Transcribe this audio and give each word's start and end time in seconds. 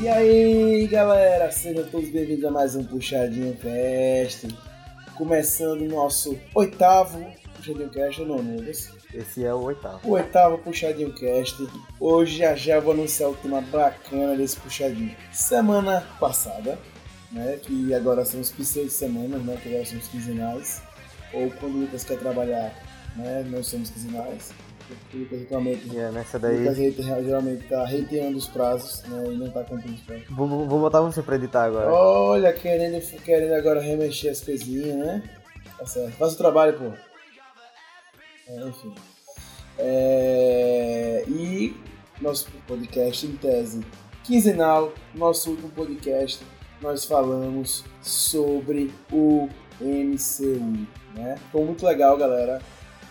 E 0.00 0.06
aí, 0.06 0.86
galera, 0.86 1.50
sejam 1.50 1.84
todos 1.88 2.08
bem-vindos 2.10 2.44
a 2.44 2.52
mais 2.52 2.76
um 2.76 2.84
Puxadinho 2.84 3.56
Cast. 3.56 4.46
Começando 5.16 5.80
o 5.80 5.88
nosso 5.88 6.38
oitavo 6.54 7.26
Puxadinho 7.56 7.90
Cast, 7.90 8.20
ou 8.20 8.28
não, 8.28 8.36
Lucas? 8.36 8.92
Esse 9.12 9.44
é 9.44 9.52
o 9.52 9.60
oitavo. 9.60 9.98
O 10.04 10.12
oitavo 10.12 10.56
Puxadinho 10.58 11.12
Cast. 11.12 11.66
Hoje 11.98 12.38
já 12.38 12.54
já 12.54 12.78
vou 12.78 12.92
anunciar 12.92 13.28
o 13.30 13.34
tema 13.34 13.60
bacana 13.60 14.36
desse 14.36 14.56
Puxadinho. 14.60 15.16
Semana 15.32 16.06
passada, 16.20 16.78
né, 17.32 17.58
que 17.60 17.92
agora 17.92 18.24
são 18.24 18.40
os 18.40 18.52
pseudo 18.52 18.90
semanas, 18.90 19.42
né, 19.42 19.58
que 19.60 19.68
agora 19.68 19.84
são 19.84 19.98
os 19.98 20.06
quinzenais. 20.06 20.80
Ou 21.32 21.50
quando 21.50 21.74
o 21.74 21.80
Lucas 21.80 22.04
quer 22.04 22.20
trabalhar, 22.20 22.72
né, 23.16 23.44
nós 23.50 23.66
somos 23.66 23.90
quinzenais. 23.90 24.52
O 25.14 25.16
Lucas 25.18 25.42
atualmente 25.42 25.96
É, 25.98 26.10
nessa 26.10 26.36
o 26.36 26.40
daí. 26.40 26.58
Lucas 26.60 26.76
geralmente 27.24 27.66
tá 27.68 27.84
reiteando 27.84 28.36
os 28.38 28.46
prazos, 28.48 29.02
né, 29.04 29.24
e 29.32 29.36
não 29.36 29.50
tá 29.50 29.62
cumprindo 29.64 29.94
os 29.94 30.00
prazos. 30.02 30.26
Vou, 30.30 30.46
vou- 30.48 30.80
botar 30.80 31.00
você 31.00 31.22
pra 31.22 31.36
editar 31.36 31.64
agora. 31.64 31.90
Olha, 31.92 32.52
querendo, 32.52 33.00
querendo 33.22 33.52
agora 33.54 33.80
remexer 33.80 34.30
as 34.30 34.40
coisinhas, 34.40 34.96
né? 34.96 35.22
Tá 35.78 35.86
certo. 35.86 36.12
Faz 36.16 36.32
o 36.34 36.38
trabalho, 36.38 36.78
pô. 36.78 36.92
É, 38.48 38.68
enfim. 38.68 38.94
É, 39.78 41.24
E 41.28 41.74
nosso 42.20 42.48
podcast 42.66 43.26
em 43.26 43.36
tese 43.36 43.84
quinzenal, 44.24 44.92
nosso 45.14 45.50
último 45.50 45.70
podcast, 45.70 46.42
nós 46.82 47.04
falamos 47.04 47.84
sobre 48.02 48.92
o 49.12 49.48
MCU, 49.80 50.86
né? 51.14 51.36
Ficou 51.46 51.64
muito 51.64 51.84
legal, 51.86 52.16
galera. 52.16 52.60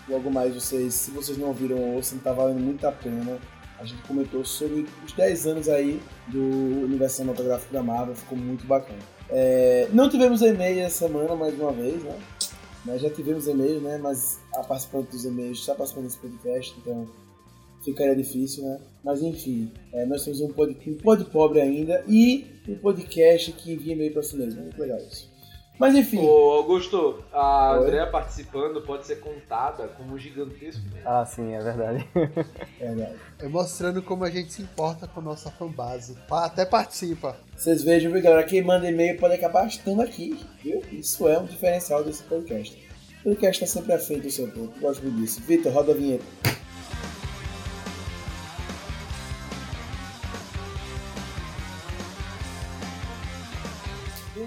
Logo 0.09 0.31
mais 0.31 0.53
vocês, 0.53 0.93
se 0.93 1.11
vocês 1.11 1.38
não 1.38 1.49
ouviram, 1.49 1.77
ouçam, 1.95 2.17
tá 2.20 2.31
valendo 2.31 2.59
muito 2.59 2.85
a 2.88 2.91
pena. 2.91 3.38
A 3.79 3.85
gente 3.85 4.01
comentou 4.04 4.43
sobre 4.43 4.87
os 5.05 5.13
10 5.13 5.48
anos 5.48 5.70
aí 5.70 6.01
do 6.27 6.41
universo 6.84 7.18
cinematográfico 7.18 7.71
da 7.73 7.84
Marvel, 7.84 8.15
ficou 8.15 8.37
muito 8.37 8.65
bacana. 8.65 8.99
É, 9.29 9.87
não 9.91 10.09
tivemos 10.09 10.41
e-mail 10.41 10.79
essa 10.79 11.07
semana, 11.07 11.35
mais 11.35 11.54
uma 11.59 11.71
vez, 11.71 12.01
né? 12.01 12.17
Nós 12.85 13.01
já 13.01 13.09
tivemos 13.09 13.48
e-mail, 13.48 13.82
né? 13.82 13.98
Mas 13.98 14.40
a 14.55 14.63
participante 14.63 15.12
dos 15.12 15.26
e-mails 15.26 15.59
está 15.59 15.76
participando 15.76 16.05
desse 16.05 16.17
podcast, 16.17 16.73
então 16.79 17.07
ficaria 17.84 18.15
difícil, 18.15 18.63
né? 18.63 18.79
Mas 19.04 19.21
enfim, 19.21 19.71
é, 19.93 20.05
nós 20.05 20.23
temos 20.23 20.41
um 20.41 20.48
pod, 20.48 20.76
um 20.87 20.95
pod 20.95 21.26
pobre 21.26 21.60
ainda 21.60 22.04
e 22.07 22.45
um 22.67 22.76
podcast 22.76 23.51
que 23.51 23.73
envia 23.73 23.93
e-mail 23.93 24.13
para 24.13 24.23
si 24.23 24.37
mesmo. 24.37 24.62
Muito 24.62 24.79
legal 24.79 24.98
isso. 24.98 25.29
Mas 25.79 25.93
enfim, 25.93 26.20
Ô, 26.20 26.51
Augusto, 26.53 27.23
a 27.31 27.73
Oi? 27.73 27.83
Andrea 27.85 28.07
participando 28.07 28.81
pode 28.81 29.05
ser 29.05 29.17
contada 29.17 29.87
como 29.89 30.15
um 30.15 30.17
gigantesco. 30.17 30.81
Ah, 31.05 31.23
sim, 31.25 31.53
é 31.53 31.61
verdade. 31.61 32.07
é 32.81 32.85
verdade. 32.87 33.15
É 33.39 33.47
mostrando 33.47 34.01
como 34.01 34.23
a 34.23 34.29
gente 34.29 34.51
se 34.51 34.61
importa 34.61 35.07
com 35.07 35.20
a 35.20 35.23
nossa 35.23 35.51
fanbase. 35.51 36.17
Até 36.31 36.65
participa. 36.65 37.37
Vocês 37.55 37.83
vejam, 37.83 38.11
viu, 38.11 38.21
galera? 38.21 38.43
Quem 38.43 38.63
manda 38.63 38.89
e-mail 38.89 39.20
pode 39.20 39.35
acabar 39.35 39.67
estando 39.67 40.01
aqui, 40.01 40.39
viu? 40.63 40.81
Isso 40.91 41.27
é 41.27 41.37
um 41.37 41.45
diferencial 41.45 42.03
desse 42.03 42.23
podcast. 42.23 42.75
O 43.21 43.29
podcast 43.29 43.63
está 43.63 43.79
sempre 43.79 43.93
à 43.93 43.99
frente 43.99 44.21
do 44.21 44.31
seu 44.31 44.49
tempo. 44.49 44.73
Gosto 44.79 45.03
muito 45.03 45.17
disso. 45.17 45.41
Vitor, 45.41 45.71
roda 45.71 45.91
a 45.91 45.95
vinheta. 45.95 46.57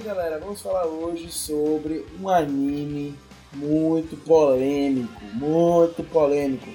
E 0.01 0.03
galera, 0.03 0.39
vamos 0.39 0.63
falar 0.63 0.87
hoje 0.87 1.31
sobre 1.31 2.07
um 2.19 2.27
anime 2.27 3.15
muito 3.53 4.17
polêmico. 4.17 5.23
Muito 5.35 6.03
polêmico. 6.05 6.71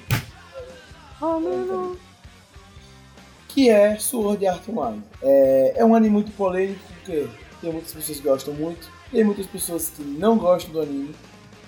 que 3.47 3.67
é 3.67 3.97
Sword 3.97 4.45
Art 4.45 4.69
Online. 4.69 5.01
É, 5.23 5.73
é 5.77 5.83
um 5.83 5.95
anime 5.95 6.13
muito 6.13 6.31
polêmico 6.33 6.79
porque 6.94 7.27
tem 7.61 7.72
muitas 7.72 7.94
pessoas 7.94 8.19
que 8.19 8.27
gostam 8.27 8.53
muito, 8.53 8.88
tem 9.11 9.23
muitas 9.23 9.47
pessoas 9.47 9.89
que 9.89 10.03
não 10.03 10.38
gostam 10.38 10.71
do 10.73 10.81
anime, 10.81 11.16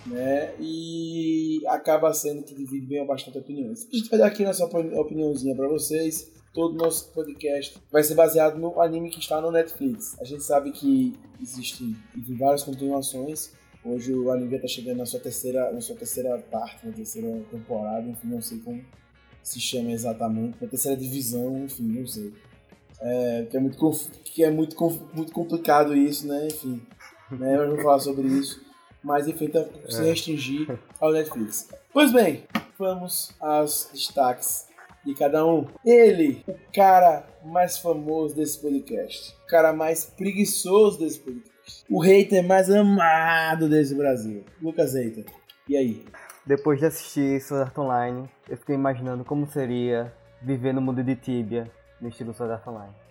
né? 0.07 0.53
E 0.59 1.61
acaba 1.67 2.13
sendo 2.13 2.43
que 2.43 2.53
divide 2.55 2.85
bem 2.87 3.05
bastante 3.05 3.37
opiniões. 3.37 3.87
A 3.91 3.95
gente 3.95 4.09
vai 4.09 4.19
dar 4.19 4.27
aqui 4.27 4.43
nossa 4.43 4.65
opini- 4.65 4.95
opiniãozinha 4.97 5.55
para 5.55 5.67
vocês. 5.67 6.31
Todo 6.53 6.75
nosso 6.75 7.11
podcast 7.13 7.77
vai 7.91 8.01
ser 8.03 8.15
baseado 8.15 8.57
no 8.57 8.81
anime 8.81 9.11
que 9.11 9.19
está 9.19 9.39
no 9.39 9.51
Netflix. 9.51 10.19
A 10.19 10.23
gente 10.23 10.43
sabe 10.43 10.71
que 10.71 11.13
existe 11.39 11.95
existem 12.15 12.35
várias 12.35 12.63
continuações. 12.63 13.51
Hoje 13.85 14.13
o 14.13 14.31
anime 14.31 14.55
está 14.55 14.67
chegando 14.67 14.97
na 14.97 15.05
sua 15.05 15.19
terceira, 15.19 15.71
na 15.71 15.79
sua 15.81 15.95
terceira 15.95 16.37
parte, 16.51 16.85
na 16.85 16.91
terceira 16.91 17.29
temporada, 17.51 18.09
enfim, 18.09 18.27
não 18.27 18.41
sei 18.41 18.57
como 18.59 18.83
se 19.43 19.61
chama 19.61 19.91
exatamente, 19.91 20.57
na 20.59 20.67
terceira 20.67 20.97
divisão, 20.97 21.63
enfim, 21.63 21.83
não 21.83 22.07
sei. 22.07 22.33
É, 22.99 23.47
que 23.49 23.55
é 23.55 23.59
muito, 23.59 23.77
que 24.25 24.43
é 24.43 24.49
muito, 24.49 24.75
muito 25.13 25.31
complicado 25.31 25.95
isso, 25.95 26.27
né? 26.27 26.47
Enfim, 26.47 26.81
né? 27.31 27.55
Nós 27.55 27.67
vamos 27.67 27.83
falar 27.83 27.99
sobre 27.99 28.27
isso. 28.27 28.65
Mas 29.03 29.27
enfim, 29.27 29.45
então, 29.45 29.67
se 29.89 30.03
restringir 30.03 30.79
ao 30.99 31.11
Netflix. 31.11 31.69
Pois 31.93 32.11
bem, 32.11 32.43
vamos 32.77 33.31
aos 33.39 33.89
destaques 33.93 34.67
de 35.05 35.13
cada 35.13 35.45
um. 35.45 35.65
Ele, 35.85 36.43
o 36.47 36.55
cara 36.73 37.25
mais 37.45 37.77
famoso 37.77 38.35
desse 38.35 38.59
podcast, 38.59 39.33
o 39.45 39.47
cara 39.47 39.71
mais 39.71 40.05
preguiçoso 40.05 40.99
desse 40.99 41.19
podcast, 41.19 41.85
o 41.89 41.99
hater 41.99 42.45
mais 42.45 42.69
amado 42.69 43.69
desse 43.69 43.95
Brasil, 43.95 44.43
Lucas 44.61 44.93
Hater. 44.93 45.25
E 45.67 45.77
aí? 45.77 46.05
Depois 46.45 46.79
de 46.79 46.85
assistir 46.85 47.41
Sword 47.41 47.69
Art 47.69 47.77
Online, 47.77 48.29
eu 48.49 48.57
fiquei 48.57 48.75
imaginando 48.75 49.23
como 49.23 49.47
seria 49.47 50.13
viver 50.41 50.73
no 50.73 50.81
mundo 50.81 51.03
de 51.03 51.15
Tibia, 51.15 51.71
no 51.99 52.09
estilo 52.09 52.33
Sword 52.33 52.53
Art 52.53 52.67
Online. 52.67 53.06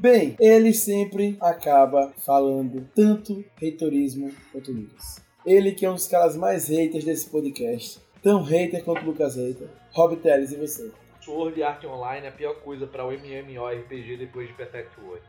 Bem, 0.00 0.34
ele 0.40 0.72
sempre 0.72 1.36
acaba 1.38 2.10
falando 2.24 2.88
tanto 2.94 3.44
haterismo 3.58 4.32
quanto 4.50 4.72
Lucas. 4.72 5.22
Ele 5.44 5.72
que 5.72 5.84
é 5.84 5.90
um 5.90 5.94
dos 5.94 6.08
caras 6.08 6.34
mais 6.38 6.68
haters 6.68 7.04
desse 7.04 7.28
podcast. 7.28 8.00
Tão 8.22 8.42
hater 8.42 8.82
quanto 8.82 9.04
Lucas 9.04 9.36
Hater. 9.36 9.68
Rob 9.92 10.16
Teles, 10.16 10.52
e 10.52 10.56
você? 10.56 10.90
Sword 11.20 11.62
Art 11.62 11.84
Online 11.84 12.24
é 12.24 12.28
a 12.30 12.32
pior 12.32 12.54
coisa 12.62 12.86
para 12.86 13.04
o 13.04 13.12
MMORPG 13.12 14.16
depois 14.16 14.48
de 14.48 14.54
Perfect 14.54 14.98
World. 15.02 15.22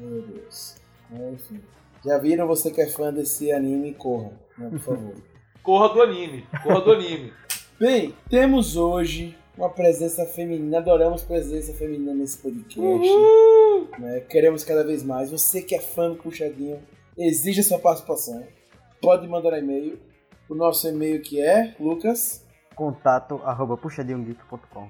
Meu 0.00 0.22
Deus. 0.22 0.74
Enfim. 1.32 1.60
Já 2.04 2.18
viram 2.18 2.48
você 2.48 2.72
que 2.72 2.80
é 2.80 2.88
fã 2.88 3.12
desse 3.12 3.52
anime? 3.52 3.94
Corra, 3.94 4.32
né, 4.58 4.68
por 4.68 4.80
favor. 4.80 5.14
Corra 5.62 5.94
do 5.94 6.02
anime, 6.02 6.44
corra 6.64 6.80
do 6.80 6.90
anime. 6.90 7.32
Bem, 7.78 8.12
temos 8.28 8.76
hoje 8.76 9.38
uma 9.56 9.68
presença 9.68 10.24
feminina. 10.26 10.78
Adoramos 10.78 11.22
presença 11.22 11.72
feminina 11.72 12.14
nesse 12.14 12.38
podcast. 12.38 13.08
né? 13.98 14.20
Queremos 14.20 14.64
cada 14.64 14.84
vez 14.84 15.02
mais. 15.02 15.30
Você 15.30 15.62
que 15.62 15.74
é 15.74 15.80
fã 15.80 16.10
do 16.10 16.16
Puxadinho, 16.16 16.80
exige 17.16 17.62
sua 17.62 17.78
participação. 17.78 18.46
Pode 19.00 19.26
mandar 19.28 19.58
e-mail. 19.58 19.98
O 20.48 20.54
nosso 20.54 20.88
e-mail 20.88 21.20
que 21.22 21.40
é 21.40 21.74
Lucas. 21.78 22.44
Contato 22.74 23.40
arroba 23.44 23.76
puxadinhogeek.com 23.76 24.88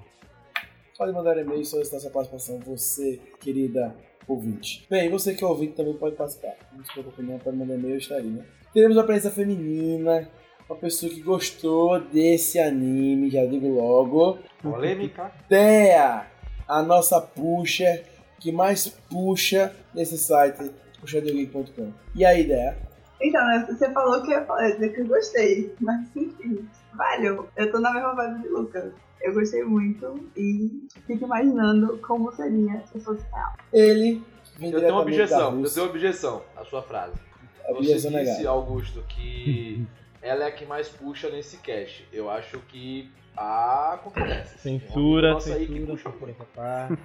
Pode 0.97 1.11
mandar 1.11 1.37
e-mail 1.37 1.61
e 1.61 1.65
solicitar 1.65 1.99
sua 1.99 2.11
participação. 2.11 2.59
Você, 2.59 3.19
querida 3.39 3.95
ouvinte. 4.27 4.85
Bem, 4.89 5.09
você 5.09 5.33
que 5.33 5.43
é 5.43 5.47
ouvinte 5.47 5.73
também 5.73 5.93
pode 5.95 6.15
participar. 6.15 6.55
Não 6.71 6.83
se 6.85 6.91
preocupe 6.91 7.21
não, 7.21 7.39
pode 7.39 7.57
mandar 7.57 7.75
e-mail, 7.75 7.97
está 7.97 8.15
aí, 8.15 8.27
né? 8.27 8.45
Teremos 8.73 8.95
uma 8.97 9.03
presença 9.03 9.31
feminina. 9.31 10.29
Uma 10.69 10.77
pessoa 10.77 11.11
que 11.11 11.21
gostou 11.21 11.99
desse 11.99 12.59
anime, 12.59 13.29
já 13.29 13.45
digo 13.45 13.67
logo. 13.67 14.39
Polêmica. 14.61 15.31
Thea, 15.49 16.25
a 16.67 16.81
nossa 16.81 17.19
pusher 17.21 18.05
que 18.39 18.51
mais 18.51 18.87
puxa 18.87 19.73
nesse 19.93 20.17
site, 20.17 20.71
puxadiogeek.com. 20.99 21.91
E 22.15 22.25
aí, 22.25 22.45
Thea? 22.47 22.77
Então, 23.21 23.45
né, 23.45 23.65
você 23.69 23.89
falou 23.91 24.21
que 24.21 24.33
eu 24.33 24.39
ia 24.39 24.45
falar, 24.45 24.71
dizer 24.71 24.93
que 24.93 25.01
eu 25.01 25.07
gostei, 25.07 25.73
mas 25.79 26.01
enfim, 26.15 26.67
valeu. 26.93 27.47
Eu 27.55 27.71
tô 27.71 27.79
na 27.79 27.93
mesma 27.93 28.13
vibe 28.15 28.41
de 28.41 28.47
Lucas. 28.49 28.93
Eu 29.21 29.33
gostei 29.33 29.63
muito 29.63 30.29
e 30.35 30.85
fico 31.07 31.23
imaginando 31.23 31.97
como 31.99 32.29
seria 32.33 32.83
se 32.91 32.99
fosse 32.99 33.23
real. 33.31 33.53
Ele 33.71 34.21
vem 34.57 34.71
Eu 34.71 34.81
tenho 34.81 34.91
uma 34.93 35.01
objeção, 35.01 35.61
eu 35.63 35.71
tenho 35.71 35.85
uma 35.85 35.89
objeção 35.91 36.41
à 36.57 36.65
sua 36.65 36.81
frase. 36.81 37.15
A 37.63 37.67
Você 37.71 37.77
objeção 37.77 38.11
disse. 38.11 38.45
Augusto, 38.45 39.01
que 39.07 39.87
ela 40.23 40.45
é 40.45 40.47
a 40.47 40.51
que 40.51 40.65
mais 40.65 40.87
puxa 40.87 41.29
nesse 41.29 41.57
cast. 41.57 42.07
Eu 42.11 42.29
acho 42.29 42.59
que 42.69 43.11
há 43.37 43.99
controvérsias. 44.03 44.61
Censura, 44.61 45.33
Nossa 45.33 45.53
aí 45.53 45.67
que 45.67 45.73
censura, 45.73 45.91
puxa 45.93 46.09
censura 46.11 46.31
essa 46.31 46.45
parte. 46.55 46.97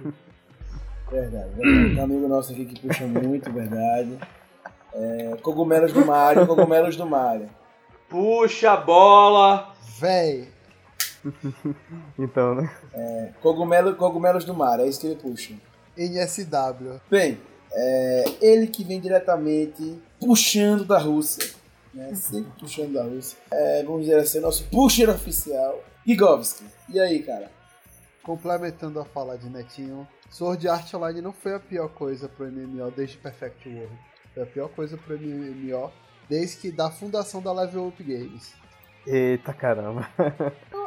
Verdade, 1.11 1.49
verdade. 1.55 1.89
Tem 1.95 1.99
um 1.99 2.03
amigo 2.03 2.27
nosso 2.27 2.53
aqui 2.53 2.65
que 2.65 2.79
puxa 2.87 3.05
muito, 3.05 3.51
verdade. 3.51 4.17
É, 4.93 5.37
cogumelos 5.41 5.91
do 5.91 6.05
Mario, 6.05 6.47
cogumelos 6.47 6.95
do 6.95 7.05
Mario. 7.05 7.49
Puxa 8.07 8.71
a 8.71 8.77
bola! 8.77 9.73
Véi, 9.99 10.47
Então, 12.17 12.55
né? 12.55 12.71
Cogumelo, 13.41 13.95
cogumelos 13.95 14.45
do 14.45 14.53
mar, 14.53 14.79
é 14.79 14.87
isso 14.87 15.01
que 15.01 15.07
ele 15.07 15.15
puxa. 15.15 15.53
NSW. 15.97 16.99
Bem, 17.09 17.39
é, 17.71 18.23
ele 18.41 18.67
que 18.67 18.83
vem 18.83 18.99
diretamente 18.99 19.99
puxando 20.19 20.85
da 20.85 20.97
Rússia, 20.97 21.53
né? 21.93 22.13
Sempre 22.13 22.51
puxando 22.59 22.93
da 22.93 23.03
Rússia. 23.03 23.37
É, 23.51 23.83
vamos 23.83 24.01
dizer 24.01 24.17
assim, 24.19 24.39
nosso 24.39 24.63
pusher 24.65 25.09
oficial, 25.09 25.83
Gigovski. 26.05 26.65
E 26.89 26.99
aí, 26.99 27.21
cara? 27.23 27.51
Complementando 28.23 28.99
a 28.99 29.05
fala 29.05 29.37
de 29.37 29.49
Netinho, 29.49 30.07
Sword 30.29 30.67
Art 30.67 30.93
Online 30.93 31.21
não 31.21 31.33
foi 31.33 31.55
a 31.55 31.59
pior 31.59 31.89
coisa 31.89 32.27
pro 32.29 32.45
MMO 32.45 32.91
desde 32.91 33.17
Perfect 33.17 33.67
World. 33.67 33.97
Foi 34.33 34.43
a 34.43 34.45
pior 34.45 34.69
coisa 34.69 34.97
pro 34.97 35.17
MMO 35.17 35.91
desde 36.29 36.57
que 36.57 36.71
da 36.71 36.91
fundação 36.91 37.41
da 37.41 37.51
Level 37.51 37.87
Up 37.87 38.03
Games. 38.03 38.53
Eita 39.07 39.53
caramba. 39.53 40.07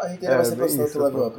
A 0.01 0.09
gente 0.09 0.27
É, 0.27 0.37
vai 0.37 0.45
ser 0.45 0.67
isso, 0.67 0.83
outro 0.83 1.05
level 1.05 1.27
up. 1.27 1.39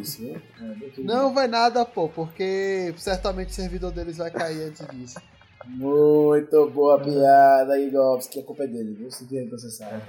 Isso, 0.00 0.22
né? 0.22 0.42
É, 0.60 1.00
Não 1.02 1.32
vai 1.32 1.46
nada, 1.46 1.84
pô, 1.86 2.08
porque 2.08 2.92
certamente 2.98 3.50
o 3.50 3.54
servidor 3.54 3.92
deles 3.92 4.18
vai 4.18 4.30
cair 4.30 4.62
antes 4.64 4.86
disso. 4.88 5.20
Muito 5.66 6.70
boa 6.70 6.98
piada, 6.98 7.78
Igovski. 7.78 8.40
A 8.40 8.44
culpa 8.44 8.64
é 8.64 8.66
dele, 8.66 8.94
viu? 8.94 9.10
Se 9.10 9.24
vier 9.26 9.46
processar. 9.48 10.00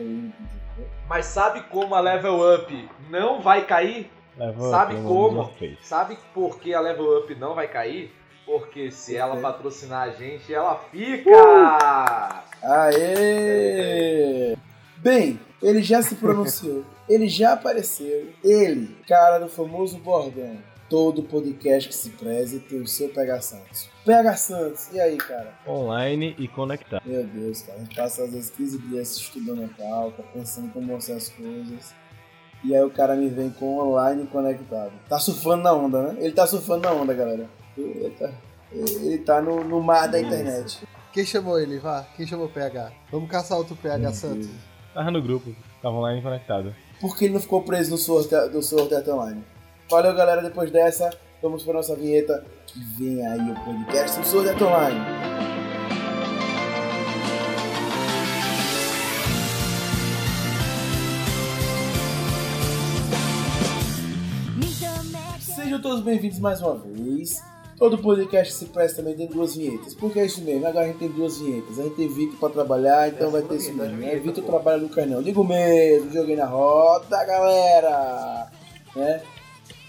Mas 1.07 1.25
sabe 1.25 1.63
como 1.63 1.94
a 1.94 2.00
Level 2.00 2.56
Up 2.56 2.89
não 3.09 3.42
vai 3.42 3.65
cair? 3.65 4.09
Leva 4.38 4.69
Sabe 4.69 4.95
pelo 4.95 5.07
como? 5.07 5.51
Sabe 5.81 6.18
por 6.33 6.59
que 6.59 6.74
a 6.74 6.80
Level 6.80 7.19
Up 7.19 7.36
não 7.36 7.53
vai 7.53 7.68
cair? 7.68 8.13
Porque 8.45 8.89
se 8.92 9.15
ela 9.15 9.38
patrocinar 9.38 10.03
a 10.03 10.12
gente, 10.12 10.53
ela 10.53 10.75
fica! 10.89 11.31
Aê! 12.63 14.56
Bem, 14.97 15.39
ele 15.62 15.81
já 15.81 16.01
se 16.01 16.15
pronunciou, 16.15 16.83
ele 17.07 17.27
já 17.27 17.54
apareceu, 17.54 18.30
ele, 18.44 18.95
cara 19.07 19.39
do 19.39 19.50
famoso 19.50 19.97
bordão. 19.97 20.57
Todo 20.91 21.23
podcast 21.23 21.88
que 21.88 21.95
se 21.95 22.09
preze 22.09 22.59
tem 22.59 22.81
o 22.81 22.85
seu 22.85 23.07
PH 23.07 23.39
Santos. 23.39 23.89
PH 24.03 24.35
Santos, 24.35 24.89
e 24.91 24.99
aí, 24.99 25.15
cara? 25.15 25.53
Online 25.65 26.35
e 26.38 26.49
conectado. 26.49 27.01
Meu 27.05 27.23
Deus, 27.23 27.61
cara, 27.61 27.77
a 27.77 27.81
gente 27.81 27.95
passa 27.95 28.25
às 28.25 28.33
vezes 28.33 28.49
15 28.49 28.77
dias 28.79 29.15
estudando 29.15 29.63
a 29.63 29.69
pauta, 29.69 30.21
pensando 30.33 30.69
como 30.73 30.88
vão 30.88 30.99
ser 30.99 31.13
as 31.13 31.29
coisas. 31.29 31.95
E 32.61 32.75
aí 32.75 32.83
o 32.83 32.89
cara 32.89 33.15
me 33.15 33.29
vem 33.29 33.49
com 33.51 33.77
online 33.77 34.27
conectado. 34.27 34.91
Tá 35.07 35.17
surfando 35.17 35.63
na 35.63 35.71
onda, 35.71 36.11
né? 36.11 36.17
Ele 36.19 36.33
tá 36.33 36.45
surfando 36.45 36.81
na 36.81 36.91
onda, 36.91 37.13
galera. 37.13 37.49
Ele 37.77 38.09
tá, 38.09 38.33
ele 38.73 39.17
tá 39.19 39.41
no, 39.41 39.63
no 39.63 39.81
mar 39.81 40.09
da 40.09 40.19
internet. 40.19 40.85
Quem 41.13 41.25
chamou 41.25 41.57
ele? 41.57 41.79
Vá, 41.79 42.05
quem 42.17 42.27
chamou 42.27 42.47
o 42.47 42.51
PH? 42.51 42.91
Vamos 43.09 43.31
caçar 43.31 43.57
outro 43.57 43.77
PH 43.77 43.97
Meu 43.97 44.13
Santos. 44.13 44.47
Deus. 44.47 44.59
Tava 44.94 45.09
no 45.09 45.21
grupo, 45.21 45.55
tava 45.81 45.95
online 45.95 46.19
e 46.19 46.23
conectado. 46.23 46.75
Por 46.99 47.17
que 47.17 47.23
ele 47.23 47.35
não 47.35 47.39
ficou 47.39 47.63
preso 47.63 47.91
no 47.91 47.97
Sword 47.97 48.35
Art 48.94 49.07
Online? 49.07 49.41
Valeu, 49.91 50.15
galera. 50.15 50.41
Depois 50.41 50.71
dessa, 50.71 51.09
vamos 51.41 51.63
para 51.63 51.73
nossa 51.73 51.93
vinheta. 51.97 52.45
Que 52.65 52.79
vem 52.97 53.27
aí 53.27 53.51
o 53.51 53.55
podcast 53.55 54.21
do 54.21 54.49
Art 54.49 54.61
Online. 54.61 54.99
Sejam 65.41 65.81
todos 65.81 66.01
bem-vindos 66.01 66.39
mais 66.39 66.61
uma 66.61 66.77
vez. 66.77 67.44
Todo 67.77 67.97
podcast 67.97 68.53
se 68.53 68.67
presta 68.67 69.01
também 69.01 69.17
tem 69.17 69.27
duas 69.27 69.57
vinhetas. 69.57 69.94
Porque 69.94 70.21
é 70.21 70.25
isso 70.25 70.41
mesmo, 70.41 70.65
agora 70.67 70.85
a 70.85 70.87
gente 70.87 70.99
tem 70.99 71.09
duas 71.09 71.37
vinhetas. 71.37 71.77
A 71.77 71.83
gente 71.83 71.95
tem 71.97 72.07
Vitor 72.07 72.39
pra 72.39 72.47
trabalhar, 72.47 73.09
então 73.09 73.29
vai 73.29 73.41
ter 73.41 73.55
é 73.55 73.57
isso 73.57 73.73
mesmo. 73.73 73.97
vinheta, 73.97 74.19
Vitor 74.21 74.44
trabalha 74.45 74.77
no 74.77 74.87
canal. 74.87 75.21
Digo 75.21 75.44
mesmo, 75.44 76.09
joguei 76.13 76.37
na 76.37 76.45
rota, 76.45 77.25
galera. 77.25 78.49
Né? 78.95 79.21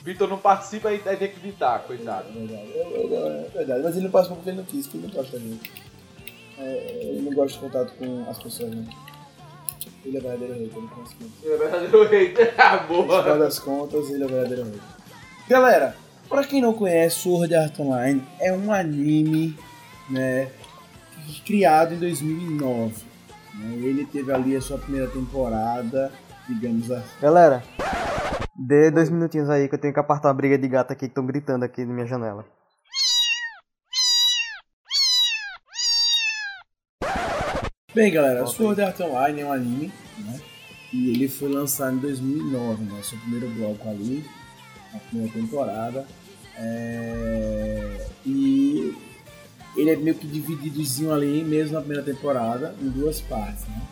Vitor 0.05 0.29
não 0.29 0.39
participa 0.39 0.93
e 0.93 0.99
vai 0.99 1.17
ter 1.17 1.29
que 1.29 1.39
evitar, 1.39 1.79
coitado. 1.81 2.27
É 2.29 2.33
verdade, 2.33 2.73
é, 2.75 2.79
é- 2.81 3.47
é 3.55 3.59
verdade. 3.59 3.83
Mas 3.85 3.95
ele 3.95 4.05
não 4.05 4.11
participou 4.11 4.37
porque 4.37 4.51
ele 4.51 4.57
não 4.59 4.65
quis, 4.65 4.87
porque 4.87 4.99
ele 4.99 5.07
não 5.07 5.15
gosta 5.23 5.39
gente. 5.39 5.73
É, 6.59 7.01
ele 7.09 7.23
não 7.23 7.33
gosta 7.33 7.53
de 7.59 7.65
contato 7.65 7.93
com 7.99 8.27
as 8.29 8.39
pessoas, 8.43 8.71
né? 8.75 8.85
Ele 10.05 10.17
é 10.17 10.21
verdadeiro 10.21 10.55
rei, 10.55 10.63
ele 10.75 10.89
conseguiu. 10.89 11.31
É 11.45 11.57
verdadeiro 11.57 12.09
hater. 12.09 12.55
Ah, 12.59 12.77
No 12.89 13.03
final 13.05 13.07
boa. 13.23 13.39
das 13.39 13.59
contas, 13.59 14.11
ele 14.11 14.25
é 14.25 14.27
verdadeiro 14.27 14.65
rei. 14.65 14.81
Galera, 15.49 15.97
pra 16.29 16.45
quem 16.45 16.61
não 16.61 16.73
conhece, 16.73 17.21
Sword 17.21 17.55
Art 17.55 17.79
Online 17.79 18.23
é 18.41 18.53
um 18.53 18.73
anime, 18.73 19.57
né, 20.11 20.51
criado 21.47 21.95
em 21.95 21.99
2009. 21.99 22.95
né? 23.55 23.75
Ele 23.77 24.05
teve 24.07 24.33
ali 24.33 24.57
a 24.57 24.61
sua 24.61 24.79
primeira 24.79 25.07
temporada, 25.09 26.13
digamos 26.49 26.91
assim. 26.91 27.05
Galera, 27.21 27.63
dê 28.73 28.91
dois 28.91 29.11
minutinhos 29.11 29.51
aí 29.51 29.69
que 29.69 29.75
eu 29.75 29.79
tenho 29.79 29.93
que 29.93 30.01
apartar 30.01 30.29
uma 30.29 30.35
briga 30.35 30.57
de 30.57 30.67
gato 30.67 30.93
aqui 30.93 31.01
que 31.01 31.07
estão 31.07 31.27
gritando 31.27 31.63
aqui 31.63 31.85
na 31.85 31.93
minha 31.93 32.07
janela. 32.07 32.45
Bem, 37.95 38.11
galera, 38.11 38.47
Sword 38.47 38.81
Art 38.81 38.99
Online 39.01 39.43
é 39.43 39.45
um 39.45 39.53
anime, 39.53 39.93
né? 40.21 40.41
E 40.91 41.11
ele 41.11 41.29
foi 41.29 41.51
lançado 41.51 41.97
em 41.97 42.01
2009, 42.01 42.85
né? 42.85 43.03
Seu 43.03 43.19
primeiro 43.19 43.51
bloco 43.51 43.87
ali, 43.91 44.25
a 44.95 44.99
primeira 44.99 45.33
temporada. 45.33 46.07
É, 46.57 48.07
E 48.25 48.95
ele 49.77 49.91
é 49.91 49.97
meio 49.97 50.17
que 50.17 50.27
divididozinho 50.27 51.13
ali, 51.13 51.45
mesmo 51.45 51.75
na 51.75 51.81
primeira 51.81 52.03
temporada, 52.03 52.75
em 52.81 52.89
duas 52.89 53.21
partes, 53.21 53.67
né? 53.69 53.83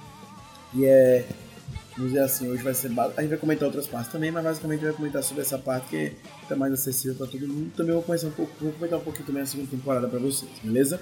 E 0.72 0.86
é, 0.86 1.26
vamos 2.00 2.12
dizer 2.12 2.25
assim, 2.25 2.49
hoje 2.49 2.62
vai 2.62 2.73
ser. 2.75 2.91
A 2.99 3.20
gente 3.20 3.31
vai 3.31 3.38
comentar 3.38 3.67
outras 3.67 3.87
partes 3.87 4.11
também, 4.11 4.31
mas 4.31 4.43
basicamente 4.43 4.79
a 4.79 4.82
gente 4.82 4.91
vai 4.91 4.97
comentar 4.97 5.23
sobre 5.23 5.43
essa 5.43 5.58
parte 5.58 5.88
que 5.91 6.52
é 6.52 6.55
mais 6.56 6.73
acessível 6.73 7.14
para 7.17 7.26
todo 7.26 7.47
mundo. 7.47 7.70
Também 7.76 7.93
vou, 7.93 8.02
começar 8.02 8.29
um 8.29 8.32
pouco, 8.32 8.52
vou 8.61 8.73
comentar 8.73 8.99
um 8.99 9.02
pouquinho 9.02 9.26
também 9.26 9.43
a 9.43 9.47
segunda 9.47 9.70
temporada 9.70 10.08
para 10.08 10.19
vocês, 10.19 10.50
beleza? 10.62 11.00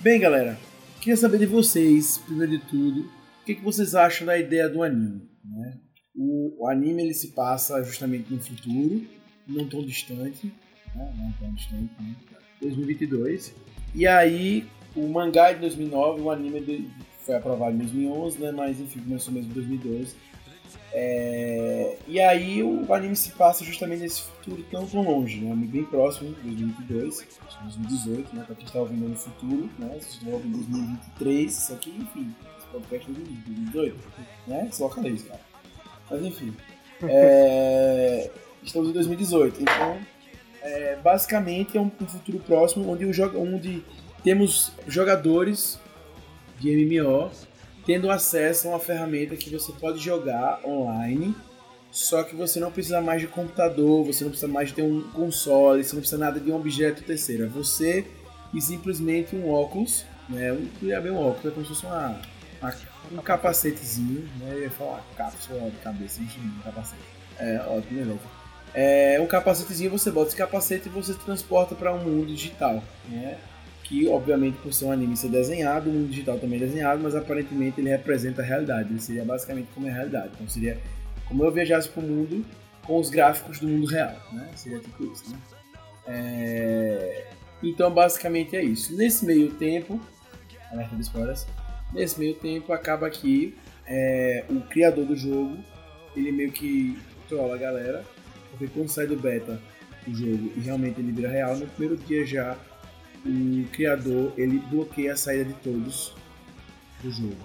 Bem, 0.00 0.20
galera, 0.20 0.58
queria 1.00 1.16
saber 1.16 1.38
de 1.38 1.46
vocês, 1.46 2.18
primeiro 2.18 2.52
de 2.52 2.58
tudo, 2.66 3.00
o 3.00 3.44
que, 3.46 3.54
que 3.54 3.62
vocês 3.62 3.94
acham 3.94 4.26
da 4.26 4.38
ideia 4.38 4.68
do 4.68 4.82
anime, 4.82 5.22
né? 5.44 5.78
O, 6.14 6.64
o 6.64 6.68
anime 6.68 7.02
ele 7.02 7.14
se 7.14 7.28
passa 7.28 7.82
justamente 7.82 8.32
no 8.32 8.40
futuro, 8.40 9.06
não 9.46 9.66
tão 9.68 9.84
distante, 9.84 10.52
né? 10.94 11.14
não 11.16 11.32
tão 11.32 11.54
distante, 11.54 11.90
né? 12.00 12.14
2022. 12.60 13.54
E 13.94 14.06
aí, 14.06 14.66
o 14.94 15.06
mangá 15.08 15.52
de 15.52 15.60
2009, 15.60 16.20
o 16.22 16.30
anime 16.30 16.60
de- 16.60 16.88
foi 17.26 17.34
aprovado 17.34 17.74
em 17.74 17.78
2011, 17.78 18.38
né? 18.38 18.52
mas 18.52 18.80
enfim, 18.80 19.00
começou 19.00 19.34
mesmo 19.34 19.50
em 19.50 19.54
2012. 19.54 20.14
É, 20.92 21.98
E 22.06 22.18
aí 22.20 22.62
o 22.62 22.92
anime 22.94 23.14
se 23.14 23.30
passa 23.32 23.64
justamente 23.64 24.00
nesse 24.00 24.22
futuro 24.22 24.64
tão 24.70 24.86
longe, 25.02 25.40
né? 25.40 25.54
bem 25.54 25.84
próximo, 25.84 26.34
2022, 26.42 27.26
2018, 27.62 28.34
né? 28.34 28.44
Pra 28.46 28.54
quem 28.54 28.64
está 28.64 28.78
ouvindo 28.78 29.08
no 29.08 29.16
futuro, 29.16 29.68
né? 29.78 29.88
Vocês 29.88 30.14
estão 30.14 30.32
ouvindo 30.32 30.56
em 30.56 30.62
2023, 30.62 31.52
isso 31.52 31.72
aqui, 31.74 31.90
enfim, 31.90 32.34
esse 32.56 32.66
podcast 32.68 33.10
é 33.10 33.14
de 33.14 33.20
2018, 33.20 33.96
né? 34.46 34.68
Se 34.72 34.82
localiza, 34.82 35.26
cara. 35.26 35.40
Mas 36.10 36.22
enfim. 36.22 36.56
é, 37.02 38.30
Estamos 38.62 38.88
em 38.88 38.92
2018, 38.92 39.62
então 39.62 39.98
é, 40.60 40.96
basicamente 40.96 41.76
é 41.76 41.80
um, 41.80 41.90
futuro 41.90 42.40
próximo 42.40 42.90
onde, 42.90 43.04
onde 43.36 43.84
temos 44.24 44.72
jogadores 44.88 45.78
de 46.58 46.70
MMO 46.70 47.30
tendo 47.84 48.10
acesso 48.10 48.66
a 48.66 48.70
uma 48.72 48.80
ferramenta 48.80 49.36
que 49.36 49.48
você 49.50 49.70
pode 49.72 50.00
jogar 50.00 50.60
online, 50.64 51.34
só 51.90 52.24
que 52.24 52.34
você 52.34 52.58
não 52.58 52.72
precisa 52.72 53.00
mais 53.00 53.20
de 53.20 53.28
computador, 53.28 54.04
você 54.04 54.24
não 54.24 54.30
precisa 54.30 54.50
mais 54.52 54.68
de 54.70 54.74
ter 54.74 54.82
um 54.82 55.02
console, 55.12 55.84
você 55.84 55.94
não 55.94 56.00
precisa 56.00 56.18
nada 56.18 56.40
de 56.40 56.50
um 56.50 56.56
objeto 56.56 57.02
terceiro. 57.04 57.44
É 57.44 57.46
você 57.46 58.04
e 58.52 58.60
simplesmente 58.60 59.36
um 59.36 59.48
óculos, 59.50 60.04
né? 60.28 60.52
Um, 60.52 60.68
um 60.82 61.16
óculos, 61.16 61.46
é 61.46 61.50
como 61.50 61.64
se 61.64 61.72
fosse 61.74 61.86
uma, 61.86 62.20
uma- 62.60 62.74
um 63.12 63.16
capacetezinho, 63.22 64.28
né? 64.40 64.50
Eu 64.54 64.62
ia 64.62 64.70
falar 64.70 65.04
cápsula 65.16 65.70
de 65.70 65.76
cabeça, 65.76 66.20
enfim, 66.20 66.40
um 66.40 66.62
capacete. 66.62 67.02
É, 67.38 67.60
ótimo, 67.68 68.00
beleza. 68.00 68.20
É, 68.74 69.18
um 69.20 69.26
capacetezinho, 69.26 69.90
você 69.90 70.10
bota 70.10 70.28
esse 70.28 70.36
capacete 70.36 70.88
e 70.88 70.90
você 70.90 71.14
transporta 71.14 71.74
para 71.76 71.94
um 71.94 72.02
mundo 72.02 72.26
digital, 72.26 72.82
né? 73.08 73.38
Que, 73.88 74.08
obviamente, 74.08 74.56
por 74.58 74.72
ser 74.72 74.86
um 74.86 74.92
anime 74.92 75.16
ser 75.16 75.28
desenhado, 75.28 75.88
o 75.88 75.92
mundo 75.92 76.08
digital 76.08 76.38
também 76.38 76.58
desenhado, 76.58 77.00
mas 77.00 77.14
aparentemente 77.14 77.80
ele 77.80 77.88
representa 77.88 78.42
a 78.42 78.44
realidade. 78.44 78.90
Ele 78.90 79.00
seria 79.00 79.24
basicamente 79.24 79.68
como 79.74 79.86
é 79.86 79.90
a 79.90 79.94
realidade. 79.94 80.30
Então 80.34 80.48
seria 80.48 80.78
como 81.28 81.44
eu 81.44 81.52
viajasse 81.52 81.88
pro 81.88 82.02
mundo 82.02 82.44
com 82.84 82.98
os 82.98 83.10
gráficos 83.10 83.60
do 83.60 83.68
mundo 83.68 83.86
real, 83.86 84.16
né? 84.32 84.48
Seria 84.56 84.80
tipo 84.80 85.04
isso, 85.12 85.30
né? 85.30 85.38
É, 86.06 87.26
Então, 87.62 87.90
basicamente 87.90 88.56
é 88.56 88.62
isso. 88.62 88.96
Nesse 88.96 89.24
meio 89.24 89.52
tempo, 89.52 90.00
alerta 90.70 90.94
de 90.96 91.02
spoilers, 91.02 91.46
nesse 91.92 92.18
meio 92.18 92.34
tempo 92.34 92.72
acaba 92.72 93.08
que 93.08 93.56
é, 93.86 94.44
o 94.48 94.60
criador 94.62 95.04
do 95.04 95.16
jogo, 95.16 95.56
ele 96.16 96.32
meio 96.32 96.52
que 96.52 96.98
trola 97.28 97.54
a 97.54 97.58
galera, 97.58 98.04
porque 98.50 98.66
quando 98.68 98.88
sai 98.88 99.06
do 99.06 99.16
beta 99.16 99.60
o 100.06 100.14
jogo 100.14 100.52
e 100.56 100.60
realmente 100.60 101.00
ele 101.00 101.12
vira 101.12 101.28
real, 101.28 101.56
no 101.56 101.66
primeiro 101.66 101.96
dia 101.96 102.24
já 102.24 102.56
o 103.30 103.68
criador 103.68 104.32
ele 104.36 104.58
bloqueia 104.58 105.12
a 105.12 105.16
saída 105.16 105.44
de 105.44 105.54
todos 105.54 106.12
do 107.02 107.10
jogo. 107.10 107.36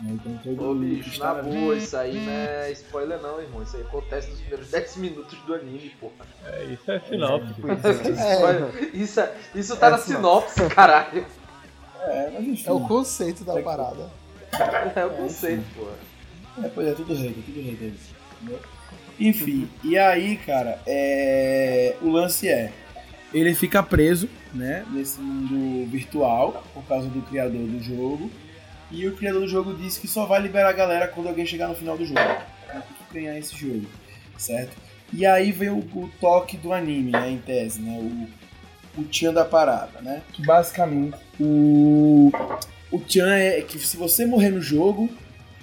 né? 0.00 0.12
Então 0.14 0.40
todo 0.42 0.70
Ô 0.70 0.74
bicho, 0.74 1.10
está 1.10 1.34
na 1.34 1.42
boa, 1.42 1.76
isso 1.76 1.96
aí 1.96 2.18
não 2.18 2.32
é 2.32 2.72
spoiler 2.72 3.20
não, 3.20 3.40
irmão. 3.40 3.62
Isso 3.62 3.76
aí 3.76 3.82
acontece 3.82 4.30
nos 4.30 4.40
primeiros 4.40 4.68
10 4.72 4.96
minutos 4.96 5.38
do 5.40 5.54
anime, 5.54 5.90
porra. 6.00 6.26
É, 6.46 6.64
isso 6.64 6.90
é 6.90 7.00
sinopse. 7.00 7.54
Spoiler. 7.60 8.90
Isso, 8.94 9.20
isso 9.54 9.76
tá 9.76 9.88
É 9.88 9.90
na 9.90 9.98
sinopse, 9.98 10.68
caralho. 10.68 11.26
É, 12.02 12.30
mas 12.32 12.44
enfim. 12.48 12.68
É 12.68 12.72
o 12.72 12.80
conceito 12.80 13.44
da 13.44 13.58
É 13.58 13.62
parada. 13.62 14.10
É 14.96 15.04
o 15.04 15.10
conceito, 15.10 15.64
porra. 15.76 16.10
É, 16.64 16.68
pois 16.74 16.88
é, 16.88 16.92
tudo 16.92 17.14
hater, 17.14 17.42
tudo 17.44 17.60
entendeu? 17.60 18.58
Enfim, 19.18 19.68
e 19.84 19.98
aí, 19.98 20.38
cara, 20.38 20.80
é... 20.86 21.94
o 22.00 22.08
lance 22.08 22.48
é. 22.48 22.72
ele 23.34 23.54
fica 23.54 23.82
preso, 23.82 24.28
né, 24.54 24.84
nesse 24.90 25.20
mundo 25.20 25.86
virtual 25.90 26.64
por 26.74 26.82
causa 26.84 27.08
do 27.08 27.22
criador 27.22 27.66
do 27.66 27.82
jogo. 27.82 28.30
E 28.90 29.06
o 29.06 29.14
criador 29.16 29.42
do 29.42 29.48
jogo 29.48 29.72
disse 29.74 30.00
que 30.00 30.08
só 30.08 30.26
vai 30.26 30.40
liberar 30.42 30.70
a 30.70 30.72
galera 30.72 31.06
quando 31.08 31.28
alguém 31.28 31.46
chegar 31.46 31.68
no 31.68 31.74
final 31.76 31.96
do 31.96 32.04
jogo. 32.04 32.18
Tem 32.72 32.82
que 33.08 33.14
ganhar 33.14 33.38
esse 33.38 33.56
jogo, 33.56 33.86
certo? 34.36 34.76
E 35.12 35.24
aí 35.26 35.52
vem 35.52 35.70
o, 35.70 35.78
o 35.78 36.10
toque 36.20 36.56
do 36.56 36.72
anime, 36.72 37.12
né, 37.12 37.30
em 37.30 37.38
tese, 37.38 37.80
né, 37.80 37.98
o, 38.00 39.00
o 39.00 39.04
Tchan 39.04 39.32
da 39.32 39.44
parada, 39.44 40.00
né? 40.00 40.22
Que 40.32 40.44
basicamente 40.44 41.16
o, 41.38 42.30
o 42.90 42.98
Tchan 43.00 43.34
é 43.34 43.60
que 43.62 43.78
se 43.78 43.96
você 43.96 44.26
morrer 44.26 44.50
no 44.50 44.60
jogo, 44.60 45.08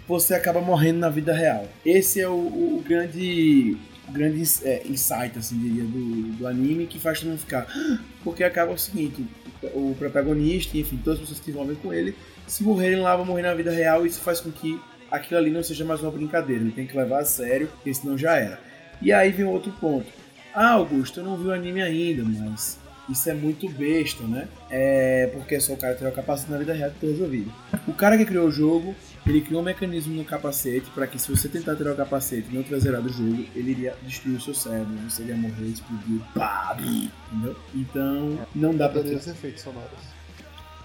você 0.08 0.34
acaba 0.34 0.62
morrendo 0.62 1.00
na 1.00 1.10
vida 1.10 1.34
real. 1.34 1.65
Esse 1.86 2.22
é 2.22 2.27
o- 2.29 2.32
o 2.77 2.84
grande 2.88 3.75
o 4.08 4.12
grande 4.12 4.42
é, 4.64 4.84
insight, 4.88 5.38
assim, 5.38 5.58
diria, 5.58 5.84
do, 5.84 6.38
do 6.38 6.48
anime, 6.48 6.88
que 6.88 7.00
faz 7.00 7.20
todo 7.20 7.30
mundo 7.30 7.40
ficar. 7.40 7.68
Porque 8.24 8.44
acaba 8.44 8.72
o 8.72 8.78
seguinte, 8.78 9.26
o 9.74 9.96
protagonista, 9.98 10.78
enfim, 10.78 10.98
todas 11.04 11.20
as 11.20 11.28
pessoas 11.28 11.40
que 11.40 11.52
envolvem 11.52 11.76
com 11.76 11.94
ele, 11.94 12.16
se 12.46 12.64
morrerem 12.64 13.00
lá, 13.00 13.16
vão 13.16 13.26
morrer 13.26 13.42
na 13.44 13.54
vida 13.54 13.72
real, 13.72 14.06
e 14.06 14.10
isso 14.10 14.22
faz 14.22 14.40
com 14.40 14.52
que 14.52 14.80
aquilo 15.12 15.40
ali 15.40 15.52
não 15.52 15.64
seja 15.64 15.84
mais 15.84 16.02
uma 16.02 16.12
brincadeira. 16.12 16.62
Ele 16.62 16.72
tem 16.72 16.88
que 16.88 16.96
levar 16.96 17.20
a 17.20 17.26
sério, 17.26 17.68
porque 17.68 17.94
senão 17.94 18.18
já 18.18 18.36
era. 18.36 18.60
E 19.02 19.12
aí 19.12 19.32
vem 19.32 19.46
outro 19.46 19.72
ponto. 19.74 20.08
Ah, 20.54 20.72
Augusto, 20.72 21.20
eu 21.20 21.24
não 21.24 21.38
vi 21.38 21.48
o 21.48 21.52
anime 21.52 21.82
ainda, 21.82 22.24
mas 22.24 22.80
isso 23.10 23.30
é 23.30 23.34
muito 23.34 23.70
besta, 23.70 24.24
né? 24.24 24.48
É 24.70 25.30
porque 25.34 25.60
só 25.60 25.74
o 25.74 25.78
cara 25.78 25.96
ter 25.96 26.08
o 26.08 26.12
capacete 26.12 26.52
na 26.52 26.58
vida 26.58 26.74
real 26.74 26.90
que 26.92 27.00
tá 27.00 27.08
resolvido. 27.08 27.54
O 27.88 27.94
cara 27.94 28.18
que 28.18 28.26
criou 28.26 28.48
o 28.48 28.52
jogo, 28.52 28.96
ele 29.28 29.42
criou 29.42 29.62
um 29.62 29.66
mecanismo 29.66 30.16
no 30.16 30.24
capacete 30.24 30.90
para 30.92 31.06
que 31.06 31.20
se 31.20 31.30
você 31.30 31.50
tentar 31.50 31.76
tirar 31.76 31.92
o 31.92 31.96
capacete 31.96 32.48
e 32.50 32.56
não 32.56 32.64
tiver 32.64 32.80
zerado 32.80 33.10
o 33.10 33.12
jogo, 33.12 33.46
ele 33.54 33.72
iria 33.72 33.94
destruir 34.04 34.38
o 34.38 34.42
seu 34.42 34.54
cérebro, 34.54 34.94
você 35.10 35.24
iria 35.24 35.36
morrer, 35.36 35.66
explodir, 35.66 36.22
pá, 36.34 36.78
entendeu? 36.80 37.56
Então, 37.76 38.40
não 38.56 38.76
dá 38.76 38.88
pra 38.88 39.02
Adorei 39.02 39.18
ter 39.18 39.22
os 39.22 39.28
efeitos 39.28 39.64
sonoros. 39.64 39.90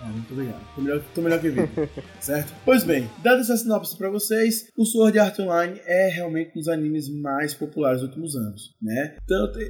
ah, 0.01 0.07
muito 0.07 0.33
obrigado. 0.33 0.61
Tô 0.75 0.83
melhor, 0.83 1.03
tô 1.15 1.23
melhor 1.23 1.41
que 1.41 1.51
Vitor. 1.51 1.89
certo? 2.21 2.53
Pois 2.65 2.83
bem, 2.83 3.09
dando 3.23 3.43
essa 3.43 3.57
sinopse 3.57 3.97
pra 3.97 4.11
vocês, 4.11 4.69
o 4.77 4.85
Sword 4.85 5.19
Art 5.21 5.39
Online 5.39 5.81
é 5.85 6.09
realmente 6.09 6.51
um 6.51 6.59
dos 6.59 6.69
animes 6.69 7.09
mais 7.09 7.55
populares 7.55 8.01
dos 8.01 8.09
últimos 8.09 8.35
anos, 8.35 8.75
né? 8.83 9.17
Tanto 9.27 9.61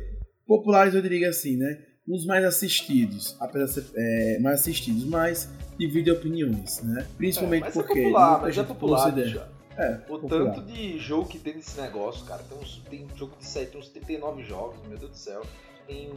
populares 0.47 0.95
eu 0.95 1.03
diria 1.03 1.29
assim, 1.29 1.57
né? 1.57 1.79
Um 2.09 2.13
dos 2.17 2.27
mais 2.27 2.45
assistidos, 2.45 3.37
apesar 3.39 3.67
de 3.67 3.73
ser 3.73 3.85
é, 3.95 4.39
mais 4.41 4.61
assistidos, 4.61 5.05
mas 5.05 5.49
divide 5.79 6.11
opiniões, 6.11 6.83
né? 6.83 7.07
Principalmente 7.17 7.63
mas 7.65 7.75
porque 7.75 8.01
é 8.01 8.03
popular, 8.03 8.41
mas 8.43 8.59
é 8.59 8.63
popular, 8.65 9.13
considera-. 9.13 9.49
É, 9.77 9.93
O 10.09 10.19
popular. 10.19 10.53
tanto 10.53 10.63
de 10.67 10.99
jogo 10.99 11.29
que 11.29 11.39
tem 11.39 11.55
nesse 11.55 11.81
negócio, 11.81 12.25
cara. 12.27 12.43
Tem, 12.43 12.59
uns, 12.59 12.83
tem 12.91 13.07
jogo 13.17 13.37
de 13.39 13.47
7, 13.47 13.71
tem 13.71 13.81
uns 13.81 13.89
39 13.89 14.43
jogos, 14.43 14.77
meu 14.89 14.99
Deus 14.99 15.13
do 15.13 15.17
céu. 15.17 15.43
Tem 15.87 16.11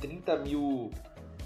30 0.00 0.38
mil, 0.40 0.90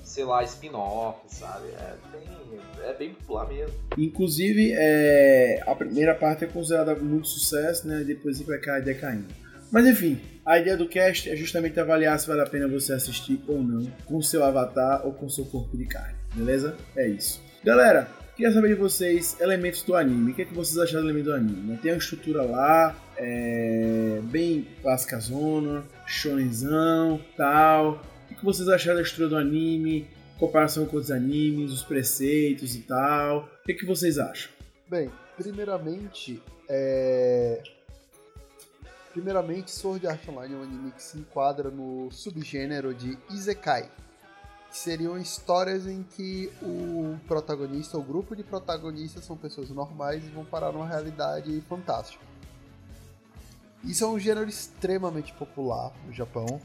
sei 0.02 0.24
lá, 0.24 0.42
spin-offs, 0.42 1.32
sabe? 1.38 1.68
É, 1.68 1.94
tem- 2.12 2.88
é 2.90 2.92
bem 2.94 3.14
popular 3.14 3.48
mesmo. 3.48 3.74
Inclusive, 3.96 4.72
é, 4.76 5.62
a 5.66 5.74
primeira 5.74 6.14
parte 6.14 6.44
é 6.44 6.46
considerada 6.48 6.94
muito 6.96 7.28
sucesso, 7.28 7.86
né? 7.88 8.02
Depois 8.04 8.40
vai 8.42 8.58
cair 8.58 8.84
decaindo. 8.84 9.32
Mas 9.70 9.86
enfim, 9.86 10.20
a 10.44 10.58
ideia 10.58 10.76
do 10.76 10.88
cast 10.88 11.30
é 11.30 11.36
justamente 11.36 11.78
avaliar 11.78 12.18
se 12.18 12.26
vale 12.26 12.40
a 12.40 12.46
pena 12.46 12.66
você 12.66 12.92
assistir 12.92 13.40
ou 13.46 13.62
não, 13.62 13.90
com 14.04 14.20
seu 14.20 14.42
avatar 14.42 15.06
ou 15.06 15.12
com 15.12 15.28
seu 15.28 15.44
corpo 15.44 15.76
de 15.76 15.84
carne, 15.84 16.16
beleza? 16.34 16.76
É 16.96 17.06
isso. 17.06 17.40
Galera, 17.62 18.08
queria 18.34 18.52
saber 18.52 18.68
de 18.68 18.74
vocês 18.74 19.36
elementos 19.40 19.82
do 19.82 19.94
anime. 19.94 20.32
O 20.32 20.34
que, 20.34 20.42
é 20.42 20.44
que 20.44 20.54
vocês 20.54 20.78
acharam 20.78 21.04
do 21.04 21.10
elemento 21.10 21.26
do 21.26 21.34
anime? 21.34 21.72
né? 21.72 21.78
Tem 21.80 21.92
uma 21.92 21.98
estrutura 21.98 22.42
lá, 22.42 22.96
é, 23.16 24.18
bem 24.24 24.66
clássica 24.82 25.20
zona, 25.20 25.84
shonenzão, 26.06 27.20
tal. 27.36 28.02
O 28.30 28.34
que 28.34 28.44
vocês 28.44 28.68
acharam 28.68 28.96
da 28.96 29.02
estrutura 29.02 29.28
do 29.28 29.36
anime? 29.36 30.08
Comparação 30.38 30.86
com 30.86 30.96
outros 30.96 31.12
animes, 31.12 31.70
os 31.70 31.82
preceitos 31.82 32.74
e 32.74 32.80
tal. 32.80 33.48
O 33.62 33.66
que, 33.66 33.74
que 33.74 33.84
vocês 33.84 34.18
acham? 34.18 34.50
Bem, 34.88 35.10
primeiramente, 35.36 36.42
é... 36.68 37.62
Primeiramente, 39.12 39.72
Sword 39.72 40.06
Art 40.06 40.28
Online 40.28 40.54
é 40.54 40.56
um 40.56 40.62
anime 40.62 40.92
que 40.92 41.02
se 41.02 41.18
enquadra 41.18 41.68
no 41.68 42.10
subgênero 42.12 42.94
de 42.94 43.18
Isekai, 43.28 43.90
que 44.70 44.78
seriam 44.78 45.18
histórias 45.18 45.84
em 45.84 46.04
que 46.04 46.48
o 46.62 47.18
protagonista, 47.26 47.98
o 47.98 48.02
grupo 48.02 48.36
de 48.36 48.44
protagonistas 48.44 49.24
são 49.24 49.36
pessoas 49.36 49.68
normais 49.70 50.24
e 50.24 50.28
vão 50.28 50.44
parar 50.44 50.70
numa 50.70 50.86
realidade 50.86 51.60
fantástica. 51.62 52.24
Isso 53.82 54.04
é 54.04 54.06
um 54.06 54.18
gênero 54.18 54.48
extremamente 54.48 55.32
popular 55.34 55.92
no 56.06 56.12
Japão 56.12 56.60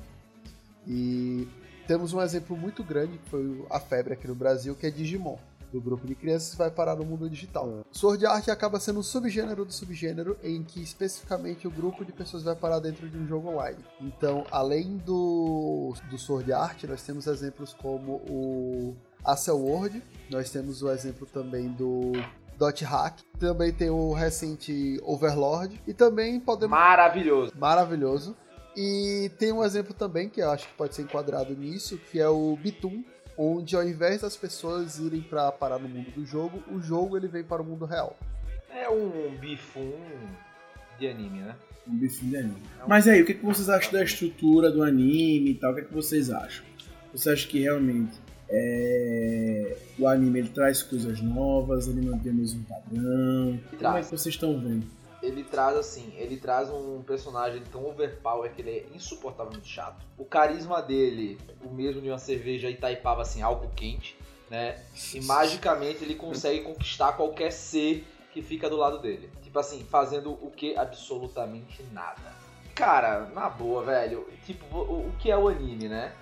e 0.85 1.47
temos 1.87 2.13
um 2.13 2.21
exemplo 2.21 2.55
muito 2.55 2.83
grande 2.83 3.17
que 3.17 3.29
foi 3.29 3.65
a 3.71 3.79
febre 3.79 4.13
aqui 4.13 4.27
no 4.27 4.35
Brasil, 4.35 4.75
que 4.75 4.85
é 4.85 4.91
Digimon 4.91 5.37
do 5.71 5.81
grupo 5.81 6.07
de 6.07 6.15
crianças 6.15 6.55
vai 6.55 6.69
parar 6.71 6.95
no 6.95 7.05
mundo 7.05 7.29
digital. 7.29 7.85
Sword 7.91 8.25
Art 8.25 8.47
acaba 8.49 8.79
sendo 8.79 8.99
um 8.99 9.03
subgênero 9.03 9.65
do 9.65 9.73
subgênero 9.73 10.37
em 10.43 10.63
que 10.63 10.81
especificamente 10.81 11.67
o 11.67 11.71
grupo 11.71 12.05
de 12.05 12.11
pessoas 12.11 12.43
vai 12.43 12.55
parar 12.55 12.79
dentro 12.79 13.09
de 13.09 13.17
um 13.17 13.27
jogo 13.27 13.49
online. 13.49 13.83
Então, 13.99 14.45
além 14.51 14.97
do, 14.97 15.93
do 16.09 16.17
Sword 16.17 16.51
Art, 16.53 16.83
nós 16.83 17.01
temos 17.03 17.27
exemplos 17.27 17.73
como 17.73 18.21
o 18.29 18.95
Acel 19.23 19.57
World, 19.57 20.01
nós 20.29 20.49
temos 20.49 20.81
o 20.81 20.89
exemplo 20.89 21.25
também 21.25 21.69
do 21.69 22.13
Dot 22.57 22.83
Hack, 22.85 23.19
também 23.39 23.73
tem 23.73 23.89
o 23.89 24.13
recente 24.13 24.99
Overlord 25.03 25.81
e 25.87 25.93
também 25.93 26.39
podemos 26.39 26.71
Maravilhoso. 26.71 27.53
maravilhoso. 27.57 28.35
E 28.77 29.31
tem 29.39 29.53
um 29.53 29.63
exemplo 29.63 29.93
também 29.93 30.27
que 30.27 30.41
eu 30.41 30.51
acho 30.51 30.67
que 30.67 30.73
pode 30.73 30.95
ser 30.95 31.03
enquadrado 31.03 31.55
nisso, 31.55 31.97
que 32.11 32.19
é 32.19 32.27
o 32.27 32.57
Bitum, 32.57 33.03
onde 33.37 33.75
ao 33.75 33.83
invés 33.83 34.21
das 34.21 34.35
pessoas 34.37 34.99
irem 34.99 35.21
para 35.21 35.51
parar 35.51 35.79
no 35.79 35.89
mundo 35.89 36.11
do 36.11 36.25
jogo, 36.25 36.63
o 36.71 36.79
jogo 36.81 37.17
ele 37.17 37.27
vem 37.27 37.43
para 37.43 37.61
o 37.61 37.65
mundo 37.65 37.85
real. 37.85 38.17
É 38.69 38.89
um 38.89 39.35
bifum 39.37 39.93
de 40.99 41.07
anime, 41.07 41.39
né? 41.39 41.55
Um 41.87 41.95
bifinho 41.97 42.31
de 42.31 42.37
anime. 42.37 42.63
Mas 42.87 43.07
aí, 43.07 43.21
o 43.21 43.25
que, 43.25 43.33
que 43.35 43.45
vocês 43.45 43.69
acham 43.69 43.91
da 43.91 44.03
estrutura 44.03 44.71
do 44.71 44.83
anime 44.83 45.51
e 45.51 45.55
tal? 45.55 45.71
O 45.71 45.75
que, 45.75 45.83
que 45.83 45.93
vocês 45.93 46.29
acham? 46.29 46.65
Você 47.13 47.29
acha 47.29 47.47
que 47.47 47.59
realmente 47.61 48.13
é, 48.49 49.77
o 49.97 50.07
anime 50.07 50.39
ele 50.39 50.49
traz 50.49 50.83
coisas 50.83 51.21
novas, 51.21 51.87
ele 51.87 52.01
mantém 52.05 52.31
o 52.31 52.35
mesmo 52.35 52.63
padrão? 52.65 53.59
Como 53.69 53.75
é 53.75 53.77
Traz. 53.77 54.09
que 54.09 54.17
vocês 54.17 54.35
estão 54.35 54.59
vendo? 54.59 54.85
Ele 55.25 55.43
traz 55.43 55.75
assim, 55.75 56.13
ele 56.17 56.37
traz 56.37 56.69
um 56.69 57.01
personagem 57.01 57.63
tão 57.71 57.85
overpower 57.85 58.53
que 58.53 58.61
ele 58.61 58.69
é 58.69 58.85
insuportavelmente 58.95 59.67
chato. 59.67 60.05
O 60.17 60.23
carisma 60.23 60.81
dele, 60.81 61.39
o 61.63 61.69
mesmo 61.69 62.01
de 62.01 62.09
uma 62.09 62.19
cerveja 62.19 62.69
Itaipava 62.69 63.23
assim, 63.23 63.41
algo 63.41 63.69
quente, 63.75 64.15
né? 64.49 64.79
E 65.13 65.21
magicamente 65.21 66.03
ele 66.03 66.15
consegue 66.15 66.61
conquistar 66.61 67.13
qualquer 67.13 67.51
ser 67.51 68.05
que 68.31 68.41
fica 68.41 68.69
do 68.69 68.75
lado 68.75 68.99
dele. 68.99 69.29
Tipo 69.41 69.57
assim, 69.57 69.83
fazendo 69.85 70.33
o 70.33 70.51
que? 70.51 70.77
Absolutamente 70.77 71.81
nada. 71.91 72.35
Cara, 72.75 73.27
na 73.33 73.49
boa, 73.49 73.83
velho. 73.83 74.27
Tipo, 74.45 74.65
o, 74.75 75.07
o 75.07 75.13
que 75.17 75.31
é 75.31 75.37
o 75.37 75.47
anime, 75.47 75.87
né? 75.87 76.13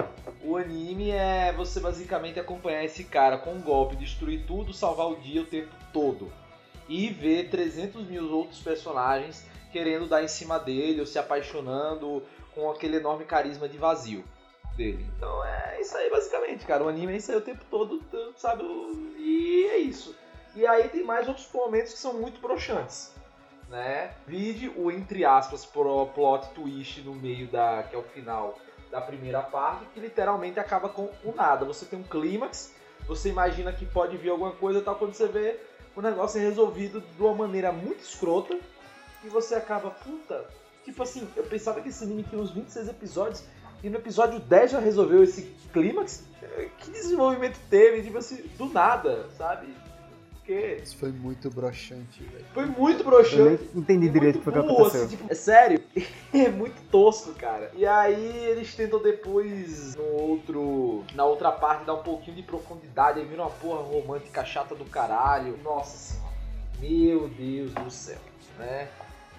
O 0.44 0.56
anime 0.56 1.10
é 1.10 1.52
você 1.52 1.80
basicamente 1.80 2.40
acompanhar 2.40 2.84
esse 2.84 3.04
cara 3.06 3.40
com 3.40 3.54
um 3.54 3.62
golpe, 3.62 3.96
destruir 3.96 4.46
tudo, 4.46 4.72
salvar 4.72 5.08
o 5.08 5.16
dia 5.16 5.42
o 5.42 5.46
tempo 5.46 5.74
todo. 5.92 6.32
E 6.94 7.10
ver 7.10 7.50
300 7.50 8.06
mil 8.06 8.32
outros 8.32 8.60
personagens 8.60 9.44
querendo 9.72 10.06
dar 10.06 10.24
em 10.24 10.28
cima 10.28 10.60
dele 10.60 11.00
ou 11.00 11.08
se 11.08 11.18
apaixonando 11.18 12.22
com 12.54 12.70
aquele 12.70 12.98
enorme 12.98 13.26
carisma 13.26 13.68
de 13.68 13.80
vazio 13.80 14.24
dele. 14.78 15.04
Então 15.18 15.44
é 15.44 15.82
isso 15.82 15.98
aí 15.98 16.08
basicamente, 16.12 16.68
cara. 16.68 16.84
O 16.84 16.88
anime 16.88 17.14
é 17.14 17.18
isso 17.18 17.32
aí 17.32 17.38
o 17.40 17.42
tempo 17.42 17.66
todo, 17.68 18.00
sabe? 18.38 18.64
E 19.18 19.70
é 19.72 19.78
isso. 19.80 20.16
E 20.56 20.68
aí 20.68 20.88
tem 20.88 21.04
mais 21.04 21.28
outros 21.28 21.50
momentos 21.52 21.94
que 21.94 21.98
são 21.98 22.14
muito 22.14 22.40
broxantes. 22.40 23.12
Né? 23.70 24.14
Vide 24.28 24.72
o 24.76 24.92
entre 24.92 25.26
aspas 25.26 25.66
pro 25.66 26.06
plot 26.14 26.50
twist 26.50 27.02
no 27.02 27.16
meio 27.16 27.48
da. 27.48 27.82
que 27.90 27.96
é 27.96 27.98
o 27.98 28.04
final 28.04 28.60
da 28.92 29.02
primeira 29.02 29.42
parte, 29.42 29.88
que 29.96 30.00
literalmente 30.00 30.60
acaba 30.60 30.90
com 30.90 31.10
o 31.24 31.34
nada. 31.36 31.66
Você 31.66 31.88
tem 31.88 31.98
um 31.98 32.04
clímax, 32.04 32.72
você 33.08 33.30
imagina 33.30 33.74
que 33.74 33.84
pode 33.84 34.16
vir 34.16 34.30
alguma 34.30 34.52
coisa 34.52 34.80
tal, 34.80 34.96
quando 34.96 35.16
você 35.16 35.28
vê 35.28 35.60
o 35.96 36.02
negócio 36.02 36.40
é 36.40 36.42
resolvido 36.42 37.02
de 37.02 37.22
uma 37.22 37.34
maneira 37.34 37.72
muito 37.72 38.02
escrota 38.02 38.58
e 39.24 39.30
você 39.30 39.56
acaba, 39.56 39.92
puta. 39.92 40.46
Tipo 40.84 41.04
assim, 41.04 41.28
eu 41.36 41.44
pensava 41.44 41.82
que 41.82 41.90
esse 41.90 42.04
anime 42.04 42.24
tinha 42.24 42.42
uns 42.42 42.52
26 42.52 42.90
episódios 42.90 43.44
e 43.84 43.90
no 43.90 43.98
episódio 43.98 44.40
10 44.40 44.72
já 44.72 44.80
resolveu 44.80 45.24
esse 45.24 45.44
clímax. 45.72 46.26
Que 46.80 46.92
desenvolvimento 46.92 47.60
teve? 47.70 48.02
Tipo 48.02 48.18
assim, 48.18 48.38
do 48.58 48.66
nada, 48.66 49.30
sabe? 49.38 49.68
Porque 50.46 50.80
Isso 50.84 50.98
foi 50.98 51.10
muito 51.12 51.50
broxante, 51.50 52.22
velho. 52.22 52.46
foi 52.54 52.66
muito 52.66 53.00
Eu 53.00 53.06
broxante. 53.06 53.64
nem 53.74 53.82
entendi 53.82 54.08
E 54.08 54.10
direito 54.10 54.36
o 54.36 54.40
que 54.40 54.44
foi 54.44 54.54
que 54.54 54.60
burro, 54.60 54.74
aconteceu. 54.82 55.06
assim, 55.06 55.16
tipo, 55.16 55.32
é 55.32 55.36
sério, 55.36 55.82
é 56.34 56.50
muito 56.50 56.82
tosco, 56.92 57.34
cara. 57.36 57.72
E 57.74 57.86
aí 57.86 58.46
eles 58.48 58.76
tentam 58.76 59.02
depois, 59.02 59.96
no 59.96 60.04
outro. 60.04 61.06
Na 61.16 61.24
outra 61.24 61.50
parte, 61.50 61.86
dar 61.86 61.94
um 61.94 62.04
pouquinho 62.04 62.36
de 62.36 62.44
profundidade. 62.44 63.22
Aí 63.22 63.26
vira 63.26 63.42
uma 63.42 63.50
porra 63.52 63.82
romântica 63.84 64.44
chata 64.44 64.76
do 64.76 64.84
caralho. 64.84 65.58
Nossa 65.64 65.98
senhora. 66.16 66.34
Meu 66.80 67.30
Deus 67.30 67.72
do 67.74 67.90
céu, 67.90 68.18
né? 68.60 68.90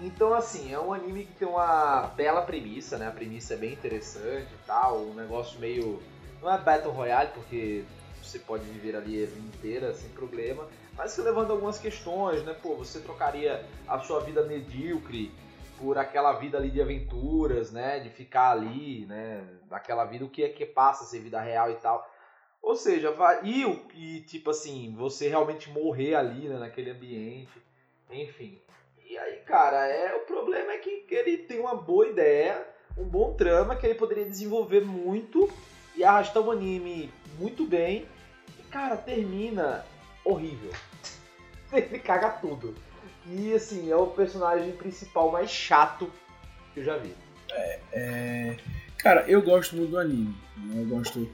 Então, 0.00 0.32
assim, 0.32 0.73
é 0.73 0.80
um 0.80 0.92
anime 0.92 1.25
que 1.26 1.34
tem 1.34 1.46
uma 1.46 2.06
bela 2.16 2.40
premissa, 2.42 2.96
né? 2.96 3.08
A 3.08 3.12
premissa 3.12 3.52
é 3.52 3.56
bem 3.58 3.75
interessante 3.75 4.49
e 4.50 4.66
tal. 4.66 5.02
Um 5.02 5.12
negócio 5.14 5.61
meio 5.61 6.00
Não 6.40 6.50
é 6.50 6.56
Battle 6.58 6.92
Royale, 6.92 7.28
porque 7.34 7.84
você 8.23 8.38
pode 8.38 8.64
viver 8.64 8.96
ali 8.96 9.23
a 9.23 9.26
vida 9.26 9.38
inteira 9.54 9.92
sem 9.92 10.08
problema. 10.11 10.66
Mas 10.96 11.12
se 11.12 11.20
levando 11.20 11.50
algumas 11.50 11.78
questões, 11.78 12.42
né? 12.44 12.54
Pô, 12.62 12.76
você 12.76 13.00
trocaria 13.00 13.64
a 13.86 13.98
sua 13.98 14.20
vida 14.20 14.42
medíocre 14.44 15.32
por 15.78 15.98
aquela 15.98 16.32
vida 16.34 16.56
ali 16.56 16.70
de 16.70 16.80
aventuras, 16.80 17.72
né? 17.72 17.98
De 17.98 18.10
ficar 18.10 18.52
ali, 18.52 19.04
né? 19.06 19.44
Daquela 19.68 20.04
vida, 20.04 20.24
o 20.24 20.30
que 20.30 20.44
é 20.44 20.48
que 20.48 20.64
passa 20.64 21.04
a 21.04 21.06
ser 21.06 21.20
vida 21.20 21.40
real 21.40 21.70
e 21.70 21.74
tal. 21.74 22.08
Ou 22.62 22.74
seja, 22.74 23.14
e, 23.42 23.62
e 23.94 24.20
tipo 24.22 24.50
assim, 24.50 24.94
você 24.96 25.28
realmente 25.28 25.68
morrer 25.68 26.14
ali, 26.14 26.48
né, 26.48 26.58
naquele 26.58 26.90
ambiente. 26.90 27.62
Enfim. 28.10 28.58
E 29.06 29.18
aí, 29.18 29.36
cara, 29.40 29.86
é, 29.86 30.14
o 30.14 30.20
problema 30.20 30.72
é 30.72 30.78
que 30.78 31.04
ele 31.10 31.38
tem 31.38 31.60
uma 31.60 31.74
boa 31.74 32.06
ideia, 32.06 32.66
um 32.96 33.04
bom 33.04 33.34
trama 33.34 33.76
que 33.76 33.84
ele 33.84 33.94
poderia 33.94 34.24
desenvolver 34.24 34.80
muito 34.80 35.46
e 35.94 36.02
arrastar 36.02 36.42
o 36.42 36.50
anime 36.50 37.12
muito 37.38 37.66
bem. 37.66 38.08
E, 38.58 38.62
cara, 38.70 38.96
termina 38.96 39.84
horrível. 40.24 40.72
Ele 41.72 41.98
caga 41.98 42.30
tudo. 42.30 42.74
E 43.26 43.52
assim, 43.54 43.90
é 43.90 43.96
o 43.96 44.08
personagem 44.08 44.72
principal 44.72 45.30
mais 45.30 45.50
chato 45.50 46.10
que 46.72 46.80
eu 46.80 46.84
já 46.84 46.96
vi. 46.98 47.14
É, 47.92 48.56
Cara, 49.04 49.24
eu 49.28 49.42
gosto 49.42 49.76
muito 49.76 49.90
do 49.90 49.98
anime. 49.98 50.34
né? 50.56 50.80
Eu 50.80 50.86
gosto. 50.86 51.28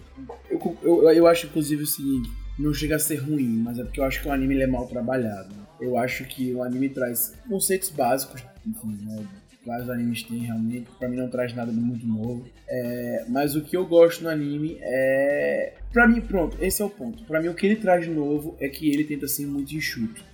Eu, 0.50 0.78
eu, 0.82 1.11
eu 1.12 1.26
acho, 1.28 1.47
inclusive, 1.47 1.85
o 1.85 1.87
seguinte: 1.87 2.28
não 2.59 2.75
chega 2.75 2.97
a 2.97 2.99
ser 2.99 3.16
ruim, 3.16 3.62
mas 3.62 3.78
é 3.78 3.85
porque 3.85 4.00
eu 4.00 4.04
acho 4.04 4.20
que 4.20 4.28
o 4.28 4.32
anime 4.32 4.61
é 4.61 4.66
mal 4.66 4.88
trabalhado. 4.88 5.54
Eu 5.80 5.97
acho 5.97 6.25
que 6.25 6.52
o 6.52 6.64
anime 6.64 6.88
traz 6.88 7.35
conceitos 7.49 7.88
básicos, 7.90 8.42
enfim, 8.66 8.99
né? 9.02 9.25
Vários 9.64 9.90
animes 9.90 10.23
têm 10.23 10.38
realmente, 10.38 10.88
pra 10.99 11.09
mim 11.09 11.17
não 11.17 11.29
traz 11.29 11.55
nada 11.55 11.71
de 11.71 11.79
muito 11.79 12.07
novo. 12.07 12.47
É, 12.67 13.25
mas 13.29 13.55
o 13.55 13.62
que 13.62 13.76
eu 13.76 13.87
gosto 13.87 14.23
no 14.23 14.31
anime 14.31 14.79
é. 14.81 15.75
Pra 15.93 16.09
mim, 16.09 16.21
pronto, 16.21 16.57
esse 16.61 16.81
é 16.81 16.85
o 16.85 16.90
ponto. 16.90 17.23
Pra 17.25 17.43
mim, 17.43 17.49
o 17.49 17.55
que 17.55 17.67
ele 17.67 17.76
traz 17.76 18.07
de 18.07 18.11
novo 18.11 18.57
é 18.59 18.69
que 18.69 18.90
ele 18.90 19.05
tenta 19.05 19.29
ser 19.29 19.47
muito 19.47 19.75
enxuto. 19.75 20.25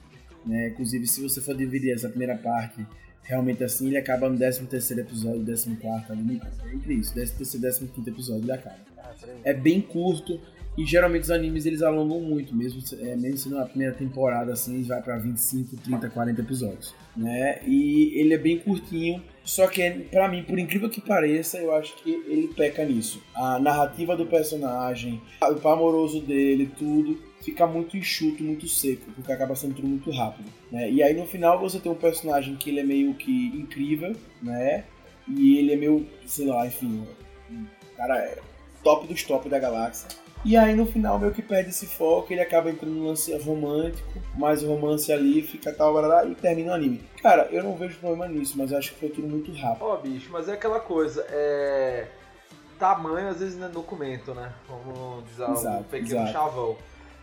Né? 0.44 0.68
Inclusive, 0.68 1.06
se 1.06 1.20
você 1.20 1.40
for 1.40 1.56
dividir 1.56 1.92
essa 1.92 2.08
primeira 2.08 2.36
parte 2.36 2.86
realmente 3.26 3.64
assim, 3.64 3.88
ele 3.88 3.98
acaba 3.98 4.28
no 4.28 4.38
13 4.38 5.00
episódio, 5.00 5.44
14 5.44 6.12
ali, 6.12 6.40
entre 6.72 6.94
isso, 6.94 7.12
13 7.12 7.32
e 7.84 7.88
15 7.88 8.10
episódio 8.10 8.44
ele 8.44 8.52
acaba. 8.52 8.78
É 9.42 9.52
bem 9.52 9.80
curto 9.80 10.40
e 10.76 10.84
geralmente 10.84 11.24
os 11.24 11.30
animes 11.30 11.66
eles 11.66 11.82
alongam 11.82 12.20
muito, 12.20 12.54
mesmo, 12.54 12.80
é, 13.00 13.16
mesmo 13.16 13.38
sendo 13.38 13.56
na 13.56 13.64
primeira 13.64 13.94
temporada 13.94 14.52
assim, 14.52 14.82
vai 14.82 15.00
pra 15.02 15.16
25, 15.16 15.76
30, 15.76 16.10
40 16.10 16.40
episódios, 16.40 16.94
né? 17.16 17.60
E 17.66 18.12
ele 18.20 18.34
é 18.34 18.38
bem 18.38 18.58
curtinho, 18.58 19.22
só 19.44 19.66
que 19.66 19.90
pra 20.10 20.28
mim, 20.28 20.42
por 20.42 20.58
incrível 20.58 20.90
que 20.90 21.00
pareça, 21.00 21.58
eu 21.58 21.74
acho 21.74 21.96
que 22.02 22.10
ele 22.10 22.48
peca 22.48 22.84
nisso. 22.84 23.22
A 23.34 23.58
narrativa 23.58 24.16
do 24.16 24.26
personagem, 24.26 25.20
o 25.40 25.68
amoroso 25.68 26.20
dele, 26.20 26.70
tudo 26.78 27.18
fica 27.42 27.66
muito 27.66 27.96
enxuto, 27.96 28.42
muito 28.42 28.66
seco, 28.68 29.10
porque 29.14 29.30
acaba 29.32 29.54
sendo 29.54 29.74
tudo 29.74 29.86
muito 29.86 30.10
rápido. 30.10 30.50
Né? 30.70 30.90
E 30.90 31.02
aí 31.02 31.14
no 31.14 31.26
final 31.26 31.60
você 31.60 31.78
tem 31.78 31.90
um 31.90 31.96
personagem 31.96 32.56
que 32.56 32.70
ele 32.70 32.80
é 32.80 32.84
meio 32.84 33.14
que 33.14 33.46
incrível, 33.54 34.14
né? 34.42 34.84
E 35.28 35.58
ele 35.58 35.72
é 35.72 35.76
meio, 35.76 36.06
sei 36.24 36.46
lá, 36.46 36.66
enfim, 36.66 37.04
cara 37.96 38.18
é 38.18 38.38
top 38.84 39.06
dos 39.06 39.22
top 39.24 39.48
da 39.48 39.58
galáxia. 39.58 40.08
E 40.44 40.56
aí 40.56 40.74
no 40.74 40.86
final 40.86 41.18
meio 41.18 41.32
que 41.32 41.42
perde 41.42 41.70
esse 41.70 41.86
foco, 41.86 42.32
ele 42.32 42.40
acaba 42.40 42.70
entrando 42.70 42.94
no 42.94 43.06
lance 43.08 43.36
romântico, 43.38 44.20
mais 44.34 44.62
o 44.62 44.68
romance 44.68 45.12
ali, 45.12 45.42
fica 45.42 45.72
tal, 45.72 45.94
e 46.30 46.34
termina 46.36 46.72
o 46.72 46.74
anime. 46.74 47.02
Cara, 47.20 47.48
eu 47.50 47.64
não 47.64 47.74
vejo 47.76 47.98
problema 47.98 48.28
nisso, 48.28 48.56
mas 48.56 48.70
eu 48.70 48.78
acho 48.78 48.92
que 48.92 49.00
foi 49.00 49.08
tudo 49.08 49.26
muito 49.26 49.52
rápido. 49.52 49.84
Ó, 49.84 49.96
bicho, 49.96 50.30
mas 50.30 50.48
é 50.48 50.52
aquela 50.52 50.78
coisa, 50.80 51.26
é. 51.30 52.06
Tamanho 52.78 53.28
às 53.30 53.40
vezes 53.40 53.58
não 53.58 53.68
é 53.68 53.70
documento, 53.70 54.34
né? 54.34 54.52
Vamos 54.68 55.24
dizer 55.30 55.44
um 55.44 55.82
pequeno 55.84 56.20
exato. 56.20 56.32
chavão. 56.32 56.76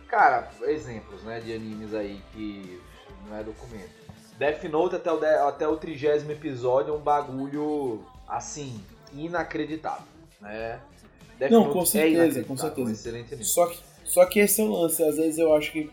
Cara, 0.08 0.50
exemplos, 0.62 1.22
né, 1.22 1.40
de 1.40 1.52
animes 1.54 1.94
aí 1.94 2.20
que 2.32 2.80
não 3.28 3.36
é 3.36 3.42
documento. 3.42 3.90
Death 4.36 4.64
Note 4.64 4.96
até 4.96 5.12
o, 5.12 5.16
de- 5.18 5.26
até 5.26 5.68
o 5.68 5.76
trigésimo 5.76 6.32
episódio 6.32 6.92
é 6.92 6.96
um 6.96 7.00
bagulho, 7.00 8.04
assim, 8.28 8.82
inacreditável, 9.12 10.06
né? 10.40 10.80
Death 11.38 11.50
Não, 11.50 11.60
Note 11.64 11.72
com 11.72 11.82
é 11.82 11.86
certeza, 11.86 12.14
inacreditável, 12.14 12.48
com 12.48 12.56
certeza. 12.56 12.88
um 12.88 12.92
excelente. 12.92 13.44
Só 13.44 13.66
que, 13.66 13.78
só 14.04 14.26
que 14.26 14.38
esse 14.40 14.60
é 14.60 14.64
o 14.64 14.68
lance, 14.72 15.02
às 15.02 15.16
vezes 15.16 15.38
eu 15.38 15.54
acho 15.54 15.72
que. 15.72 15.90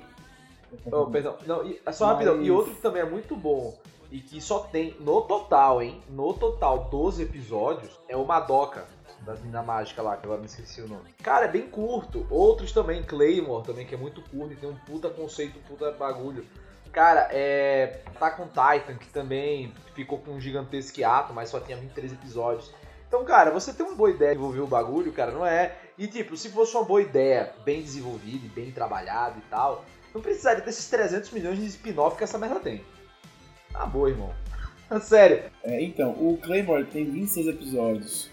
Oh, 0.91 1.06
perdão, 1.08 1.36
não, 1.45 1.65
e- 1.67 1.80
só 1.91 2.06
Mas- 2.08 2.13
rapidão. 2.13 2.41
E 2.41 2.49
outro 2.51 2.73
que 2.75 2.82
também 2.82 3.01
é 3.01 3.06
muito 3.10 3.36
bom 3.36 3.77
e 4.12 4.19
que 4.19 4.39
só 4.41 4.60
tem 4.60 4.95
no 4.99 5.21
total, 5.21 5.82
hein? 5.82 6.01
No 6.10 6.34
total, 6.34 6.88
12 6.91 7.23
episódios, 7.23 7.91
é 8.08 8.15
o 8.15 8.25
Madoka. 8.25 8.86
Das 9.21 9.39
Mina 9.43 9.62
Mágica 9.62 10.01
lá, 10.01 10.17
que 10.17 10.25
agora 10.25 10.39
me 10.39 10.47
esqueci 10.47 10.82
o 10.82 10.88
nome. 10.88 11.04
Cara, 11.21 11.45
é 11.45 11.47
bem 11.47 11.67
curto. 11.67 12.25
Outros 12.27 12.71
também, 12.71 13.04
Claymore 13.04 13.63
também, 13.63 13.86
que 13.86 13.93
é 13.93 13.97
muito 13.97 14.19
curto 14.23 14.54
e 14.54 14.56
tem 14.56 14.67
um 14.67 14.73
puta 14.73 15.12
conceito, 15.12 15.60
puta 15.67 15.91
bagulho. 15.91 16.43
Cara, 16.91 17.27
é. 17.32 18.01
Attack 18.08 18.41
on 18.41 18.47
Titan, 18.47 18.95
que 18.95 19.08
também 19.10 19.71
ficou 19.93 20.17
com 20.17 20.32
um 20.32 20.41
gigantesco 20.41 20.99
hiato, 20.99 21.34
mas 21.36 21.49
só 21.49 21.60
tinha 21.60 21.77
23 21.77 22.13
episódios. 22.13 22.71
Então, 23.12 23.26
cara, 23.26 23.52
você 23.52 23.74
tem 23.74 23.86
uma 23.86 23.93
boa 23.93 24.10
ideia 24.10 24.32
de 24.32 24.38
desenvolver 24.38 24.62
o 24.62 24.67
bagulho, 24.67 25.12
cara, 25.12 25.32
não 25.32 25.45
é? 25.45 25.76
E 25.97 26.08
tipo, 26.08 26.38
se 26.38 26.47
fosse 26.47 26.74
uma 26.78 26.86
boa 26.86 27.02
ideia, 27.02 27.52
bem 27.65 27.82
desenvolvida 27.82 28.45
e 28.45 28.50
bem 28.50 28.71
trabalhada 28.71 29.36
e 29.38 29.50
tal, 29.50 29.84
não 30.15 30.21
precisaria 30.21 30.63
desses 30.63 30.89
300 30.89 31.30
milhões 31.32 31.60
de 31.60 31.65
spin-off 31.65 32.15
que 32.15 32.24
essa 32.24 32.38
merda 32.38 32.62
tem. 32.62 32.82
Tá 33.74 33.86
boa, 33.86 34.10
irmão. 34.10 34.34
Sério. 35.04 35.43
É, 35.62 35.84
então, 35.84 36.12
o 36.12 36.39
Claymore 36.41 36.86
tem 36.86 37.04
26 37.04 37.47
episódios. 37.47 38.30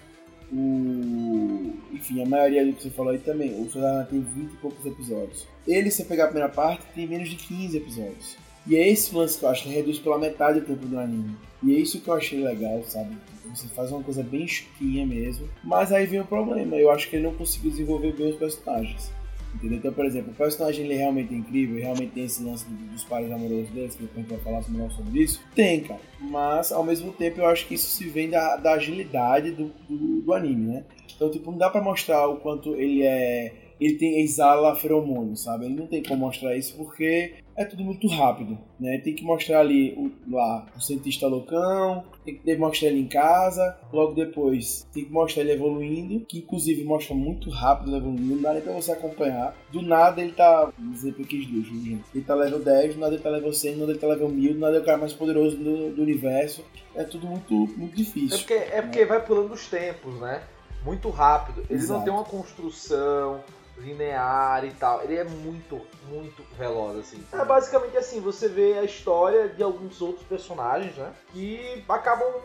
O. 0.53 1.75
Enfim, 1.91 2.23
a 2.23 2.29
maioria 2.29 2.65
do 2.65 2.73
que 2.73 2.85
você 2.85 2.91
falou 2.91 3.11
aí 3.11 3.19
também. 3.19 3.61
O 3.61 3.69
Soldado 3.69 4.09
tem 4.09 4.21
20 4.21 4.53
e 4.53 4.57
poucos 4.59 4.87
episódios. 4.87 5.45
Ele, 5.67 5.91
se 5.91 5.97
você 5.97 6.05
pegar 6.05 6.27
a 6.27 6.29
primeira 6.29 6.49
parte, 6.49 6.87
tem 6.95 7.05
menos 7.05 7.29
de 7.29 7.35
15 7.35 7.77
episódios. 7.77 8.37
E 8.65 8.77
é 8.77 8.89
esse 8.89 9.13
lance 9.13 9.39
que 9.39 9.45
eu 9.45 9.49
acho 9.49 9.65
que 9.65 9.71
reduz 9.71 9.99
pela 9.99 10.19
metade 10.19 10.61
o 10.61 10.65
tempo 10.65 10.87
do 10.87 11.01
anime. 11.01 11.37
E 11.65 11.75
é 11.75 11.79
isso 11.81 12.01
que 12.01 12.09
eu 12.09 12.15
achei 12.15 12.45
legal, 12.45 12.81
sabe? 12.85 13.17
Você 13.55 13.69
faz 13.69 13.91
uma 13.91 14.03
coisa 14.03 14.23
bem 14.23 14.47
chutinha 14.47 15.07
mesmo. 15.07 15.49
Mas 15.65 15.93
aí 15.93 16.07
vem 16.07 16.21
o 16.21 16.25
problema. 16.25 16.77
Eu 16.77 16.91
acho 16.91 17.09
que 17.09 17.17
ele 17.17 17.25
não 17.25 17.35
conseguiu 17.35 17.71
desenvolver 17.71 18.13
bem 18.13 18.31
os 18.31 18.37
personagens. 18.37 19.11
Entendeu? 19.55 19.79
Então, 19.79 19.93
por 19.93 20.05
exemplo, 20.05 20.31
o 20.31 20.35
personagem 20.35 20.85
ele 20.85 20.95
realmente 20.95 21.33
é 21.35 21.37
incrível, 21.39 21.81
realmente 21.81 22.13
tem 22.13 22.25
esse 22.25 22.43
lance 22.45 22.67
do- 22.67 22.93
dos 22.93 23.03
pares 23.05 23.31
amorosos 23.33 23.71
deles, 23.71 23.95
que 23.95 24.03
depois 24.03 24.19
a 24.19 24.21
gente 24.21 24.31
vai 24.31 24.39
falar 24.45 24.71
melhor 24.71 24.91
sobre 24.91 25.23
isso. 25.23 25.41
Tem, 25.55 25.81
cara. 25.81 26.01
Mas, 26.21 26.71
ao 26.71 26.85
mesmo 26.85 27.13
tempo, 27.13 27.41
eu 27.41 27.47
acho 27.47 27.67
que 27.67 27.75
isso 27.75 27.87
se 27.89 28.05
vem 28.09 28.29
da, 28.29 28.57
da 28.57 28.75
agilidade 28.75 29.53
do, 29.53 29.73
do, 29.89 30.21
do 30.21 30.35
anime, 30.35 30.67
né? 30.75 30.85
Então, 31.17 31.31
tipo, 31.31 31.51
não 31.51 31.57
dá 31.59 31.71
pra 31.71 31.81
mostrar 31.83 32.29
o 32.29 32.37
quanto 32.37 32.75
ele 32.77 33.03
é. 33.03 33.53
Ele 33.81 33.95
tem 33.95 34.21
exala 34.21 34.77
feromônio, 34.77 35.35
sabe? 35.37 35.65
Ele 35.65 35.75
não 35.77 35.87
tem 35.87 36.03
como 36.03 36.21
mostrar 36.27 36.55
isso 36.57 36.77
porque 36.77 37.35
é 37.59 37.65
tudo 37.65 37.83
muito 37.83 38.07
rápido, 38.07 38.57
né? 38.79 38.99
Tem 38.99 39.15
que 39.15 39.25
mostrar 39.25 39.61
ali 39.61 39.93
o, 39.95 40.13
lá 40.31 40.65
o 40.77 40.81
cientista 40.81 41.27
loucão, 41.27 42.05
tem 42.25 42.37
que 42.37 42.57
mostrar 42.57 42.89
ele 42.89 43.01
em 43.01 43.09
casa, 43.09 43.77
logo 43.93 44.15
depois 44.15 44.87
tem 44.95 45.05
que 45.05 45.13
mostrar 45.13 45.43
ele 45.43 45.53
evoluindo, 45.53 46.25
que 46.27 46.39
inclusive 46.39 46.85
mostra 46.85 47.17
muito 47.17 47.51
rápido 47.51 47.97
evoluindo, 47.97 48.37
não 48.37 48.43
dá 48.43 48.53
nem 48.53 48.63
pra 48.63 48.73
você 48.73 48.93
acompanhar. 48.93 49.57
Do 49.73 49.83
nada 49.83 50.23
ele 50.23 50.33
tá, 50.33 50.73
vamos 50.79 50.95
dizer 50.95 51.15
que 51.15 51.47
duas, 51.47 51.67
gente. 51.67 52.05
Ele 52.15 52.25
tá 52.25 52.35
level 52.37 52.61
10, 52.61 52.95
do 52.95 53.01
nada 53.01 53.15
ele 53.15 53.23
tá 53.23 53.31
level 53.31 53.53
100, 53.53 53.73
do 53.73 53.79
nada 53.81 53.93
ele 53.93 53.99
tá 53.99 54.07
level 54.07 54.29
1000, 54.29 54.55
do 54.55 54.61
nada 54.61 54.73
ele 54.75 54.79
é 54.79 54.83
o 54.83 54.87
cara 54.87 54.99
mais 54.99 55.13
poderoso 55.13 55.57
do, 55.57 55.91
do 55.91 56.03
universo. 56.03 56.65
É 56.95 57.03
tudo 57.03 57.27
muito, 57.27 57.55
muito 57.77 57.93
É 57.93 57.97
difícil. 57.97 58.39
porque, 58.39 58.55
é 58.55 58.83
porque 58.83 59.05
vai 59.05 59.25
pulando 59.25 59.53
os 59.53 59.67
tempos, 59.67 60.15
né? 60.21 60.43
Muito 60.85 61.11
rápido. 61.11 61.61
Ele 61.69 61.79
não 61.79 61.85
Exato. 61.85 62.05
tem 62.05 62.13
uma 62.13 62.25
construção 62.25 63.41
linear 63.81 64.65
e 64.65 64.71
tal. 64.73 65.03
Ele 65.03 65.17
é 65.17 65.25
muito, 65.25 65.81
muito 66.09 66.43
veloz, 66.57 66.99
assim. 66.99 67.23
É 67.33 67.45
basicamente 67.45 67.97
assim, 67.97 68.21
você 68.21 68.49
vê 68.49 68.79
a 68.79 68.85
história 68.85 69.49
de 69.49 69.63
alguns 69.63 70.01
outros 70.01 70.27
personagens, 70.27 70.97
né? 70.97 71.13
Que 71.33 71.85
acabam 71.89 72.43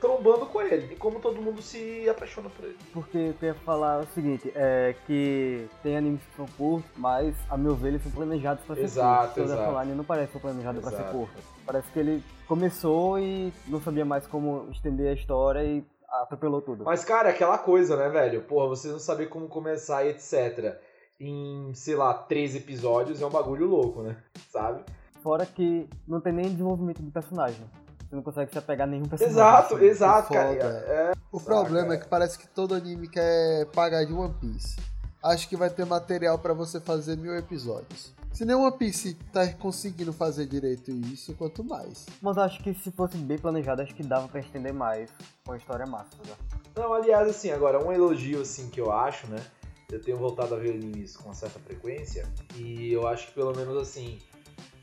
trombando 0.00 0.46
com 0.46 0.60
ele. 0.60 0.92
E 0.92 0.96
como 0.96 1.20
todo 1.20 1.40
mundo 1.40 1.62
se 1.62 2.08
apaixona 2.08 2.48
por 2.50 2.64
ele. 2.66 2.76
Porque 2.92 3.18
eu 3.18 3.34
queria 3.34 3.54
falar 3.54 4.00
o 4.00 4.06
seguinte, 4.08 4.52
é 4.54 4.94
que 5.06 5.66
tem 5.82 5.96
animes 5.96 6.20
que 6.22 6.36
são 6.36 6.46
curtos, 6.56 6.90
mas 6.96 7.34
a 7.48 7.56
meu 7.56 7.74
ver 7.74 7.88
eles 7.88 8.02
são 8.02 8.12
planejados 8.12 8.64
pra 8.64 8.74
ser 8.76 8.82
Exato, 8.84 9.34
curtos. 9.34 9.52
Exato. 9.52 9.70
Online 9.70 9.94
não 9.94 10.04
parece 10.04 10.32
ser 10.32 10.38
planejado 10.38 10.80
pra 10.80 10.90
ser 10.90 10.96
Exato. 10.96 11.12
curto. 11.12 11.34
Parece 11.64 11.90
que 11.90 11.98
ele 11.98 12.22
começou 12.46 13.18
e 13.18 13.52
não 13.66 13.80
sabia 13.80 14.04
mais 14.04 14.26
como 14.26 14.68
estender 14.70 15.08
a 15.08 15.14
história 15.14 15.64
e 15.64 15.84
atropelou 16.22 16.60
tudo. 16.62 16.84
Mas, 16.84 17.04
cara, 17.04 17.28
é 17.28 17.32
aquela 17.32 17.58
coisa, 17.58 17.96
né, 17.96 18.08
velho? 18.08 18.42
Porra, 18.42 18.68
você 18.68 18.88
não 18.88 18.98
saber 18.98 19.28
como 19.28 19.48
começar 19.48 20.04
e 20.04 20.10
etc. 20.10 20.76
Em, 21.20 21.72
sei 21.74 21.94
lá, 21.96 22.12
três 22.14 22.54
episódios 22.54 23.20
é 23.22 23.26
um 23.26 23.30
bagulho 23.30 23.66
louco, 23.66 24.02
né? 24.02 24.16
Sabe? 24.50 24.82
Fora 25.22 25.44
que 25.46 25.88
não 26.06 26.20
tem 26.20 26.32
nem 26.32 26.50
desenvolvimento 26.50 27.02
de 27.02 27.10
personagem. 27.10 27.64
Você 28.08 28.14
não 28.14 28.22
consegue 28.22 28.52
se 28.52 28.58
apegar 28.58 28.86
a 28.86 28.90
nenhum 28.90 29.06
personagem. 29.06 29.36
Exato, 29.40 29.74
assim. 29.76 29.84
exato, 29.84 30.32
cara. 30.32 30.52
É, 30.52 31.12
O 31.32 31.38
Saca. 31.40 31.50
problema 31.50 31.94
é 31.94 31.96
que 31.98 32.06
parece 32.06 32.38
que 32.38 32.46
todo 32.46 32.74
anime 32.74 33.08
quer 33.08 33.66
pagar 33.74 34.04
de 34.04 34.12
One 34.12 34.32
Piece. 34.40 34.76
Acho 35.24 35.48
que 35.48 35.56
vai 35.56 35.68
ter 35.68 35.84
material 35.84 36.38
pra 36.38 36.54
você 36.54 36.78
fazer 36.78 37.16
mil 37.16 37.34
episódios. 37.36 38.14
Se 38.36 38.44
nem 38.44 38.54
One 38.54 38.76
Piece 38.76 39.14
tá 39.32 39.50
conseguindo 39.54 40.12
fazer 40.12 40.44
direito 40.44 40.90
isso, 40.90 41.34
quanto 41.36 41.64
mais. 41.64 42.04
Mas 42.20 42.36
eu 42.36 42.42
acho 42.42 42.62
que 42.62 42.74
se 42.74 42.90
fosse 42.90 43.16
bem 43.16 43.38
planejado, 43.38 43.80
acho 43.80 43.94
que 43.94 44.02
dava 44.02 44.28
pra 44.28 44.40
estender 44.40 44.74
mais 44.74 45.10
com 45.42 45.52
a 45.52 45.56
história 45.56 45.86
massa. 45.86 46.18
Né? 46.22 46.34
Não, 46.76 46.92
aliás, 46.92 47.26
assim, 47.26 47.50
agora, 47.50 47.82
um 47.82 47.90
elogio, 47.90 48.42
assim, 48.42 48.68
que 48.68 48.78
eu 48.78 48.92
acho, 48.92 49.26
né? 49.28 49.42
eu 49.90 50.02
tenho 50.02 50.18
voltado 50.18 50.54
a 50.54 50.58
ver 50.58 50.74
animes 50.74 51.16
com 51.16 51.28
uma 51.28 51.34
certa 51.34 51.58
frequência 51.60 52.28
e 52.56 52.92
eu 52.92 53.06
acho 53.06 53.28
que 53.28 53.34
pelo 53.34 53.56
menos 53.56 53.76
assim 53.76 54.18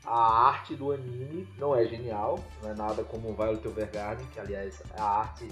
a 0.04 0.48
arte 0.48 0.74
do 0.74 0.92
anime 0.92 1.48
não 1.58 1.76
é 1.76 1.86
genial, 1.86 2.42
não 2.62 2.70
é 2.70 2.74
nada 2.74 3.04
como 3.04 3.34
Violet 3.34 3.64
Evergarden, 3.66 4.26
que 4.28 4.40
aliás 4.40 4.82
a 4.96 5.04
arte 5.04 5.48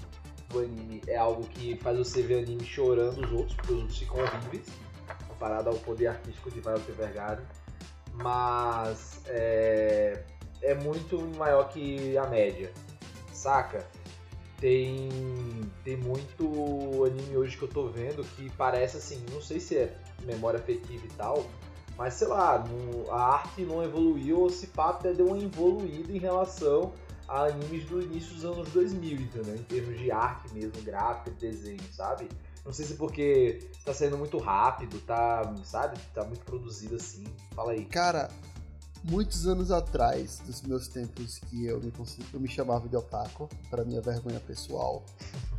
do 0.49 0.59
anime 0.59 1.01
é 1.07 1.17
algo 1.17 1.47
que 1.47 1.77
faz 1.77 1.97
você 1.97 2.21
ver 2.21 2.43
anime 2.43 2.65
chorando 2.65 3.23
os 3.23 3.31
outros, 3.31 3.55
porque 3.55 3.73
os 3.73 3.79
outros 3.79 3.97
ficam 3.97 4.19
horríveis, 4.19 4.67
comparado 5.27 5.69
ao 5.69 5.75
poder 5.75 6.07
artístico 6.07 6.51
de 6.51 6.59
Violet 6.59 6.89
Evergarden, 6.89 7.45
mas 8.13 9.21
é, 9.27 10.23
é 10.61 10.73
muito 10.75 11.19
maior 11.37 11.69
que 11.69 12.17
a 12.17 12.27
média, 12.27 12.71
saca? 13.31 13.85
Tem, 14.59 15.09
tem 15.83 15.97
muito 15.97 17.03
anime 17.03 17.35
hoje 17.35 17.57
que 17.57 17.63
eu 17.63 17.67
tô 17.67 17.89
vendo 17.89 18.23
que 18.35 18.49
parece 18.51 18.97
assim, 18.97 19.23
não 19.31 19.41
sei 19.41 19.59
se 19.59 19.77
é 19.77 19.97
memória 20.23 20.57
afetiva 20.59 21.05
e 21.05 21.09
tal, 21.09 21.45
mas 21.97 22.13
sei 22.13 22.27
lá, 22.27 22.63
não- 22.65 23.11
a 23.13 23.33
arte 23.33 23.63
não 23.63 23.83
evoluiu 23.83 24.39
ou 24.39 24.49
se 24.49 24.69
até 24.77 25.13
deu 25.13 25.27
uma 25.27 25.37
evoluída 25.37 26.11
em 26.13 26.17
relação 26.17 26.93
a 27.27 27.45
animes 27.45 27.85
do 27.85 28.01
início 28.01 28.33
dos 28.35 28.45
anos 28.45 28.69
2000, 28.69 29.19
entendeu? 29.21 29.55
Em 29.55 29.63
termos 29.63 29.97
de 29.97 30.11
arte 30.11 30.53
mesmo, 30.53 30.81
gráfico, 30.81 31.31
desenho, 31.31 31.81
sabe? 31.91 32.29
Não 32.65 32.71
sei 32.71 32.85
se 32.85 32.93
porque 32.95 33.69
tá 33.83 33.93
saindo 33.93 34.17
muito 34.17 34.37
rápido, 34.37 34.99
tá, 35.01 35.53
sabe? 35.65 35.99
Tá 36.13 36.23
muito 36.23 36.45
produzido 36.45 36.95
assim. 36.95 37.25
Fala 37.53 37.73
aí. 37.73 37.85
Cara, 37.85 38.29
muitos 39.03 39.45
anos 39.45 39.69
atrás, 39.69 40.39
dos 40.45 40.61
meus 40.61 40.87
tempos 40.87 41.39
que 41.39 41.65
eu 41.65 41.81
me, 41.81 41.91
eu 42.33 42.39
me 42.39 42.47
chamava 42.47 42.87
de 42.87 42.95
otaku, 42.95 43.49
para 43.69 43.83
minha 43.83 44.01
vergonha 44.01 44.39
pessoal, 44.39 45.03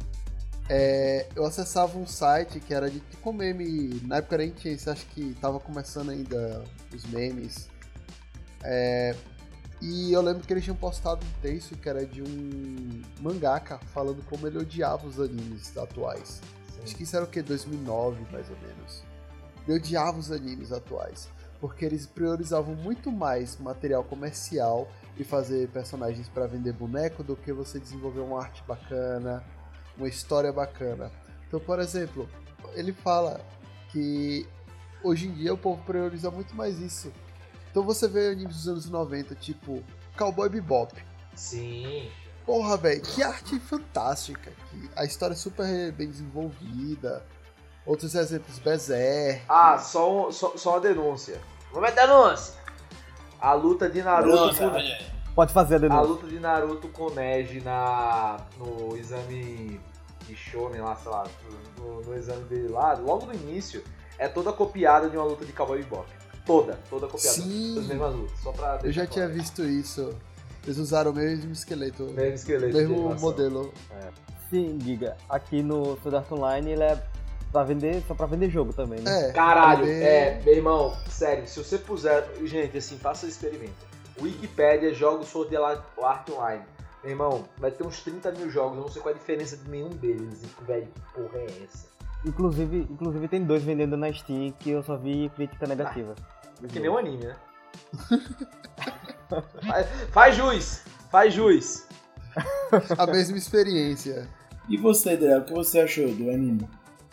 é, 0.68 1.28
eu 1.36 1.44
acessava 1.44 1.98
um 1.98 2.06
site 2.06 2.58
que 2.58 2.72
era 2.72 2.90
de 2.90 3.00
tipo 3.00 3.32
meme. 3.32 4.00
Na 4.04 4.16
época 4.16 4.38
nem 4.38 4.50
tinha 4.50 4.72
isso, 4.72 4.90
acho 4.90 5.04
que 5.08 5.34
tava 5.34 5.60
começando 5.60 6.10
ainda 6.10 6.64
os 6.94 7.04
memes. 7.04 7.68
É, 8.62 9.14
e 9.82 10.10
eu 10.10 10.22
lembro 10.22 10.46
que 10.46 10.50
eles 10.50 10.64
tinham 10.64 10.76
postado 10.76 11.26
um 11.26 11.40
texto 11.42 11.76
que 11.76 11.86
era 11.86 12.06
de 12.06 12.22
um 12.22 13.02
mangaka 13.20 13.78
falando 13.92 14.24
como 14.24 14.46
ele 14.46 14.56
odiava 14.56 15.06
os 15.06 15.20
animes 15.20 15.76
atuais. 15.76 16.40
Acho 16.82 16.96
que 16.96 17.02
isso 17.02 17.16
era 17.16 17.24
o 17.24 17.28
que? 17.28 17.42
2009, 17.42 18.26
mais 18.32 18.48
ou 18.50 18.56
menos. 18.58 19.02
Eu 19.66 19.76
odiava 19.76 20.18
os 20.18 20.30
animes 20.30 20.72
atuais. 20.72 21.28
Porque 21.60 21.84
eles 21.84 22.06
priorizavam 22.06 22.74
muito 22.74 23.10
mais 23.10 23.56
material 23.58 24.04
comercial 24.04 24.88
e 25.16 25.24
fazer 25.24 25.68
personagens 25.68 26.28
para 26.28 26.46
vender 26.46 26.72
boneco 26.72 27.22
do 27.22 27.36
que 27.36 27.52
você 27.52 27.78
desenvolver 27.78 28.20
uma 28.20 28.42
arte 28.42 28.62
bacana, 28.66 29.42
uma 29.96 30.08
história 30.08 30.52
bacana. 30.52 31.10
Então, 31.46 31.58
por 31.60 31.78
exemplo, 31.78 32.28
ele 32.74 32.92
fala 32.92 33.40
que 33.90 34.46
hoje 35.02 35.28
em 35.28 35.32
dia 35.32 35.54
o 35.54 35.58
povo 35.58 35.82
prioriza 35.84 36.30
muito 36.30 36.54
mais 36.54 36.80
isso. 36.80 37.12
Então 37.70 37.82
você 37.82 38.08
vê 38.08 38.28
animes 38.28 38.56
dos 38.56 38.68
anos 38.68 38.90
90, 38.90 39.34
tipo 39.34 39.82
Cowboy 40.16 40.48
Bebop. 40.48 40.92
Sim. 41.34 42.10
Porra, 42.44 42.76
velho, 42.76 43.00
que 43.00 43.22
arte 43.22 43.58
fantástica. 43.58 44.52
que 44.70 44.90
a 44.96 45.04
história 45.04 45.32
é 45.34 45.36
super 45.36 45.92
bem 45.92 46.08
desenvolvida. 46.10 47.24
Outros 47.86 48.14
exemplos, 48.14 48.58
Berserk. 48.58 49.42
Ah, 49.48 49.78
só, 49.78 50.28
um- 50.28 50.32
só, 50.32 50.56
só 50.56 50.70
uma 50.72 50.80
denúncia. 50.80 51.40
Momento 51.72 51.94
de 51.94 52.00
denúncia! 52.00 52.54
A 53.40 53.52
luta 53.52 53.90
de 53.90 54.02
Naruto 54.02 54.56
com. 54.56 54.70
Pode 55.34 55.52
fazer 55.52 55.74
a 55.74 55.76
a 55.76 55.80
denúncia. 55.80 56.02
luta 56.06 56.26
de 56.26 56.38
Naruto 56.40 56.88
com 56.88 57.10
Neji 57.10 57.60
na, 57.60 58.38
no 58.56 58.96
exame 58.96 59.80
de 60.26 60.34
Shonen 60.34 60.80
lá, 60.80 60.96
sei 60.96 61.10
lá, 61.10 61.24
no, 61.78 62.00
no 62.02 62.14
exame 62.14 62.44
dele 62.44 62.68
lá, 62.68 62.94
logo 62.94 63.26
no 63.26 63.34
início, 63.34 63.82
é 64.18 64.28
toda 64.28 64.52
copiada 64.52 65.10
de 65.10 65.16
uma 65.16 65.26
luta 65.26 65.44
de 65.44 65.52
Cowboy 65.52 65.78
Bebop. 65.82 66.06
Toda, 66.46 66.78
toda 66.88 67.06
copiada. 67.06 67.36
Sim. 67.36 67.74
Das 67.74 67.86
mesmas 67.86 68.14
lutas, 68.14 68.38
só 68.40 68.52
pra 68.52 68.78
Eu 68.82 68.92
já 68.92 69.06
tinha 69.06 69.28
visto 69.28 69.62
isso. 69.64 70.14
Eles 70.64 70.78
usaram 70.78 71.10
o 71.10 71.14
mesmo 71.14 71.52
esqueleto, 71.52 72.04
Mesmo 72.04 72.34
esqueleto. 72.34 72.74
mesmo 72.76 73.14
modelo. 73.20 73.72
Sim, 74.50 74.78
diga. 74.78 75.16
Aqui 75.28 75.62
no 75.62 75.96
Sword 76.00 76.16
Art 76.16 76.32
Online 76.32 76.70
ele 76.72 76.82
é 76.82 77.02
pra 77.52 77.62
vender, 77.64 78.02
só 78.08 78.14
pra 78.14 78.26
vender 78.26 78.50
jogo 78.50 78.72
também, 78.72 79.00
né? 79.00 79.28
É. 79.28 79.32
Caralho, 79.32 79.86
é, 79.86 80.40
meu 80.44 80.54
irmão, 80.54 80.96
sério, 81.08 81.46
se 81.46 81.62
você 81.62 81.78
puser. 81.78 82.24
Gente, 82.44 82.76
assim, 82.78 82.96
faça 82.98 83.26
o 83.26 83.28
experimento. 83.28 83.74
Wikipedia, 84.20 84.94
jogos 84.94 85.28
Sword 85.28 85.54
Art 85.56 86.28
Online. 86.30 86.62
Meu 87.02 87.12
irmão, 87.12 87.44
vai 87.58 87.70
ter 87.70 87.84
uns 87.86 88.00
30 88.02 88.32
mil 88.32 88.48
jogos, 88.48 88.78
eu 88.78 88.82
não 88.84 88.88
sei 88.90 89.02
qual 89.02 89.12
é 89.12 89.16
a 89.16 89.18
diferença 89.18 89.56
de 89.58 89.68
nenhum 89.68 89.90
deles. 89.90 90.40
Velho, 90.66 90.86
que 90.86 91.00
porra 91.14 91.38
é 91.38 91.46
essa? 91.64 91.86
Inclusive, 92.24 92.86
inclusive 92.90 93.28
tem 93.28 93.44
dois 93.44 93.62
vendendo 93.62 93.96
na 93.96 94.10
Steam 94.10 94.52
que 94.58 94.70
eu 94.70 94.82
só 94.82 94.96
vi 94.96 95.30
crítica 95.36 95.66
negativa. 95.66 96.14
É 96.62 96.66
que 96.66 96.80
nem 96.80 96.88
um 96.88 96.96
anime, 96.96 97.24
né? 97.26 97.36
faz, 99.66 99.86
faz 100.10 100.36
jus! 100.36 100.82
Faz 101.10 101.34
jus! 101.34 101.86
A 102.98 103.06
mesma 103.06 103.36
experiência. 103.36 104.28
E 104.68 104.76
você, 104.76 105.16
Drell, 105.16 105.40
o 105.40 105.44
que 105.44 105.52
você 105.52 105.80
achou 105.80 106.08
do 106.14 106.30
anime? 106.30 106.68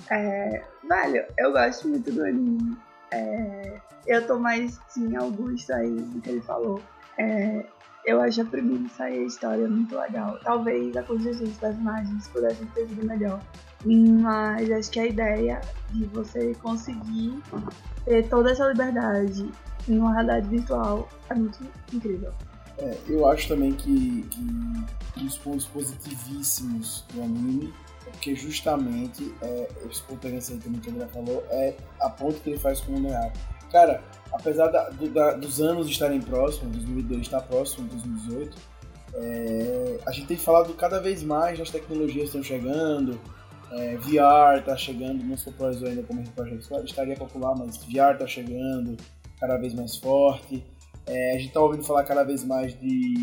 É, 0.09 0.63
velho, 0.87 1.25
eu 1.37 1.51
gosto 1.51 1.87
muito 1.87 2.11
do 2.11 2.23
anime. 2.23 2.77
É, 3.11 3.79
eu 4.07 4.25
tô 4.25 4.39
mais 4.39 4.79
em 4.97 5.15
Augusto 5.15 5.73
aí 5.73 5.91
do 5.91 6.21
que 6.21 6.29
ele 6.29 6.41
falou. 6.41 6.81
É, 7.17 7.65
eu 8.05 8.21
acho 8.21 8.41
a 8.41 8.45
premissa 8.45 9.09
e 9.09 9.19
a 9.19 9.23
história 9.23 9.67
muito 9.67 9.97
legal. 9.97 10.39
Talvez 10.43 10.95
a 10.95 11.03
construção 11.03 11.45
dos 11.45 11.57
personagens 11.57 12.27
pudesse 12.29 12.65
ter 12.67 12.87
sido 12.87 13.05
melhor. 13.05 13.39
Mas 13.85 14.71
acho 14.71 14.91
que 14.91 14.99
a 14.99 15.05
ideia 15.07 15.61
de 15.89 16.05
você 16.05 16.53
conseguir 16.55 17.41
ter 18.05 18.27
toda 18.29 18.51
essa 18.51 18.67
liberdade 18.67 19.51
em 19.87 19.97
uma 19.97 20.13
realidade 20.13 20.47
virtual 20.47 21.09
é 21.29 21.35
muito 21.35 21.59
incrível. 21.93 22.31
É, 22.77 22.97
eu 23.07 23.27
acho 23.27 23.47
também 23.47 23.73
que, 23.73 24.23
que 24.23 24.39
um 24.39 25.25
dos 25.25 25.37
pontos 25.37 25.65
positivíssimos 25.67 27.03
do 27.13 27.21
anime 27.21 27.73
é 28.07 28.09
porque 28.11 28.35
justamente 28.35 29.33
é, 29.41 29.69
esse 29.89 30.01
ponto 30.03 30.25
aí 30.27 30.33
que 30.79 30.89
a 30.89 30.93
André 30.93 31.07
falou 31.07 31.43
é 31.49 31.75
a 32.01 32.09
ponte 32.09 32.39
que 32.39 32.49
ele 32.49 32.59
faz 32.59 32.81
com 32.81 32.93
o 32.93 32.99
Near. 32.99 33.31
Cara, 33.71 34.03
apesar 34.33 34.67
da- 34.67 34.89
do- 34.89 35.09
da- 35.09 35.33
dos 35.33 35.61
anos 35.61 35.87
estarem 35.87 36.19
próximos, 36.21 36.75
2002 36.77 37.21
está 37.21 37.39
próximo, 37.39 37.87
2018, 37.87 38.57
é, 39.13 39.99
a 40.05 40.11
gente 40.11 40.27
tem 40.27 40.37
falado 40.37 40.73
cada 40.73 40.99
vez 40.99 41.21
mais 41.23 41.59
das 41.59 41.69
tecnologias 41.69 42.31
que 42.31 42.37
estão 42.37 42.43
chegando, 42.43 43.19
é, 43.71 43.95
VR 43.97 44.59
está 44.59 44.75
chegando, 44.75 45.23
não 45.23 45.37
sou 45.37 45.53
pro 45.53 45.67
ainda 45.67 46.03
como 46.03 46.27
projeto 46.31 46.83
estaria 46.83 47.15
popular, 47.15 47.55
mas 47.55 47.77
VR 47.77 48.13
está 48.13 48.27
chegando 48.27 48.97
cada 49.41 49.57
vez 49.57 49.73
mais 49.73 49.97
forte. 49.97 50.63
É, 51.05 51.35
a 51.35 51.39
gente 51.39 51.51
tá 51.51 51.59
ouvindo 51.61 51.83
falar 51.83 52.03
cada 52.05 52.23
vez 52.23 52.43
mais 52.45 52.79
de, 52.79 53.13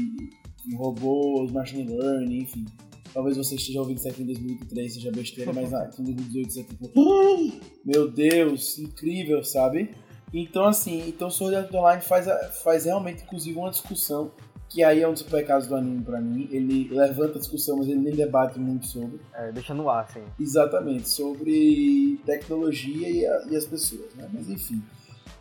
de 0.66 0.76
robôs, 0.76 1.50
machine 1.52 1.85
learning, 1.96 2.40
enfim. 2.42 2.66
Talvez 3.14 3.37
você 3.38 3.54
esteja 3.54 3.81
ouvindo 3.81 3.96
isso 3.98 4.09
aqui 4.09 4.22
em 4.22 4.26
2003, 4.26 4.94
seja 4.94 5.11
besteira, 5.11 5.52
mas 5.52 5.72
ah, 5.72 5.85
aqui 5.85 6.02
em 6.02 6.04
2018 6.04 6.52
você 6.52 6.64
tipo, 6.64 6.90
"Ah, 6.94 7.59
meu 7.87 8.11
Deus, 8.11 8.78
incrível, 8.78 9.42
sabe? 9.42 9.90
Então 10.35 10.64
assim, 10.66 11.09
então 11.09 11.31
Sword 11.31 11.57
Art 11.57 11.72
Online 11.72 12.02
faz, 12.02 12.26
faz 12.62 12.85
realmente, 12.85 13.22
inclusive, 13.22 13.57
uma 13.59 13.70
discussão 13.70 14.31
que 14.68 14.85
aí 14.85 15.00
é 15.00 15.09
um 15.09 15.14
dos 15.14 15.22
pecados 15.22 15.66
do 15.66 15.74
anime 15.74 16.02
pra 16.04 16.20
mim. 16.20 16.46
Ele 16.50 16.88
levanta 16.90 17.37
a 17.37 17.40
discussão, 17.40 17.78
mas 17.78 17.88
ele 17.88 18.00
nem 18.00 18.14
debate 18.14 18.59
muito 18.59 18.87
sobre. 18.87 19.18
É, 19.33 19.50
deixa 19.50 19.72
no 19.72 19.88
ar, 19.88 20.04
assim. 20.04 20.20
Exatamente, 20.38 21.09
sobre 21.09 22.20
tecnologia 22.26 23.09
e, 23.09 23.24
a- 23.26 23.46
e 23.50 23.57
as 23.57 23.64
pessoas, 23.64 24.12
né? 24.14 24.28
Mas 24.31 24.50
enfim. 24.50 24.83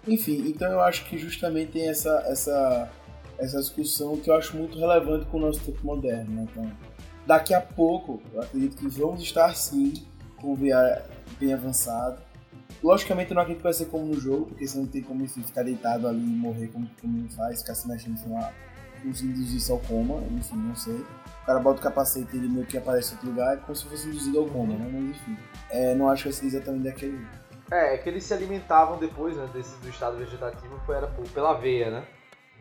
Enfim, 0.07 0.47
então 0.47 0.71
eu 0.71 0.81
acho 0.81 1.05
que 1.05 1.17
justamente 1.17 1.73
tem 1.73 1.89
essa, 1.89 2.23
essa, 2.27 2.89
essa 3.37 3.59
discussão 3.59 4.15
que 4.17 4.29
eu 4.29 4.35
acho 4.35 4.55
muito 4.55 4.79
relevante 4.79 5.25
com 5.25 5.37
o 5.37 5.41
nosso 5.41 5.59
tempo 5.59 5.85
moderno, 5.85 6.31
né? 6.33 6.47
Então, 6.49 6.71
daqui 7.25 7.53
a 7.53 7.59
pouco, 7.59 8.21
eu 8.33 8.41
acredito 8.41 8.77
que 8.77 8.87
vamos 8.87 9.21
estar 9.21 9.53
sim 9.53 9.93
com 10.37 10.53
o 10.53 10.55
VR 10.55 11.01
bem 11.39 11.53
avançado. 11.53 12.21
Logicamente 12.81 13.31
eu 13.31 13.35
não 13.35 13.41
acredito 13.41 13.59
que 13.59 13.63
vai 13.63 13.73
ser 13.73 13.85
como 13.85 14.05
no 14.05 14.19
jogo, 14.19 14.45
porque 14.45 14.65
você 14.65 14.77
não 14.77 14.87
tem 14.87 15.01
como 15.01 15.23
enfim, 15.23 15.43
ficar 15.43 15.63
deitado 15.63 16.07
ali 16.07 16.23
e 16.23 16.35
morrer 16.35 16.67
como 16.67 16.87
todo 17.01 17.29
faz, 17.35 17.61
ficar 17.61 17.75
se 17.75 17.87
mexendo, 17.87 18.17
sei 18.17 18.31
lá, 18.31 18.53
nos 19.03 19.21
induzir 19.21 19.71
ao 19.71 19.79
coma, 19.79 20.23
enfim, 20.31 20.55
não 20.55 20.75
sei. 20.75 20.95
O 20.95 21.45
cara 21.45 21.59
bota 21.59 21.79
o 21.79 21.83
capacete 21.83 22.35
e 22.35 22.39
ele 22.39 22.47
meio 22.47 22.65
que 22.65 22.77
aparece 22.77 23.11
em 23.11 23.15
outro 23.15 23.29
lugar, 23.29 23.55
é 23.55 23.57
como 23.57 23.75
se 23.75 23.85
fosse 23.85 24.07
induzido 24.07 24.39
ao 24.39 24.45
coma, 24.45 24.73
né? 24.75 24.89
Mas 24.91 25.03
enfim. 25.09 25.37
É, 25.69 25.95
não 25.95 26.09
acho 26.09 26.23
que 26.23 26.29
vai 26.29 26.39
ser 26.39 26.45
exatamente 26.45 26.83
daquele 26.83 27.17
jeito. 27.17 27.36
É, 27.71 27.95
é 27.95 27.97
que 27.97 28.09
eles 28.09 28.23
se 28.23 28.33
alimentavam 28.33 28.97
depois, 28.97 29.35
né, 29.35 29.49
desse, 29.53 29.75
do 29.81 29.89
estado 29.89 30.17
vegetativo, 30.17 30.79
foi, 30.85 30.95
era 30.95 31.07
pela 31.33 31.53
veia, 31.53 31.91
né? 31.91 32.07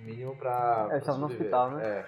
O 0.01 0.05
mínimo 0.05 0.37
pra. 0.37 0.89
É, 0.91 0.99
estava 0.99 1.19
no 1.19 1.29
sobreviver. 1.29 1.55
hospital, 1.55 1.71
né? 1.73 1.85
É. 1.85 2.07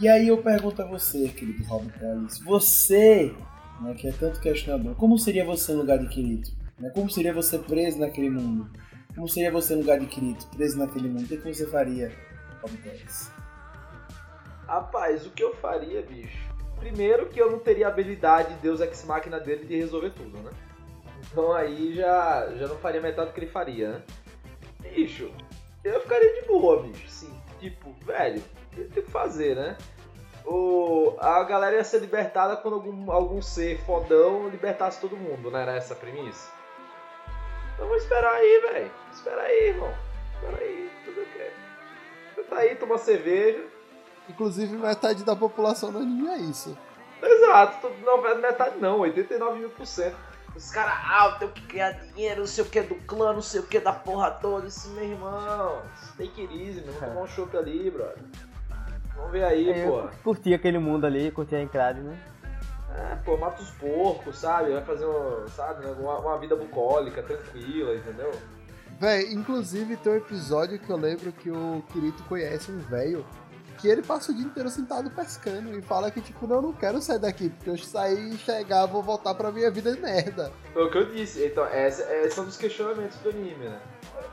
E 0.00 0.08
aí 0.08 0.28
eu 0.28 0.42
pergunto 0.42 0.82
a 0.82 0.86
você, 0.86 1.28
querido 1.28 1.64
Robert 1.64 1.98
Ellis, 2.02 2.38
você, 2.40 3.34
né, 3.80 3.94
que 3.94 4.08
é 4.08 4.12
tanto 4.12 4.40
questionador, 4.40 4.94
como 4.94 5.18
seria 5.18 5.44
você 5.44 5.72
no 5.72 5.80
lugar 5.80 5.98
de 5.98 6.08
Kirito? 6.08 6.50
Né? 6.78 6.90
Como 6.90 7.08
seria 7.08 7.32
você 7.32 7.58
preso 7.58 7.98
naquele 7.98 8.28
mundo? 8.28 8.70
Como 9.14 9.26
seria 9.26 9.50
você 9.50 9.74
no 9.74 9.80
lugar 9.80 9.98
de 9.98 10.06
Kirito, 10.06 10.46
preso 10.48 10.78
naquele 10.78 11.08
mundo? 11.08 11.24
O 11.24 11.28
que, 11.28 11.38
que 11.38 11.54
você 11.54 11.66
faria, 11.66 12.12
Robert 12.60 12.86
Ellis? 12.86 13.32
Rapaz, 14.66 15.24
o 15.26 15.30
que 15.30 15.42
eu 15.42 15.54
faria, 15.54 16.02
bicho? 16.02 16.44
Primeiro 16.78 17.26
que 17.26 17.40
eu 17.40 17.50
não 17.50 17.58
teria 17.58 17.86
a 17.86 17.90
habilidade 17.90 18.54
Deus 18.60 18.80
Ex 18.80 19.04
Machina 19.04 19.40
dele 19.40 19.64
de 19.64 19.76
resolver 19.76 20.10
tudo, 20.10 20.38
né? 20.38 20.50
Então 21.30 21.52
aí 21.52 21.94
já, 21.94 22.48
já 22.56 22.66
não 22.66 22.76
faria 22.78 23.00
metade 23.00 23.30
do 23.30 23.34
que 23.34 23.40
ele 23.40 23.50
faria, 23.50 23.92
né? 23.92 24.02
Bicho, 24.80 25.30
eu 25.84 26.00
ficaria 26.00 26.40
de 26.40 26.46
boa, 26.46 26.82
bicho. 26.82 27.08
Sim, 27.08 27.40
tipo, 27.58 27.92
velho, 28.04 28.42
tem 28.74 28.88
que 28.88 29.10
fazer, 29.10 29.56
né? 29.56 29.76
O, 30.44 31.16
a 31.18 31.42
galera 31.42 31.76
ia 31.76 31.84
ser 31.84 31.98
libertada 31.98 32.56
quando 32.56 32.74
algum, 32.74 33.10
algum 33.10 33.42
ser 33.42 33.80
fodão 33.84 34.48
libertasse 34.48 35.00
todo 35.00 35.16
mundo, 35.16 35.50
né? 35.50 35.62
Era 35.62 35.74
essa 35.74 35.94
a 35.94 35.96
premissa. 35.96 36.48
Então 37.74 37.88
vamos 37.88 38.02
esperar 38.02 38.32
aí, 38.32 38.60
velho. 38.60 38.90
Espera 39.12 39.42
aí, 39.42 39.68
irmão. 39.68 39.92
Espera 40.34 40.56
aí, 40.58 40.90
tudo 41.04 41.20
ok. 41.20 41.50
Você 42.34 42.42
tá 42.44 42.56
aí, 42.58 42.76
toma 42.76 42.96
cerveja. 42.96 43.64
Inclusive, 44.28 44.76
metade 44.76 45.24
da 45.24 45.34
população 45.34 45.90
do 45.90 45.98
anime 45.98 46.28
é 46.28 46.38
isso. 46.38 46.76
Exato, 47.22 47.90
não, 48.04 48.20
metade 48.38 48.78
não, 48.78 49.00
89 49.00 49.58
mil 49.58 49.70
por 49.70 49.86
cento. 49.86 50.16
Os 50.56 50.70
caras, 50.70 50.94
ah, 51.04 51.28
eu 51.32 51.38
tenho 51.38 51.52
que 51.52 51.74
ganhar 51.74 51.92
dinheiro, 51.92 52.40
não 52.40 52.46
sei 52.46 52.64
o 52.64 52.66
que 52.66 52.80
do 52.80 52.94
clã, 52.94 53.32
não 53.34 53.42
sei 53.42 53.60
o 53.60 53.64
que 53.64 53.78
da 53.78 53.92
porra 53.92 54.30
toda. 54.30 54.66
Isso, 54.66 54.88
meu 54.90 55.04
irmão, 55.04 55.82
take 56.16 56.42
it 56.42 56.54
easy, 56.54 56.80
meu. 56.80 56.92
Vamos 56.94 57.00
tomar 57.08 57.20
um 57.22 57.26
chopp 57.26 57.56
ali, 57.56 57.90
brother. 57.90 58.18
Vamos 59.14 59.32
ver 59.32 59.44
aí, 59.44 59.70
É, 59.70 59.86
pô. 59.86 60.00
eu 60.00 60.10
curti 60.24 60.54
aquele 60.54 60.78
mundo 60.78 61.04
ali, 61.06 61.30
curti 61.30 61.54
a 61.54 61.62
encrade, 61.62 62.00
né? 62.00 62.18
É, 62.94 63.16
pô, 63.16 63.36
mata 63.36 63.60
os 63.60 63.70
porcos, 63.72 64.38
sabe? 64.38 64.72
Vai 64.72 64.82
fazer, 64.82 65.04
um, 65.06 65.46
sabe, 65.48 65.84
uma, 65.86 66.18
uma 66.18 66.38
vida 66.38 66.56
bucólica, 66.56 67.22
tranquila, 67.22 67.94
entendeu? 67.94 68.32
Véi, 68.98 69.30
inclusive 69.34 69.96
tem 69.98 70.12
um 70.12 70.16
episódio 70.16 70.78
que 70.78 70.88
eu 70.88 70.96
lembro 70.96 71.30
que 71.32 71.50
o 71.50 71.84
Kirito 71.92 72.22
conhece 72.24 72.72
um 72.72 72.78
velho 72.78 73.26
que 73.78 73.88
ele 73.88 74.02
passa 74.02 74.32
o 74.32 74.34
dia 74.34 74.44
inteiro 74.44 74.68
sentado 74.68 75.10
pescando 75.10 75.78
e 75.78 75.82
fala 75.82 76.10
que, 76.10 76.20
tipo, 76.20 76.46
não, 76.46 76.56
eu 76.56 76.62
não 76.62 76.72
quero 76.72 77.00
sair 77.00 77.18
daqui, 77.18 77.48
porque 77.50 77.70
eu 77.70 77.78
sair, 77.78 78.36
chegar, 78.38 78.86
vou 78.86 79.02
voltar 79.02 79.34
pra 79.34 79.52
minha 79.52 79.70
vida 79.70 79.94
de 79.94 80.00
merda. 80.00 80.52
Foi 80.72 80.84
o 80.84 80.90
que 80.90 80.98
eu 80.98 81.06
disse. 81.12 81.44
Então, 81.44 81.66
esse, 81.72 82.02
esse 82.02 82.38
é 82.38 82.42
um 82.42 82.46
dos 82.46 82.56
questionamentos 82.56 83.16
do 83.18 83.30
anime, 83.30 83.64
né? 83.64 83.80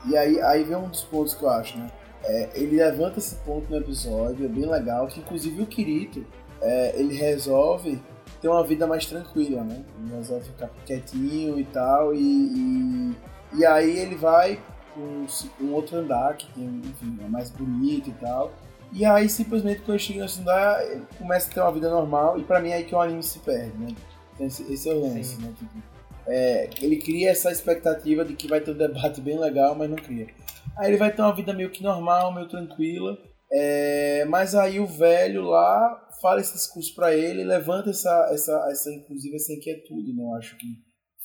E 0.06 0.16
aí, 0.16 0.40
aí 0.40 0.64
vem 0.64 0.76
um 0.76 0.88
dos 0.88 1.02
pontos 1.02 1.34
que 1.34 1.42
eu 1.42 1.50
acho, 1.50 1.78
né? 1.78 1.90
É, 2.24 2.50
ele 2.54 2.76
levanta 2.76 3.18
esse 3.18 3.34
ponto 3.36 3.70
no 3.70 3.76
episódio, 3.76 4.46
é 4.46 4.48
bem 4.48 4.66
legal, 4.66 5.06
que 5.06 5.20
inclusive 5.20 5.62
o 5.62 5.66
Kirito, 5.66 6.24
é, 6.60 6.98
ele 6.98 7.14
resolve 7.14 8.02
ter 8.40 8.48
uma 8.48 8.64
vida 8.64 8.86
mais 8.86 9.04
tranquila, 9.04 9.62
né? 9.62 9.84
Ele 9.98 10.16
resolve 10.16 10.44
ficar 10.46 10.70
quietinho 10.86 11.58
e 11.58 11.64
tal, 11.64 12.14
e, 12.14 12.18
e, 12.18 13.16
e 13.58 13.66
aí 13.66 13.98
ele 13.98 14.14
vai 14.14 14.58
com 14.94 15.00
um, 15.00 15.26
um 15.60 15.72
outro 15.72 15.98
andar, 15.98 16.34
que 16.36 16.50
tem, 16.52 16.80
enfim, 16.84 17.18
é 17.22 17.28
mais 17.28 17.50
bonito 17.50 18.08
e 18.08 18.12
tal, 18.14 18.52
e 18.94 19.04
aí 19.04 19.28
simplesmente 19.28 19.80
quando 19.82 19.98
chega 19.98 20.22
nesse 20.22 20.40
andar, 20.40 20.84
ele 20.90 21.02
começa 21.18 21.50
a 21.50 21.54
ter 21.54 21.60
uma 21.60 21.72
vida 21.72 21.90
normal, 21.90 22.38
e 22.38 22.44
pra 22.44 22.60
mim 22.60 22.70
é 22.70 22.74
aí 22.74 22.84
que 22.84 22.94
o 22.94 23.00
anime 23.00 23.22
se 23.22 23.38
perde, 23.40 23.76
né? 23.76 23.88
Então, 24.34 24.46
esse, 24.46 24.72
esse 24.72 24.88
é 24.88 24.92
o 24.94 25.00
lance, 25.00 25.40
né? 25.40 25.52
Tipo, 25.58 25.82
é, 26.26 26.70
ele 26.80 26.96
cria 26.96 27.30
essa 27.30 27.50
expectativa 27.52 28.24
de 28.24 28.34
que 28.34 28.48
vai 28.48 28.60
ter 28.60 28.70
um 28.70 28.76
debate 28.76 29.20
bem 29.20 29.38
legal, 29.38 29.74
mas 29.74 29.90
não 29.90 29.96
cria. 29.96 30.26
Aí 30.76 30.90
ele 30.90 30.96
vai 30.96 31.12
ter 31.14 31.22
uma 31.22 31.34
vida 31.34 31.52
meio 31.52 31.70
que 31.70 31.82
normal, 31.82 32.32
meio 32.32 32.48
tranquila. 32.48 33.16
é, 33.52 34.24
mas 34.26 34.54
aí 34.54 34.80
o 34.80 34.86
velho 34.86 35.42
lá 35.42 36.00
fala 36.22 36.40
esse 36.40 36.54
discurso 36.54 36.94
pra 36.94 37.14
ele, 37.14 37.44
levanta 37.44 37.90
essa, 37.90 38.28
essa, 38.32 38.68
essa, 38.70 38.90
inclusive 38.92 39.36
essa 39.36 39.52
inquietude, 39.52 40.14
né? 40.14 40.22
Eu 40.22 40.34
acho 40.36 40.56
que 40.56 40.66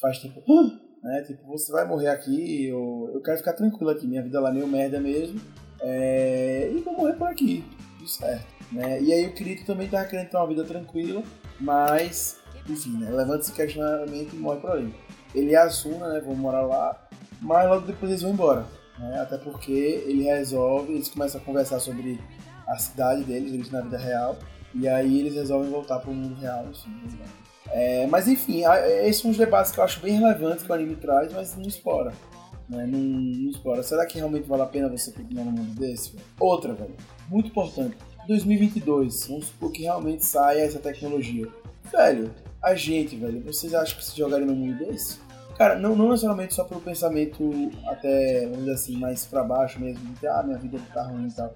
faz 0.01 0.17
"Ah!", 0.25 0.79
né? 1.03 1.23
Tipo, 1.25 1.47
você 1.47 1.71
vai 1.71 1.87
morrer 1.87 2.09
aqui, 2.09 2.67
eu, 2.67 3.09
eu 3.13 3.21
quero 3.21 3.37
ficar 3.37 3.53
tranquilo 3.53 3.89
aqui, 3.89 4.05
minha 4.05 4.21
vida 4.21 4.39
lá 4.39 4.49
é 4.49 4.53
meio 4.53 4.67
merda 4.67 4.99
mesmo. 4.99 5.39
É, 5.81 6.71
e 6.73 6.81
vou 6.81 6.93
morrer 6.93 7.13
por 7.13 7.27
aqui, 7.27 7.63
tudo 7.97 8.09
certo. 8.09 8.45
Né? 8.71 9.01
E 9.01 9.13
aí 9.13 9.25
o 9.25 9.33
Kirito 9.33 9.65
também 9.65 9.87
tava 9.87 10.05
querendo 10.05 10.29
ter 10.29 10.37
uma 10.37 10.47
vida 10.47 10.63
tranquila, 10.63 11.23
mas, 11.59 12.39
enfim, 12.67 12.97
né? 12.97 13.09
levanta 13.09 13.41
esse 13.41 13.53
questionamento 13.53 14.33
e 14.33 14.37
morre 14.37 14.59
por 14.59 14.71
ali. 14.71 14.93
Ele 15.33 15.55
a 15.55 15.63
Asuna, 15.63 16.13
né, 16.13 16.21
vão 16.21 16.35
morar 16.35 16.61
lá, 16.61 17.07
mas 17.41 17.67
logo 17.67 17.85
depois 17.85 18.11
eles 18.11 18.21
vão 18.21 18.31
embora. 18.31 18.65
Né? 18.97 19.19
Até 19.21 19.37
porque 19.37 19.71
ele 19.71 20.23
resolve, 20.23 20.93
eles 20.93 21.09
começam 21.09 21.39
a 21.39 21.43
conversar 21.43 21.79
sobre 21.79 22.19
a 22.67 22.77
cidade 22.77 23.23
deles, 23.23 23.53
eles 23.53 23.71
na 23.71 23.81
vida 23.81 23.97
real, 23.97 24.37
e 24.73 24.87
aí 24.87 25.19
eles 25.19 25.33
resolvem 25.33 25.71
voltar 25.71 25.99
pro 25.99 26.13
mundo 26.13 26.39
real, 26.39 26.67
enfim. 26.69 26.89
né? 27.17 27.25
É, 27.71 28.07
mas 28.07 28.27
enfim, 28.27 28.63
esses 29.03 29.21
são 29.21 29.31
os 29.31 29.37
debates 29.37 29.71
que 29.71 29.79
eu 29.79 29.83
acho 29.83 29.99
bem 29.99 30.19
relevantes 30.19 30.63
que 30.63 30.71
o 30.71 30.73
anime 30.73 30.95
traz, 30.95 31.31
mas 31.31 31.55
não 31.55 31.67
explora. 31.67 32.13
Né? 32.69 32.85
Não, 32.85 32.99
não 32.99 33.49
explora. 33.49 33.81
Será 33.81 34.05
que 34.05 34.17
realmente 34.17 34.47
vale 34.47 34.61
a 34.61 34.67
pena 34.67 34.87
você 34.87 35.11
continuar 35.11 35.45
num 35.45 35.51
mundo 35.51 35.79
desse? 35.79 36.13
Outra, 36.39 36.73
velho, 36.73 36.95
muito 37.29 37.47
importante. 37.47 37.97
2022, 38.27 39.27
vamos 39.27 39.47
supor 39.47 39.71
que 39.71 39.81
realmente 39.81 40.25
saia 40.25 40.61
essa 40.61 40.79
tecnologia. 40.79 41.47
Velho, 41.91 42.31
a 42.63 42.75
gente, 42.75 43.15
velho, 43.15 43.41
vocês 43.41 43.73
acham 43.73 43.97
que 43.97 44.05
se 44.05 44.15
jogaria 44.15 44.45
num 44.45 44.55
mundo 44.55 44.77
desse? 44.77 45.17
Cara, 45.57 45.77
não, 45.77 45.95
não 45.95 46.09
necessariamente 46.09 46.53
só 46.53 46.63
pelo 46.63 46.79
pensamento 46.79 47.51
até, 47.87 48.43
vamos 48.43 48.59
dizer 48.59 48.73
assim, 48.73 48.97
mais 48.97 49.25
pra 49.25 49.43
baixo 49.43 49.79
mesmo, 49.79 49.99
de 50.13 50.27
ah, 50.27 50.43
minha 50.43 50.57
vida 50.57 50.79
tá 50.93 51.03
ruim 51.03 51.27
e 51.27 51.31
tal. 51.33 51.53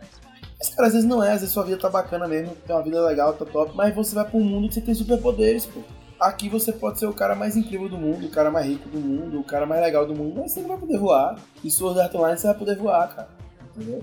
Mas, 0.59 0.69
cara, 0.69 0.87
às 0.87 0.93
vezes 0.93 1.07
não 1.07 1.23
é, 1.23 1.31
às 1.31 1.39
vezes 1.39 1.53
sua 1.53 1.63
vida 1.63 1.77
tá 1.77 1.89
bacana 1.89 2.27
mesmo, 2.27 2.55
tem 2.55 2.75
uma 2.75 2.81
vida 2.81 3.01
legal, 3.05 3.33
tá 3.33 3.45
top, 3.45 3.71
mas 3.75 3.93
você 3.93 4.15
vai 4.15 4.25
pra 4.25 4.37
um 4.37 4.43
mundo 4.43 4.67
que 4.67 4.73
você 4.73 4.81
tem 4.81 4.93
superpoderes, 4.93 5.65
pô. 5.65 5.79
Aqui 6.23 6.47
você 6.47 6.71
pode 6.71 6.99
ser 6.99 7.05
o 7.05 7.13
cara 7.13 7.35
mais 7.35 7.57
incrível 7.57 7.89
do 7.89 7.97
mundo, 7.97 8.27
o 8.27 8.29
cara 8.29 8.49
mais 8.49 8.65
rico 8.65 8.87
do 8.87 8.97
mundo, 8.97 9.41
o 9.41 9.43
cara 9.43 9.65
mais 9.65 9.81
legal 9.81 10.05
do 10.05 10.15
mundo, 10.15 10.39
mas 10.39 10.53
você 10.53 10.61
não 10.61 10.69
vai 10.69 10.77
poder 10.77 10.97
voar. 10.97 11.37
E 11.61 11.67
Art 11.67 12.15
Online 12.15 12.37
você 12.37 12.47
vai 12.47 12.57
poder 12.57 12.77
voar, 12.77 13.13
cara. 13.13 13.27
Entendeu? 13.75 14.01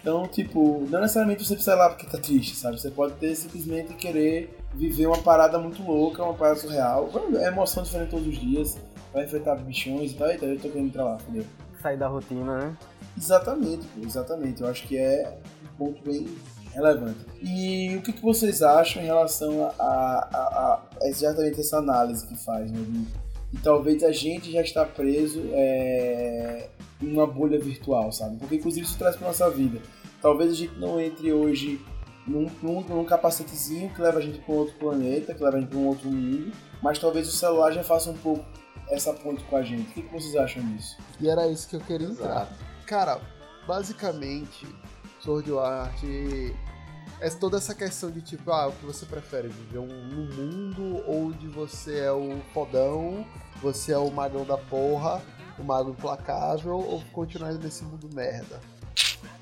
Então, 0.00 0.28
tipo, 0.28 0.86
não 0.88 1.00
necessariamente 1.00 1.44
você 1.44 1.54
precisa 1.54 1.74
ir 1.74 1.78
lá 1.78 1.88
porque 1.88 2.06
tá 2.06 2.18
triste, 2.18 2.54
sabe? 2.54 2.80
Você 2.80 2.88
pode 2.88 3.14
ter 3.14 3.34
simplesmente 3.34 3.94
querer 3.94 4.56
viver 4.72 5.08
uma 5.08 5.18
parada 5.18 5.58
muito 5.58 5.82
louca, 5.82 6.22
uma 6.22 6.34
parada 6.34 6.60
surreal. 6.60 7.10
É 7.40 7.48
emoção 7.48 7.82
diferente 7.82 8.10
todos 8.10 8.28
os 8.28 8.38
dias. 8.38 8.78
Vai 9.12 9.24
enfrentar 9.24 9.56
bichões 9.56 10.12
e 10.12 10.14
tal, 10.14 10.30
e 10.30 10.38
tal. 10.38 10.48
Eu 10.48 10.60
tô 10.60 10.68
querendo 10.68 10.86
entrar 10.86 11.04
lá, 11.04 11.18
entendeu? 11.20 11.44
Sair 11.82 11.96
da 11.96 12.06
rotina, 12.06 12.58
né? 12.58 12.76
Exatamente, 13.18 13.84
pô, 13.88 14.06
exatamente. 14.06 14.62
Eu 14.62 14.68
acho 14.68 14.86
que 14.86 14.96
é 14.96 15.36
um 15.64 15.76
ponto 15.76 16.00
bem 16.04 16.28
relevante. 16.76 17.18
E 17.42 17.96
o 17.96 18.02
que, 18.02 18.12
que 18.12 18.22
vocês 18.22 18.62
acham 18.62 19.02
em 19.02 19.06
relação 19.06 19.64
a, 19.66 19.68
a, 19.82 20.18
a- 20.32 20.82
a 21.02 21.08
exatamente 21.08 21.60
essa 21.60 21.78
análise 21.78 22.26
que 22.26 22.36
faz, 22.36 22.70
né? 22.70 22.78
De, 22.78 23.06
de 23.56 23.62
talvez 23.62 24.02
a 24.04 24.12
gente 24.12 24.50
já 24.52 24.60
está 24.60 24.84
preso 24.84 25.42
é, 25.52 26.68
em 27.00 27.12
uma 27.12 27.26
bolha 27.26 27.58
virtual, 27.58 28.12
sabe? 28.12 28.36
Porque 28.36 28.56
inclusive 28.56 28.86
isso 28.86 28.98
traz 28.98 29.16
para 29.16 29.28
nossa 29.28 29.48
vida. 29.50 29.80
Talvez 30.22 30.50
a 30.52 30.54
gente 30.54 30.78
não 30.78 31.00
entre 31.00 31.32
hoje 31.32 31.80
num, 32.26 32.50
num, 32.62 32.80
num 32.82 33.04
capacetezinho 33.04 33.90
que 33.94 34.00
leva 34.02 34.18
a 34.18 34.22
gente 34.22 34.38
para 34.40 34.52
um 34.54 34.58
outro 34.58 34.74
planeta, 34.76 35.32
que 35.32 35.42
leva 35.42 35.56
a 35.56 35.60
gente 35.60 35.68
para 35.70 35.78
um 35.78 35.86
outro 35.86 36.08
mundo, 36.10 36.52
mas 36.82 36.98
talvez 36.98 37.28
o 37.28 37.32
celular 37.32 37.70
já 37.72 37.84
faça 37.84 38.10
um 38.10 38.16
pouco 38.18 38.44
essa 38.90 39.12
ponte 39.12 39.42
com 39.44 39.56
a 39.56 39.62
gente. 39.62 39.82
O 39.90 39.92
que, 39.94 40.02
que 40.02 40.12
vocês 40.12 40.34
acham 40.36 40.62
disso? 40.74 40.96
E 41.20 41.28
era 41.28 41.46
isso 41.48 41.68
que 41.68 41.76
eu 41.76 41.80
queria 41.80 42.08
Exato. 42.08 42.22
entrar. 42.24 42.48
Cara, 42.86 43.20
basicamente, 43.66 44.66
Sword 45.20 45.52
Art 45.58 46.02
é 47.20 47.30
toda 47.30 47.56
essa 47.56 47.74
questão 47.74 48.10
de 48.10 48.20
tipo, 48.20 48.50
ah, 48.50 48.68
o 48.68 48.72
que 48.72 48.84
você 48.84 49.06
prefere? 49.06 49.48
Viver 49.48 49.78
um, 49.78 49.86
num 49.86 50.34
mundo 50.34 51.04
onde 51.08 51.48
você 51.48 52.00
é 52.00 52.12
o 52.12 52.40
fodão, 52.52 53.26
você 53.60 53.92
é 53.92 53.98
o 53.98 54.10
magão 54.10 54.44
da 54.44 54.58
porra, 54.58 55.22
o 55.58 55.64
mago 55.64 55.90
implacável, 55.90 56.76
ou 56.76 57.02
continuar 57.12 57.52
nesse 57.54 57.84
mundo 57.84 58.08
merda? 58.14 58.60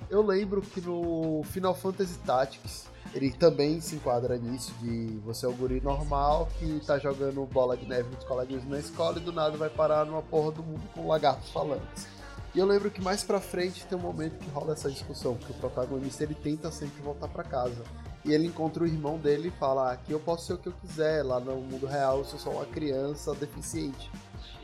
Eu 0.09 0.23
lembro 0.23 0.61
que 0.63 0.81
no 0.81 1.43
Final 1.45 1.75
Fantasy 1.75 2.19
Tactics, 2.19 2.87
ele 3.13 3.33
também 3.33 3.81
se 3.81 3.97
enquadra 3.97 4.37
nisso, 4.37 4.73
de 4.81 5.19
você 5.25 5.47
é 5.47 5.49
o 5.49 5.53
guri 5.53 5.81
normal 5.81 6.49
que 6.59 6.81
tá 6.87 6.99
jogando 6.99 7.45
bola 7.47 7.77
de 7.77 7.87
neve 7.87 8.09
com 8.11 8.19
os 8.19 8.25
coleguinhas 8.25 8.65
na 8.65 8.79
escola 8.79 9.19
e 9.19 9.21
do 9.21 9.33
nada 9.33 9.57
vai 9.57 9.71
parar 9.71 10.05
numa 10.05 10.23
porra 10.23 10.53
do 10.53 10.63
mundo 10.63 10.83
com 10.95 11.07
lagartos 11.09 11.51
falantes. 11.51 12.14
E 12.55 12.59
eu 12.59 12.67
lembro 12.67 12.91
que 12.91 13.03
mais 13.03 13.25
pra 13.25 13.41
frente 13.41 13.85
tem 13.87 13.99
um 13.99 14.01
momento 14.01 14.39
que 14.39 14.49
rola 14.51 14.75
essa 14.75 14.89
discussão, 14.91 15.35
porque 15.35 15.53
o 15.53 15.57
protagonista 15.57 16.23
ele 16.23 16.35
tenta 16.35 16.71
sempre 16.71 17.03
voltar 17.03 17.27
pra 17.27 17.43
casa. 17.43 17.83
E 18.25 18.33
ele 18.33 18.47
encontra 18.47 18.85
o 18.85 18.87
irmão 18.87 19.19
dele 19.19 19.49
e 19.49 19.59
fala: 19.59 19.91
"Ah, 19.91 19.93
aqui 19.93 20.13
eu 20.13 20.21
posso 20.21 20.47
ser 20.47 20.53
o 20.55 20.59
que 20.59 20.69
eu 20.69 20.73
quiser, 20.73 21.25
lá 21.25 21.41
no 21.41 21.57
mundo 21.57 21.85
real 21.87 22.19
eu 22.19 22.25
sou 22.25 22.39
só 22.39 22.51
uma 22.51 22.65
criança 22.65 23.35
deficiente. 23.35 24.11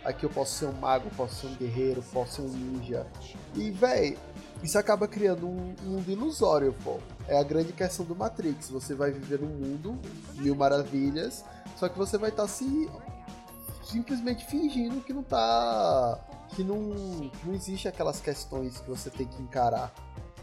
Aqui 0.04 0.24
eu 0.24 0.30
posso 0.30 0.54
ser 0.54 0.66
um 0.66 0.72
mago, 0.72 1.10
posso 1.14 1.34
ser 1.34 1.46
um 1.48 1.54
guerreiro, 1.56 2.02
posso 2.12 2.36
ser 2.36 2.42
um 2.42 2.48
ninja. 2.48 3.06
E, 3.54 3.70
véi, 3.70 4.16
isso 4.62 4.78
acaba 4.78 5.06
criando 5.06 5.46
um 5.46 5.74
mundo 5.82 6.10
ilusório, 6.10 6.74
pô. 6.84 6.98
É 7.28 7.38
a 7.38 7.42
grande 7.42 7.72
questão 7.72 8.06
do 8.06 8.14
Matrix. 8.14 8.70
Você 8.70 8.94
vai 8.94 9.10
viver 9.10 9.40
num 9.40 9.48
mundo, 9.48 9.98
mil 10.36 10.54
maravilhas, 10.54 11.44
só 11.76 11.88
que 11.88 11.98
você 11.98 12.16
vai 12.16 12.30
estar 12.30 12.46
se 12.48 12.88
simplesmente 13.84 14.46
fingindo 14.46 15.00
que 15.02 15.12
não 15.12 15.22
tá. 15.22 16.18
Que 16.54 16.64
não, 16.64 16.78
não 17.44 17.54
existe 17.54 17.88
aquelas 17.88 18.20
questões 18.20 18.78
que 18.80 18.88
você 18.88 19.10
tem 19.10 19.26
que 19.26 19.42
encarar. 19.42 19.92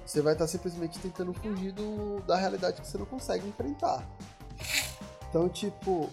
Você 0.06 0.22
vai 0.22 0.34
estar 0.34 0.48
simplesmente 0.48 1.00
tentando 1.00 1.34
fugir 1.34 1.74
do, 1.74 2.22
da 2.22 2.38
realidade 2.38 2.82
que 2.82 2.88
você 2.88 2.98
não 2.98 3.06
consegue 3.06 3.48
enfrentar. 3.48 4.08
Então, 5.30 5.50
tipo, 5.50 6.10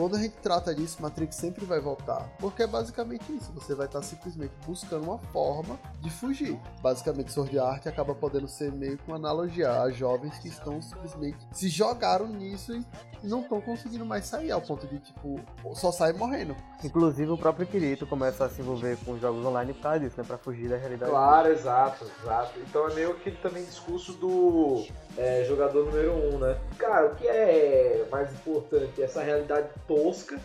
quando 0.00 0.16
a 0.16 0.18
gente 0.18 0.36
trata 0.36 0.74
disso, 0.74 1.02
Matrix 1.02 1.36
sempre 1.36 1.66
vai 1.66 1.78
voltar. 1.78 2.26
Porque 2.38 2.62
é 2.62 2.66
basicamente 2.66 3.30
isso. 3.36 3.52
Você 3.52 3.74
vai 3.74 3.84
estar 3.84 4.00
simplesmente 4.00 4.52
buscando 4.66 5.04
uma 5.04 5.18
forma 5.18 5.78
de 6.00 6.08
fugir. 6.08 6.58
Basicamente, 6.80 7.30
Sword 7.30 7.58
Art 7.58 7.86
acaba 7.86 8.14
podendo 8.14 8.48
ser 8.48 8.72
meio 8.72 8.96
que 8.96 9.06
uma 9.06 9.16
analogia 9.16 9.82
a 9.82 9.90
jovens 9.90 10.38
que 10.38 10.48
estão 10.48 10.80
simplesmente 10.80 11.36
se 11.52 11.68
jogaram 11.68 12.28
nisso 12.28 12.74
e 12.74 13.26
não 13.26 13.42
estão 13.42 13.60
conseguindo 13.60 14.06
mais 14.06 14.24
sair, 14.24 14.50
ao 14.50 14.62
ponto 14.62 14.86
de, 14.86 14.98
tipo, 15.00 15.38
só 15.74 15.92
sair 15.92 16.14
morrendo. 16.14 16.56
Inclusive 16.82 17.30
o 17.30 17.36
próprio 17.36 17.66
Kirito 17.66 18.06
começa 18.06 18.46
a 18.46 18.48
se 18.48 18.62
envolver 18.62 18.96
com 19.04 19.18
jogos 19.18 19.44
online 19.44 19.74
por 19.74 19.82
causa 19.82 20.00
disso, 20.00 20.14
né? 20.16 20.24
Pra 20.26 20.38
fugir 20.38 20.70
da 20.70 20.78
realidade. 20.78 21.10
Claro, 21.10 21.48
exato, 21.48 22.06
exato. 22.22 22.58
Então 22.60 22.88
é 22.88 22.94
meio 22.94 23.14
que 23.16 23.32
também 23.32 23.62
discurso 23.66 24.14
do 24.14 24.86
é, 25.16 25.44
jogador 25.44 25.86
número 25.86 26.12
um, 26.12 26.38
né? 26.38 26.58
Cara, 26.78 27.06
o 27.06 27.14
que 27.16 27.26
é 27.26 28.06
mais 28.10 28.32
importante? 28.32 29.02
Essa 29.02 29.22
realidade 29.22 29.68
tosca 29.86 30.40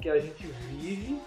que 0.00 0.08
a 0.08 0.18
gente 0.18 0.46
vive 0.46 1.20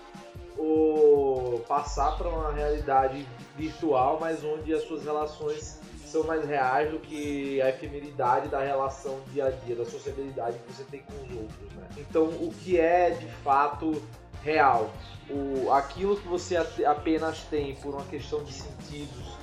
ou 0.58 1.60
passar 1.68 2.18
para 2.18 2.30
uma 2.30 2.52
realidade 2.52 3.26
virtual, 3.58 4.18
mas 4.20 4.44
onde 4.44 4.74
as 4.74 4.84
suas 4.84 5.04
relações 5.04 5.80
são 6.06 6.24
mais 6.24 6.46
reais 6.48 6.92
do 6.92 7.00
que 7.00 7.62
a 7.62 7.70
efemeridade 7.70 8.48
da 8.48 8.62
relação 8.62 9.20
dia 9.34 9.48
a 9.48 9.50
dia, 9.50 9.76
da 9.76 9.86
sociabilidade 9.86 10.58
que 10.60 10.74
você 10.74 10.84
tem 10.86 11.02
com 11.02 11.14
os 11.14 11.42
outros, 11.42 11.74
né? 11.74 11.88
Então, 11.98 12.24
o 12.24 12.54
que 12.64 12.80
é 12.80 13.10
de 13.10 13.28
fato 13.44 14.02
real? 14.42 14.90
O, 15.30 15.72
aquilo 15.72 16.16
que 16.16 16.28
você 16.28 16.56
apenas 16.86 17.40
tem 17.50 17.76
por 17.76 17.96
uma 17.96 18.06
questão 18.06 18.44
de 18.44 18.54
sentidos, 18.54 19.36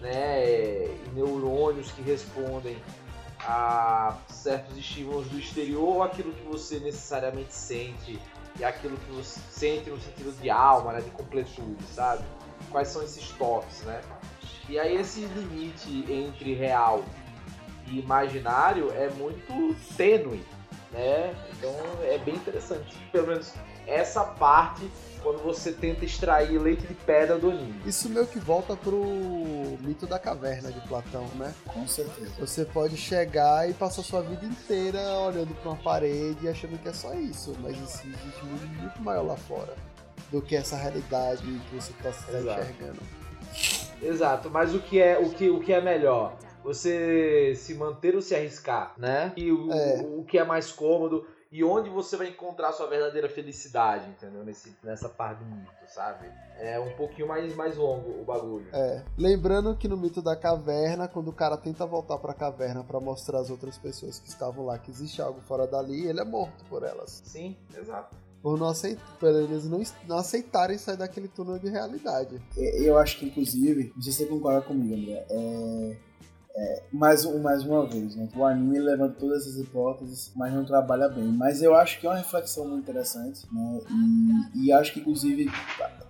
né, 0.00 0.86
neurônios 1.12 1.90
que 1.92 2.02
respondem 2.02 2.76
a 3.40 4.16
certos 4.28 4.76
estímulos 4.76 5.28
do 5.28 5.38
exterior 5.38 6.02
aquilo 6.02 6.32
que 6.32 6.42
você 6.42 6.80
necessariamente 6.80 7.54
sente 7.54 8.20
e 8.58 8.64
aquilo 8.64 8.96
que 8.96 9.12
você 9.12 9.40
sente 9.50 9.90
no 9.90 10.00
sentido 10.00 10.32
de 10.40 10.50
alma, 10.50 10.92
né, 10.92 11.00
de 11.00 11.10
completude, 11.10 11.82
sabe? 11.94 12.24
Quais 12.70 12.88
são 12.88 13.02
esses 13.02 13.30
toques, 13.32 13.82
né? 13.82 14.00
E 14.68 14.78
aí 14.78 14.96
esse 14.96 15.20
limite 15.20 16.04
entre 16.12 16.54
real 16.54 17.04
e 17.86 18.00
imaginário 18.00 18.90
é 18.92 19.08
muito 19.10 19.74
tênue, 19.96 20.44
né? 20.90 21.34
Então 21.52 21.72
é 22.02 22.18
bem 22.18 22.34
interessante. 22.34 22.96
Pelo 23.12 23.28
menos 23.28 23.54
essa 23.88 24.22
parte 24.24 24.88
quando 25.22 25.42
você 25.42 25.72
tenta 25.72 26.04
extrair 26.04 26.58
leite 26.60 26.86
de 26.86 26.94
pedra 26.94 27.36
do 27.38 27.50
anime. 27.50 27.80
Isso 27.84 28.08
meio 28.08 28.26
que 28.26 28.38
volta 28.38 28.76
pro 28.76 29.02
mito 29.80 30.06
da 30.06 30.18
caverna 30.18 30.70
de 30.70 30.80
Platão, 30.86 31.26
né? 31.34 31.52
Com 31.66 31.86
certeza. 31.88 32.30
Você 32.38 32.64
pode 32.64 32.96
chegar 32.96 33.68
e 33.68 33.74
passar 33.74 34.02
sua 34.02 34.22
vida 34.22 34.44
inteira 34.46 35.00
olhando 35.18 35.54
para 35.56 35.70
uma 35.72 35.76
parede 35.82 36.38
e 36.46 36.48
achando 36.48 36.78
que 36.78 36.88
é 36.88 36.92
só 36.92 37.12
isso, 37.14 37.56
mas 37.60 37.76
existe 37.76 38.06
um 38.44 38.46
mundo 38.46 38.66
muito 38.80 39.02
maior 39.02 39.22
lá 39.26 39.36
fora 39.36 39.74
do 40.30 40.40
que 40.40 40.54
essa 40.54 40.76
realidade 40.76 41.42
que 41.42 41.74
você 41.74 41.90
está 41.90 42.12
se 42.12 42.22
enxergando. 42.30 43.00
Exato, 44.00 44.48
mas 44.50 44.74
o 44.74 44.78
que 44.78 45.00
é 45.00 45.18
o 45.18 45.30
que, 45.30 45.48
o 45.50 45.60
que 45.60 45.72
é 45.72 45.80
melhor? 45.80 46.36
Você 46.62 47.54
se 47.56 47.74
manter 47.74 48.14
ou 48.14 48.20
se 48.22 48.34
arriscar, 48.34 48.92
né? 48.98 49.32
E 49.36 49.50
o, 49.50 49.72
É. 49.72 50.00
o, 50.02 50.20
o 50.20 50.24
que 50.24 50.38
é 50.38 50.44
mais 50.44 50.70
cômodo 50.70 51.26
e 51.50 51.64
onde 51.64 51.88
você 51.88 52.16
vai 52.16 52.28
encontrar 52.28 52.72
sua 52.72 52.86
verdadeira 52.86 53.28
felicidade, 53.28 54.08
entendeu? 54.10 54.44
Nesse, 54.44 54.76
nessa 54.82 55.08
parte 55.08 55.42
do 55.42 55.54
mito, 55.56 55.70
sabe? 55.86 56.30
É 56.58 56.78
um 56.78 56.94
pouquinho 56.94 57.26
mais, 57.26 57.54
mais 57.54 57.76
longo 57.76 58.20
o 58.20 58.24
bagulho. 58.24 58.66
É, 58.72 59.02
lembrando 59.16 59.74
que 59.76 59.88
no 59.88 59.96
mito 59.96 60.20
da 60.20 60.36
caverna, 60.36 61.08
quando 61.08 61.28
o 61.28 61.32
cara 61.32 61.56
tenta 61.56 61.86
voltar 61.86 62.18
pra 62.18 62.34
caverna 62.34 62.84
pra 62.84 63.00
mostrar 63.00 63.40
às 63.40 63.50
outras 63.50 63.78
pessoas 63.78 64.18
que 64.18 64.28
estavam 64.28 64.66
lá 64.66 64.78
que 64.78 64.90
existe 64.90 65.22
algo 65.22 65.40
fora 65.40 65.66
dali, 65.66 66.06
ele 66.06 66.20
é 66.20 66.24
morto 66.24 66.64
por 66.66 66.82
elas. 66.82 67.22
Sim, 67.24 67.56
exato. 67.76 68.16
Por 68.42 68.56
não 68.56 68.68
aceitar, 68.68 69.02
por 69.18 69.28
eles 69.28 69.64
não, 69.64 69.82
não 70.06 70.18
aceitarem 70.18 70.78
sair 70.78 70.96
daquele 70.96 71.26
túnel 71.26 71.58
de 71.58 71.68
realidade. 71.68 72.40
Eu 72.56 72.96
acho 72.96 73.18
que, 73.18 73.26
inclusive, 73.26 73.92
não 73.96 74.02
sei 74.02 74.12
se 74.12 74.18
você 74.18 74.26
concorda 74.26 74.60
comigo, 74.60 74.94
André, 74.94 75.26
é, 75.28 75.96
é, 76.58 76.82
mais, 76.92 77.24
mais 77.40 77.62
uma 77.64 77.86
vez, 77.86 78.16
né? 78.16 78.28
O 78.34 78.44
anime 78.44 78.80
levanta 78.80 79.14
todas 79.14 79.42
essas 79.42 79.58
hipóteses, 79.58 80.32
mas 80.34 80.52
não 80.52 80.64
trabalha 80.64 81.08
bem. 81.08 81.24
Mas 81.24 81.62
eu 81.62 81.74
acho 81.74 82.00
que 82.00 82.06
é 82.06 82.10
uma 82.10 82.16
reflexão 82.16 82.66
muito 82.66 82.82
interessante, 82.82 83.46
né? 83.52 83.80
E, 84.54 84.66
e 84.66 84.72
acho 84.72 84.92
que, 84.92 84.98
inclusive, 84.98 85.48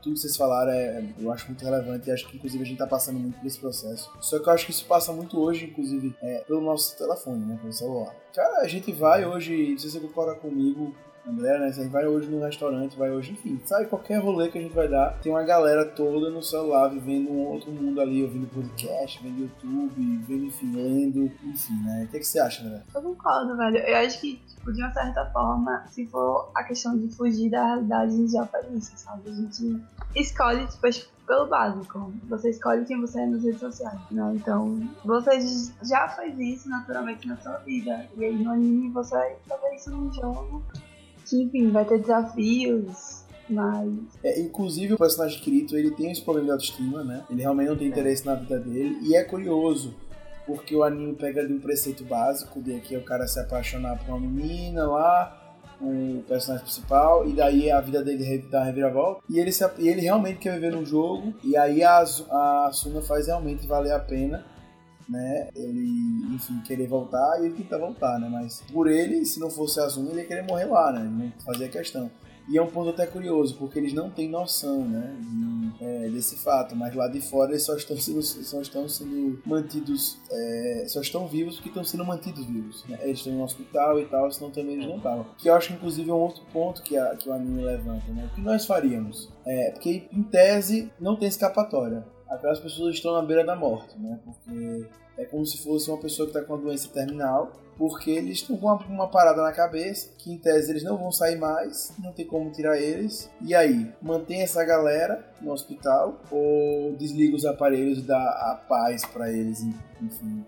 tudo 0.00 0.14
que 0.14 0.20
vocês 0.20 0.36
falaram 0.36 0.72
é, 0.72 1.04
eu 1.18 1.30
acho 1.30 1.46
muito 1.48 1.62
relevante 1.62 2.08
e 2.08 2.12
acho 2.12 2.26
que, 2.26 2.36
inclusive, 2.38 2.62
a 2.64 2.66
gente 2.66 2.78
tá 2.78 2.86
passando 2.86 3.18
muito 3.18 3.38
por 3.38 3.46
esse 3.46 3.58
processo. 3.58 4.10
Só 4.22 4.38
que 4.38 4.48
eu 4.48 4.52
acho 4.52 4.64
que 4.64 4.72
isso 4.72 4.86
passa 4.86 5.12
muito 5.12 5.38
hoje, 5.38 5.66
inclusive, 5.66 6.16
é, 6.22 6.38
pelo 6.40 6.62
nosso 6.62 6.96
telefone, 6.96 7.44
né? 7.44 7.58
Pelo 7.60 7.72
celular. 7.72 8.14
Cara, 8.34 8.60
a 8.60 8.68
gente 8.68 8.90
vai 8.90 9.26
hoje, 9.26 9.72
não 9.72 9.78
sei 9.78 9.90
se 9.90 9.98
você 9.98 10.00
concorda 10.00 10.34
comigo, 10.34 10.94
André, 11.28 11.58
né? 11.58 11.66
A 11.66 11.70
gente 11.70 11.88
vai 11.88 12.06
hoje 12.06 12.28
no 12.28 12.40
restaurante, 12.40 12.96
vai 12.96 13.10
hoje, 13.10 13.32
enfim, 13.32 13.60
sabe? 13.64 13.86
Qualquer 13.86 14.18
rolê 14.18 14.48
que 14.48 14.58
a 14.58 14.60
gente 14.60 14.74
vai 14.74 14.88
dar, 14.88 15.18
tem 15.20 15.30
uma 15.30 15.42
galera 15.42 15.84
toda 15.84 16.30
no 16.30 16.42
celular, 16.42 16.88
vivendo 16.88 17.30
um 17.30 17.46
outro 17.48 17.70
mundo 17.70 18.00
ali, 18.00 18.22
ouvindo 18.22 18.46
podcast, 18.48 19.22
vendo 19.22 19.42
YouTube, 19.42 20.16
vendo, 20.26 20.44
enfim, 20.46 20.72
lendo, 20.74 21.30
enfim, 21.44 21.74
né? 21.84 22.04
O 22.04 22.08
que, 22.08 22.18
que 22.18 22.24
você 22.26 22.40
acha, 22.40 22.64
André? 22.64 22.82
Eu 22.94 23.02
concordo, 23.02 23.56
velho. 23.56 23.76
Eu 23.76 23.96
acho 23.98 24.20
que, 24.20 24.36
tipo, 24.36 24.72
de 24.72 24.82
uma 24.82 24.92
certa 24.92 25.26
forma, 25.26 25.84
se 25.90 26.06
for 26.06 26.50
a 26.54 26.64
questão 26.64 26.96
de 26.96 27.14
fugir 27.14 27.50
da 27.50 27.64
realidade, 27.64 28.14
a 28.14 28.16
gente 28.16 28.32
já 28.32 28.46
faz 28.46 28.66
isso, 28.72 28.92
sabe? 28.96 29.28
A 29.28 29.32
gente 29.32 29.82
escolhe, 30.16 30.66
tipo, 30.66 30.88
pelo 31.26 31.46
básico. 31.46 32.10
Você 32.30 32.50
escolhe 32.50 32.86
quem 32.86 33.00
você 33.00 33.20
é 33.20 33.26
nas 33.26 33.44
redes 33.44 33.60
sociais, 33.60 34.00
né? 34.10 34.32
Então, 34.34 34.80
você 35.04 35.38
já 35.82 36.08
faz 36.08 36.38
isso 36.38 36.70
naturalmente 36.70 37.28
na 37.28 37.36
sua 37.36 37.58
vida. 37.58 38.06
E 38.16 38.24
aí 38.24 38.42
no 38.42 38.50
anime 38.50 38.88
você 38.88 39.14
vai 39.14 39.36
fazer 39.46 39.76
isso 39.76 39.90
num 39.90 40.10
jogo 40.10 40.64
que, 41.28 41.42
enfim, 41.42 41.70
vai 41.70 41.84
ter 41.84 42.00
desafios, 42.00 43.24
mas 43.48 43.92
É, 44.22 44.40
inclusive, 44.40 44.94
o 44.94 44.98
personagem 44.98 45.40
Kirito, 45.40 45.76
ele 45.76 45.90
tem 45.90 46.10
esse 46.10 46.22
problema 46.22 46.46
de 46.46 46.52
autoestima, 46.52 47.04
né? 47.04 47.24
Ele 47.30 47.42
realmente 47.42 47.68
não 47.68 47.76
tem 47.76 47.88
interesse 47.88 48.24
na 48.24 48.34
vida 48.34 48.58
dele. 48.58 48.98
E 49.02 49.14
é 49.14 49.22
curioso, 49.24 49.94
porque 50.46 50.74
o 50.74 50.82
anime 50.82 51.14
pega 51.14 51.46
de 51.46 51.52
um 51.52 51.58
preceito 51.58 52.04
básico, 52.04 52.60
de 52.60 52.80
que 52.80 52.94
é 52.94 52.98
o 52.98 53.04
cara 53.04 53.26
se 53.26 53.38
apaixonar 53.38 53.98
por 53.98 54.14
uma 54.14 54.20
menina 54.20 54.86
lá, 54.86 55.56
o 55.80 56.22
personagem 56.26 56.64
principal, 56.64 57.28
e 57.28 57.32
daí 57.32 57.70
a 57.70 57.80
vida 57.80 58.02
dele 58.02 58.44
dá 58.50 58.64
reviravolta. 58.64 59.22
E 59.28 59.38
ele, 59.38 59.52
se, 59.52 59.64
ele 59.78 60.00
realmente 60.00 60.38
quer 60.38 60.54
viver 60.54 60.72
num 60.72 60.84
jogo, 60.84 61.32
e 61.44 61.56
aí 61.56 61.82
a, 61.84 62.00
a 62.00 62.70
Suna 62.72 63.00
faz 63.00 63.26
realmente 63.26 63.66
valer 63.66 63.92
a 63.92 63.98
pena. 64.00 64.44
Né, 65.08 65.48
ele, 65.56 66.34
enfim, 66.34 66.60
querer 66.66 66.86
voltar 66.86 67.40
e 67.40 67.46
ele 67.46 67.54
tentar 67.54 67.78
voltar, 67.78 68.18
né? 68.18 68.28
Mas 68.30 68.62
por 68.70 68.86
ele, 68.86 69.24
se 69.24 69.40
não 69.40 69.48
fosse 69.48 69.80
a 69.80 69.84
Azuna, 69.84 70.10
ele 70.10 70.20
ia 70.20 70.26
querer 70.26 70.42
morrer 70.42 70.66
lá, 70.66 70.92
né? 70.92 71.00
Ele 71.00 71.08
não 71.08 71.32
fazia 71.40 71.66
questão. 71.66 72.10
E 72.48 72.56
é 72.56 72.62
um 72.62 72.66
ponto 72.66 72.88
até 72.88 73.06
curioso, 73.06 73.56
porque 73.58 73.78
eles 73.78 73.92
não 73.92 74.08
têm 74.08 74.26
noção, 74.26 74.82
né, 74.82 75.14
de, 75.20 75.84
é, 75.84 76.08
desse 76.08 76.36
fato, 76.36 76.74
mas 76.74 76.94
lá 76.94 77.06
de 77.06 77.20
fora 77.20 77.50
eles 77.50 77.62
só 77.62 77.76
estão 77.76 77.94
sendo, 77.98 78.22
só 78.22 78.62
estão 78.62 78.88
sendo 78.88 79.38
mantidos, 79.44 80.18
é, 80.30 80.86
só 80.88 81.02
estão 81.02 81.28
vivos 81.28 81.56
porque 81.56 81.68
estão 81.68 81.84
sendo 81.84 82.06
mantidos 82.06 82.46
vivos. 82.46 82.86
Né? 82.88 82.98
Eles 83.02 83.18
estão 83.18 83.34
no 83.34 83.44
hospital 83.44 84.00
e 84.00 84.06
tal, 84.06 84.32
senão 84.32 84.50
também 84.50 84.76
eles 84.76 84.86
não 84.86 84.96
estavam. 84.96 85.26
Que 85.36 85.50
eu 85.50 85.54
acho 85.54 85.68
que 85.68 85.74
inclusive 85.74 86.08
é 86.08 86.14
um 86.14 86.16
outro 86.16 86.42
ponto 86.50 86.82
que, 86.82 86.96
a, 86.96 87.14
que 87.16 87.28
o 87.28 87.32
anime 87.34 87.62
levanta, 87.62 88.10
né? 88.12 88.30
O 88.32 88.34
que 88.34 88.40
nós 88.40 88.64
faríamos? 88.64 89.30
É, 89.46 89.72
porque 89.72 90.08
em 90.10 90.22
tese 90.22 90.90
não 90.98 91.16
tem 91.16 91.28
escapatória. 91.28 92.06
Aquelas 92.28 92.60
pessoas 92.60 92.94
estão 92.94 93.12
na 93.14 93.22
beira 93.22 93.44
da 93.44 93.56
morte, 93.56 93.98
né? 93.98 94.18
Porque 94.24 94.86
é 95.16 95.24
como 95.24 95.44
se 95.44 95.58
fosse 95.58 95.90
uma 95.90 95.98
pessoa 95.98 96.28
que 96.28 96.36
está 96.36 96.46
com 96.46 96.54
uma 96.54 96.62
doença 96.62 96.88
terminal, 96.88 97.52
porque 97.76 98.10
eles 98.10 98.38
estão 98.38 98.56
com 98.56 98.66
uma, 98.66 98.76
uma 98.86 99.08
parada 99.08 99.42
na 99.42 99.52
cabeça, 99.52 100.10
que 100.18 100.32
em 100.32 100.38
tese 100.38 100.70
eles 100.70 100.82
não 100.82 100.96
vão 100.96 101.10
sair 101.10 101.36
mais, 101.36 101.92
não 101.98 102.12
tem 102.12 102.26
como 102.26 102.50
tirar 102.50 102.78
eles. 102.78 103.30
E 103.40 103.54
aí, 103.54 103.90
mantém 104.02 104.42
essa 104.42 104.64
galera 104.64 105.24
no 105.40 105.52
hospital 105.52 106.20
ou 106.30 106.94
desliga 106.96 107.36
os 107.36 107.44
aparelhos 107.44 107.98
e 107.98 108.02
dá 108.02 108.16
a 108.16 108.54
paz 108.68 109.04
para 109.06 109.32
eles, 109.32 109.64
enfim, 110.00 110.44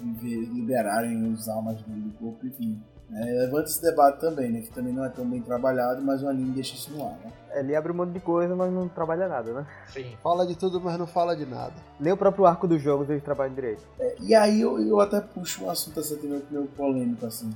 viver, 0.00 0.48
liberarem 0.52 1.32
os 1.32 1.48
almas 1.48 1.80
do 1.82 2.12
corpo, 2.18 2.46
enfim. 2.46 2.80
É, 3.12 3.24
levanta 3.24 3.68
esse 3.68 3.80
debate 3.80 4.20
também, 4.20 4.50
né? 4.50 4.60
Que 4.62 4.70
também 4.70 4.92
não 4.92 5.04
é 5.04 5.08
tão 5.08 5.28
bem 5.28 5.40
trabalhado, 5.40 6.02
mas 6.02 6.22
o 6.22 6.28
anime 6.28 6.50
deixa 6.50 6.74
isso 6.74 6.90
no 6.92 7.04
ar, 7.04 7.16
né? 7.24 7.32
Ele 7.54 7.74
abre 7.74 7.92
um 7.92 7.94
monte 7.94 8.12
de 8.12 8.20
coisa, 8.20 8.54
mas 8.54 8.72
não 8.72 8.88
trabalha 8.88 9.28
nada, 9.28 9.52
né? 9.52 9.66
Sim. 9.88 10.14
Fala 10.22 10.46
de 10.46 10.56
tudo, 10.56 10.80
mas 10.80 10.98
não 10.98 11.06
fala 11.06 11.34
de 11.34 11.46
nada. 11.46 11.74
Nem 11.98 12.12
o 12.12 12.16
próprio 12.16 12.44
arco 12.44 12.66
dos 12.66 12.82
jogos 12.82 13.08
eles 13.08 13.22
trabalham 13.22 13.54
direito. 13.54 13.82
E 14.20 14.34
aí 14.34 14.60
eu, 14.60 14.78
eu 14.80 15.00
até 15.00 15.20
puxo 15.20 15.64
um 15.64 15.70
assunto 15.70 16.00
assim, 16.00 16.18
meio, 16.26 16.42
meio 16.50 16.66
polêmico 16.66 17.24
assim. 17.24 17.50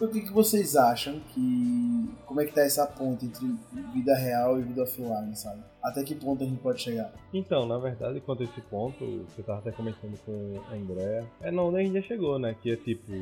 O 0.00 0.08
que, 0.08 0.20
que 0.20 0.32
vocês 0.32 0.76
acham 0.76 1.20
que. 1.30 2.10
Como 2.26 2.40
é 2.40 2.44
que 2.44 2.52
tá 2.52 2.62
essa 2.62 2.86
ponte 2.86 3.24
entre 3.24 3.46
vida 3.94 4.14
real 4.14 4.58
e 4.58 4.62
vida 4.62 4.82
offline, 4.82 5.34
sabe? 5.34 5.60
Até 5.86 6.02
que 6.02 6.16
ponto 6.16 6.42
a 6.42 6.46
gente 6.46 6.58
pode 6.58 6.82
chegar? 6.82 7.12
Então, 7.32 7.64
na 7.64 7.78
verdade, 7.78 8.20
quanto 8.20 8.42
a 8.42 8.44
esse 8.44 8.60
ponto, 8.62 9.24
você 9.28 9.40
tava 9.40 9.60
até 9.60 9.70
comentando 9.70 10.18
com 10.24 10.60
a 10.68 10.74
Andrea, 10.74 11.24
é 11.40 11.50
não, 11.52 11.70
nem 11.70 11.92
já 11.92 12.02
chegou, 12.02 12.40
né? 12.40 12.56
Que 12.60 12.72
é 12.72 12.76
tipo, 12.76 13.12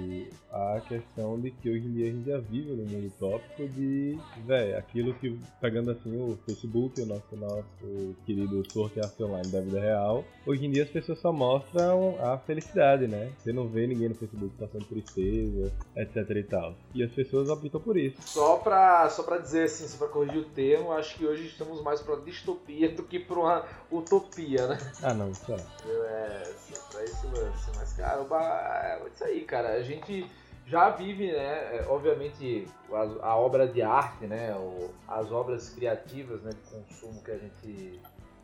a 0.51 0.81
questão 0.89 1.39
de 1.39 1.51
que 1.51 1.69
hoje 1.69 1.87
em 1.87 1.93
dia 1.93 2.09
a 2.09 2.11
gente 2.11 2.31
já 2.31 2.39
vive 2.39 2.71
no 2.71 2.87
mundo 2.87 3.13
tópico 3.19 3.69
de, 3.69 4.19
velho, 4.47 4.79
aquilo 4.79 5.13
que, 5.15 5.39
pegando 5.61 5.91
assim 5.91 6.17
o 6.17 6.39
Facebook, 6.47 6.99
o 7.03 7.07
nosso, 7.07 7.37
nosso 7.37 8.17
querido 8.25 8.63
Art 9.03 9.21
Online 9.21 9.49
da 9.49 9.61
vida 9.61 9.81
real, 9.81 10.25
hoje 10.47 10.65
em 10.65 10.71
dia 10.71 10.85
as 10.85 10.89
pessoas 10.89 11.19
só 11.19 11.31
mostram 11.31 12.17
a 12.19 12.39
felicidade, 12.39 13.07
né? 13.07 13.31
Você 13.39 13.53
não 13.53 13.69
vê 13.69 13.87
ninguém 13.87 14.09
no 14.09 14.15
Facebook 14.15 14.55
passando 14.59 14.87
tristeza, 14.87 15.71
etc 15.97 16.31
e 16.31 16.43
tal. 16.45 16.75
E 16.95 17.03
as 17.03 17.13
pessoas 17.13 17.51
optam 17.51 17.81
por 17.81 17.99
isso. 17.99 18.17
Só 18.23 18.57
pra, 18.57 19.11
só 19.11 19.23
pra 19.23 19.37
dizer 19.37 19.65
assim, 19.65 19.87
só 19.87 19.99
pra 19.99 20.09
corrigir 20.09 20.39
o 20.39 20.45
termo, 20.45 20.93
acho 20.93 21.17
que 21.17 21.27
hoje 21.27 21.47
estamos 21.47 21.83
mais 21.83 22.01
pra 22.01 22.17
distopia 22.55 22.89
do 22.91 23.03
que 23.03 23.19
pra 23.19 23.39
uma 23.39 23.65
utopia, 23.91 24.67
né? 24.69 24.79
Ah, 25.03 25.15
não, 25.15 25.31
isso 25.31 25.53
é. 25.53 25.57
É, 25.89 26.53
pra 26.91 27.05
esse 27.05 27.27
lance. 27.27 27.71
Mas, 27.77 27.93
cara, 27.95 28.21
é 28.23 29.03
isso 29.13 29.25
aí, 29.25 29.41
cara. 29.43 29.69
A 29.75 29.83
gente 29.83 30.27
já 30.67 30.91
vive, 30.91 31.27
né? 31.33 31.77
é, 31.77 31.85
Obviamente, 31.89 32.67
a, 32.93 33.27
a 33.29 33.37
obra 33.37 33.67
de 33.67 33.83
arte, 33.83 34.27
né? 34.27 34.55
o- 34.57 34.91
as 35.09 35.31
obras 35.31 35.71
criativas 35.71 36.43
né, 36.43 36.51
de 36.51 36.71
consumo 36.71 37.23
que 37.23 37.31
a 37.31 37.39
gente 37.39 38.01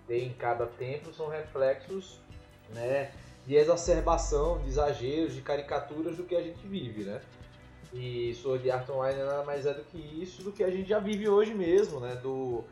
tem 0.07 0.27
em 0.27 0.33
cada 0.33 0.67
tempo 0.67 1.13
são 1.13 1.29
reflexos, 1.29 2.19
né? 2.75 3.11
De 3.47 3.55
exacerbação, 3.57 4.59
de 4.59 4.69
exageros, 4.69 5.35
de 5.35 5.41
caricaturas 5.41 6.17
do 6.17 6.25
que 6.25 6.37
a 6.37 6.43
gente 6.43 6.67
vive, 6.67 7.05
né? 7.05 7.21
E 7.93 8.33
Sword 8.35 8.71
Art 8.71 8.89
Online 8.89 9.19
nada 9.19 9.43
mais 9.45 9.67
é 9.67 9.75
do 9.75 9.83
que 9.83 9.99
isso, 9.99 10.43
do 10.45 10.53
que 10.53 10.63
a 10.63 10.71
gente 10.71 10.89
já 10.89 11.01
vive 11.01 11.29
hoje 11.29 11.53
mesmo, 11.55 11.99
né? 11.99 12.15
Do, 12.17 12.63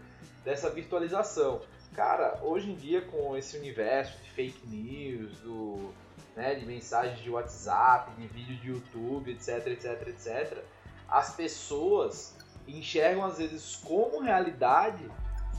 dessa 0.49 0.71
virtualização. 0.71 1.61
Cara, 1.95 2.41
hoje 2.43 2.71
em 2.71 2.75
dia 2.75 3.03
com 3.03 3.37
esse 3.37 3.59
universo 3.59 4.17
de 4.23 4.31
fake 4.31 4.67
news, 4.67 5.37
do, 5.41 5.93
né, 6.35 6.55
de 6.55 6.65
mensagens 6.65 7.19
de 7.19 7.29
WhatsApp, 7.29 8.11
de 8.13 8.27
vídeo 8.29 8.57
de 8.57 8.69
YouTube, 8.69 9.31
etc, 9.31 9.67
etc, 9.67 10.09
etc, 10.09 10.65
as 11.07 11.37
pessoas 11.37 12.35
enxergam 12.67 13.27
às 13.27 13.37
vezes 13.37 13.77
como 13.77 14.21
realidade 14.21 15.11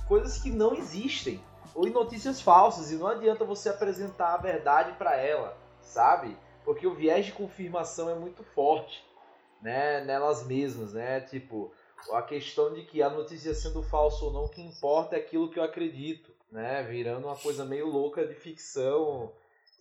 coisas 0.07 0.41
que 0.41 0.49
não 0.49 0.75
existem 0.75 1.39
ou 1.75 1.87
em 1.87 1.91
notícias 1.91 2.41
falsas 2.41 2.91
e 2.91 2.95
não 2.95 3.05
adianta 3.05 3.45
você 3.45 3.69
apresentar 3.69 4.33
a 4.33 4.37
verdade 4.37 4.93
para 4.93 5.15
ela, 5.15 5.55
sabe? 5.81 6.35
Porque 6.65 6.87
o 6.87 6.95
viés 6.95 7.27
de 7.27 7.31
confirmação 7.31 8.09
é 8.09 8.15
muito 8.15 8.43
forte, 8.43 9.05
né, 9.61 10.03
nelas 10.03 10.47
mesmas, 10.47 10.93
né? 10.93 11.21
Tipo, 11.21 11.71
a 12.14 12.22
questão 12.22 12.74
de 12.74 12.84
que 12.84 13.02
a 13.02 13.10
notícia 13.10 13.54
sendo 13.54 13.82
falsa 13.84 14.26
ou 14.26 14.34
não, 14.34 14.45
o 14.45 14.50
que 14.50 14.62
importa 14.62 15.16
é 15.16 15.20
aquilo 15.20 15.50
que 15.50 15.60
eu 15.60 15.64
acredito, 15.64 16.32
né? 16.52 16.84
Virando 16.84 17.28
uma 17.28 17.36
coisa 17.36 17.66
meio 17.66 17.88
louca 17.88 18.26
de 18.26 18.34
ficção. 18.34 19.32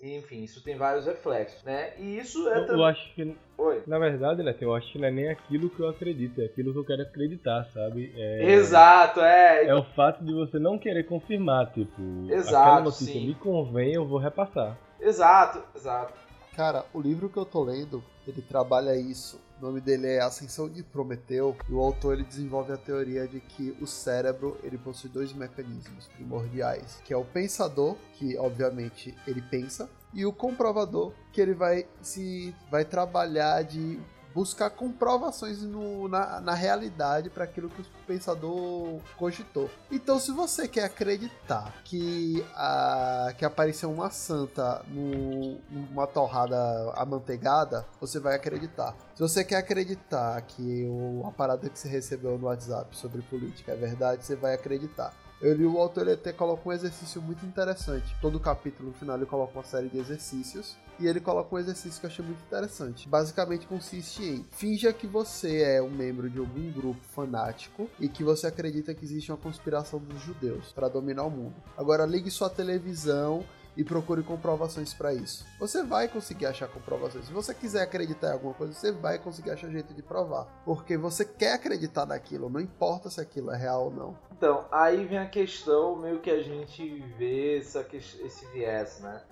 Enfim, 0.00 0.44
isso 0.44 0.62
tem 0.62 0.76
vários 0.76 1.06
reflexos, 1.06 1.60
né? 1.64 1.92
E 1.98 2.18
isso 2.18 2.48
é 2.48 2.58
Eu, 2.58 2.60
eu 2.60 2.66
também. 2.66 2.84
acho 2.86 3.14
que, 3.14 3.36
Oi. 3.56 3.82
na 3.84 3.98
verdade, 3.98 4.44
né, 4.44 4.54
eu 4.60 4.72
acho 4.72 4.92
que 4.92 4.98
não 4.98 5.08
é 5.08 5.10
nem 5.10 5.28
aquilo 5.28 5.68
que 5.68 5.80
eu 5.80 5.88
acredito, 5.88 6.40
é 6.40 6.44
aquilo 6.44 6.72
que 6.72 6.78
eu 6.78 6.84
quero 6.84 7.02
acreditar, 7.02 7.64
sabe? 7.74 8.12
É, 8.16 8.44
Exato, 8.52 9.20
é. 9.20 9.64
É 9.66 9.74
o 9.74 9.82
fato 9.94 10.24
de 10.24 10.32
você 10.32 10.56
não 10.56 10.78
querer 10.78 11.02
confirmar, 11.04 11.72
tipo, 11.72 12.00
Exato, 12.30 12.56
aquela 12.56 12.80
notícia 12.82 13.12
sim. 13.12 13.26
me 13.26 13.34
convém, 13.34 13.92
eu 13.94 14.06
vou 14.06 14.20
repassar. 14.20 14.78
Exato, 15.00 15.64
exato. 15.74 16.14
Cara, 16.54 16.84
o 16.94 17.00
livro 17.00 17.28
que 17.28 17.36
eu 17.36 17.44
tô 17.44 17.64
lendo, 17.64 18.02
ele 18.26 18.40
trabalha 18.42 18.94
isso. 18.94 19.40
O 19.60 19.66
nome 19.66 19.80
dele 19.80 20.06
é 20.06 20.20
Ascensão 20.20 20.68
de 20.68 20.84
Prometeu, 20.84 21.56
e 21.68 21.72
o 21.72 21.80
autor 21.80 22.14
ele 22.14 22.22
desenvolve 22.22 22.72
a 22.72 22.76
teoria 22.76 23.26
de 23.26 23.40
que 23.40 23.76
o 23.80 23.86
cérebro 23.88 24.56
ele 24.62 24.78
possui 24.78 25.10
dois 25.10 25.32
mecanismos 25.32 26.06
primordiais, 26.06 27.00
que 27.04 27.12
é 27.12 27.16
o 27.16 27.24
pensador, 27.24 27.96
que 28.14 28.38
obviamente 28.38 29.16
ele 29.26 29.42
pensa, 29.42 29.90
e 30.14 30.24
o 30.24 30.32
comprovador, 30.32 31.12
que 31.32 31.40
ele 31.40 31.54
vai 31.54 31.88
se 32.00 32.54
vai 32.70 32.84
trabalhar 32.84 33.62
de 33.62 34.00
buscar 34.38 34.70
comprovações 34.70 35.62
no- 35.62 36.06
na, 36.08 36.40
na 36.40 36.54
realidade 36.54 37.28
para 37.28 37.42
aquilo 37.42 37.68
que 37.68 37.80
o 37.80 37.86
pensador 38.06 39.00
cogitou. 39.16 39.68
Então, 39.90 40.20
se 40.20 40.30
você 40.30 40.68
quer 40.68 40.84
acreditar 40.84 41.74
que, 41.82 42.46
a, 42.54 43.34
que 43.36 43.44
apareceu 43.44 43.90
uma 43.90 44.10
santa 44.10 44.80
no, 44.86 45.58
numa 45.68 46.06
torrada 46.06 46.56
amanteigada, 46.94 47.84
você 48.00 48.20
vai 48.20 48.36
acreditar. 48.36 48.94
Se 49.16 49.20
você 49.20 49.42
quer 49.42 49.56
acreditar 49.56 50.40
que 50.42 50.84
o, 50.88 51.26
a 51.26 51.32
parada 51.32 51.68
que 51.68 51.76
você 51.76 51.88
recebeu 51.88 52.38
no 52.38 52.46
WhatsApp 52.46 52.96
sobre 52.96 53.20
política 53.22 53.72
é 53.72 53.74
verdade, 53.76 54.24
você 54.24 54.36
vai 54.36 54.54
acreditar. 54.54 55.12
Eu 55.42 55.52
li 55.54 55.66
o 55.66 55.78
autor, 55.78 56.02
ele 56.02 56.12
até 56.14 56.32
coloca 56.32 56.68
um 56.68 56.72
exercício 56.72 57.20
muito 57.20 57.44
interessante. 57.44 58.14
Todo 58.20 58.38
capítulo 58.38 58.90
no 58.90 58.94
final 58.94 59.16
ele 59.16 59.26
coloca 59.26 59.52
uma 59.58 59.64
série 59.64 59.88
de 59.88 59.98
exercícios. 59.98 60.76
E 60.98 61.06
ele 61.06 61.20
coloca 61.20 61.54
um 61.54 61.58
exercício 61.58 62.00
que 62.00 62.06
eu 62.06 62.10
achei 62.10 62.24
muito 62.24 62.42
interessante. 62.42 63.08
Basicamente 63.08 63.66
consiste 63.66 64.22
em 64.22 64.44
finja 64.50 64.92
que 64.92 65.06
você 65.06 65.62
é 65.62 65.82
um 65.82 65.90
membro 65.90 66.28
de 66.28 66.38
algum 66.38 66.70
grupo 66.72 67.00
fanático 67.14 67.88
e 68.00 68.08
que 68.08 68.24
você 68.24 68.46
acredita 68.46 68.94
que 68.94 69.04
existe 69.04 69.30
uma 69.30 69.38
conspiração 69.38 70.00
dos 70.00 70.20
judeus 70.20 70.72
para 70.72 70.88
dominar 70.88 71.24
o 71.24 71.30
mundo. 71.30 71.54
Agora 71.76 72.04
ligue 72.04 72.30
sua 72.30 72.50
televisão 72.50 73.44
e 73.78 73.84
procure 73.84 74.24
comprovações 74.24 74.92
para 74.92 75.14
isso. 75.14 75.46
Você 75.60 75.84
vai 75.84 76.08
conseguir 76.08 76.46
achar 76.46 76.66
comprovações. 76.66 77.26
Se 77.26 77.32
você 77.32 77.54
quiser 77.54 77.82
acreditar 77.82 78.30
em 78.30 78.32
alguma 78.32 78.52
coisa, 78.52 78.72
você 78.72 78.90
vai 78.90 79.20
conseguir 79.20 79.52
achar 79.52 79.70
jeito 79.70 79.94
de 79.94 80.02
provar, 80.02 80.46
porque 80.64 80.96
você 80.96 81.24
quer 81.24 81.52
acreditar 81.52 82.04
naquilo, 82.04 82.50
não 82.50 82.60
importa 82.60 83.08
se 83.08 83.20
aquilo 83.20 83.52
é 83.52 83.56
real 83.56 83.84
ou 83.84 83.90
não. 83.92 84.18
Então, 84.36 84.66
aí 84.72 85.06
vem 85.06 85.18
a 85.18 85.28
questão 85.28 85.94
meio 85.94 86.18
que 86.18 86.30
a 86.30 86.42
gente 86.42 87.00
vê 87.16 87.58
essa, 87.58 87.86
esse 87.92 88.46
viés, 88.46 88.98
né? 88.98 89.22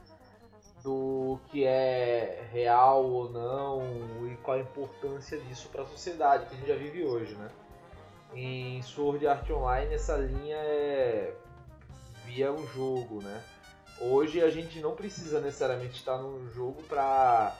Do 0.86 1.40
que 1.48 1.64
é 1.64 2.46
real 2.52 3.04
ou 3.04 3.28
não 3.28 3.82
e 4.30 4.36
qual 4.36 4.56
a 4.56 4.60
importância 4.60 5.36
disso 5.36 5.68
para 5.68 5.82
a 5.82 5.86
sociedade 5.86 6.46
que 6.46 6.54
a 6.54 6.58
gente 6.58 6.68
já 6.68 6.76
vive 6.76 7.02
hoje, 7.02 7.34
né? 7.34 7.50
Em 8.32 8.80
Sword 8.82 9.26
Art 9.26 9.50
Online 9.50 9.92
essa 9.92 10.16
linha 10.16 10.54
é 10.54 11.34
via 12.24 12.52
um 12.52 12.64
jogo, 12.68 13.20
né? 13.20 13.42
Hoje 14.00 14.40
a 14.40 14.48
gente 14.48 14.78
não 14.78 14.94
precisa 14.94 15.40
necessariamente 15.40 15.96
estar 15.96 16.18
num 16.18 16.48
jogo 16.52 16.80
para 16.84 17.56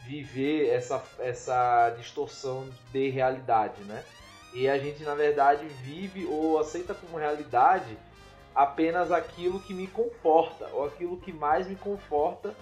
viver 0.00 0.70
essa, 0.70 1.00
essa 1.20 1.90
distorção 1.90 2.68
de 2.90 3.08
realidade, 3.08 3.80
né? 3.84 4.04
E 4.52 4.68
a 4.68 4.76
gente, 4.76 5.04
na 5.04 5.14
verdade, 5.14 5.64
vive 5.84 6.26
ou 6.26 6.58
aceita 6.58 6.92
como 6.92 7.18
realidade 7.18 7.96
apenas 8.58 9.12
aquilo 9.12 9.60
que 9.60 9.72
me 9.72 9.86
conforta, 9.86 10.68
ou 10.72 10.84
aquilo 10.84 11.16
que 11.16 11.32
mais 11.32 11.68
me 11.68 11.76
conforta 11.76 12.52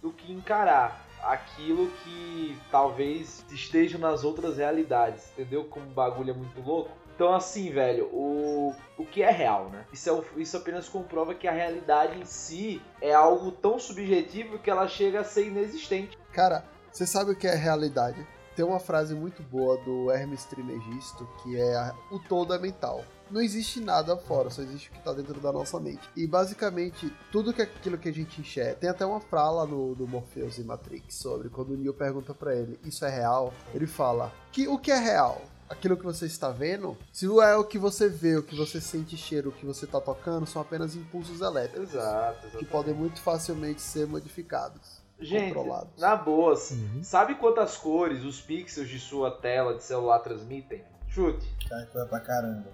do 0.00 0.10
que 0.10 0.32
encarar 0.32 1.04
aquilo 1.22 1.90
que 2.02 2.58
talvez 2.70 3.44
esteja 3.50 3.98
nas 3.98 4.24
outras 4.24 4.56
realidades, 4.56 5.24
entendeu? 5.32 5.64
Como 5.64 5.84
o 5.84 5.90
bagulho 5.90 6.30
é 6.30 6.32
muito 6.32 6.58
louco. 6.62 6.90
Então, 7.14 7.34
assim, 7.34 7.70
velho, 7.70 8.06
o, 8.06 8.74
o 8.96 9.04
que 9.04 9.22
é 9.22 9.30
real, 9.30 9.68
né? 9.68 9.84
Isso, 9.92 10.08
é, 10.10 10.40
isso 10.40 10.56
apenas 10.56 10.88
comprova 10.88 11.34
que 11.34 11.46
a 11.46 11.52
realidade 11.52 12.18
em 12.18 12.24
si 12.24 12.80
é 13.02 13.12
algo 13.12 13.52
tão 13.52 13.78
subjetivo 13.78 14.58
que 14.58 14.70
ela 14.70 14.88
chega 14.88 15.20
a 15.20 15.24
ser 15.24 15.48
inexistente. 15.48 16.18
Cara, 16.32 16.64
você 16.90 17.06
sabe 17.06 17.32
o 17.32 17.36
que 17.36 17.46
é 17.46 17.54
realidade? 17.54 18.26
Tem 18.56 18.64
uma 18.64 18.80
frase 18.80 19.14
muito 19.14 19.42
boa 19.42 19.76
do 19.76 20.10
Hermes 20.10 20.46
Trismegisto 20.46 21.28
que 21.42 21.60
é 21.60 21.92
o 22.10 22.18
todo 22.18 22.54
é 22.54 22.58
mental. 22.58 23.04
Não 23.32 23.40
existe 23.40 23.80
nada 23.80 24.16
fora, 24.16 24.50
só 24.50 24.60
existe 24.62 24.90
o 24.90 24.92
que 24.92 24.98
está 24.98 25.12
dentro 25.12 25.40
da 25.40 25.50
nossa 25.50 25.80
mente. 25.80 26.02
E 26.14 26.26
basicamente, 26.26 27.12
tudo 27.32 27.52
que 27.52 27.62
é 27.62 27.64
aquilo 27.64 27.96
que 27.98 28.08
a 28.08 28.12
gente 28.12 28.40
enxerga. 28.40 28.74
Tem 28.74 28.90
até 28.90 29.06
uma 29.06 29.20
fala 29.20 29.66
no, 29.66 29.94
do 29.94 30.06
Morpheus 30.06 30.58
e 30.58 30.62
Matrix 30.62 31.14
sobre 31.16 31.48
quando 31.48 31.70
o 31.70 31.76
Neo 31.76 31.94
pergunta 31.94 32.34
pra 32.34 32.54
ele: 32.54 32.78
Isso 32.84 33.04
é 33.04 33.10
real? 33.10 33.52
Ele 33.74 33.86
fala: 33.86 34.30
que, 34.52 34.68
O 34.68 34.78
que 34.78 34.90
é 34.90 34.98
real? 34.98 35.40
Aquilo 35.68 35.96
que 35.96 36.04
você 36.04 36.26
está 36.26 36.50
vendo? 36.50 36.98
Se 37.10 37.24
é 37.24 37.56
o 37.56 37.64
que 37.64 37.78
você 37.78 38.06
vê, 38.06 38.36
o 38.36 38.42
que 38.42 38.54
você 38.54 38.78
sente 38.78 39.16
cheiro, 39.16 39.48
o 39.48 39.52
que 39.52 39.64
você 39.64 39.86
está 39.86 39.98
tocando, 39.98 40.46
são 40.46 40.60
apenas 40.60 40.94
impulsos 40.94 41.40
elétricos. 41.40 41.94
Exato, 41.94 42.58
Que 42.58 42.66
podem 42.66 42.92
muito 42.92 43.18
facilmente 43.22 43.80
ser 43.80 44.06
modificados. 44.06 45.00
Gente, 45.18 45.54
controlados. 45.54 45.98
na 45.98 46.14
boa, 46.16 46.52
assim, 46.52 46.84
Uhum. 46.96 47.02
sabe 47.02 47.36
quantas 47.36 47.76
cores 47.78 48.22
os 48.24 48.40
pixels 48.40 48.88
de 48.88 48.98
sua 48.98 49.30
tela 49.30 49.74
de 49.74 49.82
celular 49.84 50.18
transmitem? 50.18 50.84
Chute. 51.08 51.46
Cara, 51.68 51.86
coisa 51.86 52.06
pra 52.06 52.20
caramba. 52.20 52.66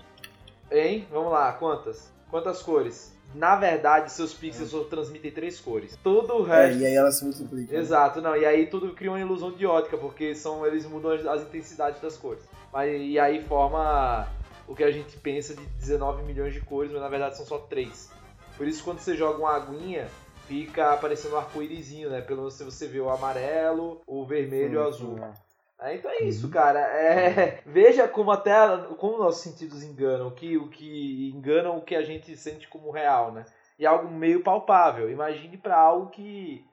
Hein? 0.71 1.07
Vamos 1.11 1.33
lá, 1.33 1.53
quantas? 1.53 2.13
Quantas 2.31 2.63
cores? 2.63 3.17
Na 3.35 3.57
verdade, 3.57 4.11
seus 4.11 4.33
pixels 4.33 4.71
só 4.71 4.85
transmitem 4.85 5.31
três 5.31 5.61
cores. 5.61 5.97
Todo 6.03 6.43
o 6.43 6.51
É, 6.53 6.67
resto. 6.67 6.81
e 6.83 6.87
aí 6.87 6.95
ela 6.95 7.11
se 7.11 7.25
multiplica. 7.25 7.77
Exato, 7.77 8.21
não, 8.23 8.35
e 8.37 8.45
aí 8.45 8.67
tudo 8.67 8.95
cria 8.95 9.11
uma 9.11 9.21
ilusão 9.21 9.53
de 9.53 9.67
ótica, 9.67 9.99
porque 9.99 10.35
são 10.35 10.67
eles 10.67 10.87
mudam 10.87 11.13
as, 11.13 11.27
as 11.27 11.43
intensidades 11.43 12.01
das 12.01 12.17
cores. 12.17 12.43
Mas, 12.73 12.91
e 13.01 13.19
aí 13.19 13.43
forma 13.45 14.27
o 14.67 14.75
que 14.75 14.83
a 14.85 14.91
gente 14.91 15.17
pensa 15.19 15.55
de 15.55 15.65
19 15.79 16.23
milhões 16.23 16.55
de 16.55 16.61
cores, 16.61 16.91
mas 16.91 17.01
na 17.03 17.09
verdade 17.09 17.37
são 17.37 17.45
só 17.45 17.59
três. 17.59 18.11
Por 18.57 18.67
isso 18.67 18.83
quando 18.83 18.99
você 18.99 19.15
joga 19.15 19.39
uma 19.39 19.55
aguinha, 19.57 20.09
fica 20.47 20.93
aparecendo 20.95 21.35
um 21.35 21.39
arco-írisinho, 21.39 22.09
né? 22.11 22.21
Pelo 22.23 22.39
menos 22.41 22.55
se 22.55 22.65
você 22.65 22.87
vê 22.87 22.99
o 23.01 23.11
amarelo, 23.11 24.01
o 24.07 24.25
vermelho 24.25 24.75
e 24.75 24.77
o 24.79 24.87
azul. 24.87 25.17
sim, 25.17 25.23
é. 25.23 25.48
É, 25.81 25.95
então 25.95 26.11
é 26.11 26.25
isso, 26.25 26.49
cara. 26.51 26.81
É, 26.81 27.63
veja 27.67 28.09
como 28.09 28.31
até 28.31 28.53
como 28.99 29.19
nossos 29.19 29.43
sentidos 29.43 29.83
enganam, 29.83 30.31
que 30.31 30.57
o 30.57 30.69
que 30.69 31.31
enganam 31.35 31.77
o 31.77 31.83
que 31.83 31.95
a 31.95 32.03
gente 32.03 32.37
sente 32.37 32.67
como 32.69 32.91
real, 32.91 33.33
né? 33.33 33.45
E 33.79 33.87
algo 33.87 34.11
meio 34.11 34.43
palpável. 34.43 35.11
Imagine 35.11 35.57
para 35.57 35.79
algo 35.79 36.11
que, 36.11 36.67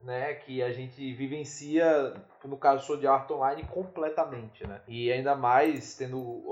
né, 0.00 0.32
que 0.34 0.62
a 0.62 0.72
gente 0.72 1.12
vivencia, 1.12 2.14
no 2.44 2.56
caso 2.56 2.80
do 2.80 2.86
Sword 2.86 3.06
Art 3.06 3.30
Online, 3.30 3.62
completamente, 3.64 4.66
né? 4.66 4.80
E 4.88 5.12
ainda 5.12 5.34
mais 5.34 5.94
tendo 5.94 6.42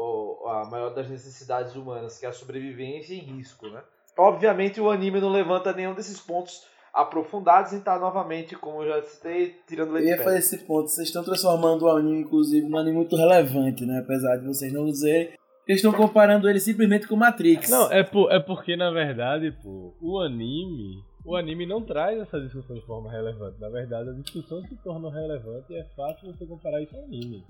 a 0.46 0.66
maior 0.66 0.90
das 0.90 1.08
necessidades 1.08 1.74
humanas, 1.74 2.18
que 2.18 2.26
é 2.26 2.28
a 2.28 2.32
sobrevivência 2.32 3.14
em 3.14 3.20
risco, 3.20 3.66
né? 3.68 3.82
Obviamente 4.16 4.80
o 4.80 4.90
anime 4.90 5.20
não 5.20 5.30
levanta 5.30 5.72
nenhum 5.72 5.94
desses 5.94 6.20
pontos 6.20 6.68
aprofundados 6.94 7.72
e 7.72 7.80
tá 7.80 7.98
novamente, 7.98 8.54
como 8.54 8.82
eu 8.82 8.88
já 8.88 9.02
citei, 9.02 9.56
tirando 9.66 9.92
leite 9.92 10.08
Eu 10.08 10.16
ia 10.16 10.22
fazer 10.22 10.38
esse 10.38 10.58
ponto. 10.58 10.88
Vocês 10.88 11.08
estão 11.08 11.24
transformando 11.24 11.82
o 11.82 11.90
anime, 11.90 12.20
inclusive, 12.20 12.68
num 12.68 12.78
anime 12.78 12.98
muito 12.98 13.16
relevante, 13.16 13.84
né? 13.84 13.98
Apesar 13.98 14.36
de 14.36 14.46
vocês 14.46 14.72
não 14.72 14.84
dizerem. 14.84 15.32
Eles 15.66 15.82
estão 15.82 15.92
comparando 15.92 16.48
ele 16.48 16.60
simplesmente 16.60 17.08
com 17.08 17.16
Matrix. 17.16 17.68
Não, 17.70 17.90
é, 17.90 18.04
por, 18.04 18.30
é 18.30 18.38
porque, 18.38 18.76
na 18.76 18.90
verdade, 18.90 19.50
pô, 19.62 19.94
o 20.00 20.20
anime. 20.20 21.02
O 21.24 21.34
anime 21.34 21.66
não 21.66 21.82
traz 21.82 22.20
essa 22.20 22.38
discussão 22.38 22.76
de 22.76 22.84
forma 22.84 23.10
relevante. 23.10 23.58
Na 23.58 23.70
verdade, 23.70 24.10
a 24.10 24.12
discussão 24.12 24.62
se 24.62 24.76
torna 24.84 25.10
relevante 25.10 25.72
e 25.72 25.76
é 25.76 25.84
fácil 25.96 26.32
você 26.32 26.46
comparar 26.46 26.82
isso 26.82 26.94
ao 26.94 27.04
anime. 27.04 27.42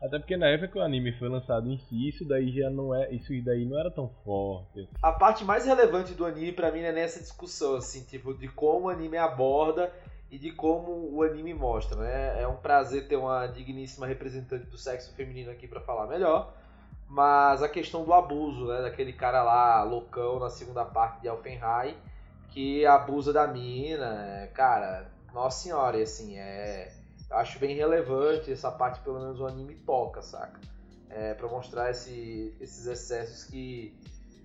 Até 0.00 0.18
porque 0.18 0.36
na 0.36 0.48
época 0.48 0.68
que 0.68 0.78
o 0.78 0.82
anime 0.82 1.12
foi 1.12 1.28
lançado 1.28 1.70
em 1.70 1.78
si, 1.78 2.08
isso 2.08 2.24
daí 2.24 2.52
já 2.52 2.68
não 2.68 2.94
é. 2.94 3.10
Isso 3.12 3.32
daí 3.42 3.64
não 3.64 3.78
era 3.78 3.90
tão 3.90 4.08
forte. 4.24 4.88
A 5.02 5.12
parte 5.12 5.44
mais 5.44 5.64
relevante 5.64 6.14
do 6.14 6.26
anime 6.26 6.52
para 6.52 6.70
mim 6.70 6.80
é 6.80 6.92
nessa 6.92 7.18
discussão, 7.20 7.76
assim, 7.76 8.04
tipo, 8.04 8.34
de 8.34 8.48
como 8.48 8.86
o 8.86 8.90
anime 8.90 9.16
aborda 9.16 9.92
e 10.30 10.38
de 10.38 10.50
como 10.52 11.10
o 11.12 11.22
anime 11.22 11.54
mostra, 11.54 11.98
né? 11.98 12.42
É 12.42 12.46
um 12.46 12.56
prazer 12.56 13.08
ter 13.08 13.16
uma 13.16 13.46
digníssima 13.46 14.06
representante 14.06 14.66
do 14.66 14.76
sexo 14.76 15.14
feminino 15.14 15.50
aqui 15.50 15.66
para 15.66 15.80
falar 15.80 16.06
melhor. 16.06 16.52
Mas 17.08 17.62
a 17.62 17.68
questão 17.68 18.04
do 18.04 18.12
abuso, 18.12 18.66
né? 18.66 18.82
Daquele 18.82 19.12
cara 19.12 19.42
lá, 19.42 19.82
loucão, 19.82 20.38
na 20.38 20.50
segunda 20.50 20.84
parte 20.84 21.22
de 21.22 21.28
Elfenheim, 21.28 21.96
que 22.50 22.84
abusa 22.84 23.32
da 23.32 23.46
mina, 23.46 24.48
cara, 24.52 25.10
nossa 25.32 25.62
senhora, 25.62 25.98
assim, 26.02 26.36
é 26.36 26.92
acho 27.30 27.58
bem 27.58 27.74
relevante 27.74 28.52
essa 28.52 28.70
parte, 28.70 29.00
pelo 29.00 29.20
menos 29.20 29.40
o 29.40 29.46
anime 29.46 29.74
toca, 29.74 30.22
saca? 30.22 30.60
É, 31.08 31.34
para 31.34 31.48
mostrar 31.48 31.90
esse, 31.90 32.54
esses 32.60 32.86
excessos 32.86 33.44
que 33.44 33.96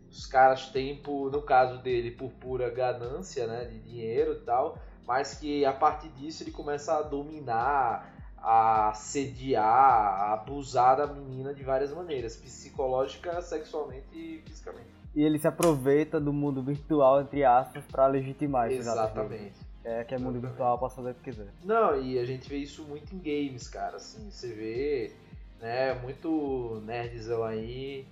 os 0.09 0.25
caras 0.25 0.67
têm, 0.69 0.97
por, 0.97 1.31
no 1.31 1.41
caso 1.41 1.81
dele, 1.81 2.11
por 2.11 2.31
pura 2.33 2.69
ganância, 2.69 3.47
né, 3.47 3.65
de 3.65 3.79
dinheiro 3.79 4.33
e 4.33 4.39
tal, 4.41 4.77
mas 5.07 5.33
que 5.33 5.65
a 5.65 5.73
partir 5.73 6.09
disso 6.09 6.43
ele 6.43 6.51
começa 6.51 6.93
a 6.97 7.01
dominar, 7.01 8.13
a 8.37 8.91
sediar, 8.93 9.63
a 9.63 10.33
abusar 10.33 10.97
da 10.97 11.07
menina 11.07 11.53
de 11.53 11.63
várias 11.63 11.93
maneiras, 11.93 12.35
psicológica, 12.35 13.41
sexualmente 13.41 14.07
e 14.13 14.41
fisicamente. 14.45 14.89
E 15.13 15.23
ele 15.23 15.37
se 15.37 15.47
aproveita 15.47 16.19
do 16.19 16.31
mundo 16.31 16.61
virtual, 16.63 17.21
entre 17.21 17.43
aspas, 17.43 17.83
para 17.85 18.07
legitimar 18.07 18.71
Exatamente. 18.71 19.59
É, 19.83 20.03
que 20.03 20.13
é 20.13 20.17
mundo 20.17 20.39
virtual, 20.39 20.77
posso 20.77 20.97
fazer 20.97 21.11
o 21.11 21.15
que 21.15 21.31
quiser. 21.31 21.47
Não, 21.63 21.99
e 21.99 22.19
a 22.19 22.25
gente 22.25 22.47
vê 22.47 22.57
isso 22.57 22.83
muito 22.83 23.15
em 23.15 23.17
games, 23.17 23.67
cara, 23.67 23.97
assim, 23.97 24.29
você 24.29 24.53
vê, 24.53 25.11
né, 25.59 25.93
muito 25.95 26.81
nerdzão 26.85 27.43
aí, 27.43 28.05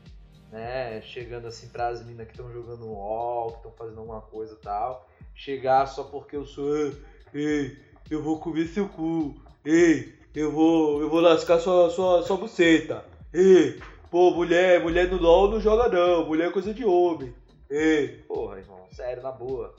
né, 0.52 1.00
chegando 1.02 1.48
assim 1.48 1.68
pras 1.70 2.04
minas 2.04 2.26
que 2.26 2.34
estão 2.34 2.52
jogando 2.52 2.88
WoW, 2.88 3.52
que 3.52 3.58
estão 3.58 3.72
fazendo 3.74 4.00
alguma 4.00 4.22
coisa 4.22 4.56
e 4.56 4.58
tal, 4.58 5.08
chegar 5.36 5.86
só 5.86 6.04
porque 6.04 6.36
eu 6.36 6.46
sou, 6.46 6.92
ei, 7.34 7.78
eu 8.10 8.24
vou 8.24 8.40
comer 8.40 8.66
seu 8.66 8.90
cu, 8.90 9.36
ei, 9.64 10.16
eu 10.34 10.52
vou, 10.52 11.02
eu 11.02 11.10
vou 11.10 11.20
lascar 11.20 11.60
sua, 11.60 11.92
sua, 11.92 12.24
sua 12.24 12.38
buceta, 12.38 13.06
ei, 13.32 13.80
pô, 14.10 14.32
mulher, 14.32 14.82
mulher 14.82 15.08
no 15.08 15.18
LoL 15.18 15.52
não 15.52 15.62
joga 15.62 15.88
não, 15.88 16.26
mulher 16.26 16.50
é 16.50 16.52
coisa 16.52 16.74
de 16.74 16.84
homem, 16.84 17.32
ei, 17.70 18.24
porra, 18.28 18.58
irmão, 18.58 18.88
sério, 18.92 19.22
na 19.22 19.32
boa. 19.32 19.76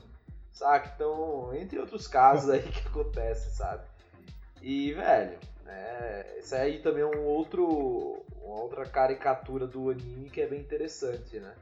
Saca? 0.51 0.91
Então, 0.95 1.53
entre 1.55 1.79
outros 1.79 2.07
casos 2.07 2.49
aí 2.49 2.61
que 2.61 2.87
acontece, 2.87 3.55
sabe? 3.55 3.83
E, 4.61 4.93
velho, 4.93 5.39
né, 5.63 6.37
esse 6.37 6.53
aí 6.55 6.79
também 6.79 7.01
é 7.01 7.05
um 7.05 7.23
outro, 7.25 8.23
uma 8.41 8.61
outra 8.61 8.85
caricatura 8.85 9.65
do 9.65 9.89
anime 9.89 10.29
que 10.29 10.41
é 10.41 10.47
bem 10.47 10.59
interessante, 10.59 11.39
né? 11.39 11.55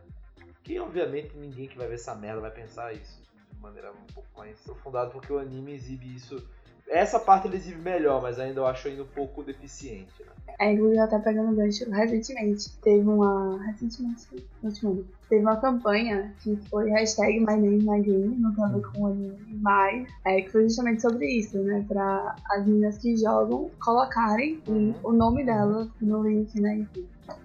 Que, 0.64 0.80
obviamente, 0.80 1.36
ninguém 1.38 1.68
que 1.68 1.78
vai 1.78 1.88
ver 1.88 1.96
essa 1.96 2.14
merda 2.16 2.42
vai 2.42 2.52
pensar 2.52 2.94
isso 2.94 3.22
de 3.52 3.60
maneira 3.62 3.92
um 3.92 4.14
pouco 4.14 4.30
mais 4.38 4.60
aprofundada, 4.62 5.12
porque 5.12 5.32
o 5.32 5.40
anime 5.40 5.74
exibe 5.74 6.14
isso 6.14 6.46
essa 6.90 7.20
parte 7.20 7.48
ele 7.48 7.58
exibe 7.58 7.82
melhor, 7.82 8.22
mas 8.22 8.40
ainda 8.40 8.62
eu 8.62 8.66
acho 8.66 8.88
ainda 8.88 9.04
um 9.04 9.08
pouco 9.08 9.44
deficiente, 9.44 10.12
né? 10.20 10.32
É, 10.60 10.74
inclusive 10.74 11.00
até 11.00 11.20
pegando 11.20 11.56
gancho, 11.56 11.90
recentemente 11.90 12.70
teve 12.82 13.08
uma. 13.08 13.64
Recentemente, 13.66 14.28
último 14.62 15.06
teve 15.30 15.44
uma 15.44 15.58
campanha 15.58 16.34
que 16.42 16.58
foi 16.70 16.90
hashtag 16.90 17.40
My 17.40 17.56
Name 17.56 17.84
My 17.84 18.02
Game, 18.02 18.36
não 18.40 18.54
tem 18.54 18.64
a 18.64 18.68
ver 18.68 18.82
com 18.82 19.04
o 19.04 19.08
anime, 19.08 19.38
mas 19.62 20.10
é, 20.26 20.42
que 20.42 20.50
foi 20.50 20.64
justamente 20.64 21.02
sobre 21.02 21.26
isso, 21.28 21.58
né? 21.60 21.86
Pra 21.88 22.36
as 22.50 22.66
meninas 22.66 22.98
que 22.98 23.16
jogam 23.16 23.70
colocarem 23.80 24.62
uhum. 24.68 24.94
o 25.04 25.14
nome 25.14 25.46
delas 25.46 25.88
no 26.02 26.28
link, 26.28 26.60
né? 26.60 26.86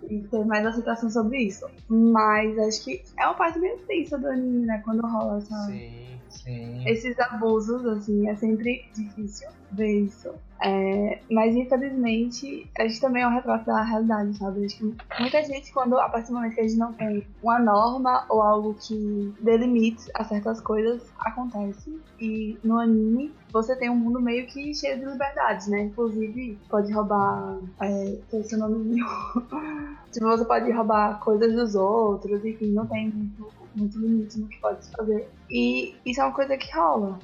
E 0.08 0.20
ter 0.22 0.44
mais 0.46 0.64
aceitação 0.64 1.10
sobre 1.10 1.42
isso. 1.42 1.66
Mas 1.88 2.58
acho 2.58 2.84
que 2.84 3.02
é 3.18 3.26
uma 3.26 3.34
parte 3.34 3.58
meio 3.58 3.78
tensa 3.86 4.16
do 4.16 4.28
anime, 4.28 4.64
né? 4.64 4.80
Quando 4.82 5.06
rola 5.06 5.38
essa. 5.38 5.66
Sim 5.66 6.04
Sim. 6.42 6.88
esses 6.88 7.18
abusos, 7.18 7.84
assim, 7.86 8.28
é 8.28 8.34
sempre 8.36 8.84
difícil 8.94 9.48
ver 9.70 10.04
isso. 10.04 10.30
É, 10.62 11.20
mas 11.30 11.54
infelizmente, 11.54 12.70
a 12.78 12.86
gente 12.86 13.00
também 13.00 13.22
é 13.22 13.28
um 13.28 13.34
retrato 13.34 13.66
da 13.66 13.82
realidade, 13.82 14.38
sabe? 14.38 14.64
Acho 14.64 14.78
que 14.78 14.94
muita 15.20 15.42
gente, 15.42 15.72
quando 15.72 15.98
a 15.98 16.08
partir 16.08 16.28
do 16.28 16.34
momento 16.34 16.54
que 16.54 16.60
a 16.60 16.62
gente 16.62 16.78
não 16.78 16.92
tem 16.92 17.26
uma 17.42 17.58
norma 17.58 18.24
ou 18.30 18.40
algo 18.40 18.74
que 18.74 19.34
delimite 19.40 20.10
a 20.14 20.24
certas 20.24 20.60
coisas, 20.60 21.02
acontece. 21.18 22.00
E 22.18 22.58
no 22.64 22.78
anime, 22.78 23.34
você 23.52 23.76
tem 23.76 23.90
um 23.90 23.96
mundo 23.96 24.22
meio 24.22 24.46
que 24.46 24.72
cheio 24.74 24.98
de 24.98 25.04
liberdades, 25.04 25.66
né? 25.66 25.82
Inclusive, 25.82 26.58
pode 26.70 26.92
roubar. 26.92 27.58
É, 27.82 28.18
esse 28.32 28.56
nome 28.56 28.78
meu. 28.78 29.06
tipo, 30.12 30.26
você 30.26 30.44
pode 30.46 30.70
roubar 30.70 31.20
coisas 31.20 31.52
dos 31.52 31.74
outros, 31.74 32.44
enfim, 32.44 32.72
não 32.72 32.86
tem 32.86 33.10
muito, 33.10 33.52
muito 33.76 33.98
limite 33.98 34.38
no 34.38 34.48
que 34.48 34.58
pode 34.60 34.86
fazer. 34.90 35.28
E 35.50 35.94
isso 36.04 36.20
é 36.20 36.24
uma 36.24 36.32
coisa 36.32 36.56
que 36.56 36.74
rola. 36.74 37.18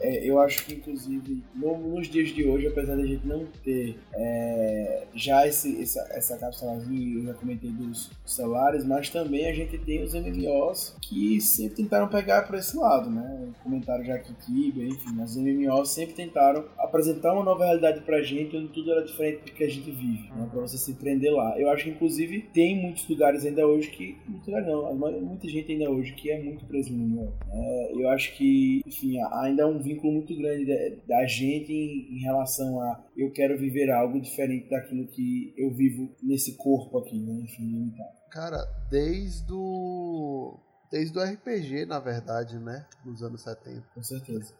É, 0.00 0.24
eu 0.24 0.40
acho 0.40 0.64
que, 0.64 0.74
inclusive, 0.74 1.42
no, 1.54 1.78
nos 1.78 2.08
dias 2.08 2.30
de 2.30 2.44
hoje, 2.44 2.66
apesar 2.66 2.96
de 2.96 3.02
a 3.02 3.06
gente 3.06 3.26
não 3.26 3.46
ter 3.62 3.96
é, 4.14 5.06
já 5.14 5.46
esse, 5.46 5.80
essa, 5.80 6.00
essa 6.12 6.36
cápsulazinha, 6.36 7.18
eu 7.18 7.24
já 7.26 7.34
comentei 7.34 7.70
dos 7.70 8.10
celulares, 8.24 8.84
mas 8.84 9.10
também 9.10 9.48
a 9.48 9.52
gente 9.52 9.78
tem 9.78 10.02
os 10.02 10.14
MMOs 10.14 10.96
que 11.00 11.40
sempre 11.40 11.76
tentaram 11.76 12.08
pegar 12.08 12.42
para 12.42 12.58
esse 12.58 12.76
lado, 12.76 13.10
né? 13.10 13.48
Comentaram 13.62 14.04
já 14.04 14.14
aqui 14.14 14.32
Tibia, 14.34 14.86
enfim, 14.86 15.20
as 15.20 15.36
MMOs 15.36 15.90
sempre 15.90 16.14
tentaram 16.14 16.64
apresentar 16.78 17.32
uma 17.32 17.44
nova 17.44 17.64
realidade 17.64 18.00
pra 18.00 18.22
gente 18.22 18.56
onde 18.56 18.68
tudo 18.68 18.92
era 18.92 19.04
diferente 19.04 19.44
do 19.44 19.52
que 19.52 19.64
a 19.64 19.68
gente 19.68 19.90
vive, 19.90 20.30
né? 20.34 20.48
Pra 20.50 20.60
você 20.60 20.78
se 20.78 20.94
prender 20.94 21.32
lá. 21.32 21.58
Eu 21.58 21.70
acho 21.70 21.84
que, 21.84 21.90
inclusive, 21.90 22.42
tem 22.52 22.76
muitos 22.76 23.08
lugares 23.08 23.44
ainda 23.44 23.66
hoje 23.66 23.90
que. 23.90 24.16
Muito 24.26 24.50
não, 24.50 24.94
muita 24.94 25.48
gente 25.48 25.72
ainda 25.72 25.90
hoje 25.90 26.12
que 26.12 26.30
é 26.30 26.42
muito 26.42 26.64
preso 26.66 26.92
no 26.92 27.04
MMO. 27.04 27.32
É, 27.50 27.92
eu 27.94 28.08
acho 28.10 28.36
que, 28.36 28.82
enfim, 28.86 29.20
a 29.20 29.49
ainda 29.50 29.62
é 29.62 29.66
um 29.66 29.78
vínculo 29.78 30.12
muito 30.12 30.36
grande 30.36 30.64
da, 31.06 31.26
gente 31.26 31.72
em, 31.72 32.16
em, 32.16 32.20
relação 32.20 32.80
a 32.80 33.04
eu 33.16 33.30
quero 33.30 33.58
viver 33.58 33.90
algo 33.90 34.20
diferente 34.20 34.68
daquilo 34.68 35.06
que 35.06 35.52
eu 35.56 35.70
vivo 35.74 36.10
nesse 36.22 36.56
corpo 36.56 36.98
aqui, 36.98 37.18
né? 37.18 37.42
Enfim, 37.42 37.66
limitado. 37.66 38.20
Cara, 38.30 38.64
desde 38.90 39.52
o. 39.52 40.58
Desde 40.90 41.16
o 41.16 41.22
RPG, 41.22 41.86
na 41.86 42.00
verdade, 42.00 42.58
né? 42.58 42.84
Nos 43.04 43.22
anos 43.22 43.42
70. 43.42 43.82
Com 43.94 44.02
certeza. 44.02 44.54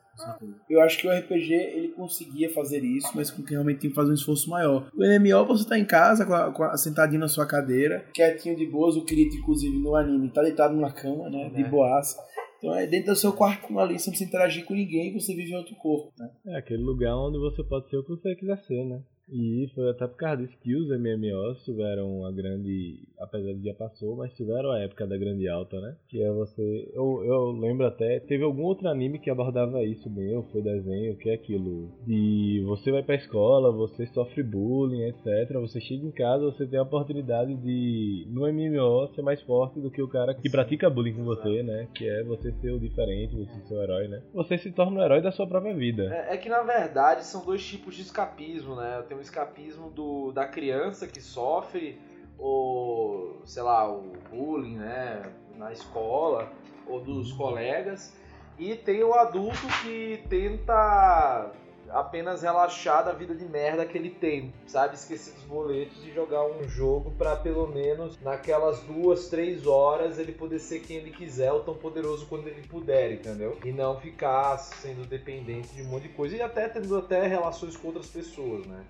Eu 0.69 0.81
acho 0.83 0.99
que 0.99 1.09
o 1.09 1.11
RPG 1.11 1.53
ele 1.53 1.89
conseguia 1.89 2.53
fazer 2.53 2.85
isso, 2.85 3.09
mas 3.15 3.31
com 3.31 3.43
que 3.43 3.53
realmente 3.53 3.81
tem 3.81 3.91
que 3.91 3.97
fazer 3.97 4.11
um 4.11 4.15
esforço 4.15 4.51
maior. 4.51 4.91
O 4.95 5.01
MMO 5.03 5.47
você 5.47 5.67
tá 5.67 5.79
em 5.79 5.85
casa, 5.85 6.27
com 6.27 6.35
a, 6.35 6.53
com 6.53 6.63
a, 6.63 6.77
sentadinho 6.77 7.21
na 7.21 7.29
sua 7.29 7.47
cadeira, 7.47 8.05
quietinho 8.13 8.57
de 8.57 8.67
boas, 8.67 8.97
o 8.97 9.05
Kirito, 9.05 9.37
inclusive, 9.37 9.79
no 9.79 9.97
anime, 9.97 10.31
tá 10.31 10.43
deitado 10.43 10.75
numa 10.75 10.93
cama, 10.93 11.29
né? 11.31 11.49
De 11.51 11.63
é. 11.63 11.69
boas. 11.69 12.17
Então 12.61 12.77
é 12.77 12.87
dentro 12.87 13.13
do 13.13 13.17
seu 13.17 13.33
quarto 13.33 13.79
ali, 13.79 13.99
você 13.99 14.11
interagir 14.23 14.67
com 14.67 14.75
ninguém, 14.75 15.19
você 15.19 15.35
vive 15.35 15.51
em 15.51 15.57
outro 15.57 15.75
corpo, 15.77 16.13
né? 16.19 16.31
É 16.47 16.57
aquele 16.59 16.83
lugar 16.83 17.17
onde 17.17 17.39
você 17.39 17.65
pode 17.65 17.89
ser 17.89 17.97
o 17.97 18.05
que 18.05 18.11
você 18.11 18.37
quiser 18.37 18.59
ser, 18.59 18.85
né? 18.85 19.01
E 19.33 19.71
foi 19.75 19.91
até 19.91 20.07
por 20.07 20.17
causa 20.17 20.39
disso 20.39 20.59
que 20.61 20.75
os 20.75 20.89
MMOs 20.89 21.65
tiveram 21.65 22.27
a 22.27 22.33
grande. 22.33 23.01
Apesar 23.19 23.53
de 23.53 23.65
já 23.65 23.75
passou, 23.75 24.17
mas 24.17 24.33
tiveram 24.35 24.73
a 24.73 24.81
época 24.81 25.07
da 25.07 25.17
grande 25.17 25.49
alta, 25.49 25.81
né? 25.81 25.97
Que 26.09 26.23
é 26.23 26.31
você. 26.31 26.91
Eu, 26.93 27.25
eu 27.25 27.51
lembro 27.53 27.87
até. 27.87 28.21
Teve 28.21 28.45
algum 28.45 28.63
outro 28.63 28.89
anime 28.89 29.19
que 29.19 29.31
abordava 29.31 29.83
isso 29.85 30.09
bem, 30.11 30.37
ou 30.37 30.43
foi 30.45 30.63
desenho, 30.63 31.17
que 31.17 31.31
é 31.31 31.35
aquilo. 31.35 31.91
De 32.07 32.63
você 32.67 32.91
vai 32.91 33.03
pra 33.03 33.15
escola, 33.15 33.71
você 33.71 34.07
sofre 34.07 34.43
bullying, 34.43 35.05
etc. 35.05 35.53
Você 35.61 35.81
chega 35.81 36.05
em 36.05 36.11
casa, 36.11 36.45
você 36.45 36.67
tem 36.67 36.79
a 36.79 36.83
oportunidade 36.83 37.55
de, 37.57 38.27
no 38.29 38.51
MMO, 38.53 39.15
ser 39.15 39.23
mais 39.23 39.41
forte 39.43 39.81
do 39.81 39.91
que 39.91 40.03
o 40.03 40.09
cara 40.09 40.35
que 40.35 40.51
pratica 40.51 40.91
bullying 40.91 41.15
com 41.15 41.25
você, 41.25 41.63
né? 41.63 41.89
Que 41.95 42.09
é 42.09 42.25
você 42.25 42.53
ser 42.53 42.73
o 42.73 42.81
diferente, 42.81 43.37
você 43.37 43.61
ser 43.67 43.75
o 43.75 43.83
herói, 43.83 44.09
né? 44.09 44.23
Você 44.35 44.59
se 44.59 44.73
torna 44.73 45.01
o 45.01 45.05
herói 45.05 45.23
da 45.23 45.31
sua 45.31 45.47
própria 45.47 45.75
vida. 45.75 46.13
É, 46.13 46.35
é 46.35 46.37
que 46.37 46.49
na 46.49 46.63
verdade 46.63 47.25
são 47.25 47.45
dois 47.45 47.65
tipos 47.65 47.95
de 47.95 48.03
escapismo, 48.03 48.75
né? 48.75 48.97
Eu 48.99 49.03
tenho 49.05 49.20
o 49.21 49.23
escapismo 49.23 49.91
do, 49.91 50.33
da 50.33 50.49
criança 50.49 51.07
que 51.07 51.21
sofre, 51.21 52.01
ou 52.39 53.43
sei 53.45 53.63
lá, 53.63 53.89
o 53.89 54.13
bullying, 54.31 54.77
né, 54.77 55.23
na 55.57 55.73
escola, 55.73 56.51
ou 56.87 57.01
dos 57.01 57.33
colegas, 57.33 58.17
e 58.59 58.75
tem 58.75 59.05
o 59.05 59.15
adulto 59.15 59.67
que 59.83 60.25
tenta 60.29 61.53
apenas 61.91 62.43
relaxar 62.43 63.05
da 63.05 63.13
vida 63.13 63.35
de 63.35 63.45
merda 63.45 63.85
que 63.85 63.99
ele 63.99 64.11
tem, 64.11 64.55
sabe? 64.67 64.95
Esquecer 64.95 65.35
dos 65.35 65.45
boletos 65.45 66.07
e 66.07 66.13
jogar 66.13 66.45
um 66.45 66.69
jogo 66.69 67.11
para 67.13 67.37
pelo 67.37 67.67
menos 67.67 68.19
naquelas 68.21 68.81
duas, 68.83 69.29
três 69.29 69.67
horas 69.67 70.19
ele 70.19 70.33
poder 70.33 70.61
ser 70.61 70.81
quem 70.81 70.99
ele 70.99 71.11
quiser 71.11 71.53
ou 71.53 71.61
tão 71.61 71.75
poderoso 71.75 72.27
quando 72.27 72.47
ele 72.47 72.63
puder, 72.69 73.13
entendeu? 73.13 73.59
E 73.65 73.73
não 73.73 73.99
ficar 73.99 74.57
sendo 74.59 75.07
dependente 75.07 75.75
de 75.75 75.83
um 75.83 75.87
monte 75.87 76.05
de 76.05 76.11
coisa 76.11 76.37
e 76.37 76.43
até 76.43 76.69
tendo 76.69 76.97
até 76.97 77.27
relações 77.27 77.77
com 77.77 77.89
outras 77.89 78.07
pessoas, 78.07 78.65
né? 78.67 78.85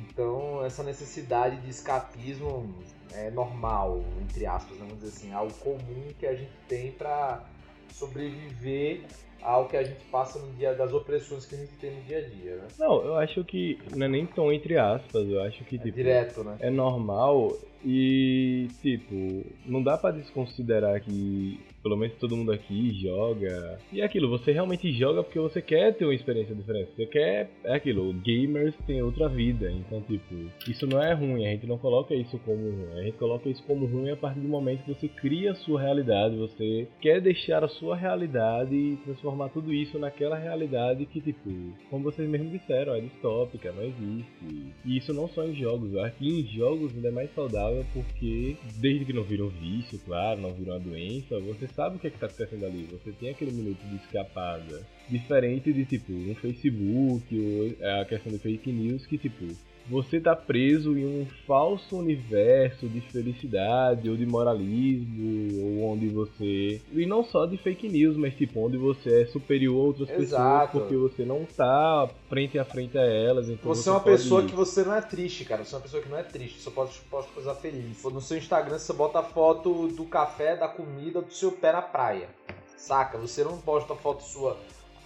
Então 0.00 0.64
essa 0.64 0.82
necessidade 0.82 1.56
de 1.62 1.70
escapismo 1.70 2.74
é 3.12 3.30
normal, 3.30 4.02
entre 4.20 4.46
aspas, 4.46 4.76
vamos 4.78 4.96
dizer 4.96 5.08
assim, 5.08 5.32
algo 5.32 5.52
comum 5.54 6.12
que 6.18 6.26
a 6.26 6.34
gente 6.34 6.52
tem 6.68 6.92
para 6.92 7.44
sobreviver 7.90 9.04
ao 9.40 9.68
que 9.68 9.76
a 9.76 9.82
gente 9.82 10.04
passa 10.10 10.38
no 10.38 10.52
dia 10.54 10.74
das 10.74 10.92
opressões 10.92 11.46
que 11.46 11.54
a 11.54 11.58
gente 11.58 11.72
tem 11.74 11.94
no 11.94 12.02
dia 12.02 12.18
a 12.18 12.22
dia, 12.22 12.56
né? 12.56 12.68
Não, 12.78 13.04
eu 13.04 13.16
acho 13.16 13.44
que 13.44 13.78
não 13.94 14.06
é 14.06 14.08
nem 14.08 14.26
tão 14.26 14.52
entre 14.52 14.76
aspas, 14.76 15.28
eu 15.28 15.40
acho 15.42 15.64
que 15.64 15.76
É 15.76 15.78
tipo 15.78 15.94
direto, 15.94 16.42
né? 16.44 16.56
é 16.60 16.70
normal 16.70 17.56
e 17.84 18.68
tipo, 18.82 19.44
não 19.64 19.82
dá 19.82 19.96
pra 19.96 20.10
desconsiderar 20.10 21.00
que 21.00 21.60
pelo 21.86 21.96
menos 21.96 22.16
todo 22.16 22.36
mundo 22.36 22.50
aqui 22.50 23.00
joga. 23.00 23.78
E 23.92 24.00
é 24.00 24.04
aquilo, 24.04 24.28
você 24.28 24.50
realmente 24.50 24.90
joga 24.92 25.22
porque 25.22 25.38
você 25.38 25.62
quer 25.62 25.94
ter 25.94 26.04
uma 26.04 26.14
experiência 26.14 26.52
diferente. 26.52 26.90
Você 26.96 27.06
quer. 27.06 27.48
É 27.62 27.76
aquilo, 27.76 28.12
gamers 28.12 28.74
têm 28.88 29.02
outra 29.02 29.28
vida. 29.28 29.70
Então, 29.70 30.00
tipo, 30.00 30.34
isso 30.68 30.84
não 30.84 31.00
é 31.00 31.12
ruim. 31.12 31.46
A 31.46 31.50
gente 31.50 31.66
não 31.66 31.78
coloca 31.78 32.12
isso 32.12 32.40
como 32.44 32.60
ruim. 32.60 32.98
A 32.98 33.02
gente 33.04 33.18
coloca 33.18 33.48
isso 33.48 33.62
como 33.62 33.86
ruim 33.86 34.10
a 34.10 34.16
partir 34.16 34.40
do 34.40 34.48
momento 34.48 34.82
que 34.82 34.94
você 34.94 35.06
cria 35.06 35.52
a 35.52 35.54
sua 35.54 35.80
realidade. 35.80 36.36
Você 36.36 36.88
quer 37.00 37.20
deixar 37.20 37.62
a 37.62 37.68
sua 37.68 37.94
realidade 37.94 38.74
e 38.74 38.96
transformar 39.04 39.50
tudo 39.50 39.72
isso 39.72 39.96
naquela 39.96 40.36
realidade 40.36 41.06
que, 41.06 41.20
tipo, 41.20 41.50
como 41.88 42.02
vocês 42.02 42.28
mesmos 42.28 42.50
disseram, 42.50 42.94
é 42.96 43.00
distópica, 43.00 43.70
não 43.70 43.84
existe. 43.84 44.74
E 44.84 44.96
isso 44.96 45.14
não 45.14 45.28
só 45.28 45.44
em 45.44 45.54
jogos. 45.54 45.92
Que 46.18 46.28
em 46.28 46.42
jogos 46.46 46.92
ainda 46.96 47.08
é 47.08 47.12
mais 47.12 47.32
saudável 47.32 47.86
porque, 47.92 48.56
desde 48.80 49.04
que 49.04 49.12
não 49.12 49.22
viram 49.22 49.48
vício, 49.48 50.00
claro, 50.04 50.40
não 50.40 50.52
viram 50.52 50.74
a 50.74 50.78
doença, 50.78 51.38
você 51.38 51.68
sabe 51.76 51.96
o 51.96 51.98
que 51.98 52.06
é 52.06 52.10
que 52.10 52.18
tá 52.18 52.26
acontecendo 52.26 52.64
ali. 52.64 52.88
Você 52.90 53.12
tem 53.12 53.28
aquele 53.28 53.52
minuto 53.52 53.78
de 53.86 53.96
escapada. 53.96 54.82
Diferente 55.08 55.72
de, 55.72 55.84
tipo, 55.84 56.12
um 56.12 56.34
Facebook 56.34 57.38
ou 57.38 58.00
a 58.00 58.04
questão 58.06 58.32
de 58.32 58.38
fake 58.38 58.72
news 58.72 59.06
que, 59.06 59.18
tipo, 59.18 59.44
você 59.88 60.20
tá 60.20 60.34
preso 60.34 60.96
em 60.96 61.04
um 61.04 61.26
falso 61.46 61.96
universo 61.96 62.88
de 62.88 63.00
felicidade 63.00 64.10
ou 64.10 64.16
de 64.16 64.26
moralismo, 64.26 65.62
ou 65.62 65.92
onde 65.92 66.08
você. 66.08 66.80
E 66.92 67.06
não 67.06 67.24
só 67.24 67.46
de 67.46 67.56
fake 67.56 67.88
news, 67.88 68.16
mas 68.16 68.34
tipo, 68.34 68.60
onde 68.60 68.76
você 68.76 69.22
é 69.22 69.26
superior 69.26 69.76
a 69.76 69.86
outras 69.86 70.10
Exato. 70.10 70.66
pessoas 70.66 70.70
porque 70.70 70.96
você 70.96 71.24
não 71.24 71.44
tá 71.44 72.08
frente 72.28 72.58
a 72.58 72.64
frente 72.64 72.98
a 72.98 73.04
elas. 73.04 73.48
Então 73.48 73.74
Você 73.74 73.88
é 73.88 73.92
uma 73.92 74.00
pessoa 74.00 74.44
que 74.44 74.54
você 74.54 74.82
não 74.82 74.94
é 74.94 75.00
triste, 75.00 75.44
cara. 75.44 75.64
Você 75.64 75.74
é 75.74 75.78
uma 75.78 75.82
pessoa 75.82 76.02
que 76.02 76.08
não 76.08 76.18
é 76.18 76.22
triste. 76.22 76.60
Você 76.60 76.70
pode, 76.70 76.92
pode 77.10 77.28
coisa 77.28 77.54
feliz. 77.54 78.02
No 78.04 78.20
seu 78.20 78.38
Instagram 78.38 78.78
você 78.78 78.92
bota 78.92 79.20
a 79.20 79.22
foto 79.22 79.88
do 79.88 80.04
café, 80.04 80.56
da 80.56 80.68
comida, 80.68 81.22
do 81.22 81.32
seu 81.32 81.52
pé 81.52 81.72
na 81.72 81.82
praia. 81.82 82.28
Saca? 82.76 83.18
Você 83.18 83.44
não 83.44 83.58
posta 83.58 83.94
foto 83.94 84.22
sua. 84.22 84.56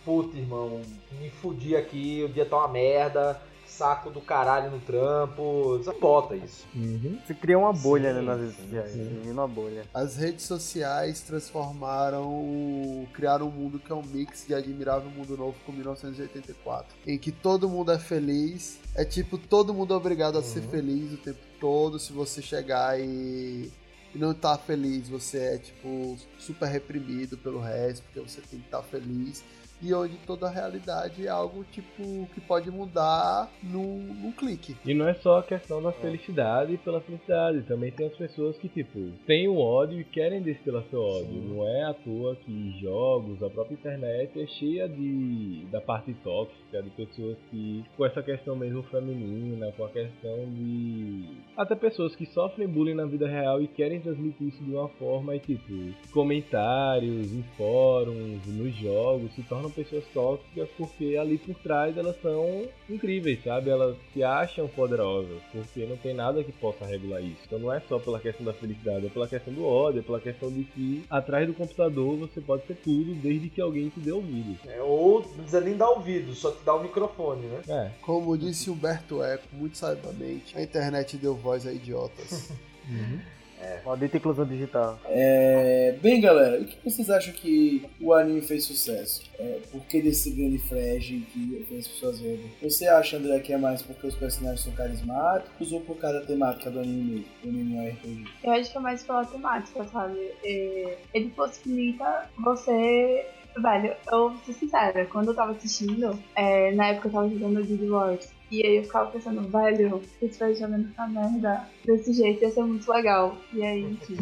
Puta, 0.05 0.37
irmão, 0.37 0.81
me 1.20 1.28
fudi 1.28 1.76
aqui, 1.76 2.22
o 2.24 2.28
dia 2.33 2.47
tá 2.47 2.57
uma 2.57 2.68
merda, 2.68 3.39
saco 3.81 4.11
do 4.11 4.20
caralho 4.20 4.70
no 4.70 4.78
trampo. 4.81 5.81
Bota 6.01 6.37
isso. 6.37 6.66
Uhum. 6.74 7.18
Você 7.26 7.33
cria 7.35 7.59
uma 7.59 7.72
bolha, 7.72 8.12
né, 8.12 8.20
Sim, 8.20 8.26
nas 8.26 8.41
redes 8.41 8.57
sociais. 8.57 8.93
sim. 8.93 9.22
Numa 9.24 9.49
bolha. 9.49 9.85
As 9.95 10.16
redes 10.16 10.45
sociais 10.45 11.20
transformaram, 11.22 12.28
o- 12.28 13.09
criaram 13.14 13.49
um 13.49 13.51
mundo 13.51 13.78
que 13.78 13.91
é 13.91 13.95
um 13.95 14.03
mix 14.03 14.47
de 14.47 14.55
Admirável 14.55 15.11
Mundo 15.11 15.37
Novo 15.37 15.57
com 15.64 15.72
1984, 15.72 16.95
em 17.07 17.18
que 17.18 17.33
todo 17.33 17.68
mundo 17.68 17.91
é 17.91 17.99
feliz, 17.99 18.78
é 18.95 19.05
tipo 19.05 19.39
todo 19.39 19.72
mundo 19.72 19.95
é 19.95 19.97
obrigado 19.97 20.37
a 20.39 20.43
ser 20.43 20.61
feliz 20.62 21.12
o 21.12 21.16
tempo 21.16 21.41
todo. 21.59 21.99
Se 21.99 22.12
você 22.12 22.43
chegar 22.43 23.01
e, 23.01 23.70
e 24.14 24.18
não 24.18 24.35
tá 24.35 24.59
feliz, 24.59 25.09
você 25.09 25.39
é 25.39 25.59
tipo 25.59 26.16
super 26.39 26.66
reprimido 26.68 27.39
pelo 27.39 27.61
resto, 27.61 28.03
porque 28.05 28.20
você 28.20 28.41
tem 28.43 28.59
que 28.61 28.66
estar 28.66 28.83
feliz. 28.83 29.43
E 29.83 29.95
onde 29.95 30.16
toda 30.26 30.47
a 30.47 30.51
realidade 30.51 31.26
é 31.26 31.31
algo 31.31 31.64
tipo 31.64 32.28
que 32.35 32.41
pode 32.41 32.70
mudar 32.70 33.51
num, 33.62 33.99
num 34.14 34.33
clique. 34.33 34.76
E 34.85 34.93
não 34.93 35.09
é 35.09 35.14
só 35.14 35.39
a 35.39 35.43
questão 35.43 35.83
da 35.83 35.93
felicidade 35.93 36.76
pela 36.78 37.01
felicidade, 37.01 37.62
também 37.62 37.91
tem 37.91 38.07
as 38.07 38.16
pessoas 38.16 38.57
que, 38.59 38.68
tipo, 38.68 38.99
têm 39.26 39.49
o 39.49 39.59
ódio 39.59 40.01
e 40.01 40.05
querem 40.05 40.43
destilar 40.43 40.85
seu 40.91 41.01
ódio. 41.01 41.41
Não 41.43 41.66
é 41.66 41.85
à 41.85 41.95
toa 41.95 42.37
que 42.37 42.81
jogos, 42.81 43.43
a 43.43 43.49
própria 43.49 43.74
internet 43.74 44.41
é 44.41 44.47
cheia 44.47 44.89
de 44.89 45.66
da 45.70 45.81
parte 45.81 46.12
tóxica, 46.22 46.59
de 46.81 46.91
pessoas 46.91 47.37
que, 47.51 47.85
com 47.97 48.07
essa 48.07 48.23
questão 48.23 48.55
mesmo 48.55 48.83
feminina, 48.85 49.73
com 49.73 49.85
a 49.85 49.89
questão 49.89 50.49
de. 50.51 51.25
Até 51.57 51.75
pessoas 51.75 52.14
que 52.14 52.27
sofrem 52.27 52.68
bullying 52.68 52.95
na 52.95 53.07
vida 53.07 53.29
real 53.29 53.61
e 53.61 53.66
querem 53.66 54.01
transmitir 54.01 54.49
isso 54.49 54.62
de 54.62 54.71
uma 54.71 54.89
forma 54.89 55.35
e, 55.35 55.41
tipo, 55.41 55.73
comentários 56.12 57.33
em 57.33 57.43
fóruns, 57.57 58.47
nos 58.47 58.75
jogos, 58.77 59.33
se 59.35 59.43
tornam 59.43 59.71
pessoas 59.71 60.05
tóxicas 60.14 60.68
porque 60.77 61.16
ali 61.16 61.39
por 61.39 61.55
trás 61.57 61.97
elas 61.97 62.21
são 62.21 62.64
incríveis, 62.89 63.43
sabe? 63.43 63.71
Elas 63.71 63.97
se 64.12 64.23
acham 64.23 64.68
poderosas, 64.68 65.41
porque 65.53 65.87
não 65.87 65.97
tem 65.97 66.14
nada 66.14 66.45
que 66.45 66.53
possa 66.53 66.85
regular 66.85 67.23
isso. 67.23 67.41
Então 67.47 67.59
não 67.59 67.73
é 67.73 67.81
só 67.81 67.99
pela 67.99 68.21
questão 68.21 68.45
da 68.45 68.53
felicidade, 68.53 69.07
é 69.07 69.09
pela 69.09 69.29
questão 69.29 69.53
do 69.53 69.64
ódio, 69.64 70.01
é 70.01 70.03
pela 70.03 70.21
questão 70.21 70.51
de 70.51 70.64
que 70.64 71.05
atrás 71.11 71.47
do 71.47 71.55
computador 71.55 72.16
você 72.16 72.41
pode 72.41 72.66
ser 72.66 72.77
tudo 72.77 73.14
desde 73.14 73.49
que 73.49 73.61
alguém 73.61 73.89
te 73.89 74.01
dê 74.01 74.12
ouvido. 74.12 74.59
É, 74.66 74.81
ou 74.83 75.21
não 75.21 75.29
precisa 75.29 75.61
nem 75.61 75.77
dar 75.77 75.91
ouvido, 75.91 76.33
só 76.35 76.51
dá 76.64 76.74
o 76.74 76.82
microfone, 76.82 77.46
né? 77.46 77.61
É. 77.68 77.90
Como 78.02 78.36
disse 78.36 78.70
Humberto 78.70 79.22
Eco, 79.22 79.44
muito 79.52 79.76
sabiamente, 79.76 80.56
a 80.56 80.62
internet 80.62 81.16
deu 81.16 81.34
voz 81.34 81.66
a 81.66 81.72
idiotas. 81.72 82.52
Maldita 83.84 84.16
inclusão 84.16 84.46
digital. 84.46 84.98
É, 85.06 85.94
bem, 86.00 86.20
galera, 86.20 86.61
o 86.61 86.64
que 86.64 86.78
vocês 86.84 87.11
acham 87.11 87.32
que 87.32 87.88
o 88.00 88.12
anime 88.12 88.40
fez 88.40 88.64
sucesso? 88.64 89.22
É, 89.38 89.61
por 89.70 89.80
que 89.86 90.00
desse 90.00 90.30
grande 90.30 90.58
frege 90.58 91.20
que 91.32 91.64
que 91.64 91.78
as 91.78 91.88
pessoas 91.88 92.20
veem? 92.20 92.50
Você 92.62 92.86
acha, 92.86 93.16
André, 93.16 93.38
que 93.40 93.52
é 93.52 93.58
mais 93.58 93.82
porque 93.82 94.06
os 94.06 94.14
personagens 94.14 94.61
são 94.61 94.72
carismáticos 94.72 95.72
ou 95.72 95.80
por 95.80 95.96
causa 95.96 96.20
da 96.20 96.26
temática 96.26 96.70
do 96.70 96.80
anime 96.80 97.02
mesmo? 97.02 97.26
Do 97.42 97.48
MMORPG? 97.48 98.24
Eu 98.44 98.52
acho 98.52 98.70
que 98.70 98.78
é 98.78 98.80
mais 98.80 99.02
pela 99.02 99.24
temática, 99.24 99.84
sabe? 99.84 100.18
É, 100.44 100.98
Ele 101.14 101.30
possibilita 101.30 102.30
você. 102.38 103.26
Velho, 103.57 103.94
eu 104.11 104.30
vou 104.30 104.38
ser 104.44 104.53
sincera, 104.53 105.07
quando 105.07 105.28
eu 105.28 105.34
tava 105.34 105.53
assistindo, 105.53 106.18
é, 106.34 106.72
na 106.72 106.88
época 106.88 107.09
eu 107.09 107.12
tava 107.12 107.28
jogando 107.28 107.64
Guild 107.64 107.90
Wars, 107.90 108.32
e 108.51 108.64
aí 108.66 108.76
eu 108.76 108.84
ficava 108.84 109.11
pensando, 109.11 109.48
velho, 109.48 110.03
se 110.03 110.24
eu 110.24 110.28
estiver 110.28 110.55
jogando 110.55 110.88
essa 110.90 111.07
merda 111.07 111.68
desse 111.84 112.12
jeito 112.12 112.42
ia 112.42 112.51
ser 112.51 112.64
muito 112.64 112.90
legal. 112.90 113.36
E 113.53 113.62
aí, 113.62 113.82
enfim. 113.82 114.18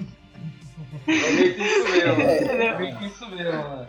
É 1.06 1.30
meio 1.32 1.54
que 1.54 1.62
isso 1.62 1.88
mesmo. 1.90 2.22
É. 2.22 2.78
meio 2.78 2.98
que 2.98 3.06
isso 3.06 3.30
mesmo, 3.30 3.52
né? 3.52 3.88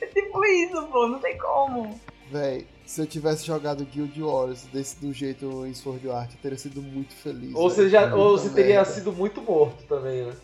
É 0.00 0.06
tipo 0.06 0.44
isso, 0.44 0.86
pô, 0.86 1.08
não 1.08 1.18
tem 1.18 1.36
como. 1.38 2.00
Véi, 2.30 2.66
se 2.86 3.00
eu 3.00 3.06
tivesse 3.06 3.46
jogado 3.46 3.84
Guild 3.84 4.22
Wars 4.22 4.64
desse, 4.72 5.00
do 5.00 5.12
jeito 5.12 5.66
em 5.66 5.74
Sword 5.74 6.08
Art, 6.10 6.30
eu 6.32 6.38
teria 6.40 6.58
sido 6.58 6.80
muito 6.80 7.14
feliz. 7.14 7.52
Ou 7.54 7.68
véi. 7.68 7.76
você, 7.76 7.88
já, 7.88 8.14
ou 8.14 8.38
você 8.38 8.50
teria 8.50 8.84
sido 8.84 9.12
muito 9.12 9.42
morto 9.42 9.82
também, 9.88 10.24
né? 10.24 10.36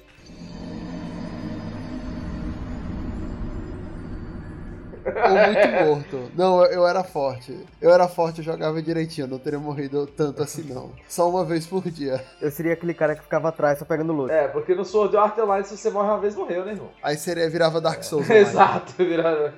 Ou 5.06 5.52
muito 5.52 5.84
morto. 6.18 6.30
Não, 6.34 6.64
eu, 6.64 6.72
eu 6.72 6.86
era 6.86 7.02
forte. 7.04 7.58
Eu 7.80 7.90
era 7.92 8.08
forte, 8.08 8.38
eu 8.38 8.44
jogava 8.44 8.80
direitinho. 8.82 9.24
Eu 9.26 9.28
não 9.30 9.38
teria 9.38 9.58
morrido 9.58 10.06
tanto 10.06 10.42
assim, 10.42 10.62
não. 10.62 10.92
Só 11.08 11.28
uma 11.28 11.44
vez 11.44 11.66
por 11.66 11.82
dia. 11.90 12.24
Eu 12.40 12.50
seria 12.50 12.72
aquele 12.72 12.94
cara 12.94 13.14
que 13.14 13.22
ficava 13.22 13.48
atrás 13.48 13.78
só 13.78 13.84
pegando 13.84 14.12
loot. 14.12 14.32
É, 14.32 14.48
porque 14.48 14.74
no 14.74 14.84
Sword 14.84 15.16
Art 15.16 15.36
Online, 15.38 15.64
se 15.64 15.76
você 15.76 15.90
morre 15.90 16.08
uma 16.08 16.20
vez, 16.20 16.34
morreu, 16.34 16.64
né, 16.64 16.72
irmão? 16.72 16.90
Aí 17.02 17.16
seria, 17.16 17.48
virava 17.50 17.80
Dark 17.80 18.02
Souls. 18.04 18.24
online. 18.26 18.46
Exato, 18.46 18.92
virando. 18.96 19.52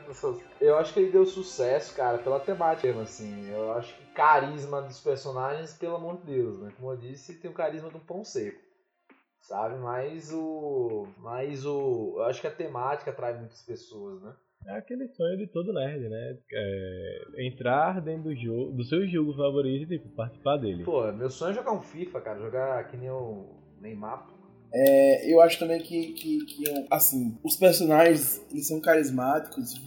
Eu 0.60 0.78
acho 0.78 0.92
que 0.92 1.00
ele 1.00 1.12
deu 1.12 1.26
sucesso, 1.26 1.94
cara, 1.94 2.18
pela 2.18 2.40
temática 2.40 2.86
mesmo, 2.88 3.02
assim. 3.02 3.50
Eu 3.50 3.72
acho 3.72 3.94
que 3.94 4.06
carisma 4.14 4.82
dos 4.82 4.98
personagens, 5.00 5.72
pelo 5.74 5.96
amor 5.96 6.16
de 6.18 6.32
Deus, 6.34 6.60
né? 6.60 6.72
Como 6.78 6.90
eu 6.92 6.96
disse, 6.96 7.34
tem 7.34 7.50
o 7.50 7.54
carisma 7.54 7.88
de 7.90 7.96
um 7.96 8.00
pão 8.00 8.24
seco. 8.24 8.58
Sabe? 9.40 9.76
Mas 9.76 10.32
o. 10.32 11.06
Mas 11.18 11.64
o. 11.64 12.14
Eu 12.16 12.24
acho 12.24 12.40
que 12.40 12.48
a 12.48 12.50
temática 12.50 13.10
atrai 13.12 13.34
muitas 13.34 13.62
pessoas, 13.62 14.20
né? 14.20 14.32
É 14.66 14.78
aquele 14.78 15.06
sonho 15.08 15.38
de 15.38 15.46
todo 15.46 15.72
nerd, 15.72 16.08
né? 16.08 16.36
É, 16.52 17.46
entrar 17.46 18.00
dentro 18.00 18.24
do 18.24 18.34
jogo, 18.34 18.72
do 18.72 18.84
seu 18.84 19.06
jogo 19.06 19.32
favorito 19.34 19.92
e 19.92 19.98
tipo, 19.98 20.08
participar 20.10 20.56
dele. 20.56 20.82
Pô, 20.82 21.10
meu 21.12 21.30
sonho 21.30 21.52
é 21.52 21.54
jogar 21.54 21.72
um 21.72 21.80
FIFA, 21.80 22.20
cara. 22.20 22.40
Jogar 22.40 22.84
que 22.88 22.96
nem 22.96 23.08
o 23.08 23.46
Neymar. 23.80 24.26
É, 24.72 25.32
eu 25.32 25.40
acho 25.40 25.58
também 25.58 25.80
que, 25.80 26.12
que, 26.14 26.44
que, 26.44 26.86
assim, 26.90 27.38
os 27.44 27.56
personagens, 27.56 28.44
eles 28.50 28.66
são 28.66 28.80
carismáticos, 28.80 29.80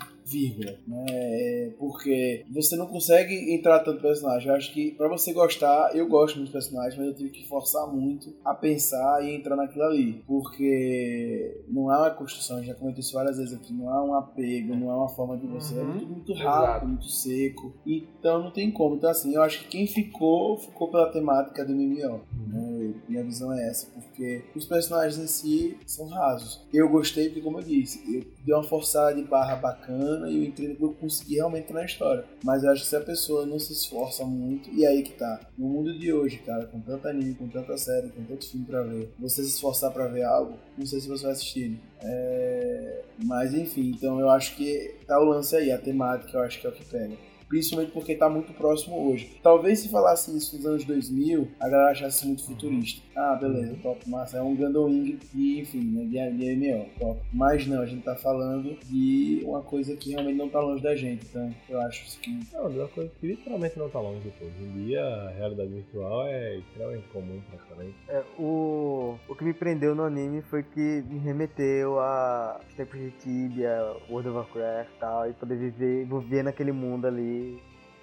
né? 0.88 1.05
É, 1.09 1.71
Porque 1.77 2.45
você 2.51 2.75
não 2.75 2.88
consegue 2.88 3.53
entrar 3.53 3.80
tanto 3.80 4.01
personagem. 4.01 4.47
Eu 4.49 4.55
acho 4.55 4.73
que 4.73 4.91
pra 4.91 5.07
você 5.07 5.34
gostar, 5.34 5.95
eu 5.95 6.07
gosto 6.07 6.39
dos 6.39 6.49
personagens, 6.49 6.95
mas 6.97 7.07
eu 7.07 7.13
tive 7.15 7.30
que 7.30 7.47
forçar 7.47 7.88
muito 7.88 8.34
a 8.43 8.53
pensar 8.53 9.23
e 9.23 9.36
entrar 9.36 9.55
naquilo 9.55 9.84
ali. 9.86 10.23
Porque 10.27 11.61
não 11.67 11.89
há 11.89 11.99
uma 11.99 12.11
construção, 12.11 12.57
eu 12.59 12.63
já 12.65 12.75
comentei 12.75 13.01
isso 13.01 13.13
várias 13.13 13.38
vezes 13.38 13.53
aqui, 13.53 13.73
não 13.73 13.89
há 13.89 14.03
um 14.03 14.13
apego, 14.15 14.75
não 14.75 14.89
há 14.91 14.97
uma 14.97 15.09
forma 15.09 15.38
de 15.38 15.47
você. 15.47 15.75
É 15.75 15.80
Uhum. 15.82 15.88
muito, 15.91 16.07
muito 16.07 16.34
rápido, 16.34 16.63
Exato. 16.69 16.88
muito 16.88 17.09
seco. 17.09 17.73
Então 17.86 18.43
não 18.43 18.51
tem 18.51 18.69
como. 18.71 18.95
Então 18.95 19.09
assim, 19.09 19.34
eu 19.34 19.41
acho 19.41 19.63
que 19.63 19.67
quem 19.69 19.88
ficou, 19.88 20.57
ficou 20.57 20.89
pela 20.89 21.11
temática 21.11 21.63
do 21.65 21.73
MMO. 21.73 22.21
né? 22.47 22.93
Minha 23.07 23.23
visão 23.23 23.51
é 23.53 23.69
essa, 23.69 23.88
porque 23.93 24.43
os 24.55 24.65
personagens 24.65 25.17
em 25.17 25.27
si 25.27 25.77
são 25.86 26.07
rasos. 26.07 26.61
Eu 26.73 26.89
gostei 26.89 27.25
porque, 27.25 27.41
como 27.41 27.59
eu 27.59 27.63
disse, 27.63 28.01
eu 28.13 28.23
dei 28.50 28.56
uma 28.56 28.64
forçada 28.64 29.14
de 29.14 29.22
barra 29.22 29.56
bacana 29.56 30.28
e 30.30 30.38
eu 30.38 30.43
entrei 30.43 30.76
eu 30.80 30.93
consegui 30.93 31.36
realmente 31.36 31.66
entrar 31.66 31.82
na 31.82 31.86
história. 31.86 32.26
Mas 32.43 32.64
eu 32.64 32.72
acho 32.72 32.82
que 32.82 32.88
se 32.88 32.95
a 32.95 33.02
pessoa 33.02 33.45
não 33.45 33.60
se 33.60 33.74
esforça 33.74 34.26
muito, 34.26 34.70
e 34.72 34.86
aí 34.86 35.04
que 35.04 35.14
tá. 35.14 35.39
No 35.58 35.68
mundo 35.68 35.97
de 35.97 36.12
hoje, 36.12 36.38
cara, 36.39 36.66
com 36.66 36.80
tanto 36.82 37.08
anime, 37.08 37.36
com 37.36 37.47
tanta 37.47 37.78
série, 37.78 38.10
com 38.10 38.24
tanto 38.24 38.50
filme 38.50 38.66
pra 38.66 38.82
ver, 38.82 39.14
você 39.20 39.43
se 39.43 39.50
esforçar 39.50 39.91
pra 39.91 40.08
ver 40.08 40.24
algo, 40.24 40.58
não 40.78 40.86
sei 40.86 41.00
se 41.00 41.08
você 41.08 41.24
vai 41.24 41.34
assistir. 41.34 41.80
É... 42.02 43.04
Mas 43.24 43.54
enfim, 43.54 43.91
então 43.95 44.20
eu 44.20 44.30
acho 44.30 44.56
que 44.56 44.95
tá 45.06 45.20
o 45.20 45.26
lance 45.26 45.56
aí, 45.56 45.72
a 45.72 45.78
temática 45.78 46.38
eu 46.38 46.41
acho 46.41 46.60
que 46.60 46.66
é 46.66 46.70
o 46.70 46.74
que 46.74 46.86
pega. 46.86 47.28
Principalmente 47.50 47.91
porque 47.91 48.16
tá 48.16 48.30
muito 48.30 48.54
próximo 48.54 49.10
hoje. 49.10 49.39
Talvez 49.41 49.80
se 49.80 49.89
falasse 49.89 50.36
isso 50.38 50.56
nos 50.56 50.66
anos 50.66 50.86
2000, 50.86 51.47
a 51.60 51.68
galera 51.68 51.91
achasse 51.91 52.26
muito 52.26 52.45
futurista. 52.45 53.02
Ah, 53.16 53.36
beleza, 53.36 53.76
top, 53.82 54.08
massa. 54.10 54.38
É 54.38 54.41
um 54.41 54.56
Gundam 54.56 54.89
de, 54.89 55.60
enfim, 55.60 55.82
né, 55.82 56.06
de, 56.06 56.38
de 56.38 56.56
MMO, 56.56 56.86
top. 57.00 57.20
Mas 57.34 57.66
não, 57.68 57.82
a 57.82 57.86
gente 57.86 58.04
tá 58.04 58.16
falando 58.16 58.78
de 58.86 59.41
uma 59.43 59.62
coisa 59.62 59.95
que 59.95 60.12
realmente 60.12 60.38
não 60.38 60.47
tá 60.47 60.60
longe 60.60 60.84
da 60.84 60.95
gente. 60.95 61.26
Então, 61.26 61.54
eu 61.68 61.82
acho 61.82 62.20
que 62.20 62.39
Não, 62.54 62.70
de 62.70 62.78
uma 62.78 62.88
coisa 62.88 63.12
que 63.20 63.28
literalmente 63.28 63.78
não 63.78 63.89
tá 63.89 64.00
longe. 64.00 64.32
Pô. 64.38 64.45
Hoje 64.45 64.64
em 64.64 64.86
dia 64.86 65.04
a 65.04 65.30
realidade 65.32 65.70
virtual 65.70 66.28
é 66.28 66.58
extremamente 66.58 67.08
comum 67.10 67.41
praticamente. 67.50 67.95
É, 68.08 68.24
o, 68.38 69.18
o 69.28 69.36
que 69.36 69.43
me 69.43 69.54
prendeu 69.54 69.93
no 69.95 70.04
anime 70.04 70.41
foi 70.43 70.64
que 70.64 71.04
me 71.10 71.20
remeteu 71.20 72.00
a 72.00 72.60
tempos 72.76 73.00
de 73.00 73.12
Tibia, 73.12 73.95
World 74.10 74.30
of 74.30 74.38
Warcraft 74.38 74.89
e 74.89 75.00
tal, 75.00 75.30
e 75.30 75.34
poder 75.34 75.58
viver, 75.58 76.06
viver 76.06 76.43
naquele 76.43 76.72
mundo 76.72 77.08
ali, 77.08 77.39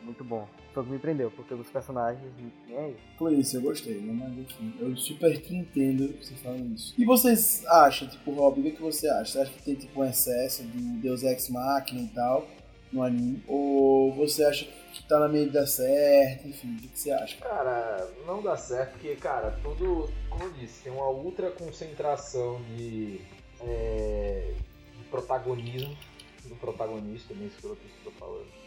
muito 0.02 0.22
bom. 0.24 0.48
Foi 0.72 0.82
o 0.82 0.86
que 0.86 0.92
me 0.92 0.98
prendeu, 0.98 1.30
porque 1.30 1.54
os 1.54 1.68
personagens, 1.68 2.30
nem 2.68 2.76
aí. 2.76 2.96
Por 3.18 3.32
isso, 3.32 3.56
eu 3.56 3.62
gostei, 3.62 3.94
né? 3.94 4.12
Mas 4.12 4.38
enfim, 4.38 4.74
eu 4.78 4.96
super 4.96 5.40
te 5.40 5.54
entendo 5.54 6.14
você 6.22 6.34
falando 6.34 6.74
isso. 6.74 6.94
E 6.98 7.04
vocês 7.04 7.64
acham, 7.66 8.08
tipo, 8.08 8.30
Rob, 8.32 8.60
o 8.60 8.62
que, 8.62 8.72
que 8.72 8.82
você 8.82 9.08
acha? 9.08 9.32
Você 9.32 9.38
acha 9.40 9.52
que 9.52 9.62
tem 9.62 9.74
tipo 9.74 10.00
um 10.00 10.04
excesso 10.04 10.62
do 10.62 11.00
Deus 11.00 11.22
Ex 11.22 11.48
Machina 11.48 12.02
e 12.02 12.08
tal 12.08 12.46
no 12.92 13.02
anime? 13.02 13.42
Ou 13.48 14.12
você 14.14 14.44
acha 14.44 14.66
que 14.92 15.02
tá 15.04 15.18
na 15.18 15.28
medida 15.28 15.66
certa? 15.66 16.46
Enfim, 16.46 16.74
o 16.74 16.80
que, 16.80 16.88
que 16.88 16.98
você 16.98 17.10
acha? 17.10 17.36
Cara, 17.38 18.08
não 18.26 18.42
dá 18.42 18.56
certo 18.56 18.92
porque, 18.92 19.16
cara, 19.16 19.58
tudo, 19.62 20.10
como 20.30 20.44
eu 20.44 20.52
disse, 20.52 20.84
tem 20.84 20.92
uma 20.92 21.08
ultra 21.08 21.50
concentração 21.50 22.60
de, 22.76 23.20
é, 23.60 24.52
de 24.96 25.04
protagonismo 25.04 25.96
do 26.44 26.54
protagonista, 26.56 27.34
nem 27.34 27.48
escroto 27.48 27.80
isso 27.84 27.94
que 28.02 28.08
eu 28.08 28.12
tô 28.12 28.18
falando. 28.18 28.65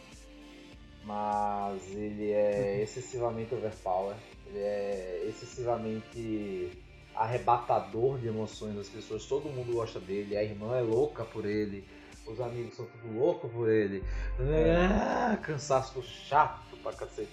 Mas 1.04 1.82
ele 1.94 2.30
é 2.30 2.82
excessivamente 2.82 3.54
overpower, 3.54 4.14
ele 4.46 4.58
é 4.58 5.24
excessivamente 5.28 6.70
arrebatador 7.14 8.18
de 8.18 8.28
emoções 8.28 8.74
das 8.74 8.88
pessoas, 8.88 9.24
todo 9.24 9.48
mundo 9.48 9.72
gosta 9.72 9.98
dele, 9.98 10.36
a 10.36 10.42
irmã 10.42 10.76
é 10.76 10.82
louca 10.82 11.24
por 11.24 11.46
ele, 11.46 11.84
os 12.26 12.40
amigos 12.40 12.76
são 12.76 12.86
tudo 12.86 13.18
loucos 13.18 13.50
por 13.50 13.68
ele. 13.68 14.04
Ah, 14.38 15.36
cansaço 15.42 16.02
chato 16.02 16.76
pra 16.82 16.92
cacete. 16.92 17.28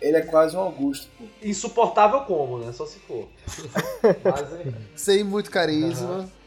Ele 0.00 0.16
é 0.16 0.22
quase 0.22 0.56
um 0.56 0.60
Augusto, 0.60 1.10
pô. 1.18 1.24
Insuportável 1.42 2.22
como, 2.22 2.58
né? 2.58 2.72
Só 2.72 2.86
se 2.86 2.98
for. 3.00 3.28
Mas 4.24 5.00
Sem 5.00 5.22
muito 5.22 5.50
carisma. 5.50 6.18
não. 6.18 6.39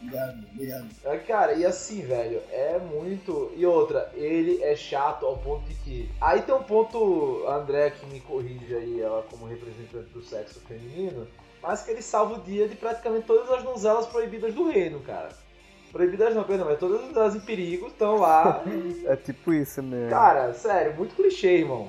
Obrigado, 0.00 0.44
obrigado. 0.52 0.86
É, 1.04 1.16
cara, 1.18 1.52
e 1.54 1.66
assim, 1.66 2.02
velho, 2.02 2.40
é 2.52 2.78
muito. 2.78 3.52
E 3.56 3.66
outra, 3.66 4.10
ele 4.14 4.62
é 4.62 4.76
chato 4.76 5.26
ao 5.26 5.36
ponto 5.38 5.66
de 5.68 5.74
que. 5.74 6.10
Aí 6.20 6.42
tem 6.42 6.54
um 6.54 6.62
ponto, 6.62 7.44
a 7.48 7.56
André 7.56 7.90
que 7.90 8.06
me 8.06 8.20
corrige 8.20 8.74
aí, 8.74 9.00
ela 9.00 9.24
como 9.28 9.46
representante 9.46 10.08
do 10.10 10.22
sexo 10.22 10.60
feminino, 10.60 11.26
mas 11.62 11.82
que 11.82 11.90
ele 11.90 12.02
salva 12.02 12.34
o 12.34 12.42
dia 12.42 12.68
de 12.68 12.76
praticamente 12.76 13.26
todas 13.26 13.50
as 13.50 13.62
donzelas 13.62 14.06
proibidas 14.06 14.54
do 14.54 14.68
reino, 14.70 15.00
cara. 15.00 15.30
Proibidas 15.90 16.34
não, 16.34 16.44
perdão, 16.44 16.66
mas 16.66 16.78
todas 16.78 17.16
elas 17.16 17.34
em 17.34 17.40
perigo 17.40 17.88
estão 17.88 18.18
lá. 18.18 18.62
É 19.06 19.16
tipo 19.16 19.52
isso 19.52 19.82
mesmo. 19.82 20.10
cara, 20.10 20.52
sério, 20.52 20.94
muito 20.94 21.16
clichê, 21.16 21.58
irmão. 21.58 21.88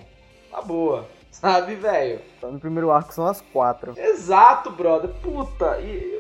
Na 0.52 0.62
boa. 0.62 1.06
Sabe, 1.30 1.76
velho? 1.76 2.22
Só 2.42 2.50
no 2.50 2.60
primeiro 2.60 2.90
arco 2.90 3.14
são 3.14 3.28
as 3.28 3.40
quatro. 3.40 3.94
Exato, 3.96 4.72
brother. 4.72 5.12
Puta. 5.22 5.80
E, 5.80 6.19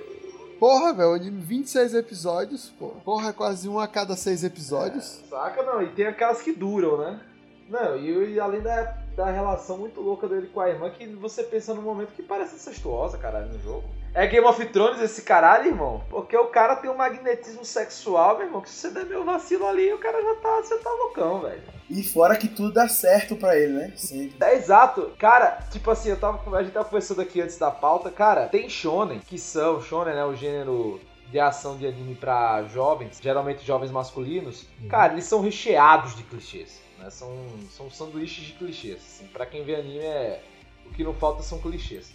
Porra, 0.60 0.94
velho, 0.94 1.14
anime 1.14 1.42
26 1.42 1.94
episódios, 1.94 2.70
pô. 2.78 2.90
Porra, 3.06 3.30
é 3.30 3.34
quase 3.34 3.70
um 3.70 3.80
a 3.80 3.88
cada 3.88 4.16
seis 4.18 4.44
episódios. 4.44 5.24
Saca 5.30 5.64
não, 5.64 5.82
e 5.82 5.90
tem 5.94 6.06
aquelas 6.06 6.42
que 6.42 6.52
duram, 6.52 6.98
né? 6.98 7.22
Não, 7.70 7.96
e, 7.96 8.34
e 8.34 8.40
além 8.40 8.62
da, 8.62 8.98
da 9.16 9.32
relação 9.32 9.78
muito 9.78 10.02
louca 10.02 10.28
dele 10.28 10.48
com 10.48 10.60
a 10.60 10.70
irmã, 10.70 10.90
que 10.90 11.08
você 11.16 11.44
pensa 11.44 11.74
num 11.74 11.82
momento 11.82 12.12
que 12.14 12.22
parece 12.22 12.56
incestuosa, 12.56 13.18
caralho, 13.18 13.54
no 13.54 13.60
jogo. 13.62 13.86
É 14.14 14.26
Game 14.26 14.46
of 14.46 14.66
Thrones 14.68 15.00
esse 15.02 15.22
caralho, 15.22 15.68
irmão? 15.68 16.04
Porque 16.10 16.36
o 16.36 16.48
cara 16.48 16.76
tem 16.76 16.90
um 16.90 16.98
magnetismo 16.98 17.64
sexual, 17.64 18.38
meu 18.38 18.48
irmão, 18.48 18.62
que 18.62 18.70
se 18.70 18.76
você 18.78 18.90
der 18.90 19.06
meu 19.06 19.24
vacilo 19.24 19.68
ali, 19.68 19.94
o 19.94 20.00
cara 20.00 20.22
já 20.22 20.36
tá, 20.36 20.56
você 20.58 20.78
tá 20.80 20.90
loucão, 20.90 21.42
velho. 21.42 21.62
E 21.90 22.04
fora 22.04 22.36
que 22.36 22.48
tudo 22.48 22.74
dá 22.74 22.88
certo 22.88 23.36
pra 23.36 23.58
ele, 23.58 23.74
né? 23.74 23.94
Sempre. 23.96 24.36
É 24.42 24.56
exato. 24.56 25.12
Cara, 25.18 25.60
tipo 25.72 25.90
assim, 25.92 26.10
eu 26.10 26.20
tava, 26.20 26.58
a 26.58 26.64
gente 26.64 26.74
tava 26.74 26.86
conversando 26.86 27.22
aqui 27.22 27.42
antes 27.42 27.58
da 27.58 27.72
pauta, 27.72 28.10
cara, 28.10 28.48
tem 28.48 28.68
shonen, 28.68 29.20
que 29.20 29.38
são, 29.38 29.82
shonen, 29.82 30.16
né, 30.16 30.26
o 30.26 30.36
gênero 30.36 31.00
de 31.32 31.40
ação 31.40 31.78
de 31.78 31.86
anime 31.86 32.16
pra 32.16 32.64
jovens, 32.64 33.20
geralmente 33.22 33.66
jovens 33.66 33.92
masculinos, 33.92 34.66
cara, 34.90 35.14
eles 35.14 35.26
são 35.26 35.42
recheados 35.42 36.16
de 36.16 36.24
clichês, 36.24 36.82
né? 36.98 37.10
São, 37.12 37.32
são 37.70 37.90
sanduíches 37.92 38.46
de 38.46 38.54
clichês, 38.54 38.98
assim. 38.98 39.28
Pra 39.28 39.46
quem 39.46 39.64
vê 39.64 39.76
anime, 39.76 40.00
é... 40.00 40.42
o 40.88 40.90
que 40.92 41.04
não 41.04 41.14
falta 41.14 41.44
são 41.44 41.60
clichês. 41.60 42.12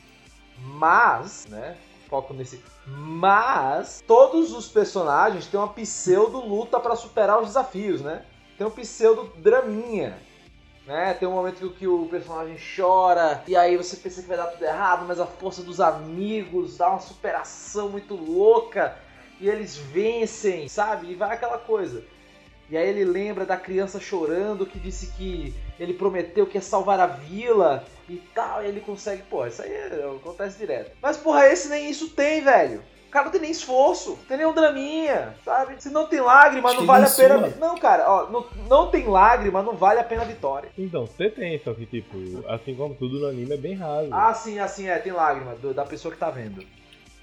Mas, 0.59 1.47
né, 1.49 1.77
foco 2.09 2.33
nesse... 2.35 2.63
Mas, 2.87 4.03
todos 4.07 4.53
os 4.53 4.69
personagens 4.69 5.47
têm 5.47 5.59
uma 5.59 5.69
pseudo 5.69 6.39
luta 6.39 6.79
pra 6.79 6.97
superar 6.97 7.41
os 7.41 7.49
desafios, 7.49 8.01
né? 8.01 8.25
Tem 8.57 8.67
um 8.67 8.71
pseudo 8.71 9.33
draminha, 9.37 10.19
né? 10.87 11.15
Tem 11.15 11.27
um 11.27 11.33
momento 11.33 11.71
que 11.71 11.89
o 11.89 12.07
personagem 12.07 12.57
chora 12.77 13.43
e 13.49 13.57
aí 13.57 13.77
você 13.77 13.97
pensa 13.97 14.23
que 14.23 14.29
vai 14.29 14.37
dar 14.37 14.47
tudo 14.47 14.65
errado, 14.65 15.05
mas 15.07 15.19
a 15.19 15.27
força 15.27 15.63
dos 15.63 15.81
amigos 15.81 16.77
dá 16.77 16.91
uma 16.91 17.01
superação 17.01 17.89
muito 17.89 18.15
louca 18.15 18.97
e 19.41 19.49
eles 19.49 19.77
vencem, 19.77 20.69
sabe? 20.69 21.11
E 21.11 21.15
vai 21.15 21.33
aquela 21.33 21.59
coisa. 21.59 22.05
E 22.71 22.77
aí 22.77 22.89
ele 22.89 23.05
lembra 23.05 23.45
da 23.45 23.57
criança 23.57 24.01
chorando 24.01 24.65
que 24.65 24.79
disse 24.79 25.09
que 25.13 25.55
ele 25.79 25.95
prometeu 25.95 26.47
que 26.47 26.57
ia 26.57 26.63
salvar 26.63 27.01
a 27.01 27.07
vila 27.07 27.85
e 28.09 28.17
tal, 28.35 28.63
e 28.63 28.67
ele 28.69 28.81
consegue. 28.81 29.23
Pô, 29.23 29.47
isso 29.47 29.63
aí 29.63 29.73
é- 29.73 30.11
acontece 30.17 30.59
direto. 30.59 30.93
Mas 31.01 31.17
porra, 31.17 31.47
esse 31.49 31.69
nem 31.69 31.89
isso 31.91 32.11
tem, 32.11 32.43
velho. 32.43 32.83
O 33.09 33.11
cara 33.15 33.27
não 33.27 33.33
tem 33.33 33.43
nem 33.43 33.51
esforço, 33.53 34.11
não 34.11 34.17
tem 34.25 34.37
nem 34.39 34.47
um 34.47 34.53
draminha, 34.53 35.37
sabe? 35.45 35.81
Se 35.81 35.89
não 35.89 36.07
tem 36.09 36.21
lágrima, 36.21 36.69
Acho 36.71 36.81
não 36.81 36.87
vale 36.87 37.07
a 37.07 37.11
pena. 37.11 37.47
Não, 37.61 37.79
cara, 37.79 38.11
ó, 38.11 38.29
não, 38.29 38.45
não 38.69 38.91
tem 38.91 39.07
lágrima, 39.07 39.63
não 39.63 39.77
vale 39.77 40.01
a 40.01 40.05
pena 40.05 40.23
a 40.23 40.25
vitória. 40.25 40.69
Então, 40.77 41.07
você 41.07 41.31
tem, 41.31 41.61
só 41.63 41.73
que 41.75 41.87
tipo, 41.87 42.17
assim 42.49 42.75
como 42.75 42.93
tudo 42.97 43.21
no 43.21 43.29
anime 43.29 43.55
é 43.55 43.57
bem 43.57 43.75
raso. 43.75 44.09
Ah, 44.13 44.35
sim, 44.35 44.59
assim 44.59 44.89
é, 44.89 44.99
tem 44.99 45.13
lágrima 45.13 45.55
do- 45.55 45.73
da 45.73 45.85
pessoa 45.85 46.13
que 46.13 46.19
tá 46.19 46.29
vendo. 46.29 46.65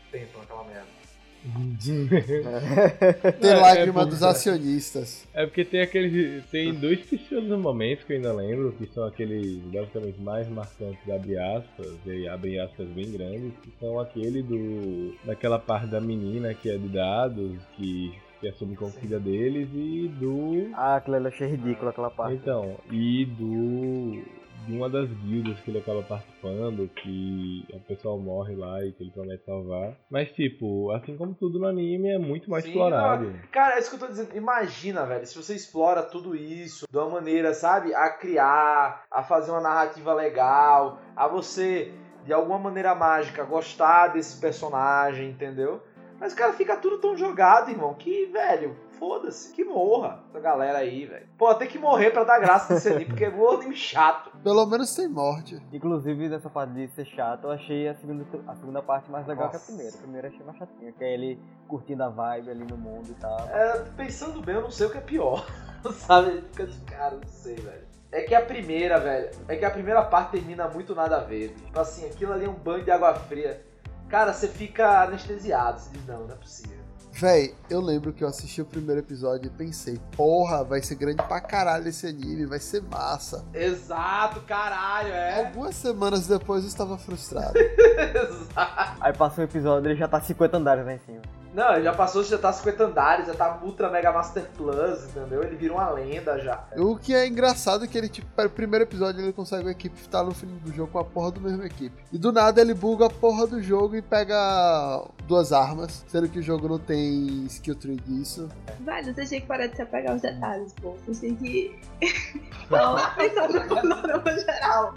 Tem, 0.09 0.23
então, 0.23 0.41
aquela 0.41 0.63
merda. 0.63 1.00
Tem 3.41 3.49
É, 3.49 3.55
lágrima 3.55 4.01
é 4.01 4.03
bom, 4.03 4.09
dos 4.09 4.19
cara. 4.19 4.31
acionistas. 4.31 5.27
É 5.33 5.45
porque 5.45 5.65
tem 5.65 5.81
aqueles. 5.81 6.45
Tem 6.51 6.73
dois 6.73 6.99
pequenos 7.01 7.59
momentos 7.59 8.05
que 8.05 8.13
eu 8.13 8.17
ainda 8.17 8.31
lembro, 8.33 8.71
que 8.73 8.85
são 8.93 9.03
aqueles 9.05 9.57
basicamente 9.65 10.19
mais 10.21 10.47
marcantes, 10.49 10.99
abre 11.09 11.37
aspas, 11.37 11.87
e 12.05 12.11
aí 12.11 12.27
abrem 12.27 12.59
aspas 12.59 12.87
bem 12.89 13.11
grandes, 13.11 13.53
que 13.63 13.71
são 13.79 13.99
aquele 13.99 14.43
do. 14.43 15.15
daquela 15.23 15.57
parte 15.57 15.87
da 15.87 15.99
menina 15.99 16.53
que 16.53 16.69
é 16.69 16.77
de 16.77 16.87
dados, 16.89 17.53
que, 17.75 18.13
que 18.39 18.47
assume 18.47 18.75
como 18.75 18.91
filha 18.91 19.19
deles, 19.19 19.67
e 19.73 20.07
do. 20.19 20.69
Ah, 20.75 21.01
eu 21.05 21.27
achei 21.27 21.47
ridículo, 21.47 21.89
aquela 21.89 22.11
parte. 22.11 22.35
Então, 22.35 22.77
e 22.91 23.25
do. 23.25 24.40
De 24.65 24.73
uma 24.75 24.89
das 24.89 25.09
guildas 25.09 25.59
que 25.61 25.71
ele 25.71 25.79
acaba 25.79 26.03
participando, 26.03 26.87
que 26.89 27.65
o 27.73 27.79
pessoal 27.79 28.19
morre 28.19 28.55
lá 28.55 28.83
e 28.85 28.91
que 28.91 29.03
ele 29.03 29.11
promete 29.11 29.43
salvar. 29.43 29.95
Mas, 30.09 30.31
tipo, 30.31 30.91
assim 30.91 31.17
como 31.17 31.33
tudo 31.33 31.59
no 31.59 31.67
anime, 31.67 32.09
é 32.09 32.17
muito 32.17 32.49
mais 32.49 32.63
Sim, 32.63 32.69
explorado. 32.69 33.33
Cara, 33.51 33.75
é 33.75 33.79
isso 33.79 33.89
que 33.89 33.95
eu 33.95 34.07
tô 34.07 34.07
dizendo. 34.07 34.35
Imagina, 34.35 35.05
velho, 35.05 35.25
se 35.25 35.35
você 35.35 35.55
explora 35.55 36.03
tudo 36.03 36.35
isso 36.35 36.85
de 36.89 36.97
uma 36.97 37.09
maneira, 37.09 37.53
sabe, 37.53 37.93
a 37.93 38.09
criar, 38.09 39.03
a 39.09 39.23
fazer 39.23 39.51
uma 39.51 39.61
narrativa 39.61 40.13
legal, 40.13 40.99
a 41.15 41.27
você, 41.27 41.91
de 42.23 42.31
alguma 42.31 42.59
maneira 42.59 42.93
mágica, 42.93 43.43
gostar 43.43 44.09
desse 44.09 44.39
personagem, 44.39 45.29
entendeu? 45.29 45.81
Mas, 46.19 46.35
cara, 46.35 46.53
fica 46.53 46.77
tudo 46.77 46.99
tão 46.99 47.17
jogado, 47.17 47.71
irmão, 47.71 47.95
que, 47.95 48.27
velho, 48.27 48.75
foda-se, 49.01 49.51
que 49.51 49.63
morra 49.63 50.19
essa 50.29 50.39
galera 50.39 50.77
aí, 50.77 51.07
velho. 51.07 51.27
Pô, 51.35 51.51
tem 51.55 51.67
que 51.67 51.79
morrer 51.79 52.11
pra 52.11 52.23
dar 52.23 52.37
graça 52.37 52.75
nesse 52.75 52.87
anime, 52.87 53.05
porque 53.05 53.25
é 53.25 53.29
um 53.31 53.49
anime 53.49 53.75
chato. 53.75 54.29
Pelo 54.43 54.63
menos 54.67 54.93
tem 54.93 55.07
morte. 55.07 55.59
Inclusive, 55.73 56.29
nessa 56.29 56.51
parte 56.51 56.73
de 56.73 56.87
ser 56.89 57.05
chato, 57.05 57.45
eu 57.45 57.51
achei 57.51 57.87
a 57.87 57.95
segunda, 57.95 58.23
a 58.47 58.55
segunda 58.55 58.83
parte 58.83 59.09
mais 59.09 59.25
legal 59.25 59.49
que 59.49 59.55
a 59.55 59.59
Nossa. 59.59 59.73
primeira. 59.73 59.95
A 59.95 59.97
primeira 59.97 60.27
eu 60.27 60.31
achei 60.31 60.45
mais 60.45 60.57
chatinha, 60.59 60.91
que 60.91 61.03
é 61.03 61.13
ele 61.15 61.39
curtindo 61.67 62.03
a 62.03 62.09
vibe 62.09 62.51
ali 62.51 62.63
no 62.63 62.77
mundo 62.77 63.09
e 63.09 63.15
tal. 63.15 63.39
É, 63.49 63.79
pensando 63.97 64.39
bem, 64.39 64.53
eu 64.53 64.61
não 64.61 64.69
sei 64.69 64.85
o 64.85 64.91
que 64.91 64.99
é 64.99 65.01
pior. 65.01 65.47
Sabe? 65.93 66.43
Fica 66.51 66.67
de 66.67 66.79
cara, 66.81 67.15
não 67.15 67.27
sei, 67.27 67.55
velho. 67.55 67.87
É 68.11 68.21
que 68.21 68.35
a 68.35 68.45
primeira, 68.45 68.99
velho, 68.99 69.31
é 69.47 69.55
que 69.55 69.65
a 69.65 69.71
primeira 69.71 70.03
parte 70.03 70.33
termina 70.33 70.67
muito 70.67 70.93
nada 70.93 71.17
a 71.17 71.23
ver. 71.23 71.55
Tipo 71.55 71.79
assim, 71.79 72.05
aquilo 72.05 72.33
ali 72.33 72.45
é 72.45 72.49
um 72.49 72.53
banho 72.53 72.83
de 72.83 72.91
água 72.91 73.15
fria. 73.15 73.65
Cara, 74.09 74.31
você 74.31 74.47
fica 74.47 75.01
anestesiado. 75.01 75.79
Você 75.79 75.89
diz, 75.91 76.05
não, 76.05 76.27
não 76.27 76.35
é 76.35 76.37
possível. 76.37 76.80
Véi, 77.13 77.53
eu 77.69 77.81
lembro 77.81 78.13
que 78.13 78.23
eu 78.23 78.27
assisti 78.27 78.61
o 78.61 78.65
primeiro 78.65 79.01
episódio 79.01 79.47
e 79.47 79.49
pensei, 79.49 79.99
porra, 80.15 80.63
vai 80.63 80.81
ser 80.81 80.95
grande 80.95 81.21
pra 81.23 81.39
caralho 81.41 81.87
esse 81.87 82.07
anime, 82.07 82.45
vai 82.45 82.59
ser 82.59 82.81
massa. 82.81 83.45
Exato, 83.53 84.41
caralho, 84.41 85.09
é. 85.09 85.45
Algumas 85.45 85.75
semanas 85.75 86.25
depois 86.25 86.63
eu 86.63 86.69
estava 86.69 86.97
frustrado. 86.97 87.53
Exato. 87.59 88.97
Aí 89.01 89.13
passa 89.13 89.41
um 89.41 89.43
episódio 89.43 89.89
ele 89.89 89.99
já 89.99 90.07
tá 90.07 90.21
50 90.21 90.57
andares 90.57 90.85
lá 90.85 90.93
em 90.93 90.99
cima. 90.99 91.21
Não, 91.53 91.73
ele 91.73 91.83
já 91.83 91.93
passou, 91.93 92.23
já 92.23 92.37
tá 92.37 92.51
50 92.51 92.83
andares, 92.83 93.27
já 93.27 93.33
tá 93.33 93.59
Ultra 93.61 93.89
Mega 93.89 94.11
Master 94.11 94.45
Plus, 94.55 95.03
entendeu? 95.05 95.43
Ele 95.43 95.55
vira 95.55 95.73
uma 95.73 95.89
lenda 95.89 96.39
já. 96.39 96.63
o 96.77 96.95
que 96.95 97.13
é 97.13 97.27
engraçado 97.27 97.83
é 97.83 97.87
que 97.87 97.97
ele, 97.97 98.07
tipo, 98.07 98.27
para 98.35 98.47
o 98.47 98.49
primeiro 98.49 98.83
episódio 98.83 99.21
ele 99.21 99.33
consegue 99.33 99.67
a 99.67 99.71
equipe 99.71 99.99
estar 99.99 100.23
no 100.23 100.33
fim 100.33 100.47
do 100.47 100.71
jogo 100.73 100.91
com 100.91 100.99
a 100.99 101.03
porra 101.03 101.31
do 101.31 101.41
mesmo 101.41 101.63
equipe. 101.63 101.95
E 102.11 102.17
do 102.17 102.31
nada 102.31 102.61
ele 102.61 102.73
buga 102.73 103.07
a 103.07 103.09
porra 103.09 103.45
do 103.47 103.61
jogo 103.61 103.95
e 103.95 104.01
pega 104.01 105.05
duas 105.27 105.51
armas, 105.51 106.05
sendo 106.07 106.29
que 106.29 106.39
o 106.39 106.43
jogo 106.43 106.69
não 106.69 106.79
tem 106.79 107.45
skill 107.47 107.75
tree 107.75 107.97
disso. 107.97 108.47
Velho, 108.79 109.13
você 109.13 109.25
tinha 109.25 109.41
que 109.41 109.47
parar 109.47 109.67
de 109.67 109.75
se 109.75 109.81
apegar 109.81 110.13
aos 110.13 110.21
detalhes, 110.21 110.73
pô. 110.81 110.95
Você 111.07 111.27
tem 111.27 111.35
que. 111.35 111.79
Não, 112.69 112.95
pensar 113.15 113.49
no 113.49 113.67
panorama 113.67 114.31
geral. 114.39 114.93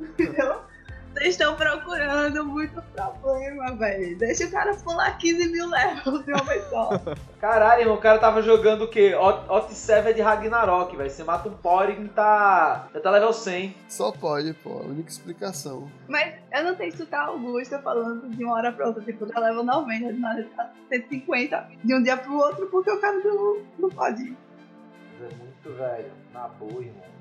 Entendeu? 0.00 0.60
Vocês 1.14 1.28
estão 1.28 1.54
procurando 1.54 2.44
muito 2.44 2.82
problema, 2.92 3.72
velho. 3.76 4.18
Deixa 4.18 4.46
o 4.46 4.50
cara 4.50 4.74
pular 4.74 5.16
15 5.16 5.48
mil 5.48 5.68
levels 5.70 6.24
de 6.24 6.32
uma 6.32 6.42
vez 6.42 6.64
só. 6.68 6.90
Caralho, 7.40 7.82
irmão, 7.82 7.94
o 7.96 8.00
cara 8.00 8.18
tava 8.18 8.42
jogando 8.42 8.82
o 8.84 8.88
quê? 8.88 9.14
Ot- 9.14 9.48
Ot 9.48 9.72
7 9.72 10.12
de 10.12 10.20
Ragnarok, 10.22 10.96
velho. 10.96 11.08
Você 11.08 11.22
mata 11.22 11.48
um 11.48 11.52
Porygon 11.52 12.04
e 12.04 12.08
tá. 12.08 12.88
Já 12.92 13.00
tá 13.00 13.10
level 13.12 13.32
100. 13.32 13.76
Só 13.88 14.10
pode, 14.10 14.54
pô, 14.54 14.70
a 14.80 14.82
única 14.86 15.08
explicação. 15.08 15.88
Mas 16.08 16.34
eu 16.52 16.64
não 16.64 16.76
sei 16.76 16.88
escutar 16.88 17.20
a 17.20 17.26
Augusta 17.26 17.78
falando 17.78 18.28
de 18.30 18.44
uma 18.44 18.54
hora 18.54 18.72
pra 18.72 18.88
outra, 18.88 19.02
tipo, 19.04 19.24
tá 19.26 19.38
level 19.38 19.62
90, 19.62 20.12
de 20.12 20.18
nada 20.18 20.44
tá 20.56 20.72
150, 20.90 21.68
de 21.84 21.94
um 21.94 22.02
dia 22.02 22.16
pro 22.16 22.34
outro, 22.34 22.66
porque 22.66 22.90
o 22.90 23.00
cara 23.00 23.16
não, 23.22 23.58
não 23.78 23.88
pode 23.90 24.22
ir. 24.24 24.36
Mas 25.20 25.32
É 25.32 25.36
muito 25.36 25.78
velho. 25.78 26.10
Na 26.32 26.48
boa, 26.48 26.82
irmão. 26.82 27.13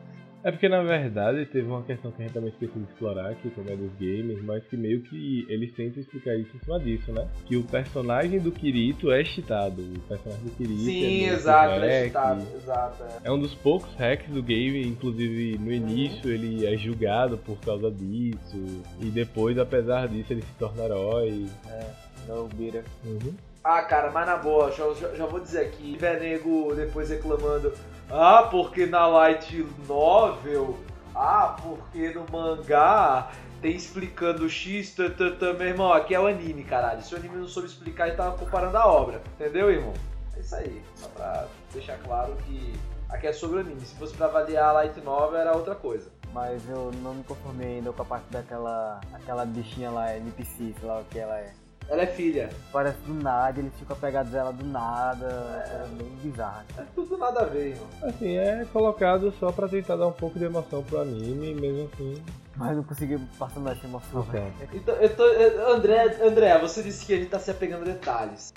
É 0.44 0.52
porque 0.52 0.68
na 0.68 0.84
verdade 0.84 1.46
teve 1.46 1.66
uma 1.66 1.82
questão 1.84 2.12
que 2.12 2.22
a 2.22 2.26
gente 2.26 2.34
também 2.34 2.50
esqueceu 2.50 2.76
de 2.82 2.92
explorar 2.92 3.30
aqui 3.30 3.50
como 3.52 3.70
é 3.70 3.76
dos 3.78 3.92
games, 3.94 4.44
mas 4.44 4.62
que 4.66 4.76
meio 4.76 5.02
que 5.04 5.46
eles 5.48 5.74
tentam 5.74 6.02
explicar 6.02 6.36
isso 6.36 6.50
em 6.56 6.60
cima 6.60 6.80
disso, 6.82 7.14
né? 7.14 7.26
Que 7.46 7.56
o 7.56 7.64
personagem 7.64 8.40
do 8.42 8.52
Kirito 8.52 9.10
é 9.10 9.24
cheatado. 9.24 9.82
O 9.82 10.00
personagem 10.02 10.44
do 10.44 10.52
Kirito 10.52 10.82
é 10.82 10.84
Sim, 10.84 11.20
muito 11.22 11.34
exato, 11.36 11.72
é 11.86 11.98
hack. 12.00 12.06
citado. 12.08 12.48
Exato, 12.58 13.04
é. 13.04 13.08
É 13.24 13.32
um 13.32 13.40
dos 13.40 13.56
poucos 13.56 13.96
hacks 13.96 14.28
do 14.34 14.44
game, 14.44 14.86
inclusive 14.86 15.58
no 15.58 15.72
início 15.72 16.30
ele 16.30 16.66
é 16.66 16.76
julgado 16.76 17.38
por 17.38 17.58
causa 17.62 17.90
disso, 17.90 18.84
e 19.00 19.06
depois, 19.06 19.58
apesar 19.58 20.10
disso, 20.10 20.34
ele 20.34 20.42
se 20.42 20.54
torna 20.60 20.84
herói. 20.84 21.46
No 22.28 22.48
Beater. 22.48 22.84
Uhum. 23.06 23.34
Ah, 23.64 23.82
cara, 23.82 24.12
mas 24.12 24.26
na 24.28 24.36
boa, 24.38 24.70
já, 24.72 24.94
já- 24.94 25.14
já 25.16 25.26
vou 25.26 25.40
dizer 25.40 25.62
aqui, 25.62 25.94
tiver 25.94 26.20
nego 26.20 26.74
depois 26.76 27.10
reclamando, 27.10 27.72
ah, 28.16 28.48
porque 28.50 28.86
na 28.86 29.08
light 29.08 29.66
novel, 29.88 30.78
ah, 31.16 31.58
porque 31.60 32.12
no 32.12 32.26
mangá 32.32 33.32
tem 33.60 33.76
explicando 33.76 34.48
X, 34.48 34.94
tã, 34.94 35.10
tã, 35.10 35.32
tã. 35.36 35.54
meu 35.54 35.68
irmão, 35.68 35.92
aqui 35.92 36.14
é 36.14 36.20
o 36.20 36.28
anime, 36.28 36.64
caralho. 36.64 37.02
Se 37.02 37.16
o 37.16 37.18
anime 37.18 37.38
não 37.38 37.48
soube 37.48 37.68
explicar, 37.68 38.08
ele 38.08 38.16
tava 38.16 38.38
comparando 38.38 38.78
a 38.78 38.86
obra, 38.86 39.20
entendeu, 39.34 39.72
irmão? 39.72 39.94
É 40.38 40.40
isso 40.42 40.56
aí, 40.56 40.84
só 40.96 41.08
pra 41.08 41.48
deixar 41.74 41.98
claro 42.04 42.36
que 42.46 42.74
aqui 43.10 43.26
é 43.26 43.34
sobre 43.34 43.58
o 43.58 43.60
anime. 43.62 43.82
Se 43.82 43.96
fosse 43.96 44.14
pra 44.16 44.28
avaliar 44.28 44.70
a 44.70 44.72
light 44.74 45.02
novel, 45.02 45.40
era 45.40 45.56
outra 45.56 45.74
coisa. 45.74 46.12
Mas 46.32 46.68
eu 46.70 46.92
não 47.02 47.16
me 47.16 47.24
conformei 47.24 47.78
ainda 47.78 47.92
com 47.92 48.02
a 48.04 48.06
parte 48.06 48.26
daquela 48.30 49.02
aquela 49.12 49.44
bichinha 49.44 49.90
lá, 49.90 50.16
NPC, 50.16 50.76
sei 50.80 50.88
lá 50.88 51.00
o 51.00 51.06
que 51.06 51.18
ela 51.18 51.40
é. 51.40 51.54
Ela 51.90 52.04
é 52.04 52.08
filha. 52.08 52.50
Parece 52.72 52.98
do 53.00 53.14
nada, 53.14 53.60
eles 53.60 53.74
ficam 53.78 53.96
pegados 53.98 54.32
dela 54.32 54.52
do 54.54 54.66
nada, 54.66 55.26
é 55.70 55.88
bem 55.96 56.08
bizarro. 56.24 56.64
É 56.78 56.84
tudo 56.96 57.18
nada 57.18 57.42
a 57.42 57.46
ver, 57.46 57.70
irmão. 57.72 57.88
Assim, 58.04 58.38
é 58.38 58.66
colocado 58.72 59.32
só 59.40 59.52
pra 59.52 59.68
tentar 59.68 59.96
dar 59.96 60.08
um 60.08 60.12
pouco 60.14 60.40
de 60.40 60.46
emoção 60.46 60.84
pro 60.84 61.02
anime, 61.02 61.54
mesmo 61.54 61.90
assim. 61.94 62.24
Mas 62.56 62.76
não 62.78 62.84
consegui 62.84 63.18
passar 63.40 63.60
nessa 63.60 63.86
emoção, 63.88 64.22
velho. 64.24 64.54
Então, 64.74 64.96
eu 64.96 65.16
tô, 65.16 65.26
eu- 65.26 65.74
André, 65.74 66.18
André, 66.24 66.58
você 66.60 66.84
disse 66.84 67.06
que 67.06 67.14
a 67.14 67.18
gente 67.18 67.30
tá 67.30 67.40
se 67.40 67.50
apegando 67.52 67.82
a 67.82 67.86
detalhes. 67.94 68.54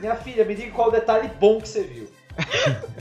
Minha 0.00 0.14
filha, 0.16 0.44
me 0.44 0.54
diga 0.54 0.70
qual 0.72 0.88
o 0.88 0.92
detalhe 0.92 1.28
bom 1.40 1.60
que 1.60 1.68
você 1.68 1.82
viu. 1.82 2.08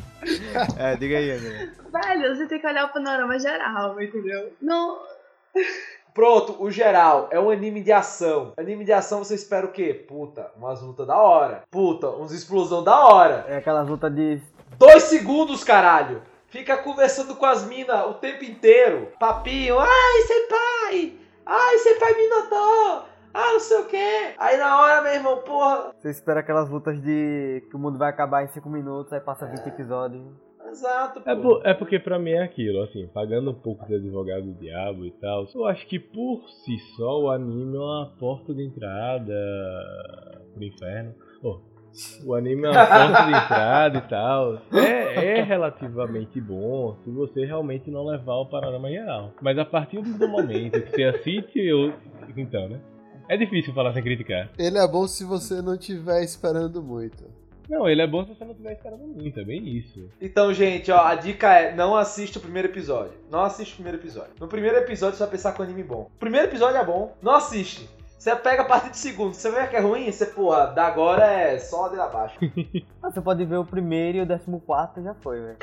É, 0.78 0.96
diga 0.98 1.18
aí, 1.18 1.32
André. 1.32 1.70
Velho, 1.90 2.36
você 2.36 2.48
tem 2.48 2.60
que 2.60 2.68
olhar 2.68 2.86
o 2.86 2.90
panorama 2.94 3.40
geral, 3.40 4.02
entendeu? 4.02 4.52
Não. 4.62 5.00
Pronto, 6.18 6.56
o 6.60 6.72
geral 6.72 7.28
é 7.30 7.40
um 7.40 7.52
anime 7.52 7.80
de 7.80 7.92
ação. 7.92 8.54
Anime 8.58 8.84
de 8.84 8.92
ação 8.92 9.24
você 9.24 9.36
espera 9.36 9.68
o 9.68 9.72
quê? 9.72 9.94
Puta, 9.94 10.50
umas 10.58 10.82
lutas 10.82 11.06
da 11.06 11.16
hora. 11.16 11.62
Puta, 11.70 12.10
uns 12.10 12.32
explosão 12.32 12.84
da 12.84 13.06
hora. 13.06 13.46
É 13.48 13.58
aquelas 13.58 13.88
lutas 13.88 14.12
de. 14.16 14.42
Dois 14.80 15.04
segundos, 15.04 15.64
caralho. 15.64 16.24
Fica 16.48 16.76
conversando 16.78 17.36
com 17.36 17.46
as 17.46 17.68
minas 17.68 18.04
o 18.08 18.16
tempo 18.16 18.44
inteiro. 18.44 19.10
Papinho, 19.20 19.78
ai, 19.78 20.22
senpai. 20.26 21.14
Ai, 21.46 21.78
senpai 21.78 22.14
me 22.16 22.30
notou. 22.30 23.06
Ah, 23.32 23.54
não 23.54 23.60
sei 23.60 23.78
o 23.78 23.86
quê. 23.86 24.34
Aí 24.40 24.58
na 24.58 24.82
hora, 24.82 25.02
meu 25.04 25.14
irmão, 25.14 25.44
porra. 25.44 25.92
Você 26.00 26.10
espera 26.10 26.40
aquelas 26.40 26.68
lutas 26.68 27.00
de. 27.00 27.64
que 27.70 27.76
o 27.76 27.80
mundo 27.80 28.00
vai 28.00 28.10
acabar 28.10 28.44
em 28.44 28.48
5 28.48 28.68
minutos, 28.68 29.14
aí 29.14 29.20
passa 29.20 29.46
20 29.46 29.68
episódios. 29.68 30.47
Exato, 30.70 31.22
pô. 31.22 31.30
É, 31.30 31.36
por- 31.36 31.62
é 31.66 31.74
porque 31.74 32.00
pra 32.00 32.20
mim 32.20 32.32
é 32.32 32.44
aquilo, 32.44 32.82
assim, 32.84 33.08
pagando 33.08 33.52
um 33.52 33.54
pouco 33.54 33.86
de 33.88 33.96
advogado 33.96 34.44
do 34.46 34.54
diabo 34.54 35.06
e 35.06 35.12
tal, 35.12 35.46
eu 35.56 35.66
acho 35.66 35.88
que 35.88 36.00
por 36.00 36.42
si 36.50 36.78
só 36.96 37.22
o 37.22 37.30
anime 37.30 37.76
é 37.76 37.80
uma 37.80 38.14
porta 38.20 38.54
de 38.54 38.64
entrada 38.66 39.34
pro 40.54 40.64
inferno. 40.64 41.14
Oh, 41.42 41.60
o 42.26 42.34
anime 42.36 42.66
é 42.66 42.70
uma 42.72 42.86
porta 42.86 43.24
de 43.26 43.32
entrada 43.32 43.98
e 43.98 44.02
tal. 44.02 44.62
É, 44.74 45.40
é 45.40 45.44
relativamente 45.44 46.40
bom 46.42 46.96
se 47.04 47.10
você 47.12 47.46
realmente 47.46 47.90
não 47.90 48.06
levar 48.06 48.36
o 48.36 48.46
panorama 48.46 48.90
geral. 48.90 49.34
Mas 49.42 49.58
a 49.58 49.66
partir 49.66 50.02
do 50.02 50.28
momento 50.28 50.82
que 50.82 50.92
você 50.92 51.04
assiste, 51.06 51.60
eu. 51.60 51.94
Então, 52.36 52.70
né? 52.70 52.80
É 53.30 53.36
difícil 53.36 53.74
falar 53.74 53.94
sem 53.94 54.02
criticar. 54.04 54.50
Ele 54.58 54.78
é 54.78 54.88
bom 54.88 55.06
se 55.06 55.26
você 55.26 55.62
não 55.62 55.74
estiver 55.76 56.24
esperando 56.24 56.82
muito. 56.82 57.26
Não, 57.70 57.88
ele 57.88 58.02
é 58.02 58.08
bom 58.08 58.24
se 58.26 58.34
você 58.34 58.46
não 58.46 58.52
estiver 58.52 58.74
esperando 58.74 59.04
muito, 59.06 59.40
é 59.40 59.44
bem 59.44 59.68
isso. 59.68 60.10
Então, 60.22 60.54
gente, 60.54 60.92
ó, 60.92 61.06
a 61.06 61.16
dica 61.16 61.54
é 61.54 61.76
não 61.76 61.96
assiste 61.96 62.38
o 62.38 62.42
primeiro 62.42 62.68
episódio. 62.70 63.14
Não 63.30 63.44
assiste 63.44 63.74
o 63.74 63.76
primeiro 63.76 63.98
episódio. 63.98 64.32
No 64.40 64.48
primeiro 64.48 64.78
episódio 64.78 65.18
você 65.18 65.24
vai 65.24 65.32
pensar 65.32 65.54
com 65.54 65.64
anime 65.64 65.84
bom. 65.84 66.10
O 66.16 66.20
primeiro 66.20 66.48
episódio 66.48 66.78
é 66.78 66.86
bom, 66.86 67.16
não 67.22 67.36
assiste. 67.36 67.90
Você 68.18 68.36
pega 68.36 68.64
a 68.64 68.66
partir 68.66 68.90
do 68.90 68.98
segundo. 68.98 69.34
Você 69.34 69.52
vê 69.52 69.68
que 69.68 69.76
é 69.76 69.80
ruim, 69.80 70.12
você, 70.12 70.26
porra, 70.26 70.68
da 70.68 70.88
agora 70.88 71.26
é 71.26 71.60
só 71.60 71.84
ladeira 71.84 72.06
abaixo. 72.06 72.38
Ah, 73.02 73.12
você 73.12 73.22
pode 73.22 73.46
ver 73.46 73.56
o 73.56 73.64
primeiro 73.64 74.18
e 74.18 74.22
o 74.22 74.26
décimo 74.26 74.60
quarto 74.60 75.02
já 75.02 75.14
foi, 75.14 75.40
velho. 75.40 75.58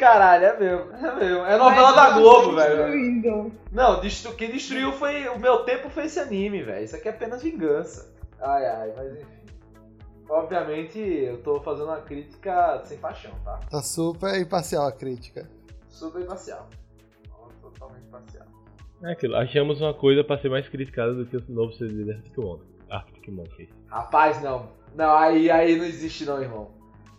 Caralho, 0.00 0.46
é 0.46 0.58
mesmo, 0.58 0.92
é 0.92 1.14
mesmo. 1.14 1.44
É 1.44 1.56
novela 1.56 1.92
da 1.92 2.10
Globo, 2.18 2.56
velho. 2.56 3.52
Não, 3.70 4.00
destru... 4.00 4.34
quem 4.34 4.50
destruiu 4.50 4.90
foi. 4.92 5.28
O 5.28 5.38
meu 5.38 5.58
tempo 5.58 5.88
foi 5.90 6.06
esse 6.06 6.18
anime, 6.18 6.62
velho. 6.62 6.84
Isso 6.84 6.96
aqui 6.96 7.06
é 7.06 7.12
apenas 7.12 7.42
vingança. 7.42 8.12
Ai, 8.40 8.64
ai, 8.64 8.92
mas 8.96 9.12
enfim. 9.12 9.37
Obviamente, 10.28 10.98
eu 10.98 11.42
tô 11.42 11.60
fazendo 11.60 11.86
uma 11.86 12.00
crítica 12.00 12.82
sem 12.84 12.98
paixão, 12.98 13.32
tá? 13.44 13.60
Tá 13.70 13.82
super 13.82 14.38
imparcial 14.38 14.86
a 14.86 14.92
crítica. 14.92 15.48
Super 15.88 16.22
imparcial. 16.22 16.68
Totalmente 17.62 18.04
parcial. 18.10 18.46
É 19.02 19.12
aquilo, 19.12 19.36
achamos 19.36 19.80
uma 19.80 19.94
coisa 19.94 20.24
pra 20.24 20.38
ser 20.38 20.50
mais 20.50 20.68
criticada 20.68 21.14
do 21.14 21.24
que 21.24 21.36
o 21.36 21.44
novo 21.48 21.72
CD 21.72 22.04
da 22.04 22.14
Arctic 22.14 22.36
Monkey. 22.36 22.66
Arctic 22.90 23.28
Monkey. 23.28 23.68
Rapaz, 23.86 24.42
não. 24.42 24.68
Não, 24.94 25.16
aí, 25.16 25.50
aí 25.50 25.76
não 25.76 25.84
existe 25.84 26.24
não, 26.24 26.42
irmão. 26.42 26.70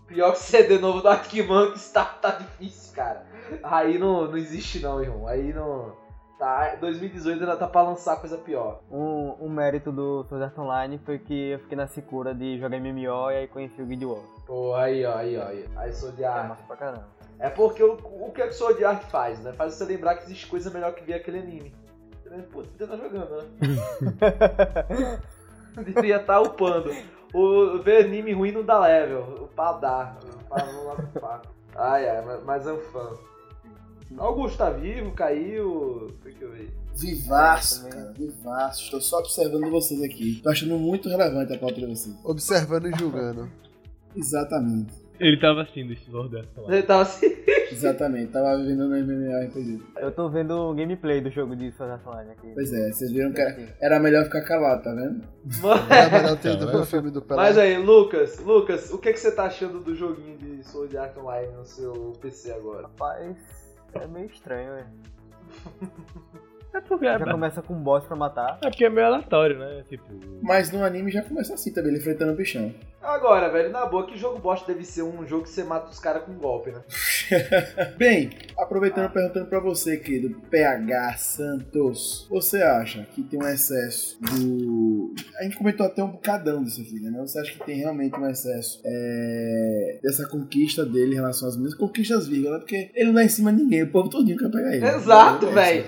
Pior 0.05 0.33
que 0.33 0.39
CD 0.39 0.77
novo 0.77 1.01
do 1.01 1.07
Arctic 1.07 1.47
Monkeys 1.47 1.89
tá, 1.93 2.03
tá 2.03 2.31
difícil, 2.31 2.95
cara. 2.95 3.25
Aí 3.63 3.97
não, 3.97 4.27
não 4.27 4.37
existe 4.37 4.79
não, 4.79 5.01
irmão. 5.01 5.27
Aí 5.27 5.53
não... 5.53 5.95
Tá, 6.39 6.73
2018 6.75 7.41
ainda 7.41 7.57
tá 7.57 7.67
pra 7.67 7.81
lançar 7.81 8.15
coisa 8.15 8.37
pior. 8.37 8.79
Um, 8.89 9.35
um 9.41 9.49
mérito 9.49 9.91
do 9.91 10.23
Sword 10.23 10.45
Art 10.45 10.57
Online 10.57 10.97
foi 10.99 11.19
que 11.19 11.49
eu 11.49 11.59
fiquei 11.59 11.75
na 11.77 11.85
secura 11.85 12.33
de 12.33 12.57
jogar 12.57 12.79
MMO 12.79 13.29
e 13.29 13.35
aí 13.35 13.47
conheci 13.49 13.81
o 13.81 13.85
Guild 13.85 14.05
Wars. 14.05 14.29
Pô, 14.47 14.73
aí, 14.73 15.05
ó, 15.05 15.15
aí, 15.17 15.37
ó. 15.37 15.43
Aí, 15.45 15.65
aí 15.75 15.93
sou 15.93 16.13
de 16.13 16.23
É 16.23 16.27
arte. 16.27 16.47
massa 16.47 16.63
pra 16.65 16.77
caramba. 16.77 17.07
É 17.39 17.49
porque 17.49 17.83
o, 17.83 17.93
o 17.93 18.31
que 18.31 18.41
é 18.41 18.47
que 18.47 18.53
o 18.53 18.57
Sword 18.57 18.85
Art 18.85 19.03
faz, 19.03 19.37
né? 19.41 19.51
Faz 19.51 19.73
você 19.73 19.83
lembrar 19.83 20.15
que 20.15 20.23
existe 20.23 20.47
coisa 20.47 20.69
melhor 20.69 20.93
que 20.93 21.03
ver 21.03 21.15
aquele 21.15 21.39
anime. 21.39 21.75
Pô, 22.53 22.63
você 22.63 22.87
tá 22.87 22.95
jogando, 22.95 23.35
né? 23.35 23.43
Devia 25.83 26.17
estar 26.21 26.39
upando. 26.39 26.89
o 27.33 27.79
ver 27.83 28.05
anime 28.05 28.31
ruim 28.31 28.53
não 28.53 28.63
dá 28.63 28.79
level. 28.79 29.21
O 29.43 29.47
pá 29.47 29.73
dá. 29.73 30.15
O 30.23 30.43
pá 30.45 30.65
não 30.65 30.95
pro 30.95 31.19
pá. 31.21 31.41
Ai, 31.75 32.07
ai, 32.07 32.23
mas 32.45 32.65
é 32.65 32.71
um 32.71 32.79
fã. 32.79 33.09
Augusto 34.17 34.57
tá 34.57 34.69
vivo, 34.69 35.11
caiu. 35.11 36.07
Que 36.23 36.43
eu 36.43 36.51
ver. 36.51 36.69
Vivaço, 36.95 37.87
cara, 37.87 38.11
vivaço. 38.17 38.83
Estou 38.83 38.99
só 38.99 39.19
observando 39.19 39.69
vocês 39.69 40.01
aqui. 40.01 40.41
Tô 40.43 40.49
achando 40.49 40.77
muito 40.77 41.07
relevante 41.07 41.53
a 41.53 41.57
pauta 41.57 41.75
de 41.75 41.85
vocês. 41.85 42.15
Observando 42.23 42.87
e 42.87 42.97
julgando. 42.97 43.49
Exatamente. 44.15 44.93
Ele 45.19 45.37
tava 45.37 45.61
assistindo 45.61 45.91
esse 45.91 46.09
Sword 46.09 46.37
Art 46.37 46.47
Online. 46.57 46.77
Ele 46.77 46.83
tava 46.83 47.01
assim. 47.03 47.27
Exatamente. 47.71 48.31
Tava 48.31 48.57
vivendo 48.57 48.87
no 48.87 48.97
MMORPG. 48.97 49.81
Eu 49.97 50.11
tô 50.11 50.29
vendo 50.29 50.51
o 50.51 50.73
gameplay 50.73 51.21
do 51.21 51.29
jogo 51.29 51.55
de 51.55 51.71
Sword 51.71 51.93
Art 51.93 52.07
Online 52.07 52.31
aqui. 52.31 52.51
Pois 52.53 52.73
é, 52.73 52.91
vocês 52.91 53.11
viram 53.11 53.31
que 53.31 53.41
era, 53.41 53.75
era 53.81 53.99
melhor 53.99 54.23
ficar 54.25 54.41
calado, 54.41 54.83
tá 54.83 54.93
vendo? 54.93 55.21
É 55.89 56.09
melhor 56.21 56.37
ter 56.37 56.53
ido 56.53 56.65
vendo? 56.65 56.71
pro 56.71 56.85
filme 56.85 57.11
do 57.11 57.21
Pelé. 57.21 57.41
Mas 57.41 57.57
aí, 57.57 57.77
Lucas, 57.77 58.39
Lucas, 58.39 58.91
o 58.91 58.97
que, 58.97 59.11
que 59.11 59.19
você 59.19 59.31
tá 59.31 59.43
achando 59.43 59.79
do 59.79 59.93
joguinho 59.93 60.37
de 60.37 60.63
Sword 60.63 60.97
Art 60.97 61.15
Online 61.17 61.51
no 61.53 61.65
seu 61.65 62.13
PC 62.21 62.51
agora? 62.53 62.83
Rapaz, 62.83 63.37
é 63.93 64.07
meio 64.07 64.27
estranho, 64.27 64.75
velho. 64.75 64.89
É 66.73 66.81
porque, 66.81 67.05
Já 67.05 67.25
começa 67.25 67.61
com 67.61 67.73
um 67.73 67.81
boss 67.81 68.05
pra 68.05 68.15
matar. 68.15 68.59
é 68.63 68.69
porque 68.69 68.85
é 68.85 68.89
meio 68.89 69.07
aleatório, 69.07 69.57
né? 69.57 69.83
Tipo. 69.89 70.05
Mas 70.41 70.71
no 70.71 70.83
anime 70.83 71.11
já 71.11 71.21
começa 71.23 71.53
assim 71.53 71.73
também, 71.73 71.91
ele 71.91 71.99
enfrentando 71.99 72.31
o 72.31 72.35
bichão. 72.35 72.73
Agora, 73.01 73.49
velho, 73.49 73.71
na 73.71 73.85
boa, 73.85 74.05
que 74.05 74.17
jogo 74.17 74.39
bosta 74.39 74.71
deve 74.71 74.85
ser 74.85 75.03
um 75.03 75.25
jogo 75.25 75.43
que 75.43 75.49
você 75.49 75.63
mata 75.63 75.89
os 75.89 75.99
caras 75.99 76.23
com 76.23 76.33
golpe, 76.33 76.71
né? 76.71 76.81
Bem, 77.97 78.29
aproveitando 78.57 79.09
perguntando 79.09 79.45
pra 79.47 79.59
você, 79.61 79.95
querido 79.97 80.35
PH 80.51 81.13
Santos, 81.17 82.27
você 82.29 82.61
acha 82.61 83.03
que 83.13 83.23
tem 83.23 83.41
um 83.41 83.47
excesso 83.47 84.19
do. 84.21 85.13
A 85.39 85.43
gente 85.43 85.57
comentou 85.57 85.85
até 85.85 86.03
um 86.03 86.09
bocadão 86.09 86.61
disso 86.61 86.81
aqui, 86.81 86.99
né? 86.99 87.17
Você 87.21 87.39
acha 87.39 87.53
que 87.53 87.63
tem 87.65 87.77
realmente 87.77 88.19
um 88.19 88.29
excesso 88.29 88.81
é, 88.85 89.99
dessa 90.03 90.27
conquista 90.27 90.85
dele 90.85 91.13
em 91.13 91.15
relação 91.15 91.47
às 91.47 91.55
minhas 91.55 91.73
conquistas, 91.75 92.27
vírgula, 92.27 92.59
porque 92.59 92.91
ele 92.93 93.11
não 93.13 93.21
é 93.21 93.25
em 93.25 93.29
cima 93.29 93.51
de 93.53 93.63
ninguém, 93.63 93.83
o 93.83 93.91
povo 93.91 94.09
todinho 94.09 94.37
quer 94.37 94.51
pegar 94.51 94.75
ele. 94.75 94.85
Exato, 94.85 95.45
É, 95.47 95.51
velho. 95.51 95.85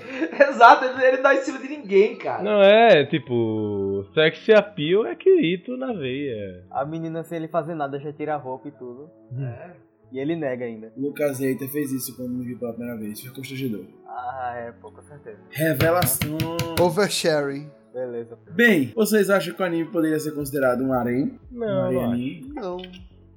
Exato, 0.48 0.71
ele, 0.80 1.04
ele 1.04 1.16
não 1.16 1.22
dá 1.22 1.34
em 1.34 1.40
cima 1.42 1.58
de 1.58 1.68
ninguém, 1.68 2.16
cara. 2.16 2.42
Não 2.42 2.62
é, 2.62 3.04
tipo. 3.06 4.04
Sex 4.14 4.48
appeal 4.50 5.06
é 5.06 5.14
Kirito 5.14 5.76
na 5.76 5.92
veia. 5.92 6.64
A 6.70 6.84
menina, 6.84 7.22
sem 7.24 7.38
ele 7.38 7.48
fazer 7.48 7.74
nada, 7.74 7.98
já 7.98 8.12
tira 8.12 8.34
a 8.34 8.38
roupa 8.38 8.68
e 8.68 8.72
tudo. 8.72 9.10
É. 9.38 9.70
E 10.12 10.18
ele 10.18 10.36
nega 10.36 10.66
ainda. 10.66 10.92
Lucas 10.96 11.40
Reiter 11.40 11.70
fez 11.70 11.90
isso 11.90 12.14
quando 12.16 12.34
me 12.34 12.44
viu 12.44 12.58
pela 12.58 12.74
primeira 12.74 12.98
vez, 12.98 13.20
foi 13.20 13.30
constrangedor. 13.30 13.86
Ah, 14.06 14.52
é, 14.56 14.72
pô, 14.72 14.90
com 14.90 15.02
certeza. 15.02 15.38
Revelação. 15.50 16.36
Oversharing. 16.78 17.70
Beleza. 17.94 18.38
Bem, 18.50 18.92
vocês 18.94 19.30
acham 19.30 19.54
que 19.54 19.62
o 19.62 19.64
anime 19.64 19.90
poderia 19.90 20.18
ser 20.20 20.32
considerado 20.32 20.82
um 20.82 20.92
harem? 20.92 21.38
Um 21.50 21.58
Não, 21.58 22.00
harem 22.00 22.42
não. 22.54 22.76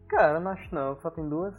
Cara, 0.08 0.40
não 0.40 0.52
acho 0.52 0.74
não, 0.74 0.98
só 1.00 1.10
tem 1.10 1.28
duas. 1.28 1.54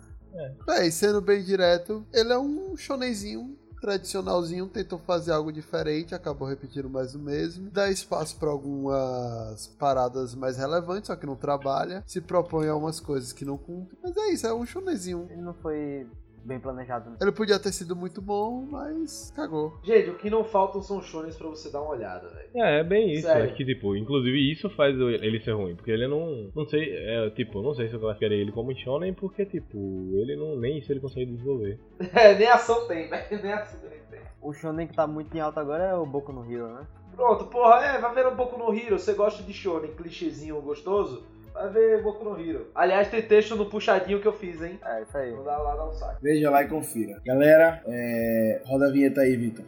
Véi, 0.66 0.91
sendo 0.91 1.20
bem 1.20 1.43
direto, 1.43 2.07
ele 2.12 2.33
é 2.33 2.39
um 2.39 2.77
shonenzinho 2.77 3.57
tradicionalzinho, 3.87 4.66
tentou 4.66 4.99
fazer 4.99 5.30
algo 5.30 5.53
diferente, 5.53 6.12
acabou 6.12 6.49
repetindo 6.49 6.91
mais 6.91 7.14
o 7.14 7.20
mesmo. 7.20 7.70
Dá 7.70 7.89
espaço 7.89 8.37
pra 8.37 8.51
algumas 8.51 9.68
paradas 9.78 10.34
mais 10.34 10.57
relevantes, 10.57 11.07
só 11.07 11.14
que 11.14 11.24
não 11.24 11.37
trabalha. 11.37 12.03
Se 12.05 12.20
propõe 12.20 12.66
a 12.66 12.74
umas 12.74 12.99
coisas 12.99 13.32
que 13.32 13.45
não 13.45 13.57
cumpre. 13.57 13.97
Mas 14.03 14.16
é 14.16 14.30
isso, 14.30 14.47
é 14.47 14.53
um 14.53 14.66
shonenzinho. 14.66 15.28
Ele 15.30 15.41
não 15.41 15.55
foi 15.55 16.05
bem 16.47 16.61
planejado. 16.61 17.11
né? 17.11 17.16
Ele 17.20 17.32
podia 17.32 17.59
ter 17.59 17.72
sido 17.72 17.94
muito 17.97 18.22
bom, 18.22 18.66
mas 18.70 19.32
cagou. 19.34 19.78
Gente, 19.82 20.11
o 20.11 20.16
que 20.16 20.30
não 20.30 20.44
faltam 20.44 20.80
são 20.80 21.03
shones 21.03 21.36
pra 21.36 21.49
você 21.49 21.70
dar 21.70 21.82
uma 21.82 21.90
olhada, 21.90 22.28
velho. 22.28 22.49
É, 22.55 22.80
é 22.80 22.84
bem 22.84 23.12
isso. 23.12 23.22
Sério. 23.26 23.51
É 23.51 23.53
que, 23.53 23.64
tipo, 23.64 23.97
inclusive 23.97 24.53
isso 24.53 24.70
faz 24.70 24.94
ele 24.99 25.40
ser 25.40 25.53
ruim. 25.53 25.74
Porque 25.74 25.90
ele 25.90 26.07
não. 26.07 26.51
Não 26.55 26.64
sei, 26.66 26.90
é, 26.97 27.30
tipo, 27.30 27.61
não 27.61 27.74
sei 27.74 27.88
se 27.88 27.94
eu 27.94 28.01
classificaria 28.01 28.38
ele 28.38 28.53
como 28.53 28.74
shonen, 28.74 29.12
porque, 29.12 29.44
tipo, 29.44 29.76
ele 30.14 30.36
não. 30.36 30.57
Nem 30.57 30.78
isso 30.78 30.92
ele 30.92 31.01
consegue 31.01 31.26
desenvolver. 31.32 31.78
É, 32.14 32.34
nem 32.34 32.49
ação 32.49 32.86
tem, 32.86 33.09
velho. 33.09 33.26
Nem 33.42 33.53
ação 33.53 33.80
ele 33.84 34.01
tem. 34.11 34.20
O 34.40 34.53
shonen 34.53 34.86
que 34.86 34.94
tá 34.94 35.07
muito 35.07 35.36
em 35.36 35.40
alta 35.40 35.61
agora 35.61 35.84
é 35.84 35.94
o 35.94 36.07
Boku 36.07 36.32
no 36.32 36.51
Hero, 36.51 36.68
né? 36.68 36.86
Pronto, 37.14 37.47
porra, 37.47 37.82
é, 37.84 37.99
vai 37.99 38.14
ver 38.14 38.26
um 38.26 38.36
pouco 38.36 38.59
no 38.59 38.72
Hero. 38.74 38.99
Você 38.99 39.14
gosta 39.14 39.42
de 39.42 39.53
shonen, 39.53 39.92
clichêzinho 39.94 40.61
gostoso? 40.61 41.24
Vai 41.57 41.70
ver 41.70 42.02
Boku 42.02 42.22
no 42.22 42.38
Hero. 42.38 42.66
Aliás, 42.74 43.09
tem 43.09 43.22
texto 43.22 43.57
no 43.57 43.66
puxadinho 43.66 44.20
que 44.20 44.28
eu 44.28 44.32
fiz, 44.32 44.61
hein? 44.61 44.78
É, 44.84 45.02
isso 45.02 45.16
aí. 45.16 45.32
Vou 45.32 45.42
dar 45.42 45.57
lá, 45.57 45.74
dar 45.74 45.88
um 45.88 45.92
saco. 45.92 46.18
Veja 46.22 46.50
lá 46.50 46.62
e 46.62 46.68
confira. 46.68 47.18
Galera, 47.24 47.82
é... 47.86 48.61
roda 48.66 48.88
a 48.88 48.90
vinheta 48.90 49.22
aí, 49.22 49.34
Vitor. 49.36 49.64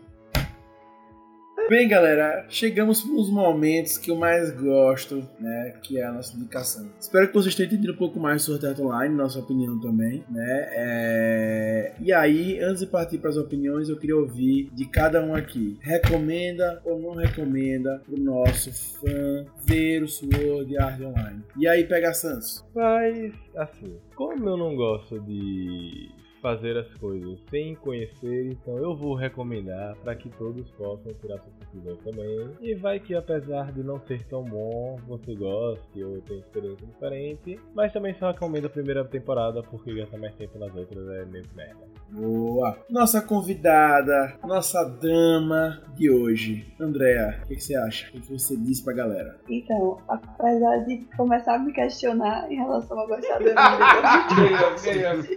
Bem, 1.67 1.87
galera, 1.87 2.47
chegamos 2.49 3.05
nos 3.05 3.29
momentos 3.31 3.99
que 3.99 4.11
eu 4.11 4.17
mais 4.17 4.51
gosto, 4.53 5.23
né? 5.39 5.75
Que 5.83 5.99
é 5.99 6.05
a 6.05 6.13
nossa 6.13 6.35
indicação. 6.35 6.89
Espero 6.99 7.29
que 7.29 7.35
vocês 7.35 7.55
tenham 7.55 7.69
entendido 7.69 7.93
um 7.93 7.97
pouco 7.97 8.19
mais 8.19 8.43
sobre 8.43 8.67
Art 8.67 8.79
Online, 8.79 9.15
nossa 9.15 9.39
opinião 9.39 9.79
também, 9.79 10.25
né? 10.31 10.69
É, 10.73 11.93
E 12.01 12.11
aí, 12.11 12.59
antes 12.61 12.81
de 12.81 12.87
partir 12.87 13.19
para 13.19 13.29
as 13.29 13.37
opiniões, 13.37 13.89
eu 13.91 13.99
queria 13.99 14.17
ouvir 14.17 14.71
de 14.73 14.87
cada 14.87 15.23
um 15.23 15.35
aqui. 15.35 15.77
Recomenda 15.83 16.81
ou 16.87 16.99
não 16.99 17.15
recomenda 17.15 18.01
pro 18.07 18.19
nosso 18.19 18.73
fã 19.01 19.45
ver 19.67 20.03
o 20.03 20.09
Sword 20.09 20.75
Art 20.79 21.01
Online? 21.01 21.43
E 21.59 21.69
aí, 21.69 21.85
pega 21.85 22.15
Santos. 22.15 22.65
Mas, 22.75 23.33
assim, 23.55 23.95
como 24.15 24.49
eu 24.49 24.57
não 24.57 24.75
gosto 24.75 25.21
de 25.21 26.09
fazer 26.41 26.77
as 26.77 26.93
coisas 26.99 27.39
sem 27.51 27.75
conhecer, 27.75 28.53
então 28.53 28.77
eu 28.79 28.97
vou 28.97 29.15
recomendar 29.15 29.97
para 29.97 30.15
que 30.15 30.29
todos 30.31 30.69
possam 30.73 31.13
tirar 31.15 31.39
suas 31.39 31.55
conclusões 31.55 31.99
também. 31.99 32.51
E 32.61 32.75
vai 32.75 32.99
que 33.01 33.15
apesar 33.15 33.73
de 33.73 33.83
não 33.83 34.01
ser 34.07 34.25
tão 34.27 34.45
bom, 34.45 34.97
você 35.07 35.35
goste 35.35 36.03
ou 36.03 36.21
tenha 36.23 36.41
experiência 36.41 36.87
diferente, 36.87 37.61
mas 37.75 37.93
também 37.93 38.15
só 38.19 38.31
recomendo 38.31 38.67
a 38.67 38.71
primeira 38.71 39.05
temporada 39.05 39.63
porque 39.63 39.95
gasta 39.95 40.17
mais 40.19 40.35
tempo 40.35 40.59
nas 40.59 40.75
outras 40.75 41.09
é 41.09 41.25
meio 41.25 41.45
merda. 41.55 41.87
Boa! 42.11 42.79
Nossa 42.89 43.21
convidada, 43.21 44.39
nossa 44.45 44.85
dama 44.85 45.83
de 45.95 46.11
hoje. 46.11 46.67
Andréa, 46.81 47.41
o 47.43 47.47
que, 47.47 47.57
que 47.57 47.63
você 47.63 47.77
acha? 47.77 48.09
O 48.09 48.13
que, 48.13 48.21
que 48.21 48.33
você 48.33 48.57
diz 48.57 48.81
pra 48.81 48.95
galera? 48.95 49.39
Então, 49.49 49.99
apesar 50.09 50.79
de 50.85 51.07
começar 51.17 51.57
a 51.57 51.59
me 51.59 51.73
questionar 51.73 52.51
em 52.51 52.57
relação 52.57 52.99
a 52.99 53.07
gostar 53.07 53.37
anime 53.37 53.55
Ganhamos, 54.37 54.83
ganhamos. 54.83 55.29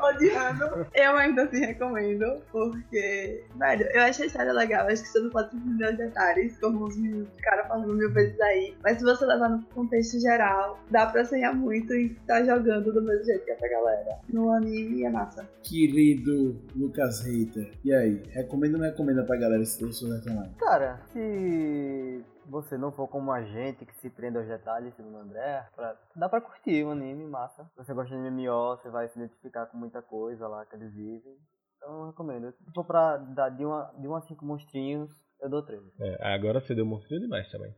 Odiando, 0.00 0.86
eu 0.94 1.16
ainda 1.16 1.44
assim 1.44 1.60
recomendo, 1.60 2.42
porque, 2.50 3.44
velho, 3.56 3.86
eu 3.92 4.02
achei 4.02 4.24
a 4.24 4.28
história 4.28 4.52
legal, 4.52 4.86
acho 4.86 5.02
que 5.02 5.08
você 5.08 5.20
não 5.20 5.30
pode 5.30 5.56
entender 5.56 5.90
os 5.90 5.96
detalhes, 5.96 6.58
como 6.58 6.84
os 6.84 6.96
meninos 6.96 7.28
ficaram 7.36 7.66
falando 7.68 7.94
mil 7.94 8.12
vezes 8.12 8.40
aí, 8.40 8.74
mas 8.82 8.98
se 8.98 9.04
você 9.04 9.24
levar 9.26 9.48
no 9.48 9.62
contexto 9.74 10.20
geral, 10.20 10.78
dá 10.90 11.06
pra 11.06 11.24
sonhar 11.24 11.54
muito 11.54 11.94
e 11.94 12.10
tá 12.26 12.44
jogando 12.44 12.92
do 12.92 13.02
mesmo 13.02 13.24
jeito 13.24 13.44
que 13.44 13.50
essa 13.50 13.68
galera. 13.68 14.18
No 14.32 14.50
anime 14.52 15.04
é 15.04 15.10
massa. 15.10 15.48
Querido 15.62 16.60
Lucas 16.74 17.20
Reiter, 17.20 17.70
e 17.84 17.92
aí? 17.92 18.22
Recomenda 18.30 18.76
ou 18.76 18.82
não 18.82 18.90
recomenda 18.90 19.24
pra 19.24 19.36
galera 19.36 19.62
esse 19.62 19.84
Art 19.84 20.26
Online? 20.26 20.54
Cara, 20.58 21.00
se 21.12 22.24
você 22.48 22.76
não 22.78 22.90
for 22.90 23.06
como 23.08 23.30
a 23.32 23.42
gente 23.42 23.84
que 23.84 23.94
se 23.96 24.08
prende 24.10 24.38
aos 24.38 24.46
detalhes, 24.46 24.94
segundo 24.96 25.16
o 25.16 25.20
André, 25.20 25.66
pra- 25.76 25.96
dá 26.16 26.28
pra 26.28 26.40
curtir 26.40 26.84
o 26.84 26.90
anime, 26.90 27.24
massa. 27.26 27.64
Se 27.74 27.76
você 27.84 27.94
gosta 27.94 28.14
de 28.14 28.20
MMO, 28.20 28.76
você 28.76 28.88
vai 28.90 29.08
se 29.08 29.18
identificar 29.18 29.66
com 29.66 29.76
muita 29.76 30.00
coisa 30.02 30.46
lá 30.48 30.64
que 30.66 30.74
eles 30.76 30.92
vivem. 30.92 31.36
Então 31.76 32.00
eu 32.00 32.06
recomendo. 32.08 32.50
Se 32.52 32.72
for 32.74 32.84
pra 32.84 33.16
dar 33.18 33.50
de 33.50 33.64
uma, 33.64 33.92
de 33.98 34.06
uma 34.08 34.18
a 34.18 34.22
cinco 34.22 34.44
monstrinhos, 34.44 35.10
eu 35.40 35.48
dou 35.48 35.62
três. 35.62 35.82
É, 36.00 36.34
agora 36.34 36.60
você 36.60 36.74
deu 36.74 36.84
monstro 36.86 37.20
demais 37.20 37.48
também. 37.50 37.74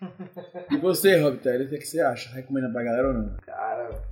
E 0.70 0.76
você, 0.78 1.18
Rob 1.20 1.36
o 1.36 1.40
que, 1.40 1.78
que 1.78 1.86
você 1.86 2.00
acha? 2.00 2.34
Recomenda 2.34 2.70
pra 2.70 2.82
galera 2.82 3.08
ou 3.08 3.14
não? 3.14 3.36
Cara, 3.38 4.02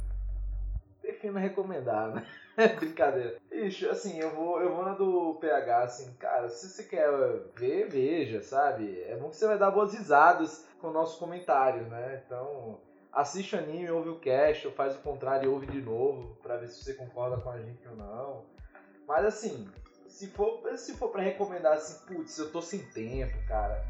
prefiro 1.03 1.35
não 1.35 1.41
recomendar, 1.41 2.15
né? 2.15 2.25
Brincadeira. 2.79 3.37
Ixi, 3.51 3.89
assim, 3.89 4.19
eu 4.19 4.31
vou, 4.31 4.61
eu 4.61 4.75
vou 4.75 4.85
na 4.85 4.95
do 4.95 5.35
PH, 5.41 5.83
assim, 5.83 6.13
cara, 6.15 6.49
se 6.49 6.69
você 6.69 6.85
quer 6.85 7.11
ver, 7.57 7.89
veja, 7.89 8.43
sabe? 8.43 9.03
É 9.03 9.17
bom 9.17 9.29
que 9.29 9.37
você 9.37 9.47
vai 9.47 9.59
dar 9.59 9.71
boas 9.71 9.93
risadas 9.93 10.65
com 10.81 10.89
o 10.89 10.93
nosso 10.93 11.19
comentário, 11.19 11.83
né? 11.87 12.23
Então, 12.25 12.81
assiste 13.13 13.57
o 13.57 13.59
anime, 13.59 13.91
ouve 13.91 14.11
o 14.11 14.21
cast, 14.21 14.67
ou 14.67 14.73
faz 14.73 14.95
o 14.95 15.01
contrário 15.01 15.47
e 15.47 15.53
ouve 15.53 15.67
de 15.67 15.81
novo, 15.81 16.37
pra 16.43 16.57
ver 16.57 16.69
se 16.69 16.83
você 16.83 16.95
concorda 16.95 17.39
com 17.39 17.51
a 17.51 17.59
gente 17.59 17.87
ou 17.89 17.97
não. 17.97 18.45
Mas 19.07 19.25
assim, 19.25 19.69
se 20.07 20.29
for, 20.29 20.63
se 20.77 20.95
for 20.95 21.11
pra 21.11 21.23
recomendar 21.23 21.73
assim, 21.75 22.07
putz, 22.07 22.39
eu 22.39 22.51
tô 22.51 22.63
sem 22.63 22.81
tempo, 22.91 23.37
cara. 23.49 23.85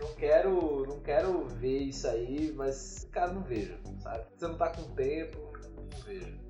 Não 0.00 0.14
quero, 0.14 0.86
não 0.86 1.00
quero 1.00 1.44
ver 1.44 1.78
isso 1.78 2.06
aí, 2.06 2.52
mas, 2.54 3.08
cara, 3.10 3.32
não 3.32 3.42
veja, 3.42 3.78
sabe? 4.00 4.24
Você 4.36 4.46
não 4.46 4.56
tá 4.56 4.70
com 4.70 4.94
tempo. 4.94 5.47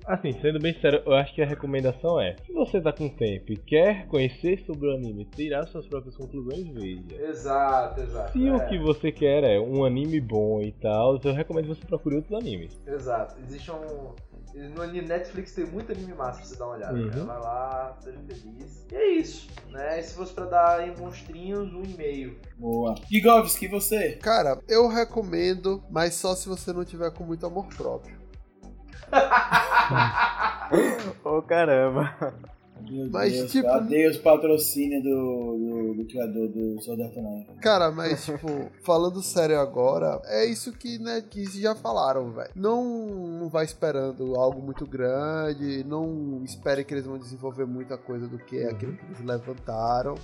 Assim, 0.09 0.33
sendo 0.41 0.59
bem 0.59 0.73
sincero, 0.73 1.03
eu 1.05 1.13
acho 1.13 1.35
que 1.35 1.41
a 1.41 1.45
recomendação 1.45 2.19
é: 2.19 2.35
se 2.43 2.51
você 2.51 2.81
tá 2.81 2.91
com 2.91 3.07
tempo 3.07 3.51
e 3.51 3.57
quer 3.57 4.07
conhecer 4.07 4.59
sobre 4.65 4.87
o 4.87 4.95
anime, 4.95 5.23
tirar 5.23 5.67
suas 5.67 5.85
próprias 5.85 6.15
conclusões, 6.17 6.67
veja. 6.69 7.21
Exato, 7.21 8.01
exato. 8.01 8.31
Se 8.31 8.47
é, 8.47 8.55
o 8.55 8.67
que 8.67 8.79
você 8.79 9.11
quer 9.11 9.43
é 9.43 9.59
um 9.59 9.85
anime 9.85 10.19
bom 10.19 10.63
e 10.63 10.71
tal, 10.71 11.19
eu 11.23 11.31
recomendo 11.31 11.67
que 11.67 11.75
você 11.75 11.85
procure 11.85 12.15
outros 12.15 12.33
animes. 12.33 12.75
Exato. 12.87 13.39
Existe 13.39 13.69
um, 13.69 14.15
No 14.75 14.87
Netflix 14.87 15.53
tem 15.53 15.67
muito 15.67 15.91
anime 15.91 16.15
massa 16.15 16.39
pra 16.39 16.47
você 16.47 16.57
dar 16.57 16.65
uma 16.65 16.75
olhada. 16.75 16.97
Uhum. 16.97 17.09
cara. 17.11 17.23
Vai 17.25 17.39
lá, 17.39 17.97
seja 17.99 18.19
feliz. 18.27 18.85
E 18.91 18.95
é 18.95 19.09
isso, 19.11 19.47
né? 19.69 19.99
E 19.99 20.01
se 20.01 20.15
fosse 20.15 20.33
pra 20.33 20.45
dar 20.45 20.87
em 20.87 20.99
monstrinhos, 20.99 21.71
um 21.71 21.83
e 21.83 21.95
meio. 21.95 22.39
Boa. 22.57 22.95
Gigovski, 23.07 23.65
e 23.65 23.67
você? 23.67 24.13
Cara, 24.13 24.59
eu 24.67 24.87
recomendo, 24.87 25.83
mas 25.91 26.15
só 26.15 26.33
se 26.33 26.49
você 26.49 26.73
não 26.73 26.83
tiver 26.83 27.11
com 27.11 27.23
muito 27.23 27.45
amor 27.45 27.67
próprio. 27.67 28.18
Ô 31.23 31.41
caramba. 31.41 32.13
Meu 32.89 33.09
Mas, 33.11 33.33
Deus, 33.33 33.51
tipo- 33.51 33.67
Adeus 33.67 34.17
patrocínio 34.17 35.03
do, 35.03 35.57
do, 35.57 35.93
do 35.95 36.05
criador 36.05 36.47
do 36.47 36.81
Sword 36.81 37.03
Art 37.03 37.17
Online. 37.17 37.45
Cara, 37.61 37.91
mas, 37.91 38.23
tipo, 38.25 38.47
falando 38.83 39.21
sério 39.21 39.59
agora, 39.59 40.21
é 40.25 40.45
isso 40.45 40.71
que, 40.71 40.97
né, 40.97 41.21
que 41.21 41.43
já 41.59 41.75
falaram, 41.75 42.31
velho. 42.31 42.49
Não, 42.55 42.83
não 43.37 43.49
vai 43.49 43.65
esperando 43.65 44.33
algo 44.35 44.61
muito 44.61 44.87
grande, 44.87 45.83
não 45.83 46.41
espere 46.45 46.85
que 46.85 46.93
eles 46.93 47.05
vão 47.05 47.17
desenvolver 47.17 47.65
muita 47.65 47.97
coisa 47.97 48.27
do 48.27 48.37
que 48.39 48.59
é 48.59 48.69
aquilo 48.69 48.95
que 48.95 49.05
eles 49.05 49.19
levantaram. 49.19 50.15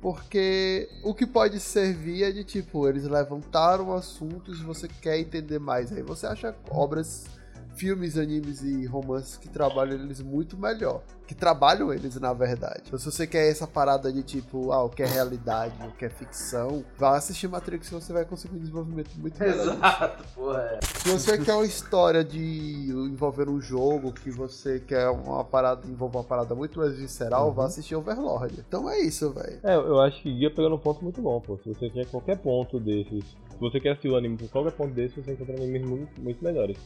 Porque 0.00 0.88
o 1.04 1.14
que 1.14 1.24
pode 1.24 1.60
servir 1.60 2.24
é 2.24 2.32
de 2.32 2.42
tipo, 2.42 2.88
eles 2.88 3.04
levantaram 3.04 3.92
assuntos 3.94 4.60
e 4.60 4.64
você 4.64 4.88
quer 4.88 5.16
entender 5.16 5.60
mais. 5.60 5.92
Aí 5.92 6.02
você 6.02 6.26
acha 6.26 6.52
obras, 6.68 7.26
filmes, 7.74 8.16
animes 8.16 8.62
e 8.62 8.86
romances 8.86 9.36
que 9.36 9.48
trabalham 9.48 9.94
eles 9.94 10.20
muito 10.20 10.56
melhor. 10.56 11.02
Que 11.26 11.34
trabalham 11.34 11.92
eles, 11.92 12.16
na 12.20 12.32
verdade. 12.32 12.82
Então, 12.86 12.98
se 12.98 13.10
você 13.10 13.26
quer 13.26 13.50
essa 13.50 13.66
parada 13.66 14.12
de 14.12 14.22
tipo, 14.22 14.72
ah, 14.72 14.84
o 14.84 14.90
que 14.90 15.02
é 15.02 15.06
realidade, 15.06 15.74
o 15.86 15.92
que 15.92 16.04
é 16.04 16.10
ficção, 16.10 16.84
vá 16.98 17.16
assistir 17.16 17.48
Matrix 17.48 17.88
que 17.88 17.94
você 17.94 18.12
vai 18.12 18.24
conseguir 18.24 18.56
um 18.56 18.58
desenvolvimento 18.58 19.10
muito 19.16 19.38
melhor. 19.40 19.74
Exato, 19.74 20.24
porra. 20.34 20.80
Se 20.82 21.08
você 21.08 21.38
quer 21.38 21.54
uma 21.54 21.64
história 21.64 22.22
de 22.22 22.90
envolver 22.90 23.48
um 23.48 23.60
jogo, 23.60 24.12
que 24.12 24.30
você 24.30 24.78
quer 24.80 25.08
uma 25.08 25.44
parada, 25.44 25.86
envolver 25.86 26.18
uma 26.18 26.24
parada 26.24 26.54
muito 26.54 26.80
mais 26.80 26.96
visceral, 26.96 27.52
vá 27.52 27.66
assistir 27.66 27.94
Overlord. 27.94 28.62
Então 28.66 28.90
é 28.90 29.00
isso, 29.00 29.30
velho. 29.30 29.58
É, 29.62 29.74
eu 29.74 30.00
acho 30.00 30.20
que 30.22 30.32
Guia 30.32 30.50
pegando 30.50 30.74
um 30.74 30.78
ponto 30.78 31.02
muito 31.02 31.22
bom, 31.22 31.40
pô. 31.40 31.56
Se 31.58 31.68
você 31.68 31.88
quer 31.88 32.06
qualquer 32.06 32.38
ponto 32.38 32.78
desses, 32.78 33.24
se 33.24 33.58
você 33.58 33.80
quer 33.80 33.92
assistir 33.92 34.08
o 34.08 34.16
anime 34.16 34.36
por 34.36 34.48
qualquer 34.50 34.72
ponto 34.72 34.92
desses, 34.92 35.24
você 35.24 35.32
encontra 35.32 35.54
animes 35.54 35.82
muito, 35.82 36.20
muito 36.20 36.44
melhores. 36.44 36.76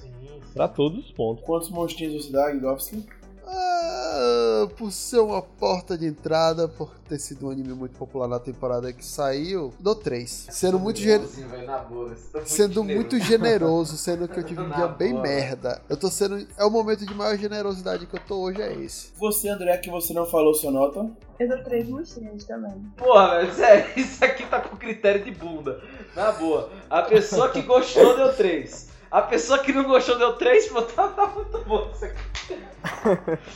Sim, 0.00 0.10
sim. 0.20 0.40
Pra 0.54 0.68
todos 0.68 1.04
os 1.06 1.12
pontos. 1.12 1.44
Quantos 1.44 1.70
monstrinhos 1.70 2.24
você 2.26 2.32
dá, 2.32 2.52
Gigovski? 2.52 3.06
Ah, 3.48 4.68
por 4.76 4.90
ser 4.90 5.20
uma 5.20 5.40
porta 5.40 5.96
de 5.96 6.04
entrada, 6.06 6.66
por 6.66 6.90
ter 7.08 7.18
sido 7.18 7.46
um 7.46 7.50
anime 7.50 7.74
muito 7.74 7.96
popular 7.96 8.26
na 8.26 8.40
temporada 8.40 8.92
que 8.92 9.04
saiu, 9.04 9.72
dou 9.78 9.94
3. 9.94 10.48
Sendo 10.50 10.80
muito, 10.80 11.00
tá 11.00 11.86
muito 11.88 12.16
sendo 12.44 12.74
generoso. 12.74 12.84
muito 12.84 13.20
generoso, 13.20 13.96
sendo 13.96 14.26
que 14.26 14.40
eu 14.40 14.44
tive 14.44 14.62
um 14.62 14.70
dia 14.74 14.88
bem 14.88 15.12
boa. 15.12 15.22
merda. 15.22 15.80
Eu 15.88 15.96
tô 15.96 16.10
sendo. 16.10 16.44
É 16.58 16.64
o 16.64 16.70
momento 16.70 17.06
de 17.06 17.14
maior 17.14 17.36
generosidade 17.38 18.06
que 18.06 18.16
eu 18.16 18.20
tô 18.26 18.36
hoje, 18.42 18.60
é 18.62 18.72
esse. 18.74 19.12
Você, 19.16 19.48
André, 19.48 19.76
que 19.78 19.90
você 19.90 20.12
não 20.12 20.26
falou 20.26 20.52
sua 20.52 20.72
nota. 20.72 21.08
Eu 21.38 21.48
dou 21.48 21.62
três 21.62 21.88
monstrinhos 21.88 22.44
também. 22.44 22.72
Porra, 22.96 23.40
velho, 23.42 23.54
sério, 23.54 23.92
isso 23.96 24.24
aqui 24.24 24.44
tá 24.46 24.60
com 24.60 24.76
critério 24.76 25.22
de 25.24 25.30
bunda. 25.30 25.80
Na 26.16 26.32
boa. 26.32 26.70
A 26.90 27.02
pessoa 27.02 27.50
que 27.50 27.62
gostou 27.62 28.16
deu 28.16 28.34
3. 28.34 28.95
A 29.10 29.22
pessoa 29.22 29.58
que 29.60 29.72
não 29.72 29.84
gostou 29.84 30.18
deu 30.18 30.34
3, 30.34 30.68
pô, 30.68 30.82
tá, 30.82 31.08
tá 31.08 31.26
muito 31.28 31.58
bom 31.60 31.90
isso 31.94 32.04
aqui. 32.04 32.58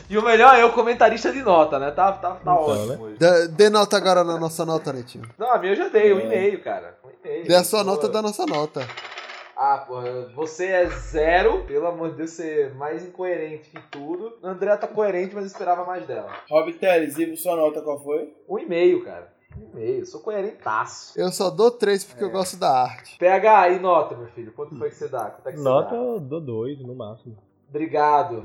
E 0.08 0.16
o 0.18 0.22
melhor 0.22 0.54
é 0.54 0.64
o 0.64 0.72
comentarista 0.72 1.32
de 1.32 1.42
nota, 1.42 1.78
né? 1.78 1.90
Tá, 1.90 2.12
tá, 2.12 2.30
tá 2.32 2.38
Então, 2.40 2.54
ótimo 2.54 2.86
né? 2.86 2.98
hoje. 3.00 3.16
Dê, 3.18 3.48
dê 3.48 3.70
nota 3.70 3.96
agora 3.96 4.22
na 4.24 4.38
nossa 4.38 4.64
nota, 4.64 4.92
Netinho. 4.92 5.28
Não, 5.38 5.52
a 5.52 5.58
minha 5.58 5.72
eu 5.72 5.76
já 5.76 5.88
dei, 5.88 6.12
um 6.12 6.20
É. 6.20 6.24
e-mail, 6.24 6.62
cara. 6.62 6.98
Um 7.04 7.10
e-mail. 7.10 7.46
Dê 7.46 7.54
a 7.54 7.64
sua 7.64 7.80
Pô. 7.80 7.86
nota 7.90 8.08
da 8.08 8.22
nossa 8.22 8.46
nota. 8.46 8.86
Ah, 9.56 9.84
porra, 9.86 10.30
você 10.34 10.66
é 10.66 10.86
zero, 10.88 11.64
pelo 11.66 11.86
amor 11.86 12.10
de 12.12 12.16
Deus, 12.16 12.30
você 12.30 12.62
é 12.62 12.68
mais 12.70 13.04
incoerente 13.04 13.68
que 13.70 13.80
tudo. 13.90 14.32
A 14.42 14.48
Andrea 14.48 14.76
tá 14.78 14.86
coerente, 14.86 15.34
mas 15.34 15.44
eu 15.44 15.48
esperava 15.48 15.84
mais 15.84 16.06
dela. 16.06 16.30
Rob 16.50 16.72
Teles, 16.74 17.18
e 17.18 17.36
sua 17.36 17.56
nota 17.56 17.82
qual 17.82 18.02
foi? 18.02 18.32
Um 18.48 18.58
e-mail, 18.58 19.04
cara. 19.04 19.30
Um 19.56 19.78
eu 19.78 20.06
sou 20.06 20.20
coerentaço. 20.20 21.18
Eu 21.18 21.30
só 21.32 21.50
dou 21.50 21.70
3 21.70 22.04
porque 22.04 22.24
eu 22.24 22.30
gosto 22.30 22.56
da 22.56 22.70
arte. 22.70 23.18
PH, 23.18 23.70
e 23.70 23.78
nota, 23.80 24.16
meu 24.16 24.28
filho? 24.28 24.52
Quanto 24.52 24.76
foi 24.76 24.88
que 24.90 24.96
você 24.96 25.08
dá? 25.08 25.30
Quanto 25.30 25.46
é 25.48 25.52
que 25.52 25.58
você 25.58 25.64
Nota 25.64 25.90
dá? 25.90 25.96
eu 25.96 26.20
dou 26.20 26.40
dois 26.40 26.78
no 26.80 26.94
máximo. 26.94 27.36
Obrigado. 27.68 28.42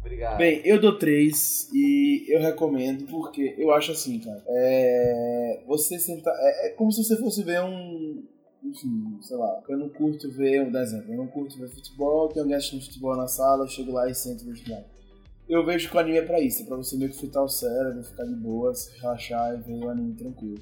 Obrigado. 0.00 0.38
Bem, 0.38 0.62
eu 0.64 0.80
dou 0.80 0.96
3 0.98 1.70
e 1.72 2.26
eu 2.28 2.40
recomendo 2.40 3.06
porque 3.06 3.54
eu 3.58 3.72
acho 3.72 3.90
assim, 3.92 4.20
cara. 4.20 4.42
É. 4.48 5.64
Você 5.66 5.98
sentar. 5.98 6.32
É, 6.38 6.68
é 6.68 6.70
como 6.70 6.92
se 6.92 7.02
você 7.02 7.16
fosse 7.16 7.42
ver 7.42 7.62
um. 7.62 8.24
Enfim, 8.62 9.18
sei 9.22 9.36
lá. 9.36 9.60
Eu 9.68 9.76
não 9.78 9.88
curto 9.88 10.30
ver 10.30 10.62
um 10.62 10.70
desenho. 10.70 11.04
Eu 11.08 11.16
não 11.16 11.26
curto 11.26 11.58
ver 11.58 11.68
futebol, 11.68 12.28
tem 12.28 12.40
alguém 12.40 12.56
assistindo 12.56 12.84
futebol 12.84 13.16
na 13.16 13.28
sala, 13.28 13.64
eu 13.64 13.68
chego 13.68 13.92
lá 13.92 14.08
e 14.08 14.14
sento 14.14 14.42
e 14.42 14.46
vejo 14.46 14.68
nada. 14.70 14.86
Eu 15.48 15.64
vejo 15.64 15.88
que 15.88 15.96
o 15.96 16.00
anime 16.00 16.18
é 16.18 16.22
pra 16.22 16.40
isso, 16.40 16.62
é 16.62 16.66
pra 16.66 16.76
você 16.76 16.96
meio 16.96 17.10
que 17.10 17.18
fritar 17.18 17.42
o 17.42 17.48
cérebro, 17.48 18.02
ficar 18.02 18.24
de 18.24 18.34
boa, 18.34 18.72
relaxar 19.00 19.54
e 19.54 19.62
ver 19.62 19.84
o 19.84 19.88
anime 19.88 20.14
tranquilo. 20.14 20.60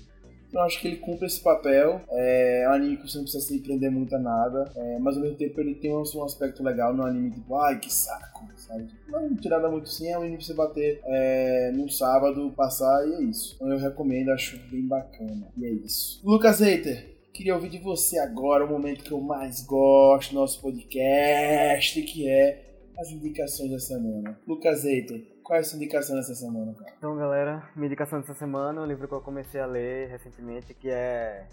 Então, 0.55 0.63
acho 0.63 0.81
que 0.81 0.87
ele 0.87 0.99
cumpre 0.99 1.27
esse 1.27 1.41
papel. 1.41 2.01
É 2.09 2.67
um 2.69 2.73
anime 2.75 2.97
que 2.97 3.11
você 3.11 3.17
não 3.17 3.25
precisa 3.25 3.45
se 3.45 3.59
prender 3.59 3.91
muito 3.91 4.15
a 4.15 4.21
nada. 4.21 4.71
É, 4.77 4.99
mas 5.01 5.17
ao 5.17 5.23
mesmo 5.23 5.37
tempo 5.37 5.61
ele 5.61 5.75
tem 5.75 5.93
um, 5.93 6.23
aspecto 6.23 6.63
legal 6.63 6.95
no 6.95 7.03
anime, 7.03 7.33
tipo, 7.33 7.57
ai 7.57 7.81
que 7.81 7.93
saco, 7.93 8.47
sabe? 8.57 8.87
Não, 9.09 9.31
não 9.31 9.37
tira 9.37 9.57
nada 9.57 9.69
muito 9.69 9.89
sim, 9.89 10.13
é 10.13 10.17
um 10.17 10.21
anime 10.21 10.37
pra 10.37 10.47
você 10.47 10.55
bater 10.55 11.01
é, 11.07 11.73
num 11.75 11.89
sábado, 11.89 12.53
passar 12.57 13.05
e 13.05 13.15
é 13.15 13.23
isso. 13.23 13.57
Então 13.57 13.73
eu 13.73 13.79
recomendo, 13.79 14.31
acho 14.31 14.57
bem 14.71 14.87
bacana. 14.87 15.49
E 15.57 15.67
é 15.67 15.71
isso. 15.71 16.21
Lucas 16.23 16.61
Hater, 16.61 17.17
queria 17.33 17.57
ouvir 17.57 17.71
de 17.71 17.79
você 17.79 18.17
agora 18.21 18.65
o 18.65 18.71
momento 18.71 19.03
que 19.03 19.11
eu 19.11 19.21
mais 19.21 19.61
gosto 19.61 20.31
do 20.31 20.37
nosso 20.37 20.61
podcast, 20.63 22.01
que 22.03 22.29
é 22.29 22.74
as 22.99 23.11
indicações 23.11 23.71
da 23.71 23.79
semana. 23.79 24.39
Lucas 24.47 24.85
Hater, 24.85 25.23
qual 25.43 25.57
é 25.57 25.61
a 25.61 25.65
sua 25.65 25.77
indicação 25.77 26.17
dessa 26.17 26.35
semana, 26.35 26.75
cara? 26.75 26.93
Então, 26.97 27.17
galera, 27.17 27.69
minha 27.75 27.87
indicação 27.87 28.21
dessa 28.21 28.35
semana 28.35 28.81
é 28.81 28.85
um 28.85 28.87
livro 28.87 29.09
que 29.09 29.15
eu 29.15 29.21
comecei 29.21 29.61
a 29.61 29.67
ler 29.67 30.09
recentemente, 30.09 30.73
que 30.75 30.89
é 30.91 31.47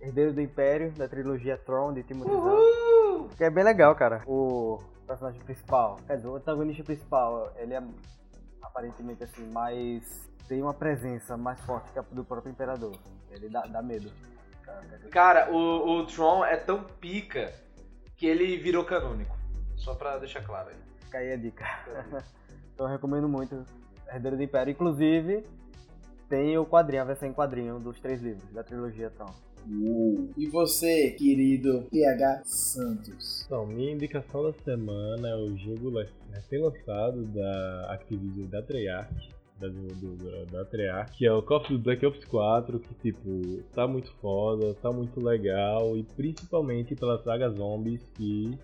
Herdeiro 0.00 0.32
do 0.32 0.40
Império, 0.40 0.92
da 0.92 1.08
trilogia 1.08 1.56
Tron, 1.56 1.92
de 1.92 2.02
Timothy 2.02 2.30
Zahn. 2.30 3.28
Que 3.36 3.44
é 3.44 3.50
bem 3.50 3.64
legal, 3.64 3.94
cara. 3.94 4.22
O 4.26 4.78
personagem 5.06 5.40
principal, 5.42 5.98
quer 6.06 6.16
dizer, 6.16 6.28
o 6.28 6.36
antagonista 6.36 6.84
principal, 6.84 7.52
ele 7.56 7.74
é 7.74 7.82
aparentemente 8.60 9.24
assim, 9.24 9.46
mais. 9.50 10.28
tem 10.48 10.62
uma 10.62 10.74
presença 10.74 11.36
mais 11.36 11.60
forte 11.60 11.92
que 11.92 11.98
a 11.98 12.02
do 12.02 12.24
próprio 12.24 12.50
imperador. 12.50 12.96
Ele 13.30 13.48
dá, 13.48 13.62
dá 13.62 13.82
medo. 13.82 14.10
Cara, 15.10 15.52
o, 15.52 15.98
o 15.98 16.06
Tron 16.06 16.44
é 16.44 16.56
tão 16.56 16.84
pica 16.84 17.52
que 18.16 18.26
ele 18.26 18.56
virou 18.56 18.84
canônico. 18.84 19.36
Só 19.76 19.94
pra 19.94 20.18
deixar 20.18 20.44
claro 20.44 20.70
aí. 20.70 20.76
Fica 21.12 21.18
aí 21.18 21.32
a 21.32 21.36
dica. 21.36 21.64
então 22.74 22.86
eu 22.86 22.90
recomendo 22.92 23.28
muito 23.28 23.66
Herdeiro 24.10 24.34
do 24.38 24.42
Império. 24.42 24.70
Inclusive, 24.70 25.44
tem 26.26 26.56
o 26.56 26.64
quadrinho, 26.64 27.02
a 27.02 27.04
versão 27.04 27.28
em 27.28 27.34
quadrinho 27.34 27.78
dos 27.78 28.00
três 28.00 28.22
livros 28.22 28.50
da 28.50 28.64
trilogia 28.64 29.10
Tron. 29.10 29.30
E 30.38 30.46
você, 30.46 31.10
querido 31.10 31.82
PH 31.90 32.42
Santos? 32.46 33.42
Então, 33.44 33.66
minha 33.66 33.92
indicação 33.92 34.42
da 34.42 34.52
semana 34.64 35.28
é 35.28 35.36
o 35.36 35.54
jogo 35.56 35.90
le- 35.90 36.08
recém-lançado 36.32 37.26
da 37.26 37.92
Activision 37.92 38.46
da 38.48 38.62
Treyarch, 38.62 39.28
da, 39.60 39.68
do, 39.68 39.86
do- 40.16 40.46
da 40.46 40.64
Treyarch, 40.64 41.12
que 41.16 41.26
é 41.26 41.32
o 41.32 41.42
Call 41.42 41.58
of 41.58 41.68
Duty 41.68 41.82
Black 41.84 42.06
Ops 42.06 42.24
4, 42.24 42.80
que 42.80 42.94
tipo, 42.94 43.62
tá 43.74 43.86
muito 43.86 44.10
foda, 44.14 44.74
tá 44.82 44.90
muito 44.90 45.22
legal, 45.22 45.94
e 45.96 46.02
principalmente 46.02 46.96
pela 46.96 47.22
saga 47.22 47.50
Zombies 47.50 48.02
que 48.16 48.58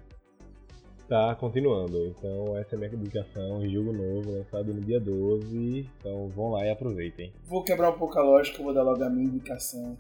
tá 1.09 1.34
continuando. 1.34 2.06
Então 2.06 2.56
essa 2.56 2.74
é 2.74 2.76
a 2.76 2.78
minha 2.78 2.92
indicação, 2.92 3.68
jogo 3.68 3.92
novo, 3.92 4.30
lançado 4.30 4.74
no 4.74 4.80
dia 4.80 5.00
12, 5.00 5.88
então 5.98 6.28
vão 6.28 6.50
lá 6.50 6.66
e 6.66 6.70
aproveitem. 6.70 7.32
Vou 7.46 7.64
quebrar 7.64 7.90
um 7.90 7.98
pouco 7.98 8.18
a 8.18 8.22
lógica, 8.22 8.62
vou 8.62 8.74
dar 8.74 8.82
logo 8.82 9.02
a 9.02 9.11
minha 9.11 9.26
indicação 9.26 9.96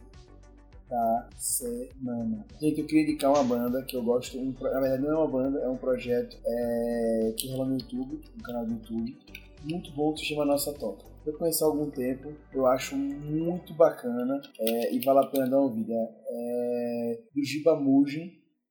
da 0.88 1.28
semana. 1.36 2.44
Gente, 2.60 2.80
eu 2.80 2.86
queria 2.86 3.02
indicar 3.02 3.30
uma 3.30 3.44
banda 3.44 3.82
que 3.82 3.96
eu 3.96 4.02
gosto, 4.02 4.38
um 4.38 4.54
na 4.60 4.80
verdade 4.80 5.02
não 5.02 5.10
é 5.10 5.16
uma 5.16 5.28
banda, 5.28 5.58
é 5.60 5.68
um 5.68 5.76
projeto 5.76 6.36
é, 6.44 7.34
que 7.36 7.50
rola 7.50 7.66
no 7.66 7.74
YouTube, 7.74 8.20
no 8.36 8.42
canal 8.42 8.64
do 8.64 8.72
YouTube, 8.72 9.16
muito 9.64 9.90
bom, 9.92 10.12
que 10.12 10.20
se 10.20 10.26
chama 10.26 10.44
Nossa 10.44 10.72
Toca. 10.72 11.06
Eu 11.26 11.36
conheci 11.36 11.62
há 11.62 11.66
algum 11.66 11.90
tempo, 11.90 12.32
eu 12.54 12.66
acho 12.66 12.96
muito 12.96 13.74
bacana 13.74 14.40
é, 14.60 14.94
e 14.94 15.00
vale 15.00 15.18
a 15.18 15.26
pena 15.26 15.46
dar 15.46 15.58
uma 15.58 15.66
ouvida. 15.66 15.94
É, 15.94 17.18
do 17.34 17.44
Giba 17.44 17.76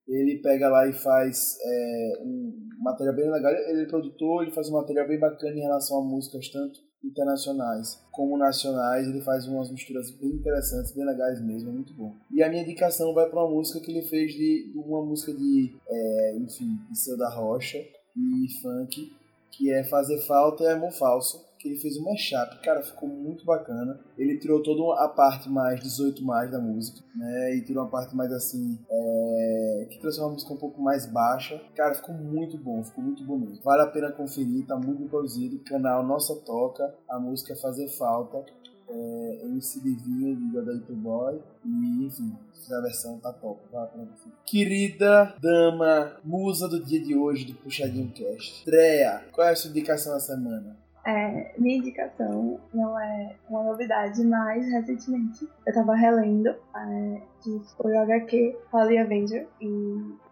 ele 0.07 0.39
pega 0.41 0.69
lá 0.69 0.87
e 0.87 0.93
faz 0.93 1.57
é, 1.61 2.13
um 2.21 2.53
material 2.79 3.15
bem 3.15 3.29
legal. 3.29 3.51
Ele 3.51 3.83
é 3.83 3.85
produtor, 3.85 4.43
ele 4.43 4.51
faz 4.51 4.69
um 4.69 4.73
material 4.73 5.07
bem 5.07 5.19
bacana 5.19 5.57
em 5.57 5.61
relação 5.61 5.99
a 5.99 6.03
músicas 6.03 6.47
tanto 6.49 6.79
internacionais 7.03 8.01
como 8.11 8.37
nacionais. 8.37 9.07
Ele 9.07 9.21
faz 9.21 9.47
umas 9.47 9.69
misturas 9.69 10.11
bem 10.11 10.31
interessantes, 10.31 10.93
bem 10.93 11.05
legais 11.05 11.41
mesmo, 11.41 11.69
é 11.69 11.73
muito 11.73 11.93
bom. 11.93 12.15
E 12.31 12.41
a 12.41 12.49
minha 12.49 12.63
indicação 12.63 13.13
vai 13.13 13.29
para 13.29 13.43
uma 13.43 13.53
música 13.53 13.79
que 13.79 13.91
ele 13.91 14.03
fez 14.03 14.31
de, 14.31 14.71
de 14.71 14.77
uma 14.77 15.03
música 15.03 15.33
de, 15.33 15.75
é, 15.87 16.37
enfim, 16.37 16.77
de 16.89 17.17
da 17.17 17.29
Rocha 17.29 17.77
e 18.15 18.61
funk, 18.61 19.13
que 19.51 19.71
é 19.71 19.83
Fazer 19.83 20.19
Falta 20.25 20.63
e 20.63 20.67
Amor 20.67 20.91
Falso. 20.91 21.46
Que 21.57 21.67
ele 21.67 21.77
fez 21.77 21.97
um 21.97 22.03
mashup. 22.03 22.61
Cara, 22.61 22.81
ficou 22.81 23.09
muito 23.09 23.45
bacana. 23.45 23.99
Ele 24.17 24.37
tirou 24.37 24.61
toda 24.61 25.03
a 25.03 25.07
parte 25.07 25.49
mais 25.49 25.79
18 25.81 26.23
mais 26.23 26.51
da 26.51 26.59
música, 26.59 26.99
né? 27.15 27.55
E 27.55 27.61
tirou 27.61 27.83
uma 27.83 27.89
parte 27.89 28.15
mais 28.15 28.31
assim, 28.31 28.77
é... 28.89 29.87
que 29.89 29.99
transforma 29.99 30.31
a 30.31 30.33
música 30.33 30.53
um 30.53 30.57
pouco 30.57 30.81
mais 30.81 31.05
baixa. 31.05 31.61
Cara, 31.75 31.95
ficou 31.95 32.15
muito 32.15 32.57
bom, 32.57 32.83
ficou 32.83 33.03
muito 33.03 33.23
mesmo. 33.23 33.63
Vale 33.63 33.83
a 33.83 33.87
pena 33.87 34.11
conferir, 34.11 34.65
tá 34.65 34.77
muito 34.77 35.07
produzido. 35.09 35.59
Canal 35.59 36.05
Nossa 36.05 36.35
Toca, 36.35 36.95
a 37.09 37.19
música 37.19 37.55
Fazer 37.55 37.87
Falta. 37.89 38.45
É, 38.89 39.41
MC 39.43 39.81
Divinho 39.81 40.33
de 40.37 40.45
Godaito 40.49 40.93
Boy 40.93 41.41
e 41.65 42.05
enfim, 42.05 42.33
a 42.71 42.79
versão 42.79 43.19
tá 43.19 43.33
top. 43.33 43.59
Conferir. 43.69 44.33
Querida 44.45 45.35
dama, 45.41 46.15
musa 46.23 46.69
do 46.69 46.81
dia 46.81 47.01
de 47.01 47.13
hoje 47.13 47.43
do 47.43 47.53
Puxadinho 47.55 48.09
Cast, 48.13 48.63
Treia, 48.63 49.25
qual 49.33 49.45
é 49.45 49.51
a 49.51 49.55
sua 49.57 49.71
indicação 49.71 50.13
da 50.13 50.21
semana? 50.21 50.77
É, 51.07 51.53
minha 51.57 51.77
indicação 51.77 52.59
não 52.73 52.99
é 52.99 53.33
uma 53.49 53.63
novidade, 53.63 54.21
mas 54.25 54.65
recentemente 54.69 55.47
eu 55.65 55.73
tava 55.73 55.95
relendo 55.95 56.49
é, 56.49 57.21
que 57.41 57.61
foi 57.77 57.93
o 57.93 58.01
HQ 58.01 58.57
Holy 58.73 58.97
Avenger 58.97 59.47
e 59.61 59.65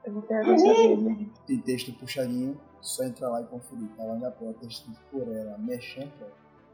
eu 0.04 0.12
vou 0.12 0.22
ter 0.24 0.34
a 0.34 0.44
gostar 0.44 0.74
dele. 0.74 1.32
Tem 1.48 1.60
texto 1.60 1.94
puxadinho, 1.94 2.60
só 2.82 3.06
entrar 3.06 3.30
lá 3.30 3.42
e 3.42 3.46
conferir. 3.46 3.88
Tá 3.96 4.04
lá 4.04 4.16
na 4.16 4.30
porta, 4.30 4.66
escrito 4.66 5.00
por 5.10 5.26
ela, 5.34 5.58
mexendo. 5.58 6.12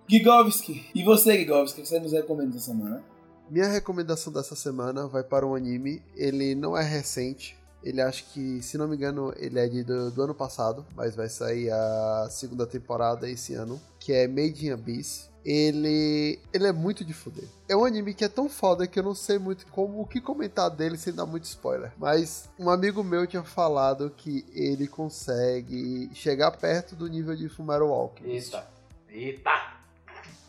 Gigovski, 0.07 0.89
e 0.95 1.03
você, 1.03 1.37
Gigovski, 1.37 1.81
o 1.81 1.83
que 1.83 1.89
você 1.89 1.99
nos 1.99 2.11
recomenda 2.11 2.55
essa 2.55 2.71
semana? 2.71 3.03
Minha 3.51 3.67
recomendação 3.67 4.33
dessa 4.33 4.55
semana 4.55 5.07
vai 5.07 5.23
para 5.23 5.45
um 5.45 5.53
anime. 5.53 6.01
Ele 6.15 6.55
não 6.55 6.75
é 6.75 6.83
recente. 6.83 7.60
Ele 7.83 8.01
acho 8.01 8.25
que, 8.31 8.61
se 8.61 8.77
não 8.77 8.87
me 8.87 8.95
engano, 8.95 9.33
ele 9.37 9.59
é 9.59 9.67
de, 9.67 9.83
do, 9.83 10.11
do 10.11 10.21
ano 10.23 10.35
passado, 10.35 10.85
mas 10.95 11.15
vai 11.15 11.29
sair 11.29 11.71
a 11.71 12.27
segunda 12.29 12.65
temporada 12.67 13.29
esse 13.29 13.53
ano, 13.53 13.81
que 13.99 14.13
é 14.13 14.27
Made 14.27 14.67
in 14.67 14.71
Abyss. 14.71 15.29
Ele, 15.43 16.39
ele 16.53 16.67
é 16.67 16.71
muito 16.71 17.03
de 17.03 17.13
fuder. 17.13 17.45
É 17.67 17.75
um 17.75 17.83
anime 17.83 18.13
que 18.13 18.23
é 18.23 18.29
tão 18.29 18.47
foda 18.47 18.85
que 18.85 18.99
eu 18.99 19.03
não 19.03 19.15
sei 19.15 19.39
muito 19.39 19.65
como 19.67 19.99
o 19.99 20.05
que 20.05 20.21
comentar 20.21 20.69
dele 20.69 20.97
sem 20.97 21.11
dar 21.11 21.25
muito 21.25 21.45
spoiler. 21.45 21.91
Mas 21.97 22.47
um 22.59 22.69
amigo 22.69 23.03
meu 23.03 23.25
tinha 23.25 23.43
falado 23.43 24.11
que 24.15 24.45
ele 24.53 24.87
consegue 24.87 26.11
chegar 26.13 26.51
perto 26.51 26.95
do 26.95 27.07
nível 27.07 27.35
de 27.35 27.49
Fumero 27.49 27.91
Alchemist. 27.91 28.53
Eita. 28.53 28.67
Eita. 29.09 29.81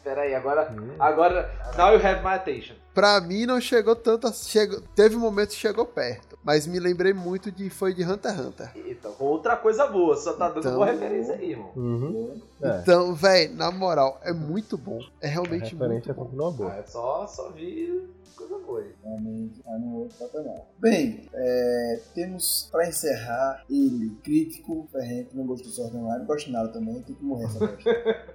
Pera 0.04 0.22
aí, 0.22 0.34
agora, 0.34 0.74
agora, 0.98 1.48
now 1.76 1.92
you 1.92 2.04
have 2.04 2.22
my 2.22 2.34
attention. 2.34 2.74
Pra 2.92 3.20
mim 3.20 3.46
não 3.46 3.60
chegou 3.60 3.94
tanto, 3.94 4.32
chegou, 4.34 4.80
teve 4.96 5.14
um 5.14 5.20
momento 5.20 5.50
que 5.50 5.54
chegou 5.54 5.86
perto, 5.86 6.31
mas 6.44 6.66
me 6.66 6.78
lembrei 6.80 7.12
muito 7.12 7.50
de 7.50 7.70
foi 7.70 7.94
de 7.94 8.04
Hunter 8.04 8.32
x 8.32 8.40
Hunter. 8.40 8.70
Eita, 8.76 9.10
outra 9.18 9.56
coisa 9.56 9.86
boa, 9.86 10.16
só 10.16 10.32
tá 10.34 10.48
dando 10.48 10.60
Então- 10.60 10.74
boa 10.74 10.86
referência 10.86 11.34
aí, 11.34 11.50
irmão. 11.52 11.70
Uhum. 11.76 12.40
É, 12.60 12.78
Então, 12.80 13.14
véi, 13.14 13.48
na 13.48 13.70
moral, 13.70 14.20
é 14.22 14.32
muito 14.32 14.76
bom. 14.76 15.00
É 15.20 15.26
a 15.28 15.30
realmente 15.30 15.74
muito 15.74 15.90
referência 15.92 16.14
bom. 16.14 16.24
boa. 16.52 16.72
Ah, 16.72 16.78
eu 16.78 16.86
só, 16.86 17.26
só 17.26 17.50
vi 17.50 18.08
coisa 18.36 18.58
boa 18.58 18.80
aí. 18.80 18.92
Realmente, 19.04 19.60
tá 19.62 19.78
no 19.78 19.94
outro 19.98 20.16
patamar. 20.18 20.60
Bem, 20.78 21.28
é, 21.32 22.00
temos 22.14 22.68
pra 22.72 22.88
encerrar 22.88 23.64
ele, 23.70 24.10
crítico, 24.22 24.88
ferrento, 24.90 25.36
não 25.36 25.46
gostou 25.46 25.68
do 25.68 25.74
Sword 25.74 25.96
Online, 25.96 26.18
não 26.20 26.26
gosto 26.26 26.46
de 26.46 26.52
nada 26.52 26.68
também, 26.68 27.00
tem 27.02 27.14
que 27.14 27.24
morrer 27.24 27.44
essa 27.46 27.58
bosta. 27.58 27.82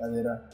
Galera, 0.00 0.48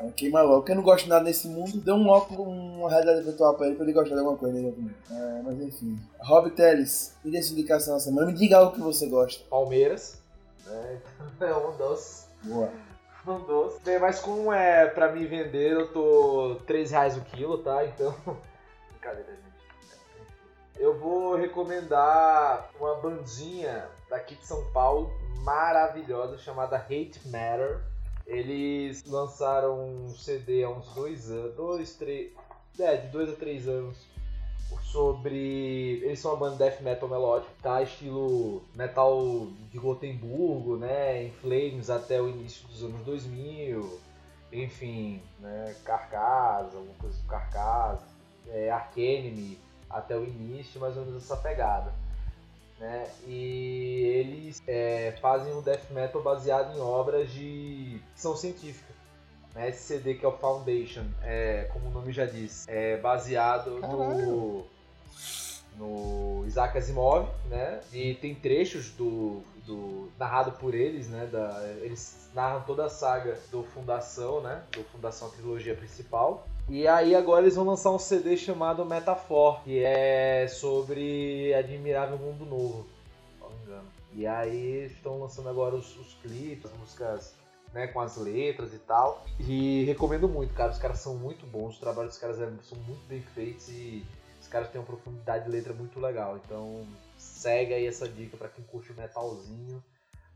é, 0.00 0.10
queima 0.12 0.42
logo. 0.42 0.64
Quem 0.64 0.74
não 0.74 0.82
gosta 0.82 1.04
de 1.04 1.10
nada 1.10 1.24
nesse 1.24 1.46
mundo, 1.48 1.78
dê 1.78 1.92
um 1.92 2.08
óculos, 2.08 2.46
uma 2.46 2.88
realidade 2.88 3.22
virtual 3.22 3.54
pra 3.54 3.66
ele 3.66 3.76
pra 3.76 3.84
ele 3.84 3.92
gostar 3.92 4.14
de 4.14 4.20
alguma 4.20 4.36
coisa 4.36 4.56
também. 4.56 4.94
É, 5.10 5.42
mas 5.42 5.60
enfim. 5.60 6.00
Rob 6.20 6.50
Teles, 6.50 7.14
me 7.24 7.30
dê 7.30 7.42
sua 7.42 7.52
indicação 7.52 7.94
na 7.94 8.00
semana, 8.00 8.26
me 8.26 8.32
diga 8.32 8.56
algo 8.56 8.72
que 8.72 8.80
você 8.80 9.06
gosta. 9.06 9.44
Palmeiras, 9.50 10.20
né? 10.66 11.00
Então 11.36 11.48
é 11.48 11.68
um 11.68 11.76
doce. 11.76 12.26
Boa. 12.42 12.70
Um 13.26 13.38
doce. 13.40 13.80
Bem, 13.82 13.98
mas 13.98 14.20
como 14.20 14.52
é 14.52 14.86
pra 14.86 15.12
me 15.12 15.26
vender, 15.26 15.72
eu 15.72 15.92
tô 15.92 16.56
3 16.66 16.90
reais 16.90 17.16
o 17.16 17.20
quilo, 17.20 17.58
tá? 17.58 17.84
Então. 17.84 18.14
Brincadeira, 18.90 19.30
gente. 19.30 19.50
Eu 20.78 20.98
vou 20.98 21.36
recomendar 21.36 22.70
uma 22.80 22.94
bandinha 22.96 23.86
daqui 24.08 24.34
de 24.34 24.46
São 24.46 24.64
Paulo, 24.72 25.12
maravilhosa, 25.42 26.38
chamada 26.38 26.76
Hate 26.76 27.20
Matter. 27.26 27.82
Eles 28.30 29.04
lançaram 29.06 30.06
um 30.06 30.08
CD 30.10 30.62
há 30.62 30.70
uns 30.70 30.86
dois 30.94 31.30
anos, 31.32 31.54
dois, 31.56 31.94
três, 31.96 32.32
é, 32.78 32.96
de 32.96 33.08
dois 33.08 33.28
a 33.28 33.32
três 33.32 33.66
anos, 33.66 33.98
sobre. 34.84 36.00
Eles 36.04 36.20
são 36.20 36.32
uma 36.32 36.48
banda 36.48 36.64
death 36.64 36.80
metal 36.80 37.08
melódico, 37.08 37.52
tá? 37.60 37.82
Estilo 37.82 38.62
metal 38.74 39.48
de 39.72 39.78
Gotemburgo, 39.78 40.76
né? 40.76 41.24
Em 41.24 41.32
Flames 41.32 41.90
até 41.90 42.22
o 42.22 42.28
início 42.28 42.68
dos 42.68 42.84
anos 42.84 43.04
2000, 43.04 43.98
enfim, 44.52 45.20
né? 45.40 45.74
Carcass, 45.84 46.72
alguma 46.72 46.94
coisa 47.00 47.20
do 47.20 47.26
Carcass, 47.26 48.00
é, 48.46 48.70
até 49.90 50.16
o 50.16 50.24
início, 50.24 50.80
mais 50.80 50.96
ou 50.96 51.04
menos 51.04 51.24
essa 51.24 51.36
pegada. 51.36 51.92
Né? 52.80 53.06
E 53.26 54.02
eles 54.16 54.62
é, 54.66 55.12
fazem 55.20 55.52
um 55.52 55.60
death 55.60 55.90
metal 55.90 56.22
baseado 56.22 56.74
em 56.74 56.80
obras 56.80 57.30
de 57.30 58.00
ficção 58.08 58.34
científica. 58.34 58.90
Né? 59.54 59.68
Esse 59.68 59.82
CD 59.82 60.14
que 60.14 60.24
é 60.24 60.28
o 60.28 60.32
Foundation, 60.32 61.04
é, 61.22 61.68
como 61.72 61.88
o 61.88 61.90
nome 61.90 62.10
já 62.10 62.24
diz, 62.24 62.66
é 62.66 62.96
baseado 62.96 63.80
no, 63.80 64.66
no 65.76 66.44
Isaac 66.46 66.78
Asimov, 66.78 67.28
né? 67.50 67.80
E 67.92 68.14
tem 68.14 68.34
trechos 68.34 68.90
do, 68.90 69.42
do 69.66 70.10
narrado 70.18 70.52
por 70.52 70.74
eles, 70.74 71.08
né? 71.08 71.26
Da, 71.26 71.62
eles 71.82 72.30
narram 72.34 72.62
toda 72.62 72.86
a 72.86 72.88
saga 72.88 73.38
do 73.50 73.62
Fundação, 73.62 74.40
né? 74.40 74.62
Do 74.72 74.84
Fundação 74.84 75.28
a 75.28 75.30
trilogia 75.32 75.74
principal. 75.74 76.46
E 76.70 76.86
aí 76.86 77.16
agora 77.16 77.42
eles 77.42 77.56
vão 77.56 77.66
lançar 77.66 77.90
um 77.90 77.98
CD 77.98 78.36
chamado 78.36 78.84
Metafor, 78.84 79.60
que 79.64 79.82
é 79.82 80.46
sobre 80.46 81.52
Admirável 81.52 82.16
Mundo 82.16 82.46
Novo, 82.46 82.86
não 83.40 83.50
engano. 83.64 83.88
E 84.12 84.24
aí 84.24 84.84
estão 84.84 85.18
lançando 85.18 85.48
agora 85.48 85.74
os, 85.74 85.98
os 85.98 86.14
clipes, 86.22 86.70
as 86.70 86.78
músicas 86.78 87.34
né, 87.72 87.88
com 87.88 88.00
as 88.00 88.16
letras 88.16 88.72
e 88.72 88.78
tal. 88.78 89.20
E 89.40 89.82
recomendo 89.82 90.28
muito, 90.28 90.54
cara. 90.54 90.70
Os 90.70 90.78
caras 90.78 91.00
são 91.00 91.16
muito 91.16 91.44
bons, 91.44 91.74
os 91.74 91.80
trabalhos 91.80 92.12
dos 92.12 92.20
caras 92.20 92.38
é- 92.40 92.48
são 92.62 92.78
muito 92.78 93.04
bem 93.08 93.20
feitos 93.20 93.68
e 93.68 94.04
os 94.40 94.46
caras 94.46 94.68
têm 94.68 94.80
uma 94.80 94.86
profundidade 94.86 95.46
de 95.46 95.50
letra 95.50 95.72
muito 95.72 95.98
legal. 95.98 96.36
Então 96.36 96.86
segue 97.16 97.74
aí 97.74 97.84
essa 97.84 98.08
dica 98.08 98.36
pra 98.36 98.48
quem 98.48 98.64
curte 98.64 98.92
o 98.92 98.96
metalzinho, 98.96 99.82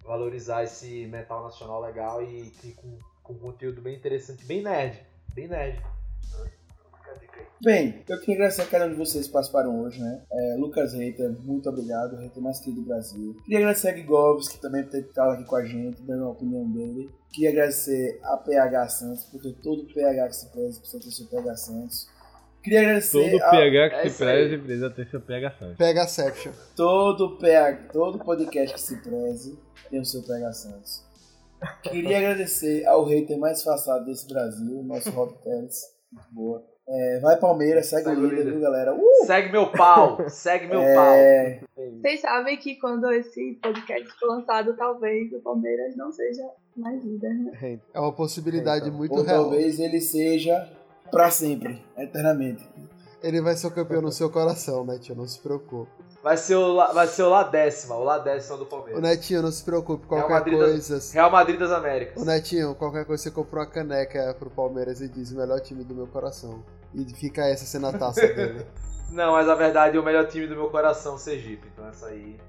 valorizar 0.03 0.65
esse 0.65 1.07
metal 1.07 1.45
nacional 1.45 1.81
legal 1.81 2.21
e 2.21 2.51
que 2.61 2.73
com, 2.73 2.99
com 3.23 3.39
conteúdo 3.39 3.81
bem 3.81 3.95
interessante, 3.95 4.45
bem 4.45 4.63
nerd, 4.63 5.01
bem 5.33 5.47
nerd. 5.47 5.81
Bem, 7.63 8.05
eu 8.09 8.19
queria 8.21 8.35
agradecer 8.35 8.63
a 8.63 8.67
cada 8.67 8.87
um 8.87 8.91
de 8.91 8.97
vocês 8.97 9.27
que 9.27 9.33
participaram 9.33 9.81
hoje, 9.81 10.01
né? 10.01 10.23
É, 10.31 10.57
Lucas 10.59 10.93
Reiter, 10.93 11.31
muito 11.43 11.69
obrigado, 11.69 12.15
o 12.15 12.17
Reiter 12.17 12.43
mais 12.43 12.59
querido 12.61 12.83
do 12.83 12.87
Brasil. 12.87 13.35
Queria 13.45 13.59
agradecer 13.59 13.89
a 13.89 13.97
Gigovs, 13.97 14.49
que 14.49 14.61
também 14.61 14.83
estado 14.83 15.33
aqui 15.33 15.45
com 15.45 15.57
a 15.57 15.65
gente, 15.65 16.03
dando 16.03 16.25
a 16.25 16.31
opinião 16.31 16.71
dele. 16.71 17.11
Queria 17.33 17.51
agradecer 17.51 18.21
a 18.23 18.37
PH 18.37 18.89
Santos, 18.89 19.25
porque 19.25 19.53
todo 19.63 19.87
PH 19.93 20.29
que 20.29 20.37
se 20.37 20.53
preze 20.53 20.79
precisa 20.79 21.03
ter 21.03 21.11
seu 21.11 21.27
PH 21.27 21.57
Santos. 21.57 22.15
Queria 22.63 22.81
agradecer 22.81 23.31
Todo 23.31 23.43
a 23.43 23.51
PH 23.51 23.91
que 23.91 23.97
É 23.97 24.11
se 24.11 24.19
preze 24.19 24.59
precisa 24.59 24.91
ter 24.91 25.11
seu 25.11 25.21
PH 25.21 25.59
Santos. 25.59 25.77
Pega 25.77 26.09
Section. 26.09 26.53
todo 26.75 27.39
PH, 27.39 27.93
todo 27.93 28.19
podcast 28.19 28.75
que 28.75 28.81
se 28.81 29.03
preze 29.03 29.59
tem 29.91 30.01
o 30.01 30.05
seu 30.05 30.23
PH 30.23 30.53
Santos. 30.53 31.05
Queria 31.83 32.19
agradecer 32.19 32.87
ao 32.87 33.05
hater 33.05 33.39
mais 33.39 33.57
disfarçado 33.57 34.07
desse 34.07 34.27
Brasil, 34.27 34.83
nosso 34.83 35.11
Rob 35.11 35.35
Teles. 35.43 35.81
Muito 36.11 36.29
boa. 36.33 36.74
É, 36.87 37.19
vai 37.21 37.39
Palmeiras, 37.39 37.87
segue, 37.87 38.05
Segue 38.05 38.21
o 38.21 38.25
líder, 38.25 38.37
líder. 38.41 38.51
viu, 38.53 38.61
galera? 38.61 38.95
Uh! 38.95 39.27
Segue 39.27 39.51
meu 39.51 39.71
pau! 39.73 40.29
Segue 40.29 40.67
meu 40.67 40.81
pau! 40.81 41.15
É, 41.15 41.61
Vocês 42.01 42.21
sabem 42.21 42.59
que 42.59 42.77
quando 42.77 43.11
esse 43.11 43.59
podcast 43.63 44.13
for 44.19 44.27
lançado, 44.29 44.77
talvez 44.77 45.33
o 45.33 45.41
Palmeiras 45.41 45.97
não 45.97 46.13
seja 46.13 46.43
mais 46.77 47.03
líder, 47.03 47.33
né? 47.35 47.81
É 47.95 47.99
uma 48.01 48.13
possibilidade 48.13 48.87
Então, 48.89 48.99
muito 48.99 49.15
ou 49.17 49.23
real. 49.23 49.45
talvez 49.45 49.81
ele 49.81 50.01
seja 50.01 50.69
pra 51.11 51.31
sempre, 51.31 51.83
eternamente. 51.97 52.69
Ele 53.23 53.41
vai 53.41 53.57
ser 53.57 53.67
o 53.69 53.71
campeão 53.75 54.03
no 54.03 54.13
seu 54.13 54.29
coração, 54.29 54.85
Netinho, 54.85 55.17
não 55.17 55.27
se 55.27 55.41
preocupe. 55.41 55.91
Vai 56.25 56.39
ser 56.39 56.55
o, 56.55 56.77
vai 56.95 57.07
ser 57.07 57.23
o 57.23 57.29
lá 57.29 57.43
décima, 57.43 57.97
o 57.97 58.03
lá 58.03 58.17
décima 58.17 58.57
do 58.57 58.65
O 58.65 58.67
Palmeiras. 58.67 59.03
Netinho, 59.03 59.43
não 59.43 59.53
se 59.53 59.63
preocupe, 59.63 60.07
Real 60.09 60.27
qualquer 60.27 60.33
Madrid 60.33 60.59
coisa. 60.59 61.13
Real 61.13 61.31
Madrid 61.31 61.61
das 61.61 61.71
Américas. 61.71 62.23
O 62.23 62.25
Netinho, 62.25 62.75
qualquer 62.75 63.05
coisa 63.05 63.23
você 63.23 63.31
compra 63.31 63.61
uma 63.61 63.67
caneca 63.67 64.35
pro 64.39 64.49
Palmeiras 64.49 65.03
e 65.03 65.09
diz 65.09 65.33
o 65.33 65.37
melhor 65.37 65.61
time 65.61 65.85
do 65.85 65.95
meu 65.95 66.07
coração. 66.07 66.65
E 66.95 67.05
fica 67.13 67.47
essa 67.47 67.67
sendo 67.67 67.89
a 67.89 67.93
taça 67.93 68.27
dele. 68.27 68.65
Não, 69.13 69.33
mas 69.33 69.47
a 69.51 69.55
verdade 69.55 69.99
é 69.99 70.01
o 70.01 70.03
melhor 70.03 70.27
time 70.27 70.47
do 70.47 70.57
meu 70.57 70.71
coração, 70.71 71.19
Sergipe. 71.19 71.69
Então 71.71 71.87
essa 71.87 72.07
aí. 72.07 72.41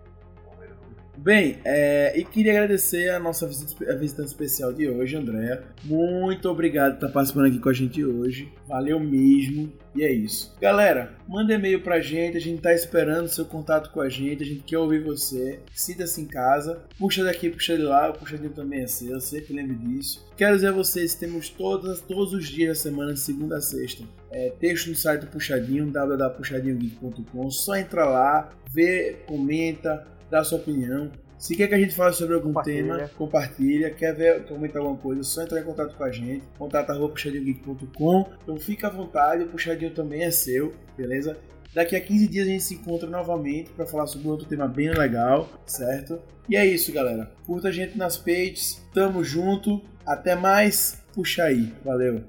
Bem, 1.18 1.60
é, 1.64 2.14
e 2.18 2.24
queria 2.24 2.52
agradecer 2.52 3.10
a 3.10 3.20
nossa 3.20 3.48
visita, 3.48 3.92
a 3.92 3.96
visitante 3.96 4.28
especial 4.28 4.74
de 4.74 4.88
hoje, 4.88 5.16
Andréa. 5.16 5.64
Muito 5.84 6.50
obrigado 6.50 6.94
por 6.94 7.06
estar 7.06 7.10
participando 7.10 7.48
aqui 7.48 7.60
com 7.60 7.70
a 7.70 7.74
gente 7.74 8.04
hoje. 8.04 8.52
Valeu 8.68 9.00
mesmo. 9.00 9.72
E 9.96 10.04
é 10.04 10.12
isso. 10.12 10.54
Galera, 10.60 11.14
manda 11.26 11.54
e-mail 11.54 11.82
pra 11.82 12.02
gente, 12.02 12.36
a 12.36 12.42
gente 12.42 12.62
tá 12.62 12.74
esperando 12.74 13.30
seu 13.30 13.46
contato 13.46 13.92
com 13.92 14.02
a 14.02 14.10
gente, 14.10 14.44
a 14.44 14.46
gente 14.46 14.64
quer 14.64 14.78
ouvir 14.78 15.02
você. 15.02 15.60
Sinta-se 15.74 16.22
em 16.22 16.26
casa. 16.26 16.84
Puxa 17.00 17.24
daqui, 17.24 17.50
puxa 17.50 17.78
de 17.78 17.84
lá, 17.84 18.10
o 18.10 18.14
puxadinho 18.14 18.50
também 18.50 18.82
é 18.82 18.88
seu, 18.88 19.14
eu 19.14 19.22
sempre 19.22 19.54
lembro 19.54 19.76
disso. 19.76 20.30
Quero 20.36 20.56
dizer 20.56 20.68
a 20.68 20.72
vocês, 20.74 21.16
temos 21.16 21.48
todas, 21.48 22.02
todos 22.02 22.34
os 22.34 22.46
dias 22.46 22.78
da 22.78 22.84
semana, 22.84 23.14
de 23.14 23.20
segunda 23.22 23.56
a 23.56 23.62
sexta, 23.62 24.04
é, 24.30 24.50
texto 24.60 24.90
no 24.90 24.96
site 24.96 25.22
do 25.22 25.28
Puxadinho, 25.28 25.90
www.puxadinhogeek.com. 25.90 27.50
Só 27.50 27.78
entra 27.78 28.04
lá, 28.04 28.50
vê, 28.70 29.20
comenta, 29.26 30.06
dá 30.30 30.44
sua 30.44 30.58
opinião. 30.60 31.12
Se 31.38 31.56
quer 31.56 31.68
que 31.68 31.76
a 31.76 31.80
gente 31.80 31.94
fale 31.94 32.14
sobre 32.14 32.34
algum 32.36 32.48
Compartilha. 32.50 32.96
tema, 32.96 33.10
compartilha. 33.18 33.92
Quer 33.92 34.16
ver, 34.16 34.46
comentar 34.46 34.82
alguma 34.82 34.98
coisa, 34.98 35.22
é 35.22 35.24
só 35.24 35.44
entrar 35.44 35.60
em 35.60 35.64
contato 35.64 35.96
com 35.96 36.04
a 36.04 36.12
gente. 36.12 36.44
Contato 36.58 36.90
arroba 36.92 37.10
puxadinhogeek.com. 37.10 38.30
Então 38.44 38.58
fica 38.58 38.88
à 38.88 38.90
vontade, 38.90 39.44
o 39.44 39.48
puxadinho 39.48 39.92
também 39.92 40.24
é 40.24 40.32
seu, 40.32 40.74
beleza? 40.98 41.38
Daqui 41.74 41.96
a 41.96 42.00
15 42.02 42.28
dias 42.30 42.48
a 42.48 42.50
gente 42.50 42.64
se 42.64 42.76
encontra 42.76 43.10
novamente 43.10 43.70
para 43.72 43.86
falar 43.86 44.08
sobre 44.08 44.30
outro 44.30 44.48
tema 44.48 44.66
bem 44.66 44.92
legal, 44.92 45.50
certo? 45.66 46.20
E 46.48 46.56
é 46.56 46.66
isso, 46.66 46.92
galera. 46.94 47.30
Curta 47.46 47.68
a 47.68 47.72
gente 47.72 47.98
nas 47.98 48.18
pages, 48.18 48.82
tamo 48.94 49.24
junto. 49.24 49.82
Até 50.06 50.36
mais, 50.36 51.04
puxa 51.14 51.44
aí. 51.44 51.74
Valeu. 51.84 52.24